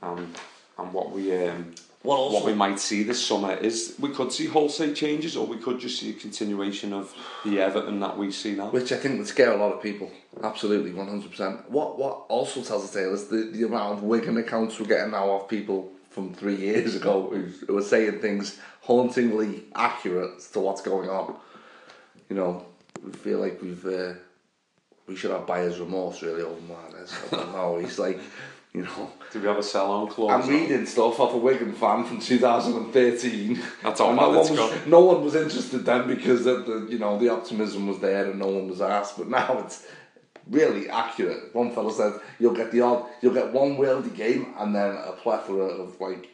and 0.01 0.35
and 0.77 0.93
what 0.93 1.11
we 1.11 1.35
um, 1.47 1.73
Well, 2.03 2.17
also- 2.17 2.35
what 2.37 2.45
we 2.45 2.53
might 2.53 2.79
see 2.79 3.03
this 3.03 3.19
summer 3.25 3.53
is 3.53 3.95
we 3.99 4.09
could 4.09 4.31
see 4.31 4.45
wholesale 4.45 4.93
changes, 4.93 5.35
or 5.35 5.45
we 5.45 5.57
could 5.57 5.79
just 5.79 5.99
see 5.99 6.11
a 6.11 6.13
continuation 6.13 6.93
of 6.93 7.13
the 7.43 7.59
Everton 7.59 7.99
that 7.99 8.17
we 8.17 8.31
see 8.31 8.53
now. 8.55 8.69
Which 8.69 8.91
I 8.93 8.95
think 8.95 9.17
would 9.17 9.27
scare 9.27 9.51
a 9.51 9.57
lot 9.57 9.73
of 9.73 9.81
people. 9.81 10.09
Absolutely, 10.41 10.91
100%. 10.91 11.69
What 11.69 11.99
what 11.99 12.25
also 12.29 12.61
tells 12.61 12.89
the 12.89 12.99
tale 12.99 13.13
is 13.13 13.27
the, 13.27 13.49
the 13.51 13.63
amount 13.63 13.97
of 13.97 14.03
Wigan 14.03 14.37
accounts 14.37 14.79
we're 14.79 14.85
getting 14.87 15.11
now 15.11 15.29
of 15.31 15.49
people 15.49 15.91
from 16.09 16.33
three 16.33 16.55
years 16.55 16.95
ago 16.95 17.29
who, 17.67 17.77
are 17.77 17.81
saying 17.81 18.19
things 18.19 18.59
hauntingly 18.81 19.63
accurate 19.75 20.37
as 20.37 20.49
to 20.51 20.59
what's 20.59 20.81
going 20.81 21.09
on. 21.09 21.35
You 22.29 22.35
know, 22.35 22.65
we 23.03 23.11
feel 23.11 23.39
like 23.39 23.61
we've 23.61 23.85
uh, 23.85 24.13
we 25.07 25.15
should 25.15 25.31
have 25.31 25.47
buyer's 25.47 25.79
remorse 25.79 26.21
really 26.21 26.41
over 26.41 26.61
Martinez. 26.61 27.13
I 27.31 27.35
don't 27.35 27.51
know. 27.53 27.79
He's 27.79 27.97
like, 27.97 28.19
you 28.73 28.83
know, 28.83 29.11
Do 29.31 29.39
we 29.39 29.47
have 29.47 29.57
a 29.57 29.63
sell-on 29.63 30.09
clause? 30.09 30.43
I'm 30.43 30.49
reading 30.49 30.85
stuff 30.85 31.19
off 31.19 31.33
a 31.33 31.37
Wigan 31.37 31.73
fan 31.73 32.05
from 32.05 32.19
2013. 32.19 33.59
That's 33.83 33.99
bad 33.99 34.15
no, 34.15 34.29
one 34.29 34.35
was, 34.37 34.85
no 34.85 34.99
one 34.99 35.23
was 35.23 35.33
interested 35.35 35.79
then 35.85 36.07
because 36.07 36.45
the, 36.45 36.57
the 36.57 36.87
you 36.91 36.99
know 36.99 37.17
the 37.17 37.29
optimism 37.29 37.87
was 37.87 37.99
there 37.99 38.29
and 38.29 38.39
no 38.39 38.47
one 38.47 38.67
was 38.67 38.81
asked. 38.81 39.17
But 39.17 39.29
now 39.29 39.59
it's 39.65 39.87
really 40.49 40.89
accurate. 40.89 41.53
One 41.53 41.71
fella 41.73 41.93
said 41.93 42.13
you'll 42.39 42.55
get 42.55 42.71
the 42.71 42.81
odd, 42.81 43.05
you'll 43.21 43.33
get 43.33 43.51
one 43.53 43.77
worldy 43.77 44.13
game 44.15 44.53
and 44.57 44.75
then 44.75 44.95
a 44.95 45.11
plethora 45.13 45.65
of 45.65 45.99
like 46.01 46.29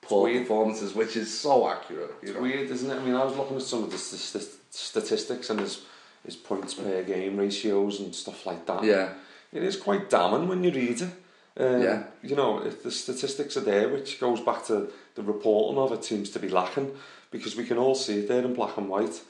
poor 0.00 0.28
performances, 0.38 0.94
which 0.94 1.16
is 1.16 1.36
so 1.36 1.68
accurate. 1.68 2.14
You 2.22 2.34
know? 2.34 2.40
Weird, 2.40 2.70
isn't 2.70 2.90
it? 2.90 2.94
I 2.96 3.02
mean, 3.04 3.14
I 3.14 3.24
was 3.24 3.36
looking 3.36 3.56
at 3.56 3.62
some 3.62 3.84
of 3.84 3.90
the 3.90 3.98
st- 3.98 4.42
st- 4.42 4.58
statistics 4.70 5.50
and 5.50 5.60
his 5.60 5.82
his 6.24 6.36
points 6.36 6.74
per 6.74 7.02
game 7.02 7.36
ratios 7.36 7.98
and 8.00 8.14
stuff 8.14 8.46
like 8.46 8.64
that. 8.66 8.84
Yeah. 8.84 9.14
it 9.52 9.62
is 9.64 9.76
quite 9.76 10.08
damning 10.08 10.48
when 10.48 10.62
you 10.64 10.70
read 10.70 11.00
it. 11.02 11.10
Um, 11.56 11.82
Yeah. 11.82 12.04
you 12.22 12.36
know, 12.36 12.60
if 12.64 12.82
the 12.82 12.90
statistics 12.90 13.56
are 13.56 13.60
there, 13.72 13.88
which 13.88 14.18
goes 14.20 14.40
back 14.40 14.64
to 14.66 14.88
the 15.16 15.22
reporting 15.22 15.78
of 15.78 15.92
it 15.92 16.04
seems 16.04 16.30
to 16.30 16.38
be 16.38 16.48
lacking 16.48 16.92
because 17.30 17.56
we 17.56 17.64
can 17.64 17.76
all 17.76 17.94
see 17.94 18.20
it 18.20 18.28
there 18.28 18.42
in 18.44 18.54
black 18.54 18.76
and 18.78 18.88
white. 18.88 19.20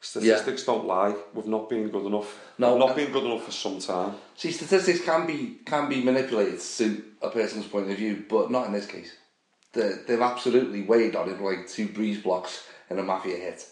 Statistics 0.00 0.62
don't 0.64 0.86
lie. 0.86 1.14
We've 1.34 1.46
not 1.46 1.68
been 1.68 1.88
good 1.88 2.06
enough. 2.06 2.38
No. 2.58 2.72
We've 2.76 2.86
not 2.86 2.96
been 2.96 3.12
good 3.12 3.24
enough 3.24 3.44
for 3.44 3.52
some 3.52 3.78
time. 3.80 4.14
See, 4.36 4.52
statistics 4.52 5.04
can 5.04 5.26
be 5.26 5.58
can 5.64 5.88
be 5.88 6.02
manipulated 6.02 6.54
to 6.54 6.60
suit 6.60 7.04
a 7.22 7.30
person's 7.30 7.66
point 7.66 7.90
of 7.90 7.96
view, 7.96 8.24
but 8.28 8.50
not 8.50 8.66
in 8.66 8.72
this 8.72 8.86
case. 8.86 9.12
They, 9.72 9.92
they've 10.06 10.20
absolutely 10.20 10.82
weighed 10.82 11.16
on 11.16 11.28
it 11.28 11.40
like 11.40 11.68
two 11.68 11.88
breeze 11.88 12.18
blocks 12.22 12.66
in 12.88 12.98
a 12.98 13.02
mafia 13.02 13.36
hit. 13.36 13.66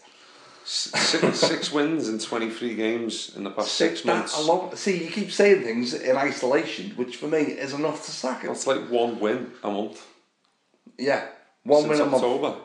Six, 0.65 1.39
six 1.39 1.71
wins 1.71 2.09
in 2.09 2.17
23 2.17 2.73
games 2.75 3.35
in 3.35 3.43
the 3.43 3.51
past 3.51 3.71
six, 3.73 4.01
that 4.01 4.07
months. 4.07 4.37
alone- 4.37 4.75
see, 4.75 5.03
you 5.03 5.11
keep 5.11 5.31
saying 5.31 5.61
things 5.63 5.93
in 5.93 6.17
isolation, 6.17 6.89
which 6.95 7.17
for 7.17 7.27
me 7.27 7.37
is 7.39 7.73
enough 7.73 8.03
to 8.05 8.11
sack 8.11 8.41
him. 8.41 8.47
That's 8.47 8.65
like 8.67 8.89
one 8.89 9.19
win 9.19 9.51
a 9.63 9.69
month 9.69 10.03
Yeah, 10.97 11.27
one 11.63 11.83
since 11.83 11.91
win 11.91 12.01
a 12.01 12.05
month 12.09 12.23
October. 12.23 12.55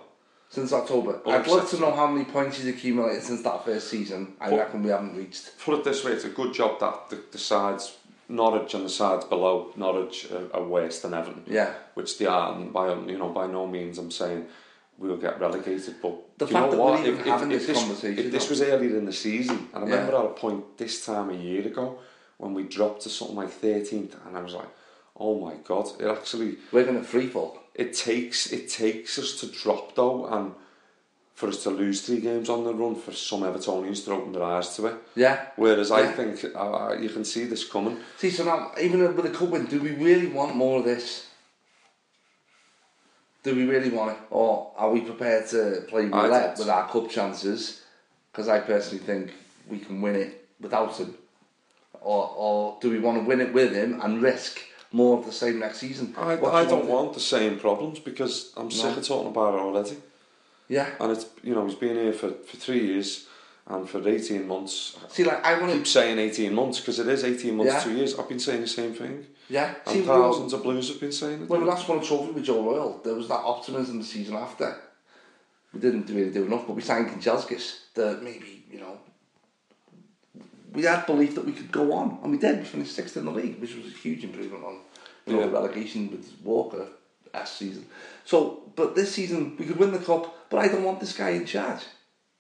Since 0.51 0.73
October. 0.73 1.21
Well, 1.25 1.39
I'd 1.41 1.47
love 1.47 1.71
to 1.71 1.79
know 1.79 1.93
how 1.93 2.07
many 2.09 2.25
points 2.25 2.59
he's 2.59 2.67
accumulated 2.67 3.23
since 3.23 3.41
that 3.43 3.65
first 3.65 3.89
season. 3.89 4.35
I 4.41 4.49
Well- 4.51 4.59
reckon 4.59 4.83
we 4.83 4.91
haven't 4.91 5.17
reached. 5.17 5.59
Put 5.65 5.79
it 5.79 5.85
this 5.85 6.05
way, 6.05 6.13
it's 6.13 6.25
a 6.25 6.29
good 6.29 6.53
job 6.53 6.79
that 6.81 7.09
the, 7.09 7.19
the 7.31 7.39
sides, 7.39 7.97
Norwich 8.29 8.75
and 8.75 8.85
the 8.85 8.89
sides 8.91 9.25
below 9.25 9.73
Norwich 9.77 10.31
are, 10.31 10.55
are 10.57 10.65
worse 10.65 11.01
than 11.01 11.15
Everton. 11.15 11.45
Yeah. 11.47 11.73
Which 11.95 12.19
they 12.19 12.27
are, 12.27 12.53
and 12.55 12.73
by 12.73 12.93
you 13.13 13.17
know 13.19 13.31
by 13.31 13.47
no 13.47 13.67
means 13.67 13.97
I'm 13.99 14.11
saying 14.11 14.47
we'll 14.99 15.17
get 15.17 15.41
relegated. 15.41 15.95
But 16.03 16.15
The 16.39 16.47
do 16.47 16.53
fact 16.53 16.65
you 16.67 16.71
that 16.73 16.77
know 16.77 16.85
we're 16.85 16.91
what? 16.93 17.07
even 17.07 17.25
having 17.25 17.49
this 17.49 17.67
this, 17.67 17.79
conversation 17.79 18.25
if 18.27 18.31
this 18.33 18.51
was 18.51 18.61
earlier 18.61 18.97
in 18.99 19.05
the 19.07 19.13
season, 19.13 19.69
and 19.73 19.85
I 19.85 19.87
remember 19.87 20.13
Yeah. 20.13 20.19
at 20.21 20.25
a 20.27 20.29
point 20.35 20.77
this 20.79 21.05
time 21.07 21.31
a 21.31 21.35
year 21.35 21.65
ago 21.67 21.99
when 22.39 22.55
we 22.55 22.65
dropped 22.65 23.03
to 23.03 23.09
something 23.09 23.37
like 23.37 23.51
13th, 23.51 24.15
and 24.27 24.37
I 24.37 24.43
was 24.43 24.55
like, 24.55 24.69
oh 25.17 25.41
my 25.41 25.55
god, 25.65 25.89
it 26.01 26.07
actually 26.07 26.57
We're 26.73 26.85
going 26.85 26.99
to 26.99 27.05
free 27.05 27.27
fall. 27.29 27.59
It 27.75 27.95
takes 27.95 28.53
it 28.53 28.69
takes 28.69 29.19
us 29.19 29.41
to 29.41 29.47
drop 29.47 29.95
though, 29.95 30.27
and 30.27 30.53
for 31.41 31.49
us 31.49 31.63
to 31.63 31.71
lose 31.71 32.03
three 32.03 32.21
games 32.21 32.51
on 32.51 32.65
the 32.65 32.75
run 32.75 32.95
for 32.95 33.13
some 33.13 33.41
Evertonians 33.41 34.05
to 34.05 34.13
open 34.13 34.33
their 34.33 34.43
eyes 34.43 34.77
to 34.77 34.87
it. 34.87 34.95
Yeah. 35.17 35.47
Whereas 35.57 35.91
I 35.91 36.07
think 36.07 36.45
uh, 36.45 36.59
uh, 36.59 36.93
you 37.01 37.09
can 37.09 37.25
see 37.25 37.45
this 37.45 37.67
coming. 37.67 37.97
See, 38.19 38.29
so 38.29 38.45
now, 38.45 38.73
even 38.79 39.01
with 39.01 39.25
the 39.25 39.31
cup 39.31 39.49
win, 39.49 39.65
do 39.65 39.81
we 39.81 39.93
really 39.93 40.27
want 40.27 40.55
more 40.55 40.81
of 40.81 40.85
this? 40.85 41.29
Do 43.43 43.57
we 43.57 43.65
really 43.65 43.89
want 43.89 44.11
it? 44.11 44.19
Or 44.29 44.73
are 44.77 44.91
we 44.91 45.01
prepared 45.01 45.49
to 45.49 45.87
play 45.89 46.05
roulette 46.05 46.59
with 46.59 46.69
our 46.69 46.87
cup 46.89 47.09
chances? 47.09 47.85
Because 48.31 48.49
I 48.49 48.61
personally 48.61 49.03
think 49.03 49.33
we 49.67 49.79
can 49.79 50.03
win 50.03 50.17
it 50.17 50.47
without 50.61 50.95
him. 50.99 51.15
Or, 52.03 52.35
or 52.37 52.79
do 52.83 52.91
we 52.91 52.99
want 52.99 53.17
to 53.19 53.25
win 53.25 53.41
it 53.41 53.55
with 53.55 53.73
him 53.73 53.99
and 54.03 54.21
risk 54.21 54.61
more 54.93 55.19
of 55.19 55.27
the 55.27 55.33
same 55.33 55.59
next 55.59 55.79
season? 55.79 56.15
I, 56.17 56.33
I 56.33 56.65
don't 56.65 56.83
to- 56.87 56.93
want 56.93 57.15
the 57.15 57.21
same 57.21 57.59
problems 57.59 57.99
because 57.99 58.53
I'm 58.57 58.71
sick 58.71 58.97
of 58.97 59.05
talking 59.07 59.29
about 59.31 59.55
it 59.55 59.61
already. 59.61 59.97
Yeah. 60.69 60.89
And 61.01 61.13
it's 61.13 61.27
you 61.43 61.55
know 61.55 61.67
he's 61.67 61.75
been 61.75 61.97
here 61.97 62.13
for, 62.13 62.31
for 62.31 62.57
three 62.57 62.87
years 62.87 63.27
and 63.67 63.89
for 63.89 64.07
18 64.09 64.49
months. 64.49 64.97
See, 65.09 65.23
like, 65.23 65.45
I 65.45 65.59
want 65.61 65.73
keep 65.73 65.87
saying 65.87 66.19
18 66.19 66.53
months 66.55 66.81
because 66.81 66.99
it 66.99 67.07
is 67.09 67.23
18 67.23 67.57
months, 67.57 67.73
Yeah. 67.73 67.81
two 67.81 67.93
years. 67.97 68.19
I've 68.19 68.29
been 68.29 68.41
saying 68.41 68.63
the 68.63 68.67
same 68.67 68.95
thing. 68.95 69.27
Yeah. 69.49 69.75
And 69.87 70.09
all- 70.09 70.33
thousands 70.33 70.53
of 70.53 70.63
Blues 70.63 70.89
have 70.89 70.99
been 71.01 71.13
saying 71.13 71.43
it. 71.43 71.49
When 71.49 71.61
we 71.61 71.67
last 71.69 71.89
won 71.89 71.99
a 71.99 72.03
trophy 72.03 72.33
with 72.33 72.45
Joe 72.45 72.63
Royle, 72.63 73.01
there 73.05 73.15
was 73.15 73.29
that 73.29 73.41
optimism 73.45 73.99
the 73.99 74.05
season 74.05 74.35
after. 74.35 74.77
We 75.73 75.79
didn't 75.81 76.09
really 76.09 76.31
do 76.31 76.45
enough, 76.47 76.67
but 76.67 76.75
we 76.75 76.83
signed 76.83 77.09
Kanchelskis 77.11 77.79
that 77.95 78.23
maybe, 78.25 78.65
you 78.73 78.81
know, 78.81 78.99
we 80.73 80.83
had 80.85 81.07
belief 81.07 81.35
that 81.35 81.45
we 81.45 81.53
could 81.53 81.73
go 81.73 81.93
on, 81.93 82.19
and 82.23 82.31
we 82.33 82.39
did. 82.39 82.59
We 82.59 82.65
finished 82.65 82.95
sixth 82.95 83.17
in 83.17 83.25
the 83.25 83.31
league, 83.31 83.61
which 83.61 83.75
was 83.75 83.87
a 83.87 83.97
huge 83.97 84.25
improvement 84.25 84.65
on 84.65 84.79
you 85.27 85.35
know, 85.35 85.41
Yeah. 85.45 85.53
relegation 85.53 86.11
with 86.11 86.33
Walker 86.43 86.87
last 87.33 87.57
season. 87.59 87.87
So, 88.25 88.63
but 88.77 88.95
this 88.95 89.13
season 89.13 89.57
we 89.59 89.67
could 89.67 89.77
win 89.77 89.93
the 89.93 89.99
cup, 89.99 90.49
but 90.51 90.59
I 90.59 90.69
don't 90.69 90.85
want 90.85 91.01
this 91.01 91.17
guy 91.17 91.31
in 91.31 91.47
charge. 91.47 91.83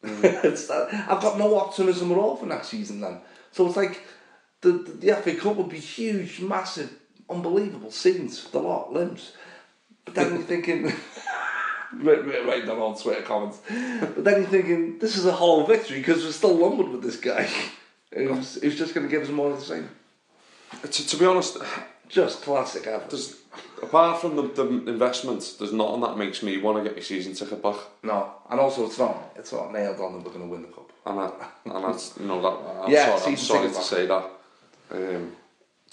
Mm. 0.05 0.24
it's 0.45 0.66
that, 0.68 0.89
I've 1.09 1.22
got 1.22 1.39
no 1.39 1.59
optimism 1.59 2.11
at 2.12 2.18
all 2.18 2.37
for 2.37 2.47
next 2.47 2.68
season 2.68 3.01
then. 3.01 3.20
So 3.53 3.66
it's 3.66 3.76
like 3.76 4.03
the, 4.61 4.72
the, 4.72 4.93
the 4.93 5.16
FA 5.16 5.35
Cup 5.35 5.57
would 5.57 5.68
be 5.68 5.78
huge, 5.78 6.41
massive, 6.41 6.91
unbelievable 7.28 7.91
scenes, 7.91 8.49
the 8.51 8.61
lot, 8.61 8.93
limbs. 8.93 9.33
But 10.05 10.14
then 10.14 10.35
you're 10.35 10.43
thinking, 10.43 10.85
right, 11.95 12.47
right, 12.47 12.68
on 12.68 12.97
Twitter 12.97 13.22
comments. 13.22 13.61
But 13.68 14.24
then 14.24 14.43
you're 14.43 14.51
thinking, 14.51 14.99
this 14.99 15.16
is 15.16 15.26
a 15.26 15.33
hollow 15.33 15.64
victory 15.66 15.99
because 15.99 16.24
we're 16.24 16.33
still 16.33 16.57
lumbered 16.57 16.89
with 16.89 17.03
this 17.03 17.16
guy. 17.16 17.49
Who's, 18.13 18.61
who's 18.61 18.77
just 18.79 18.95
going 18.95 19.07
to 19.07 19.11
give 19.11 19.23
us 19.23 19.29
more 19.31 19.51
of 19.53 19.59
the 19.61 19.65
same. 19.65 19.89
To, 20.83 20.89
to 21.07 21.17
be 21.17 21.25
honest, 21.27 21.59
Just 22.09 22.43
classic 22.43 22.87
ever. 22.87 23.05
there's, 23.09 23.37
apart 23.83 24.21
from 24.21 24.37
the, 24.37 24.43
the 24.43 24.67
investment, 24.91 25.55
there's 25.59 25.73
nothing 25.73 26.01
that 26.01 26.17
makes 26.17 26.43
me 26.43 26.59
want 26.59 26.79
to 26.79 26.85
get 26.85 26.97
my 26.97 27.03
season 27.03 27.35
ticket 27.35 27.63
back. 27.63 27.77
No, 28.03 28.33
and 28.51 28.59
also 28.61 28.87
it's 28.87 28.99
not 28.99 29.33
it's 29.37 29.53
not 29.53 29.73
nailed 29.73 30.01
on 30.01 30.13
that 30.15 30.25
we're 30.25 30.33
going 30.33 30.41
to 30.47 30.51
win 30.51 30.63
the 30.63 30.69
cup. 30.69 30.91
And, 31.07 31.21
I, 31.21 31.31
and 31.77 31.85
that's, 31.85 32.15
you 32.21 32.27
know, 32.27 32.41
that, 32.43 32.85
I'm 32.85 32.91
Yeah, 32.93 33.17
sorry, 33.17 33.33
I'm 33.33 33.37
sorry 33.39 33.69
to 33.69 33.75
back. 33.75 33.83
say 33.85 34.07
that. 34.07 34.25
Um, 34.93 35.01
there's, 35.01 35.33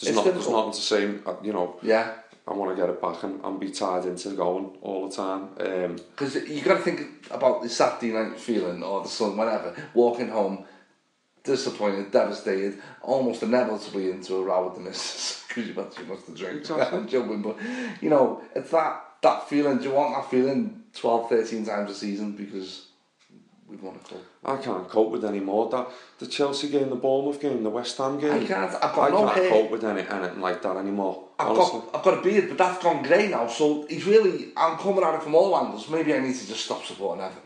It's 0.02 0.16
not, 0.16 0.26
there's 0.26 0.50
nothing 0.50 0.72
to 0.74 0.82
say, 0.82 1.10
uh, 1.26 1.36
you 1.44 1.54
know, 1.54 1.78
Yeah, 1.82 2.14
I 2.48 2.54
want 2.54 2.76
to 2.76 2.82
get 2.82 2.90
it 2.90 3.02
back 3.02 3.24
and, 3.24 3.44
and 3.44 3.60
be 3.60 3.70
tied 3.72 4.06
into 4.06 4.30
going 4.32 4.76
all 4.82 5.08
the 5.08 5.16
time. 5.16 5.50
Um, 5.60 5.96
because 6.16 6.36
you 6.36 6.62
got 6.62 6.78
to 6.78 6.84
think 6.84 7.02
about 7.32 7.62
the 7.64 7.70
Saturday 7.70 8.12
night 8.14 8.40
feeling 8.40 8.82
or 8.84 9.04
the 9.04 9.10
sun, 9.10 9.38
whatever. 9.38 9.76
Walking 9.94 10.30
home, 10.30 10.66
disappointed, 11.48 12.12
devastated, 12.12 12.80
almost 13.02 13.42
inevitably 13.42 14.12
into 14.12 14.36
a 14.36 14.44
row 14.44 14.68
with 14.68 14.76
the 14.76 14.82
missus 14.82 15.44
because 15.48 15.68
you've 15.68 15.76
had 15.78 15.92
too 15.92 16.06
much 16.06 16.24
to 16.26 16.32
drink. 16.34 16.60
Exactly. 16.60 16.86
I'm 17.00 17.08
joking, 17.08 17.42
but 17.42 17.58
you 18.02 18.10
know, 18.10 18.42
it's 18.56 18.70
that 18.72 19.04
that 19.24 19.50
feeling. 19.50 19.80
Do 19.80 19.86
you 19.86 19.92
want 19.94 20.16
that 20.16 20.30
feeling 20.30 20.84
12, 20.94 21.30
13 21.30 21.66
times 21.66 21.90
a 21.92 21.96
season 21.96 22.36
because 22.36 22.88
we've 23.68 23.82
won 23.82 23.96
a 23.96 24.00
cup? 24.08 24.20
I 24.46 24.58
can't 24.58 24.88
cope 24.88 25.12
with 25.12 25.26
any 25.26 25.40
more. 25.40 25.70
That 25.70 25.88
the 26.20 26.28
Chelsea 26.28 26.70
game, 26.70 26.90
the 26.90 26.96
Bournemouth 26.96 27.42
game, 27.42 27.64
the 27.64 27.70
West 27.70 27.98
Ham 27.98 28.20
game. 28.20 28.32
I 28.32 28.46
can't. 28.46 28.74
I've 28.76 28.96
got 28.96 29.00
I 29.00 29.10
no 29.10 29.26
can't 29.26 29.38
hair. 29.38 29.50
cope 29.50 29.72
with 29.72 29.84
any, 29.84 30.02
anything 30.08 30.42
like 30.42 30.62
that 30.62 30.78
anymore. 30.78 31.24
I've 31.40 31.50
honestly. 31.50 31.80
got, 31.82 31.96
I've 31.96 32.04
got 32.04 32.18
a 32.20 32.22
beard, 32.22 32.50
but 32.50 32.58
that's 32.58 32.84
gone 32.84 33.04
grey 33.04 33.28
now. 33.28 33.48
So 33.48 33.86
he's 33.88 34.06
really, 34.06 34.48
I'm 34.56 34.78
coming 34.78 35.04
at 35.04 35.16
it 35.16 35.24
from 35.24 35.36
all 35.36 35.56
angles. 35.58 35.90
Maybe 35.90 36.14
I 36.14 36.20
need 36.20 36.36
to 36.36 36.48
just 36.48 36.66
stop 36.66 36.84
supporting 36.86 37.24
Everton, 37.24 37.42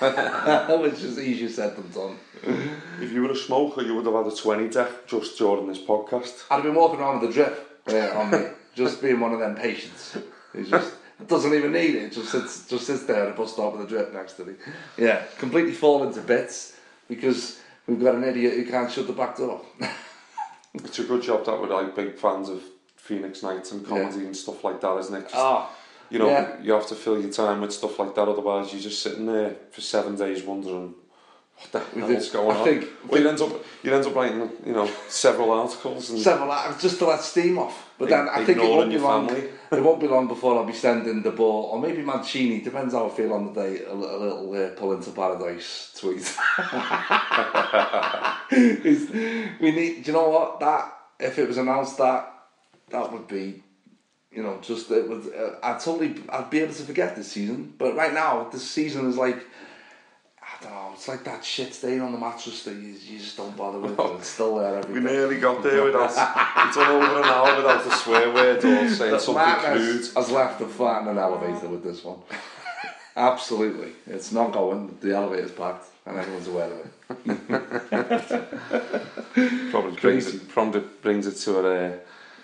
which 0.80 1.02
is 1.02 1.18
easier 1.18 1.48
said 1.48 1.76
than 1.76 1.90
done. 1.90 2.18
If 3.00 3.12
you 3.12 3.22
were 3.22 3.30
a 3.32 3.36
smoker, 3.36 3.82
you 3.82 3.94
would 3.94 4.06
have 4.06 4.14
had 4.14 4.32
a 4.32 4.36
20 4.36 4.68
deck 4.68 5.06
just 5.06 5.38
during 5.38 5.66
this 5.66 5.78
podcast. 5.78 6.44
I'd 6.50 6.56
have 6.56 6.62
been 6.64 6.74
walking 6.74 7.00
around 7.00 7.20
with 7.20 7.30
a 7.30 7.32
drip 7.32 7.82
uh, 7.88 8.18
on 8.18 8.30
me, 8.30 8.46
just 8.74 9.00
being 9.00 9.20
one 9.20 9.32
of 9.32 9.38
them 9.40 9.54
patients 9.56 10.18
who 10.52 10.64
just 10.64 10.94
doesn't 11.26 11.54
even 11.54 11.72
need 11.72 11.94
it. 11.94 12.12
Just 12.12 12.30
sits, 12.30 12.68
just 12.68 12.86
sits 12.86 13.04
there 13.04 13.24
at 13.24 13.30
a 13.30 13.34
bus 13.34 13.52
stop 13.54 13.72
with 13.74 13.86
a 13.86 13.88
drip 13.88 14.12
next 14.12 14.34
to 14.34 14.44
me. 14.44 14.54
Yeah, 14.98 15.22
completely 15.38 15.72
falling 15.72 16.12
to 16.14 16.20
bits 16.20 16.76
because 17.08 17.60
we've 17.86 18.00
got 18.02 18.14
an 18.14 18.24
idiot 18.24 18.54
who 18.54 18.66
can't 18.66 18.90
shut 18.90 19.06
the 19.06 19.12
back 19.12 19.36
door. 19.38 19.62
It's 20.74 20.98
a 20.98 21.04
good 21.04 21.22
job 21.22 21.46
that 21.46 21.58
we're 21.58 21.68
like 21.68 21.96
big 21.96 22.16
fans 22.18 22.50
of 22.50 22.62
Phoenix 22.96 23.42
Nights 23.42 23.72
and 23.72 23.86
comedy 23.86 24.18
Yeah. 24.18 24.24
and 24.26 24.36
stuff 24.36 24.62
like 24.62 24.80
that, 24.82 24.96
isn't 24.98 25.14
it? 25.14 25.22
'Cause, 25.22 25.32
Ah, 25.34 25.70
you 26.10 26.18
know, 26.18 26.28
yeah. 26.28 26.56
you 26.62 26.72
have 26.72 26.86
to 26.88 26.94
fill 26.94 27.20
your 27.20 27.32
time 27.32 27.60
with 27.60 27.72
stuff 27.72 27.98
like 27.98 28.14
that, 28.14 28.28
otherwise 28.28 28.72
you're 28.72 28.82
just 28.82 29.02
sitting 29.02 29.26
there 29.26 29.56
for 29.70 29.80
seven 29.80 30.16
days 30.16 30.42
wondering 30.42 30.94
what 31.58 31.72
the 31.72 31.82
We 31.94 32.02
hell's 32.12 32.24
did- 32.24 32.32
going 32.34 32.56
I 32.56 32.60
on. 32.60 32.64
think- 32.64 32.88
well, 33.08 33.20
you 33.22 33.28
end 33.28 33.40
up 33.40 33.64
you 33.82 33.94
end 33.94 34.06
up 34.06 34.14
writing, 34.14 34.50
you 34.64 34.72
know, 34.72 34.88
several 35.08 35.50
articles 35.52 36.10
and 36.10 36.20
several 36.20 36.48
just 36.78 36.98
to 36.98 37.06
let 37.06 37.20
steam 37.20 37.58
off. 37.58 37.82
But 37.98 38.10
then 38.10 38.28
I 38.28 38.44
think 38.44 38.58
it 38.58 38.62
won't 38.68 38.90
be 38.90 38.98
long. 38.98 39.28
family. 39.28 39.48
It 39.72 39.82
won't 39.82 40.00
be 40.00 40.06
long 40.06 40.28
before 40.28 40.54
I'll 40.56 40.66
be 40.66 40.72
sending 40.74 41.22
the 41.22 41.30
ball, 41.32 41.70
or 41.72 41.80
maybe 41.80 42.02
Mancini. 42.02 42.60
Depends 42.60 42.92
how 42.94 43.06
I 43.06 43.10
feel 43.10 43.32
on 43.32 43.52
the 43.52 43.60
day. 43.62 43.84
A, 43.84 43.94
li- 43.94 44.08
a 44.08 44.16
little 44.18 44.54
uh, 44.54 44.68
pull 44.78 44.92
into 44.92 45.10
paradise 45.12 45.92
tweet. 45.98 46.36
We 49.60 49.70
need. 49.72 50.04
Do 50.04 50.10
you 50.10 50.12
know 50.12 50.28
what? 50.28 50.60
That 50.60 50.92
if 51.18 51.38
it 51.38 51.48
was 51.48 51.56
announced 51.58 51.98
that 51.98 52.32
that 52.90 53.12
would 53.12 53.26
be, 53.26 53.62
you 54.36 54.42
know, 54.44 54.58
just 54.62 54.90
it 54.90 55.08
was, 55.08 55.26
Uh, 55.28 55.56
I 55.62 55.72
totally. 55.78 56.14
I'd 56.28 56.50
be 56.50 56.60
able 56.60 56.74
to 56.74 56.82
forget 56.84 57.16
this 57.16 57.32
season. 57.32 57.72
But 57.78 57.96
right 57.96 58.12
now, 58.14 58.48
this 58.52 58.68
season 58.70 59.08
is 59.10 59.16
like. 59.16 59.38
I 60.42 60.64
don't 60.64 60.72
know. 60.72 60.90
It's 60.94 61.08
like 61.08 61.22
that 61.24 61.44
shit 61.44 61.74
stain 61.74 62.00
on 62.00 62.12
the 62.12 62.18
mattress 62.18 62.62
that 62.64 62.74
you, 62.74 62.94
you 63.10 63.18
just 63.18 63.36
don't 63.36 63.54
bother 63.56 63.78
with. 63.78 63.98
and 63.98 64.10
it's 64.18 64.28
still 64.28 64.56
there 64.56 64.76
every 64.78 64.94
we 64.94 65.00
day. 65.06 65.12
nearly 65.12 65.38
got 65.40 65.62
there 65.62 65.84
without 65.84 66.10
it's 66.68 66.76
all 66.78 66.84
over 67.02 67.18
an 67.18 67.24
hour 67.24 67.56
without 67.56 67.84
a 67.86 67.90
swear 67.90 68.32
word 68.32 68.58
or 68.58 68.88
saying 68.88 69.10
The 69.10 69.18
something 69.18 69.34
madness 69.44 70.10
crude. 70.12 70.24
has 70.24 70.30
left 70.30 70.58
the 70.60 70.66
flat 70.66 71.02
in 71.02 71.08
an 71.08 71.18
elevator 71.18 71.68
with 71.68 71.82
this 71.84 72.02
one. 72.04 72.20
Absolutely. 73.16 73.92
It's 74.06 74.30
not 74.32 74.52
going. 74.52 74.96
The 75.02 75.14
elevator's 75.14 75.50
packed 75.52 75.86
and 76.06 76.16
everyone's 76.16 76.48
aware 76.48 76.70
of 76.72 76.78
it. 76.80 76.90
Probably 79.70 79.96
brings 79.96 80.24
Crazy. 80.24 80.36
it, 80.38 80.48
probably 80.48 80.80
brings 81.02 81.26
it 81.26 81.34
to 81.44 81.58
a, 81.66 81.98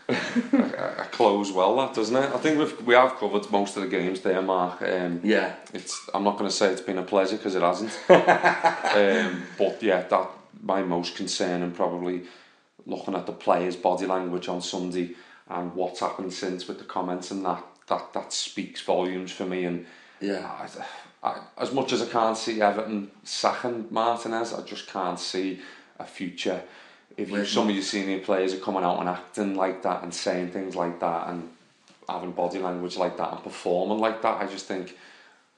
a, 0.08 0.94
a 0.98 1.06
close 1.10 1.52
well, 1.52 1.76
that 1.76 1.94
doesn't 1.94 2.16
it? 2.16 2.30
I 2.34 2.38
think 2.38 2.58
we've 2.58 2.82
we 2.86 2.94
have 2.94 3.16
covered 3.16 3.50
most 3.50 3.76
of 3.76 3.82
the 3.82 3.88
games 3.88 4.20
there, 4.20 4.42
Mark. 4.42 4.82
Um, 4.82 5.20
Yeah. 5.22 5.54
it's 5.72 6.08
I'm 6.14 6.24
not 6.24 6.38
going 6.38 6.50
to 6.50 6.56
say 6.56 6.70
it's 6.70 6.80
been 6.80 6.98
a 6.98 7.02
pleasure 7.02 7.36
because 7.36 7.54
it 7.54 7.62
hasn't. 7.62 7.98
um, 8.08 9.42
but 9.58 9.82
yeah, 9.82 10.02
that 10.02 10.30
my 10.62 10.82
most 10.82 11.16
concern 11.16 11.62
and 11.62 11.74
probably 11.74 12.22
looking 12.86 13.14
at 13.14 13.26
the 13.26 13.32
players' 13.32 13.76
body 13.76 14.06
language 14.06 14.48
on 14.48 14.60
Sunday 14.60 15.14
and 15.48 15.74
what's 15.74 16.00
happened 16.00 16.32
since 16.32 16.66
with 16.68 16.78
the 16.78 16.84
comments 16.84 17.30
and 17.30 17.44
that 17.44 17.64
that 17.88 18.12
that 18.12 18.32
speaks 18.32 18.80
volumes 18.80 19.32
for 19.32 19.44
me. 19.44 19.64
And 19.64 19.86
Yeah. 20.20 20.46
I, 20.46 20.68
I, 21.28 21.40
as 21.58 21.72
much 21.72 21.92
as 21.92 22.02
I 22.02 22.06
can't 22.06 22.36
see 22.36 22.60
Everton 22.60 23.10
sacking 23.24 23.86
Martinez, 23.90 24.52
I 24.52 24.62
just 24.62 24.88
can't 24.88 25.18
see 25.20 25.60
a 25.98 26.04
future. 26.04 26.62
If 27.16 27.30
you, 27.30 27.44
some 27.44 27.68
of 27.68 27.74
your 27.74 27.84
senior 27.84 28.20
players 28.20 28.54
are 28.54 28.58
coming 28.58 28.84
out 28.84 29.00
and 29.00 29.08
acting 29.08 29.54
like 29.54 29.82
that 29.82 30.02
and 30.02 30.12
saying 30.14 30.50
things 30.50 30.74
like 30.76 31.00
that 31.00 31.28
and 31.28 31.50
having 32.08 32.32
body 32.32 32.58
language 32.58 32.96
like 32.96 33.16
that 33.18 33.32
and 33.32 33.42
performing 33.42 33.98
like 33.98 34.22
that, 34.22 34.40
I 34.40 34.46
just 34.46 34.66
think 34.66 34.96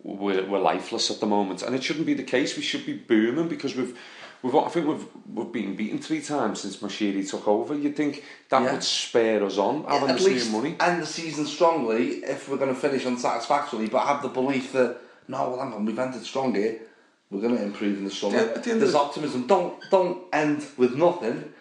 we're, 0.03 0.45
we're 0.47 0.59
lifeless 0.59 1.11
at 1.11 1.21
the 1.21 1.27
moment. 1.27 1.63
And 1.63 1.75
it 1.75 1.83
shouldn't 1.83 2.07
be 2.07 2.15
the 2.15 2.23
case. 2.25 2.57
We 2.57 2.63
should 2.63 2.85
be 2.85 2.95
booming 2.95 3.49
because 3.49 3.75
we've, 3.77 3.97
we've 4.43 4.55
I 4.55 4.69
think 4.69 4.87
we've 4.87 5.07
we've 5.33 5.53
been 5.53 5.75
beaten 5.77 5.99
three 5.99 6.21
times 6.21 6.61
since 6.61 6.77
Moshiri 6.79 7.29
took 7.29 7.47
over. 7.49 7.75
You'd 7.75 7.97
think 7.97 8.25
that 8.51 8.63
Yeah. 8.63 8.73
would 8.73 8.83
spur 8.85 9.45
us 9.45 9.57
on 9.57 9.85
having 9.85 10.11
At 10.11 10.17
this 10.19 10.27
least 10.27 10.51
new 10.51 10.59
money. 10.59 10.77
end 10.81 11.01
the 11.03 11.07
season 11.07 11.47
strongly 11.47 12.17
if 12.25 12.49
we're 12.49 12.59
going 12.59 12.75
to 12.75 12.81
finish 12.81 13.07
unsatisfactorily, 13.07 13.89
but 13.89 14.07
have 14.07 14.23
the 14.23 14.29
belief 14.29 14.73
that, 14.73 14.99
no, 15.29 15.51
well, 15.51 15.61
hang 15.61 15.73
on, 15.73 15.85
we've 15.87 15.99
ended 15.99 16.23
strong 16.25 16.55
here. 16.55 16.81
We're 17.35 17.41
going 17.41 17.57
to 17.57 17.65
improve 17.65 17.99
in 17.99 18.05
the 18.05 18.11
summer. 18.13 18.37
Yeah, 18.37 18.43
at 18.43 18.63
the 18.63 18.71
end 18.71 18.77
of 18.77 18.81
There's 18.81 18.93
the- 18.93 18.99
optimism. 19.01 19.47
Don't 19.49 19.75
don't 19.91 20.23
end 20.33 20.65
with 20.77 20.95
nothing. 20.95 21.53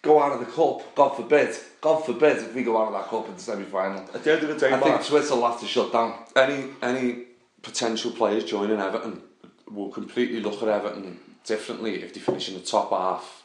Go 0.00 0.22
out 0.22 0.30
of 0.32 0.38
the 0.40 0.46
cup. 0.46 0.94
God 0.94 1.16
forbid. 1.16 1.56
God 1.80 2.04
forbid 2.06 2.36
if 2.36 2.54
we 2.54 2.62
go 2.62 2.80
out 2.80 2.88
of 2.88 2.92
that 2.94 3.08
cup 3.08 3.26
in 3.28 3.34
the 3.34 3.40
semi 3.40 3.64
final. 3.64 3.98
At 4.14 4.22
the 4.22 4.32
end 4.32 4.42
of 4.44 4.48
the 4.48 4.54
day, 4.54 4.68
I 4.72 4.78
think 4.78 4.94
Mark, 4.94 5.04
Twitter 5.04 5.34
will 5.34 5.50
have 5.50 5.58
to 5.60 5.66
shut 5.66 5.92
down. 5.92 6.14
any 6.36 6.68
any 6.82 7.24
potential 7.62 8.12
players 8.12 8.44
joining 8.44 8.78
Everton 8.80 9.20
will 9.68 9.90
completely 9.90 10.40
look 10.40 10.62
at 10.62 10.68
Everton 10.68 11.18
differently 11.44 12.02
if 12.02 12.14
they 12.14 12.20
finish 12.20 12.48
in 12.48 12.54
the 12.54 12.60
top 12.60 12.90
half 12.90 13.42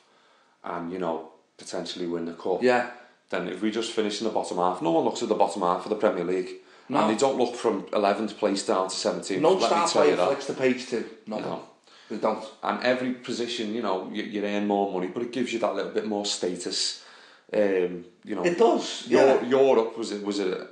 and 0.64 0.92
you 0.92 1.00
know 1.00 1.30
potentially 1.58 2.06
win 2.06 2.26
the 2.26 2.34
cup. 2.34 2.62
Yeah. 2.62 2.92
Then 3.32 3.48
if 3.48 3.64
we 3.64 3.72
just 3.72 3.92
finish 3.94 4.22
in 4.22 4.28
the 4.28 4.34
bottom 4.34 4.58
half, 4.58 4.80
no 4.84 4.92
one 4.92 5.06
looks 5.06 5.24
at 5.24 5.30
the 5.30 5.36
bottom 5.36 5.64
half 5.64 5.86
of 5.86 5.90
the 5.90 5.96
Premier 5.96 6.24
League. 6.24 6.52
No. 6.94 7.02
And 7.02 7.10
they 7.12 7.20
don't 7.20 7.38
look 7.38 7.56
from 7.56 7.84
11th 7.84 8.38
place 8.38 8.66
down 8.66 8.88
to 8.90 8.96
17th. 8.96 9.42
No 9.42 9.54
let 9.54 9.68
star 9.68 9.86
you 9.86 10.16
player 10.16 10.28
flicks 10.28 10.48
the 10.48 10.54
page 10.54 10.88
too. 10.88 11.06
No, 11.28 11.40
No. 11.40 11.64
They 12.10 12.18
don't. 12.18 12.44
and 12.62 12.84
every 12.84 13.14
position, 13.14 13.74
you 13.74 13.82
know, 13.82 14.10
you, 14.12 14.24
you 14.24 14.44
earn 14.46 14.68
more 14.68 14.92
money, 14.92 15.08
but 15.08 15.24
it 15.24 15.32
gives 15.32 15.54
you 15.54 15.60
that 15.60 15.74
little 15.74 15.92
bit 15.92 16.06
more 16.06 16.26
status. 16.26 17.04
Um, 17.52 18.06
you 18.24 18.36
know, 18.36 18.44
It 18.44 18.58
does, 18.58 19.06
yeah. 19.08 19.42
Europe 19.44 19.98
was 19.98 20.12
it 20.12 20.24
was 20.24 20.40
a 20.40 20.68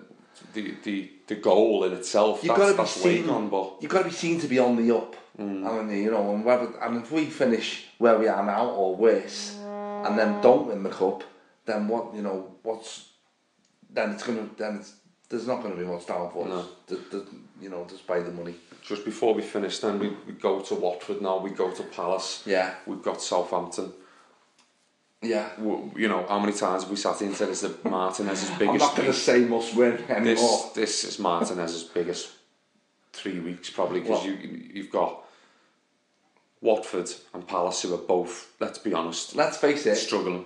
the 0.53 0.75
the 0.83 1.09
the 1.27 1.35
goal 1.35 1.83
in 1.85 1.93
itself. 1.93 2.43
You've 2.43 2.57
got 2.57 2.75
to 2.75 2.81
be 2.81 2.87
seen. 2.87 3.27
gone, 3.27 3.49
but 3.49 3.77
You've 3.81 3.91
got 3.91 4.03
to 4.03 4.09
be 4.09 4.15
seen 4.15 4.39
to 4.41 4.47
be 4.47 4.59
on 4.59 4.75
the 4.75 4.95
up. 4.95 5.15
Mm. 5.39 5.65
I 5.65 5.81
mean, 5.81 6.03
you 6.03 6.11
know, 6.11 6.33
and 6.33 6.43
whether 6.43 6.67
and 6.81 6.97
if 7.01 7.11
we 7.11 7.25
finish 7.25 7.85
where 7.97 8.17
we 8.17 8.27
are 8.27 8.45
now 8.45 8.69
or 8.69 8.95
worse, 8.95 9.55
and 10.05 10.17
then 10.17 10.41
don't 10.41 10.67
win 10.67 10.83
the 10.83 10.89
cup, 10.89 11.23
then 11.65 11.87
what? 11.87 12.13
You 12.13 12.23
know, 12.23 12.55
what's 12.63 13.09
then 13.89 14.11
it's 14.11 14.23
gonna 14.23 14.49
then 14.57 14.77
it's, 14.77 14.93
there's 15.31 15.47
not 15.47 15.63
going 15.63 15.73
to 15.75 15.79
be 15.81 15.87
much 15.87 16.05
downfall. 16.05 16.45
No. 16.45 16.65
The, 16.87 16.95
the, 16.95 17.25
you 17.59 17.69
know, 17.69 17.85
despite 17.89 18.25
the 18.25 18.31
money. 18.31 18.53
just 18.87 19.03
before 19.05 19.33
we 19.33 19.41
finish, 19.41 19.79
then 19.79 19.97
we, 19.97 20.09
we 20.27 20.33
go 20.33 20.59
to 20.61 20.75
Watford 20.75 21.21
now. 21.21 21.39
We 21.39 21.49
go 21.49 21.71
to 21.71 21.83
Palace. 21.83 22.43
Yeah. 22.45 22.73
We've 22.85 23.01
got 23.01 23.21
Southampton. 23.21 23.93
Yeah. 25.23 25.49
W- 25.57 25.91
You 25.95 26.07
know, 26.07 26.25
how 26.27 26.39
many 26.39 26.53
times 26.53 26.83
have 26.83 26.91
we 26.91 26.97
sat 26.97 27.21
into 27.21 27.45
this? 27.45 27.61
That 27.61 27.83
Martinez's 27.85 28.49
biggest... 28.59 28.69
I'm 28.69 28.77
not 28.77 28.95
going 28.95 29.07
to 29.07 29.13
say 29.13 29.39
must 29.45 29.75
win 29.75 29.97
this 29.97 30.09
anymore. 30.09 30.71
this 30.75 31.03
is 31.03 31.19
Martinez's 31.19 31.83
biggest 31.99 32.29
three 33.13 33.39
weeks 33.39 33.69
probably 33.69 33.99
because 33.99 34.25
you 34.25 34.33
you've 34.73 34.89
got 34.89 35.23
Watford 36.61 37.11
and 37.33 37.45
Palace 37.47 37.81
who 37.81 37.93
are 37.93 37.97
both 37.97 38.53
let's 38.59 38.77
be 38.79 38.93
honest 38.93 39.35
Let's 39.35 39.57
face 39.57 39.85
it. 39.85 39.95
struggling. 39.97 40.45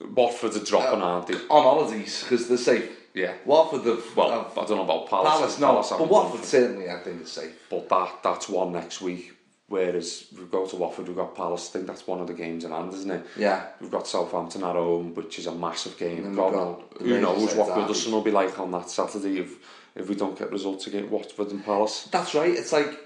Watford 0.00 0.54
are 0.54 0.64
dropping, 0.64 1.00
uh, 1.00 1.04
aren't 1.06 1.26
they? 1.28 1.34
on 1.48 1.62
holidays 1.62 2.22
because 2.22 2.48
they're 2.48 2.58
safe. 2.58 2.90
Yeah. 3.16 3.32
Watford 3.46 3.84
have 3.86 4.14
Well, 4.14 4.30
have- 4.30 4.58
I 4.58 4.66
don't 4.66 4.76
know 4.76 4.84
about 4.84 5.08
Palace. 5.08 5.30
Palace, 5.30 5.58
no, 5.58 5.66
Palace 5.68 5.90
but 5.90 6.08
Watford 6.08 6.44
certainly 6.44 6.90
I 6.90 6.98
think 6.98 7.22
is 7.22 7.32
safe. 7.32 7.54
But 7.70 7.88
that 7.88 8.22
that's 8.22 8.48
one 8.48 8.72
next 8.72 9.00
week. 9.00 9.32
Whereas 9.68 10.26
we 10.38 10.44
go 10.44 10.64
to 10.66 10.76
Watford, 10.76 11.08
we've 11.08 11.16
got 11.16 11.34
Palace. 11.34 11.70
I 11.70 11.72
think 11.72 11.86
that's 11.88 12.06
one 12.06 12.20
of 12.20 12.28
the 12.28 12.34
games 12.34 12.64
in 12.64 12.70
hand, 12.70 12.92
isn't 12.92 13.10
it? 13.10 13.26
Yeah. 13.36 13.64
We've 13.80 13.90
got 13.90 14.06
Southampton 14.06 14.62
at 14.62 14.76
home, 14.76 15.12
which 15.14 15.40
is 15.40 15.46
a 15.46 15.52
massive 15.52 15.98
game. 15.98 16.34
God 16.36 16.82
who 17.00 17.20
knows 17.20 17.54
what. 17.54 17.70
Goodison 17.70 18.12
will 18.12 18.20
be 18.20 18.30
like 18.30 18.60
on 18.60 18.70
that 18.72 18.90
Saturday 18.90 19.38
if 19.38 19.56
if 19.96 20.10
we 20.10 20.14
don't 20.14 20.38
get 20.38 20.52
results 20.52 20.86
against 20.86 21.10
Watford 21.10 21.50
and 21.52 21.64
Palace. 21.64 22.08
That's 22.12 22.34
right. 22.34 22.50
It's 22.50 22.72
like 22.72 23.00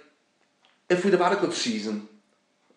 if 0.88 1.04
we'd 1.04 1.12
have 1.12 1.22
had 1.22 1.34
a 1.34 1.40
good 1.40 1.54
season 1.54 2.08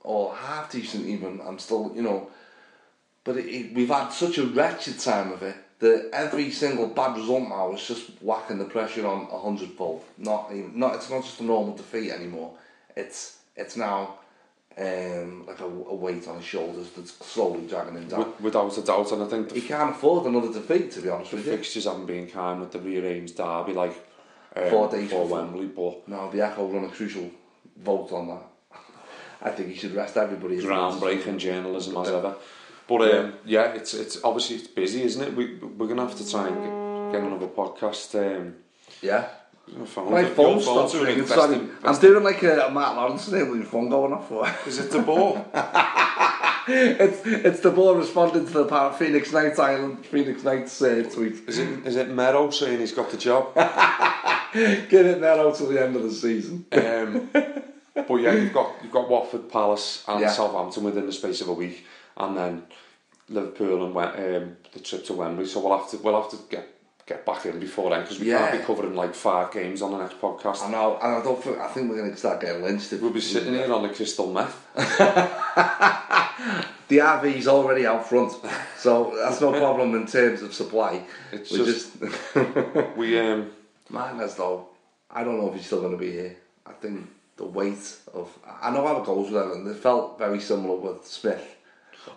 or 0.01 0.35
half 0.35 0.71
decent, 0.71 1.07
even 1.07 1.41
I'm 1.41 1.57
still, 1.57 1.91
you 1.95 2.03
know. 2.03 2.29
But 3.23 3.37
it, 3.37 3.45
it, 3.47 3.73
we've 3.73 3.89
had 3.89 4.09
such 4.09 4.37
a 4.37 4.45
wretched 4.45 4.99
time 4.99 5.31
of 5.31 5.41
it 5.41 5.55
that 5.83 6.09
every 6.13 6.49
single 6.51 6.87
bad 6.87 7.15
result 7.17 7.47
now 7.49 7.73
is 7.73 7.85
just 7.85 8.09
whacking 8.21 8.57
the 8.57 8.65
pressure 8.65 9.05
on 9.05 9.27
a 9.31 9.37
hundredfold. 9.37 10.01
Not 10.17 10.49
even, 10.51 10.71
not 10.79 10.95
it's 10.95 11.09
not 11.09 11.23
just 11.23 11.39
a 11.41 11.43
normal 11.43 11.75
defeat 11.75 12.11
anymore. 12.11 12.51
It's 12.95 13.39
it's 13.55 13.75
now 13.77 14.15
um, 14.77 15.45
like 15.45 15.59
a, 15.59 15.65
a 15.65 15.95
weight 16.05 16.27
on 16.27 16.37
his 16.37 16.45
shoulders 16.45 16.89
that's 16.95 17.11
slowly 17.25 17.67
dragging 17.67 17.95
him 17.95 18.07
down. 18.07 18.19
Wi- 18.21 18.41
Without 18.41 18.77
a 18.77 18.81
doubt, 18.81 19.11
and 19.11 19.23
I 19.23 19.27
think 19.27 19.51
he 19.51 19.61
can't 19.61 19.91
afford 19.91 20.25
another 20.25 20.51
defeat, 20.51 20.91
to 20.93 21.01
be 21.01 21.09
honest 21.09 21.33
with 21.33 21.45
you. 21.45 21.51
fixtures 21.51 21.85
haven't 21.85 22.05
been 22.07 22.27
kind 22.27 22.59
with 22.61 22.71
the 22.71 22.79
rearranged 22.79 23.35
derby, 23.37 23.73
like 23.73 23.95
um, 24.55 24.69
Four 24.69 24.87
days 24.89 25.09
for 25.11 25.23
before. 25.23 25.41
Wembley, 25.41 25.65
but 25.67 26.07
No, 26.07 26.31
the 26.31 26.41
Echo 26.41 26.67
run 26.67 26.85
a 26.85 26.89
crucial 26.89 27.29
vote 27.77 28.11
on 28.13 28.27
that. 28.29 28.43
I 29.41 29.49
think 29.49 29.69
he 29.69 29.75
should 29.75 29.93
rest 29.95 30.15
everybody. 30.17 30.55
well. 30.65 30.93
groundbreaking 30.93 31.37
journalism 31.39 31.97
as 31.97 32.07
ever. 32.09 32.35
But 32.87 33.01
um, 33.13 33.33
yeah, 33.45 33.73
it's 33.73 33.93
it's 33.93 34.23
obviously 34.23 34.57
it's 34.57 34.67
busy, 34.67 35.03
isn't 35.03 35.21
it? 35.21 35.35
We 35.35 35.55
we're 35.55 35.87
gonna 35.87 36.05
have 36.07 36.17
to 36.17 36.29
try 36.29 36.47
and 36.47 36.55
get, 37.11 37.19
get 37.21 37.27
another 37.27 37.47
podcast. 37.47 38.13
Um, 38.15 38.55
Yeah. 39.01 39.25
phone- 39.85 40.11
My 40.11 40.25
phone 40.25 40.59
phone's 40.59 40.63
stopped 40.91 40.93
ringing. 41.05 41.25
Sorry, 41.25 41.55
in- 41.55 41.71
I'm 41.83 41.97
doing 41.99 42.23
like 42.23 42.43
a 42.43 42.69
Matt 42.71 42.95
Lawrence 42.97 43.29
thing 43.29 43.49
with 43.49 43.61
your 43.61 43.69
phone 43.69 43.89
going 43.89 44.11
off. 44.13 44.27
For. 44.27 44.45
Is 44.67 44.79
it 44.79 44.91
the 44.91 44.99
ball? 44.99 45.45
it's 46.67 47.21
it's 47.25 47.59
the 47.61 47.71
ball 47.71 47.95
responding 47.95 48.45
to 48.45 48.51
the 48.53 48.65
part 48.65 48.97
Phoenix 48.97 49.31
Nights 49.31 49.59
Island 49.59 50.05
Phoenix 50.05 50.43
Nights 50.43 50.81
uh, 50.81 51.03
tweet. 51.13 51.35
is 51.47 51.59
it 51.59 51.85
is 51.85 51.95
it 51.95 52.09
Merrow 52.09 52.49
saying 52.51 52.79
he's 52.79 52.91
got 52.93 53.09
the 53.11 53.17
job? 53.17 53.53
Get 54.53 55.05
it 55.05 55.23
out 55.23 55.55
till 55.55 55.67
the 55.69 55.81
end 55.83 55.95
of 55.95 56.03
the 56.03 56.11
season. 56.11 56.65
Um, 56.71 57.29
but 57.33 58.15
yeah, 58.15 58.33
you've 58.33 58.53
got 58.53 58.71
you've 58.83 58.91
got 58.91 59.09
Watford, 59.09 59.49
Palace, 59.49 60.03
and 60.07 60.19
Yeah. 60.21 60.29
Southampton 60.29 60.83
within 60.83 61.05
the 61.05 61.11
space 61.13 61.41
of 61.41 61.47
a 61.49 61.53
week, 61.53 61.85
and 62.17 62.37
then 62.37 62.63
Liverpool 63.29 63.85
and 63.85 63.95
um, 63.97 64.57
the 64.73 64.79
trip 64.79 65.05
to 65.05 65.13
Wembley. 65.13 65.45
So 65.45 65.59
we'll 65.59 65.77
have 65.77 65.89
to 65.91 65.97
we'll 65.97 66.21
have 66.21 66.31
to 66.31 66.37
get 66.49 66.67
get 67.05 67.25
back 67.25 67.45
in 67.45 67.59
before 67.59 67.89
then 67.89 68.01
because 68.01 68.19
we 68.19 68.29
Yeah. 68.29 68.49
can't 68.49 68.59
be 68.61 68.65
covering 68.65 68.95
like 68.95 69.13
five 69.13 69.51
games 69.51 69.81
on 69.81 69.91
the 69.91 69.97
next 69.97 70.19
podcast. 70.21 70.63
I 70.63 70.71
know, 70.71 70.97
and 71.01 71.15
I 71.15 71.21
don't 71.23 71.41
think 71.43 71.57
I 71.57 71.67
think 71.67 71.89
we're 71.89 71.97
going 71.97 72.11
to 72.11 72.17
start 72.17 72.39
getting 72.41 72.61
lynched. 72.63 72.93
If 72.93 73.01
We'll 73.01 73.11
be 73.11 73.21
sitting 73.21 73.53
here 73.53 73.71
on 73.73 73.83
the 73.83 73.89
crystal 73.89 74.31
meth. 74.31 74.55
The 76.89 76.97
RV's 76.99 77.47
already 77.47 77.87
out 77.87 78.07
front, 78.07 78.33
so 78.77 79.13
that's 79.15 79.39
no 79.41 79.51
problem 79.51 79.95
in 79.95 80.05
terms 80.05 80.41
of 80.43 80.53
supply. 80.53 81.01
It's 81.31 81.49
We're 81.51 81.65
just- 81.65 81.99
just 81.99 82.35
We 82.97 83.17
um 83.19 83.49
Martinez 83.89 84.35
though, 84.35 84.67
I 85.09 85.23
don't 85.23 85.37
know 85.39 85.47
if 85.49 85.55
he's 85.55 85.65
still 85.65 85.79
going 85.79 85.93
to 85.93 85.97
be 85.97 86.11
here. 86.11 86.35
I 86.67 86.73
think 86.73 87.07
the 87.37 87.45
weight 87.45 87.95
of 88.13 88.29
I 88.61 88.69
know 88.71 88.85
how 88.85 88.97
it 89.01 89.05
goes 89.05 89.31
with 89.31 89.41
them, 89.41 89.51
and 89.53 89.67
it 89.67 89.77
felt 89.77 90.19
very 90.19 90.39
similar 90.39 90.75
with 90.75 91.07
Smith. 91.07 91.55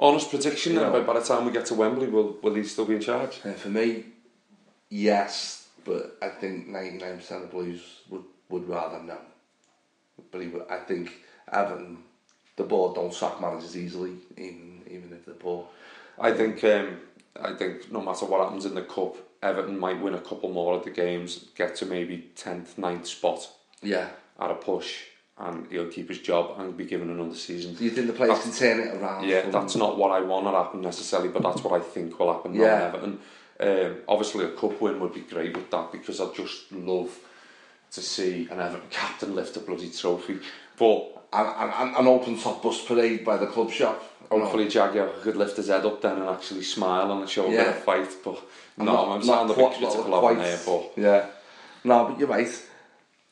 Honest 0.01 0.31
prediction. 0.31 0.73
You 0.75 0.81
then, 0.81 0.93
know. 0.93 1.01
by, 1.03 1.13
by 1.13 1.21
the 1.21 1.25
time 1.27 1.45
we 1.45 1.53
get 1.53 1.67
to 1.67 1.75
Wembley, 1.75 2.07
will 2.09 2.39
will 2.43 2.55
he 2.55 2.65
still 2.65 2.85
be 2.87 2.95
in 2.97 3.01
charge? 3.01 3.37
For 3.39 3.69
me, 3.69 4.05
yes, 4.91 5.69
but 5.85 6.17
I 6.23 6.29
think 6.29 6.69
ninety 6.69 6.99
nine 6.99 7.19
percent 7.19 7.45
of 7.45 7.51
Blues 7.51 8.01
would 8.11 8.25
would 8.49 8.69
rather 8.69 9.03
no. 9.03 9.19
But 10.31 10.43
he, 10.43 10.51
I 10.71 10.79
think 10.79 11.13
Everton, 11.53 11.99
the 12.57 12.65
board 12.65 12.95
don't 12.95 13.13
sack 13.15 13.41
managers 13.41 13.77
easily, 13.77 14.13
even 14.37 14.83
even 14.91 15.13
if 15.13 15.25
they're 15.27 15.35
poor. 15.35 15.67
I 16.19 16.33
think 16.33 16.63
um, 16.65 17.01
I 17.41 17.53
think 17.55 17.91
no 17.93 18.01
matter 18.01 18.25
what 18.27 18.41
happens 18.43 18.65
in 18.65 18.75
the 18.75 18.83
cup, 18.83 19.17
Everton 19.43 19.79
might 19.79 20.01
win 20.01 20.15
a 20.15 20.21
couple 20.21 20.51
more 20.51 20.75
of 20.77 20.85
the 20.85 20.91
games, 20.91 21.47
get 21.55 21.77
to 21.77 21.87
maybe 21.87 22.31
tenth, 22.35 22.77
9th 22.77 23.07
spot 23.07 23.49
Yeah. 23.83 24.09
at 24.41 24.51
a 24.51 24.55
push, 24.55 25.03
and 25.39 25.67
he'll 25.71 25.89
keep 25.89 26.09
his 26.09 26.21
job 26.21 26.59
and 26.59 26.77
be 26.77 26.85
given 26.85 27.11
another 27.11 27.35
season. 27.35 27.75
Do 27.75 27.85
you 27.85 27.91
think 27.91 28.07
the 28.07 28.13
players 28.15 28.41
can 28.43 28.53
turn 28.53 28.81
it 28.81 28.95
around? 28.95 29.29
Yeah, 29.29 29.49
that's 29.51 29.77
not 29.77 29.99
what 29.99 30.11
I 30.11 30.21
want 30.21 30.47
to 30.47 30.53
happen 30.53 30.81
necessarily, 30.81 31.29
but 31.29 31.43
that's 31.43 31.63
what 31.63 31.79
I 31.81 31.85
think 31.85 32.19
will 32.19 32.33
happen 32.33 32.55
Yeah. 32.55 32.87
Everton. 32.89 33.19
Um, 33.59 33.97
obviously, 34.09 34.45
a 34.45 34.51
cup 34.51 34.81
win 34.81 35.01
would 35.01 35.15
be 35.15 35.21
great 35.21 35.55
with 35.57 35.71
that 35.71 35.93
because 35.93 36.21
I 36.21 36.33
just 36.33 36.73
love 36.73 37.11
to 37.93 38.01
see 38.03 38.49
an 38.51 38.61
Everton 38.61 38.89
captain 38.91 39.35
lift 39.35 39.57
a 39.57 39.61
bloody 39.61 39.91
trophy. 39.91 40.39
But 40.79 41.13
and, 41.33 41.73
and 41.73 41.97
an 41.97 42.07
open 42.07 42.39
top 42.39 42.63
bus 42.63 42.83
parade 42.85 43.25
by 43.25 43.37
the 43.37 43.47
club 43.47 43.71
shop. 43.71 44.03
hopefully, 44.31 44.69
Jaguar 44.69 45.09
could 45.23 45.37
lift 45.37 45.57
his 45.57 45.69
head 45.69 45.85
up 45.85 46.01
then 46.01 46.17
and 46.19 46.29
actually 46.31 46.63
smile 46.63 47.13
and 47.13 47.29
show 47.29 47.47
a 47.47 47.51
bit 47.51 47.69
of 47.69 47.79
fight. 47.85 48.09
But 48.25 48.39
I'm 48.79 48.87
no, 48.87 48.93
not- 48.93 49.05
I'm 49.05 49.09
not 49.19 49.25
sounding 49.25 49.57
a 49.57 49.59
bit 49.69 49.79
critical 49.79 50.15
of 50.15 50.31
him 50.33 50.39
there, 50.39 50.59
but 50.67 50.93
Yeah. 50.97 51.27
No, 51.85 52.07
but 52.07 52.19
you're 52.19 52.29
right. 52.29 52.63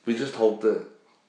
We 0.07 0.17
just 0.17 0.35
hope 0.35 0.61
that 0.63 0.85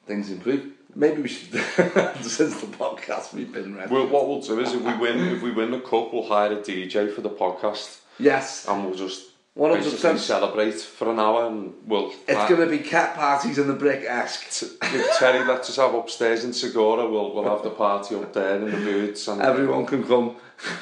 things 0.05 0.31
improve. 0.31 0.71
Maybe 0.95 1.23
we 1.23 1.27
should, 1.27 1.51
since 2.21 2.61
the 2.61 2.67
podcast 2.67 3.33
we've 3.33 3.51
been 3.51 3.75
ready. 3.75 3.91
we'll, 3.91 4.07
what 4.07 4.27
we'll 4.29 4.41
do 4.41 4.59
is 4.61 4.73
if 4.73 4.81
we 4.81 4.95
win, 4.95 5.19
if 5.35 5.41
we 5.41 5.51
win 5.51 5.71
the 5.71 5.81
cup, 5.81 6.13
we'll 6.13 6.27
hire 6.27 6.53
a 6.53 6.57
DJ 6.57 7.13
for 7.13 7.21
the 7.21 7.29
podcast 7.29 7.99
yes. 8.17 8.65
and 8.67 8.85
we'll 8.85 8.95
just 8.95 9.31
100%. 9.57 9.73
basically 9.73 10.17
celebrate 10.19 10.75
for 10.75 11.11
an 11.11 11.19
hour 11.19 11.47
and 11.47 11.73
we'll. 11.85 12.13
It's 12.27 12.49
going 12.49 12.61
to 12.61 12.67
be 12.67 12.79
cat 12.79 13.15
parties 13.15 13.57
in 13.57 13.67
the 13.67 13.73
brick-esque. 13.73 14.71
If 14.81 15.17
Terry 15.17 15.45
lets 15.45 15.69
us 15.69 15.75
have 15.75 15.93
upstairs 15.93 16.45
in 16.45 16.53
Segura, 16.53 17.09
we'll 17.09 17.33
we'll 17.33 17.43
have 17.43 17.63
the 17.63 17.71
party 17.71 18.15
up 18.15 18.31
there 18.33 18.55
in 18.55 18.65
the 18.65 18.77
boots 18.77 19.27
and 19.27 19.41
Everyone 19.41 19.85
can 19.85 20.03
come. 20.03 20.37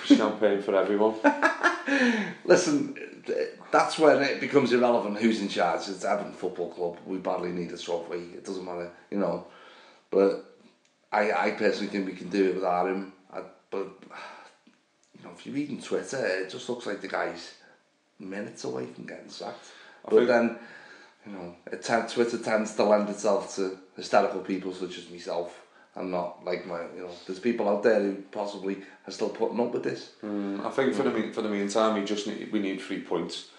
champagne 0.06 0.62
for 0.62 0.76
everyone. 0.76 1.16
Listen, 2.46 2.96
that's 3.72 3.98
when 3.98 4.22
it 4.22 4.40
becomes 4.40 4.74
irrelevant 4.74 5.18
who's 5.18 5.42
in 5.42 5.48
charge. 5.48 5.88
It's 5.88 6.06
Everton 6.06 6.34
Football 6.34 6.70
Club. 6.72 6.98
We 7.06 7.18
badly 7.18 7.52
need 7.52 7.72
a 7.72 7.78
trophy. 7.78 8.36
It 8.36 8.46
doesn't 8.46 8.66
matter, 8.66 8.92
you 9.10 9.18
know. 9.18 9.48
But 10.12 10.46
I, 11.12 11.32
I 11.32 11.52
personally 11.52 11.88
think 11.88 12.06
we 12.06 12.14
can 12.14 12.30
do 12.30 12.50
it 12.50 12.56
without 12.56 12.88
him. 12.88 13.14
I, 13.32 13.42
but 13.72 13.88
you 15.18 15.24
know, 15.24 15.32
if 15.38 15.46
you're 15.46 15.70
on 15.70 15.82
Twitter, 15.82 16.26
it 16.26 16.50
just 16.50 16.70
looks 16.70 16.86
like 16.86 17.02
the 17.02 17.08
guy's 17.08 17.56
minutes 18.20 18.64
away 18.64 18.86
from 18.88 19.06
getting 19.06 19.30
sacked. 19.30 19.66
But 20.08 20.28
then, 20.28 20.58
you 21.26 21.32
know, 21.32 21.56
it 21.72 21.82
ten, 21.84 22.08
Twitter 22.08 22.38
tends 22.38 22.76
to 22.76 22.84
lend 22.84 23.10
itself 23.10 23.56
to 23.56 23.78
hysterical 23.96 24.42
people 24.42 24.74
such 24.74 24.98
as 24.98 25.10
myself. 25.10 25.63
I'm 25.96 26.10
not 26.10 26.44
like 26.44 26.66
my, 26.66 26.82
you 26.96 27.04
know, 27.04 27.10
there's 27.28 27.40
people 27.40 27.70
out 27.70 27.84
there 27.84 28.02
who 28.02 28.16
possibly 28.32 28.78
are 29.08 29.12
still 29.12 29.30
putting 29.30 29.60
up 29.60 29.72
with 29.74 29.84
this. 29.84 30.12
I 30.24 30.70
think 30.70 30.96
for 30.96 31.04
the 31.04 31.32
for 31.32 31.42
the 31.44 31.50
meantime, 31.50 31.96
we 32.00 32.04
just 32.06 32.26
need 32.28 32.52
we 32.52 32.60
need 32.60 32.82
three 32.82 33.02
points. 33.02 33.50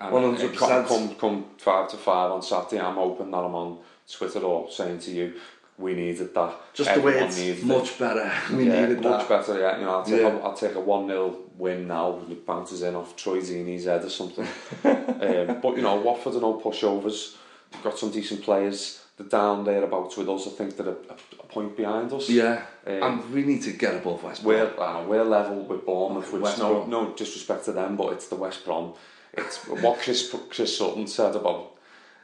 And 0.00 0.12
hundred 0.12 0.40
it 0.40 0.56
come, 0.56 0.82
percent. 0.84 0.88
come 0.88 1.14
come 1.16 1.44
five 1.58 1.88
to 1.90 1.96
five 1.96 2.32
on 2.32 2.42
Saturday. 2.42 2.80
I'm 2.82 2.96
hoping 2.96 3.30
that 3.30 3.36
I'm 3.36 3.54
on 3.54 3.78
Twitter 4.10 4.40
or 4.40 4.68
saying 4.70 4.98
to 5.00 5.12
you, 5.12 5.34
we 5.78 5.94
needed 5.94 6.34
that. 6.34 6.54
Just 6.74 6.92
the 6.94 7.00
way 7.00 7.20
it's 7.20 7.38
needed 7.38 7.58
it. 7.58 7.64
much 7.64 7.98
better. 7.98 8.32
We 8.56 8.66
yeah, 8.66 8.80
needed 8.80 9.00
much 9.02 9.28
that. 9.28 9.46
better. 9.46 9.60
Yeah, 9.60 9.78
you 9.78 9.84
know, 9.84 9.98
I'll 9.98 10.04
take, 10.04 10.20
Yeah. 10.20 10.28
a, 10.36 10.38
I'll 10.40 10.54
take 10.56 10.74
a 10.74 10.80
one 10.80 11.06
0 11.06 11.36
win 11.56 11.86
now. 11.86 12.10
With 12.10 12.44
bounces 12.44 12.82
in 12.82 12.96
off 12.96 13.14
Troy 13.14 13.38
Deeney's 13.38 13.84
head 13.84 14.04
or 14.04 14.10
something. 14.10 14.46
um, 14.84 15.60
but 15.60 15.76
you 15.76 15.82
know, 15.82 15.96
Watford 16.00 16.34
are 16.34 16.40
no 16.40 16.54
pushovers. 16.60 17.36
Got 17.84 17.96
some 17.96 18.10
decent 18.10 18.42
players. 18.42 19.01
Down 19.28 19.64
there 19.64 19.84
about 19.84 20.16
with 20.16 20.28
us. 20.28 20.46
I 20.46 20.50
think 20.50 20.76
they're 20.76 20.88
a, 20.88 20.96
a, 21.40 21.46
point 21.48 21.76
behind 21.76 22.12
us. 22.12 22.28
Yeah, 22.28 22.64
Um, 22.86 23.02
and 23.02 23.34
we 23.34 23.44
need 23.44 23.62
to 23.62 23.72
get 23.72 23.94
above 23.96 24.22
West 24.22 24.42
Brom. 24.42 24.54
We're, 24.54 24.80
uh, 24.80 25.04
we're 25.04 25.24
level 25.24 25.64
with 25.64 25.84
Bournemouth, 25.84 26.32
which 26.32 26.42
West 26.42 26.58
no, 26.58 26.74
Brom. 26.74 26.90
no 26.90 27.12
disrespect 27.12 27.66
to 27.66 27.72
them, 27.72 27.96
but 27.96 28.12
it's 28.14 28.28
the 28.28 28.36
West 28.36 28.64
Brom. 28.64 28.94
It's 29.34 29.58
what 29.66 29.98
Chris 30.00 30.34
Chris 30.50 30.76
Sutton 30.76 31.06
said 31.06 31.36
about 31.36 31.72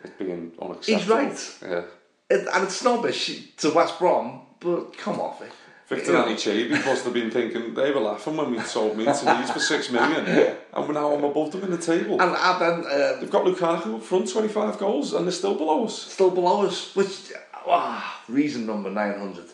it 0.04 0.18
being 0.18 0.52
unacceptable. 0.60 0.98
He's 0.98 1.08
right. 1.08 1.56
Yeah. 1.62 1.82
It, 2.30 2.46
and 2.52 2.64
it's 2.64 2.76
snobbish 2.76 3.56
to 3.56 3.70
West 3.70 3.98
Brom, 3.98 4.42
but 4.60 4.96
come 4.96 5.20
off 5.20 5.40
it. 5.42 5.52
Victor 5.88 6.12
know, 6.12 6.24
Anichebe 6.26 6.70
must 6.84 7.04
have 7.04 7.14
been 7.14 7.30
thinking 7.30 7.72
they 7.72 7.90
were 7.90 8.00
laughing 8.00 8.36
when 8.36 8.50
we 8.50 8.60
sold 8.60 8.96
me 8.98 9.04
to 9.04 9.10
these 9.10 9.50
for 9.50 9.58
six 9.58 9.90
million, 9.90 10.26
and 10.74 10.88
now 10.92 11.14
I'm 11.14 11.24
above 11.24 11.50
them 11.50 11.64
in 11.64 11.70
the 11.70 11.78
table. 11.78 12.20
And, 12.20 12.36
and 12.36 12.60
then 12.60 12.92
uh, 12.92 13.18
They've 13.18 13.30
got 13.30 13.46
Lukaku 13.46 13.96
up 13.96 14.02
front, 14.02 14.30
25 14.30 14.78
goals, 14.78 15.14
and 15.14 15.24
they're 15.26 15.32
still 15.32 15.54
below 15.54 15.86
us. 15.86 15.96
still 15.98 16.30
below 16.30 16.66
us, 16.66 16.94
which 16.94 17.32
ah, 17.66 18.22
reason 18.28 18.66
number 18.66 18.90
nine 18.90 19.18
hundred. 19.18 19.46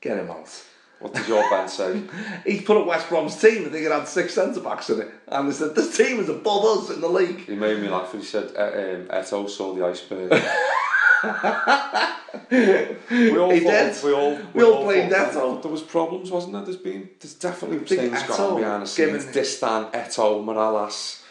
Get 0.00 0.18
him 0.18 0.30
out. 0.30 0.48
What 1.00 1.14
did 1.14 1.28
your 1.28 1.48
band 1.48 1.70
say? 1.70 2.02
He 2.46 2.60
put 2.60 2.76
up 2.76 2.86
West 2.86 3.08
Brom's 3.08 3.36
team. 3.40 3.66
I 3.66 3.68
think 3.68 3.86
it 3.86 3.92
had 3.92 4.08
six 4.08 4.34
centre 4.34 4.60
backs 4.60 4.90
in 4.90 5.00
it, 5.02 5.10
and 5.28 5.46
he 5.46 5.52
said 5.52 5.74
this 5.74 5.96
team 5.96 6.18
is 6.20 6.28
above 6.28 6.64
us 6.64 6.90
in 6.90 7.00
the 7.00 7.08
league. 7.08 7.46
He 7.46 7.54
made 7.54 7.80
me 7.80 7.88
laugh. 7.88 8.12
When 8.12 8.22
he 8.22 8.26
said, 8.26 8.52
uh, 8.56 8.62
um, 8.64 9.06
"Eto'o 9.22 9.48
saw 9.48 9.74
the 9.74 9.84
iceberg." 9.86 10.30
we 12.50 13.38
all 13.38 13.50
He 13.50 13.60
did. 13.60 14.02
We 14.04 14.12
all, 14.12 14.38
We 14.54 14.62
all 14.64 14.84
blamed 14.84 15.12
thought 15.12 15.54
that, 15.54 15.62
There 15.62 15.70
was 15.70 15.82
problems, 15.82 16.30
wasn't 16.30 16.54
there? 16.54 16.62
There's 16.62 16.76
been, 16.76 17.10
there's 17.20 17.34
definitely 17.34 17.78
things 17.80 18.22
going 18.24 18.60
behind 18.62 18.82
the 18.82 18.86
scenes. 18.86 19.26
Distin, 19.26 19.92
Eto'o, 19.92 20.44
Mirallas. 20.44 21.22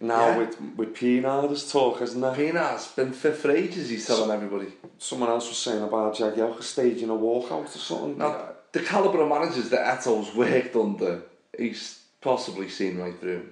Now 0.00 0.28
Yeah. 0.28 0.38
with 0.38 0.60
with 0.76 0.94
there's 1.00 1.72
talk, 1.72 2.00
isn't 2.02 2.20
there? 2.20 2.32
Pienaar's 2.32 2.86
been 2.92 3.12
fit 3.12 3.34
for 3.34 3.50
ages. 3.50 3.88
He's 3.88 4.06
telling 4.06 4.30
everybody. 4.30 4.72
Someone 4.98 5.28
else 5.28 5.48
was 5.48 5.58
saying 5.58 5.82
about 5.82 6.14
Jagielka 6.14 6.62
staging 6.62 7.10
a 7.10 7.14
walkout 7.14 7.74
or 7.74 7.78
something. 7.78 8.16
Now, 8.18 8.50
the 8.72 8.80
calibre 8.80 9.20
of 9.22 9.28
managers 9.28 9.68
that 9.70 9.86
Eto's 9.98 10.34
worked 10.34 10.74
under, 10.76 11.22
he's 11.56 12.02
possibly 12.20 12.68
seen 12.68 12.98
right 12.98 13.18
through. 13.18 13.46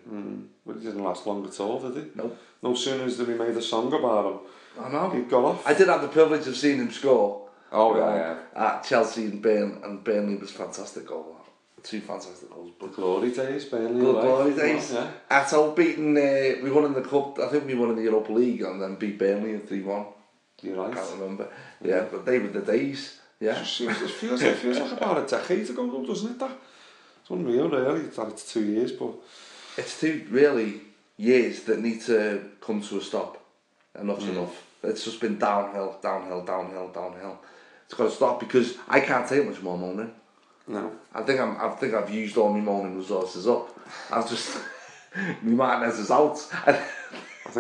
But 0.67 0.77
it 0.77 0.83
didn't 0.85 1.03
last 1.05 1.27
long 1.27 1.47
at 1.47 1.59
all, 1.61 1.81
did 1.81 1.95
he? 2.05 2.11
Nope. 2.15 2.39
No 2.63 2.75
sooner 2.75 3.05
as 3.05 3.17
that 3.19 3.29
we 3.29 3.35
made 3.35 3.57
a 3.57 3.63
song 3.63 3.93
about 3.93 4.33
him, 4.33 4.85
I 4.85 4.89
know. 4.91 5.11
he 5.11 5.21
got 5.23 5.45
off. 5.45 5.67
I 5.67 5.75
did 5.75 5.89
have 5.89 6.03
the 6.03 6.09
privilege 6.09 6.47
of 6.47 6.57
seeing 6.57 6.79
him 6.79 6.91
score. 6.91 7.49
Oh, 7.73 7.97
yeah, 7.97 8.05
um, 8.05 8.17
yeah. 8.17 8.67
At 8.77 8.85
Chelsea 8.85 9.25
and 9.27 9.43
Burnley, 9.43 9.83
and 9.83 10.03
Burnley 10.03 10.37
was 10.37 10.51
fantastic 10.51 11.07
goal. 11.07 11.37
Two 11.83 12.01
fantastic 12.01 12.51
goals. 12.51 12.73
But 12.81 12.95
Glory 12.95 13.31
days, 13.31 13.67
Burnley. 13.67 14.01
good 14.01 14.21
glory 14.23 14.55
days. 14.55 14.93
Yeah. 14.93 15.09
Ato 15.31 15.73
beating, 15.73 16.17
uh, 16.17 16.63
we 16.63 16.71
won 16.71 16.85
in 16.87 16.95
the 16.95 17.03
cup. 17.03 17.39
I 17.39 17.49
think 17.49 17.67
we 17.67 17.75
won 17.75 17.91
in 17.91 17.97
the 17.97 18.03
Europa 18.03 18.33
League 18.33 18.63
and 18.63 18.83
then 18.83 18.97
beat 18.97 19.19
Burnley 19.19 19.53
in 19.53 19.61
three 19.61 19.83
one. 19.83 20.07
You're 20.63 20.77
right. 20.77 20.91
I 20.91 20.95
can't 20.95 21.11
remember. 21.21 21.49
Yeah, 21.83 22.07
but 22.11 22.25
they 22.25 22.39
were 22.41 22.49
the 22.49 22.61
days. 22.63 23.21
Yeah. 23.41 23.63
Feels, 23.63 24.03
it 24.03 24.11
feels, 24.11 24.43
it 24.43 24.57
feels 24.57 24.79
like 24.79 24.93
about 24.93 25.25
a 25.25 25.27
decade 25.27 25.69
ago, 25.69 25.91
though, 25.91 26.07
doesn't 26.07 26.31
it? 26.33 26.39
That 26.39 26.51
it's 27.21 27.31
unreal, 27.31 27.69
really. 27.69 28.01
It's 28.07 28.53
two 28.53 28.65
years, 28.65 28.93
but 28.93 29.13
It's 29.77 30.01
two 30.01 30.27
really 30.31 30.81
years 31.19 31.65
that 31.65 31.81
need 31.81 32.01
to 32.03 32.51
come 32.61 32.81
to 32.83 32.99
a 32.99 33.03
stop. 33.03 33.43
Enough's 33.99 34.25
Mm. 34.25 34.31
enough. 34.31 34.63
It's 34.83 35.05
just 35.05 35.21
been 35.21 35.39
downhill, 35.39 35.99
downhill, 36.03 36.45
downhill, 36.45 36.89
downhill. 36.89 37.39
It's 37.85 37.95
got 37.95 38.05
to 38.05 38.11
stop 38.11 38.41
because 38.41 38.77
I 38.89 39.01
can't 39.01 39.29
take 39.29 39.47
much 39.47 39.61
more 39.63 39.77
moaning. 39.79 40.13
no. 40.67 40.93
I 41.15 41.23
think 41.23 41.41
I'm. 41.41 41.57
I 41.61 41.69
think 41.77 41.95
I've 41.95 42.11
used 42.11 42.37
all 42.37 42.53
my 42.53 42.61
moaning 42.61 42.97
resources 42.99 43.47
up. 43.47 43.69
I've 44.11 44.29
just. 44.29 44.59
my 45.43 45.53
Martinez 45.53 45.99
is 45.99 46.11
out. 46.11 46.39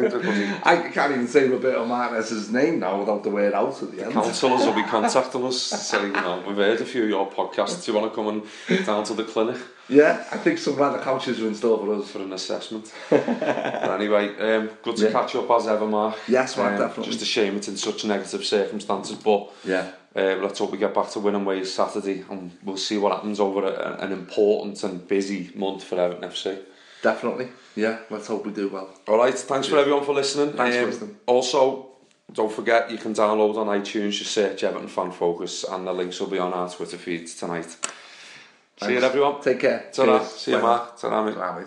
think 0.01 0.12
they're 0.12 0.20
bloody... 0.20 0.51
I 0.62 0.90
can't 0.90 1.12
even 1.12 1.27
say 1.27 1.47
a 1.47 1.56
bit 1.56 1.74
of 1.74 1.89
Martinez's 1.89 2.51
name 2.51 2.81
now 2.81 2.98
without 2.98 3.23
the 3.23 3.31
word 3.31 3.55
out 3.55 3.82
at 3.82 3.93
the 3.93 4.05
end. 4.05 4.12
counsellors 4.12 4.66
will 4.66 4.74
be 4.74 4.82
contacting 4.89 5.44
us 5.44 5.60
saying, 5.60 6.14
you 6.14 6.20
know, 6.20 6.43
we've 6.47 6.56
heard 6.56 6.81
a 6.81 6.85
few 6.85 7.05
of 7.05 7.09
your 7.09 7.31
podcasts, 7.31 7.85
do 7.85 7.93
you 7.93 7.98
want 7.98 8.10
to 8.10 8.14
come 8.14 8.28
and 8.28 8.86
down 8.86 9.05
to 9.05 9.14
the 9.14 9.24
clinic? 9.24 9.60
Yeah, 9.89 10.24
I 10.32 10.36
think 10.39 10.59
some 10.59 10.77
round 10.77 10.97
the 10.97 11.02
couches 11.02 11.40
are 11.40 11.47
in 11.47 11.55
store 11.55 11.78
for 11.78 11.94
us. 11.94 12.10
For 12.10 12.20
an 12.20 12.32
assessment. 12.32 12.93
but 13.10 13.90
anyway, 13.90 14.28
um, 14.39 14.70
good 14.82 14.97
to 14.97 15.05
yeah. 15.05 15.12
catch 15.12 15.36
up 15.36 15.48
as 15.51 15.68
ever, 15.68 15.86
Mark. 15.86 16.16
Yes, 16.27 16.56
Mark, 16.56 16.73
um, 16.73 16.81
definitely. 16.81 17.12
Just 17.12 17.23
a 17.23 17.27
shame 17.27 17.56
it's 17.56 17.68
in 17.68 17.77
such 17.77 18.05
negative 18.05 18.44
circumstances, 18.44 19.16
but 19.16 19.52
yeah. 19.64 19.93
Uh, 20.14 20.35
let's 20.40 20.59
hope 20.59 20.73
we 20.73 20.78
get 20.78 20.94
back 20.94 21.10
to 21.10 21.20
winning 21.20 21.44
ways 21.44 21.74
Saturday 21.74 22.24
and 22.31 22.51
we'll 22.64 22.78
see 22.78 22.97
what 22.97 23.12
happens 23.12 23.39
over 23.39 23.66
a, 23.66 23.98
an 24.01 24.12
important 24.12 24.82
and 24.82 25.06
busy 25.06 25.51
month 25.55 25.85
for 25.85 26.01
Everton 26.01 26.31
FC. 26.31 26.59
Definitely. 27.07 27.49
Yeah, 27.77 27.99
let's 28.11 28.27
hope 28.27 28.45
we 28.47 28.53
do 28.53 28.69
well. 28.69 28.89
Alright, 29.09 29.39
thanks 29.39 29.69
for 29.69 29.78
everyone 29.78 30.05
for 30.05 30.12
listening. 30.12 30.51
Um, 30.51 30.57
Thanks 30.57 30.77
for 30.77 30.87
listening. 30.87 31.16
Also, 31.27 31.87
don't 32.33 32.53
forget 32.53 32.91
you 32.91 32.99
can 32.99 33.15
download 33.15 33.57
on 33.57 33.69
iTunes, 33.81 34.12
just 34.19 34.33
search 34.33 34.65
Everton 34.65 34.89
Fan 34.89 35.12
Focus 35.12 35.62
and 35.62 35.87
the 35.87 35.93
links 35.93 36.19
will 36.19 36.27
be 36.27 36.41
on 36.41 36.53
our 36.53 36.69
Twitter 36.69 36.99
feeds 36.99 37.37
tonight. 37.37 37.70
See 38.83 38.93
you 38.93 38.99
everyone. 38.99 39.41
Take 39.41 39.61
care. 39.61 39.89
Ta-ra. 39.93 40.24
See 40.24 40.51
you 40.51 40.61
Mark. 40.61 40.99
Ta-ra, 40.99 41.23
mate. 41.24 41.66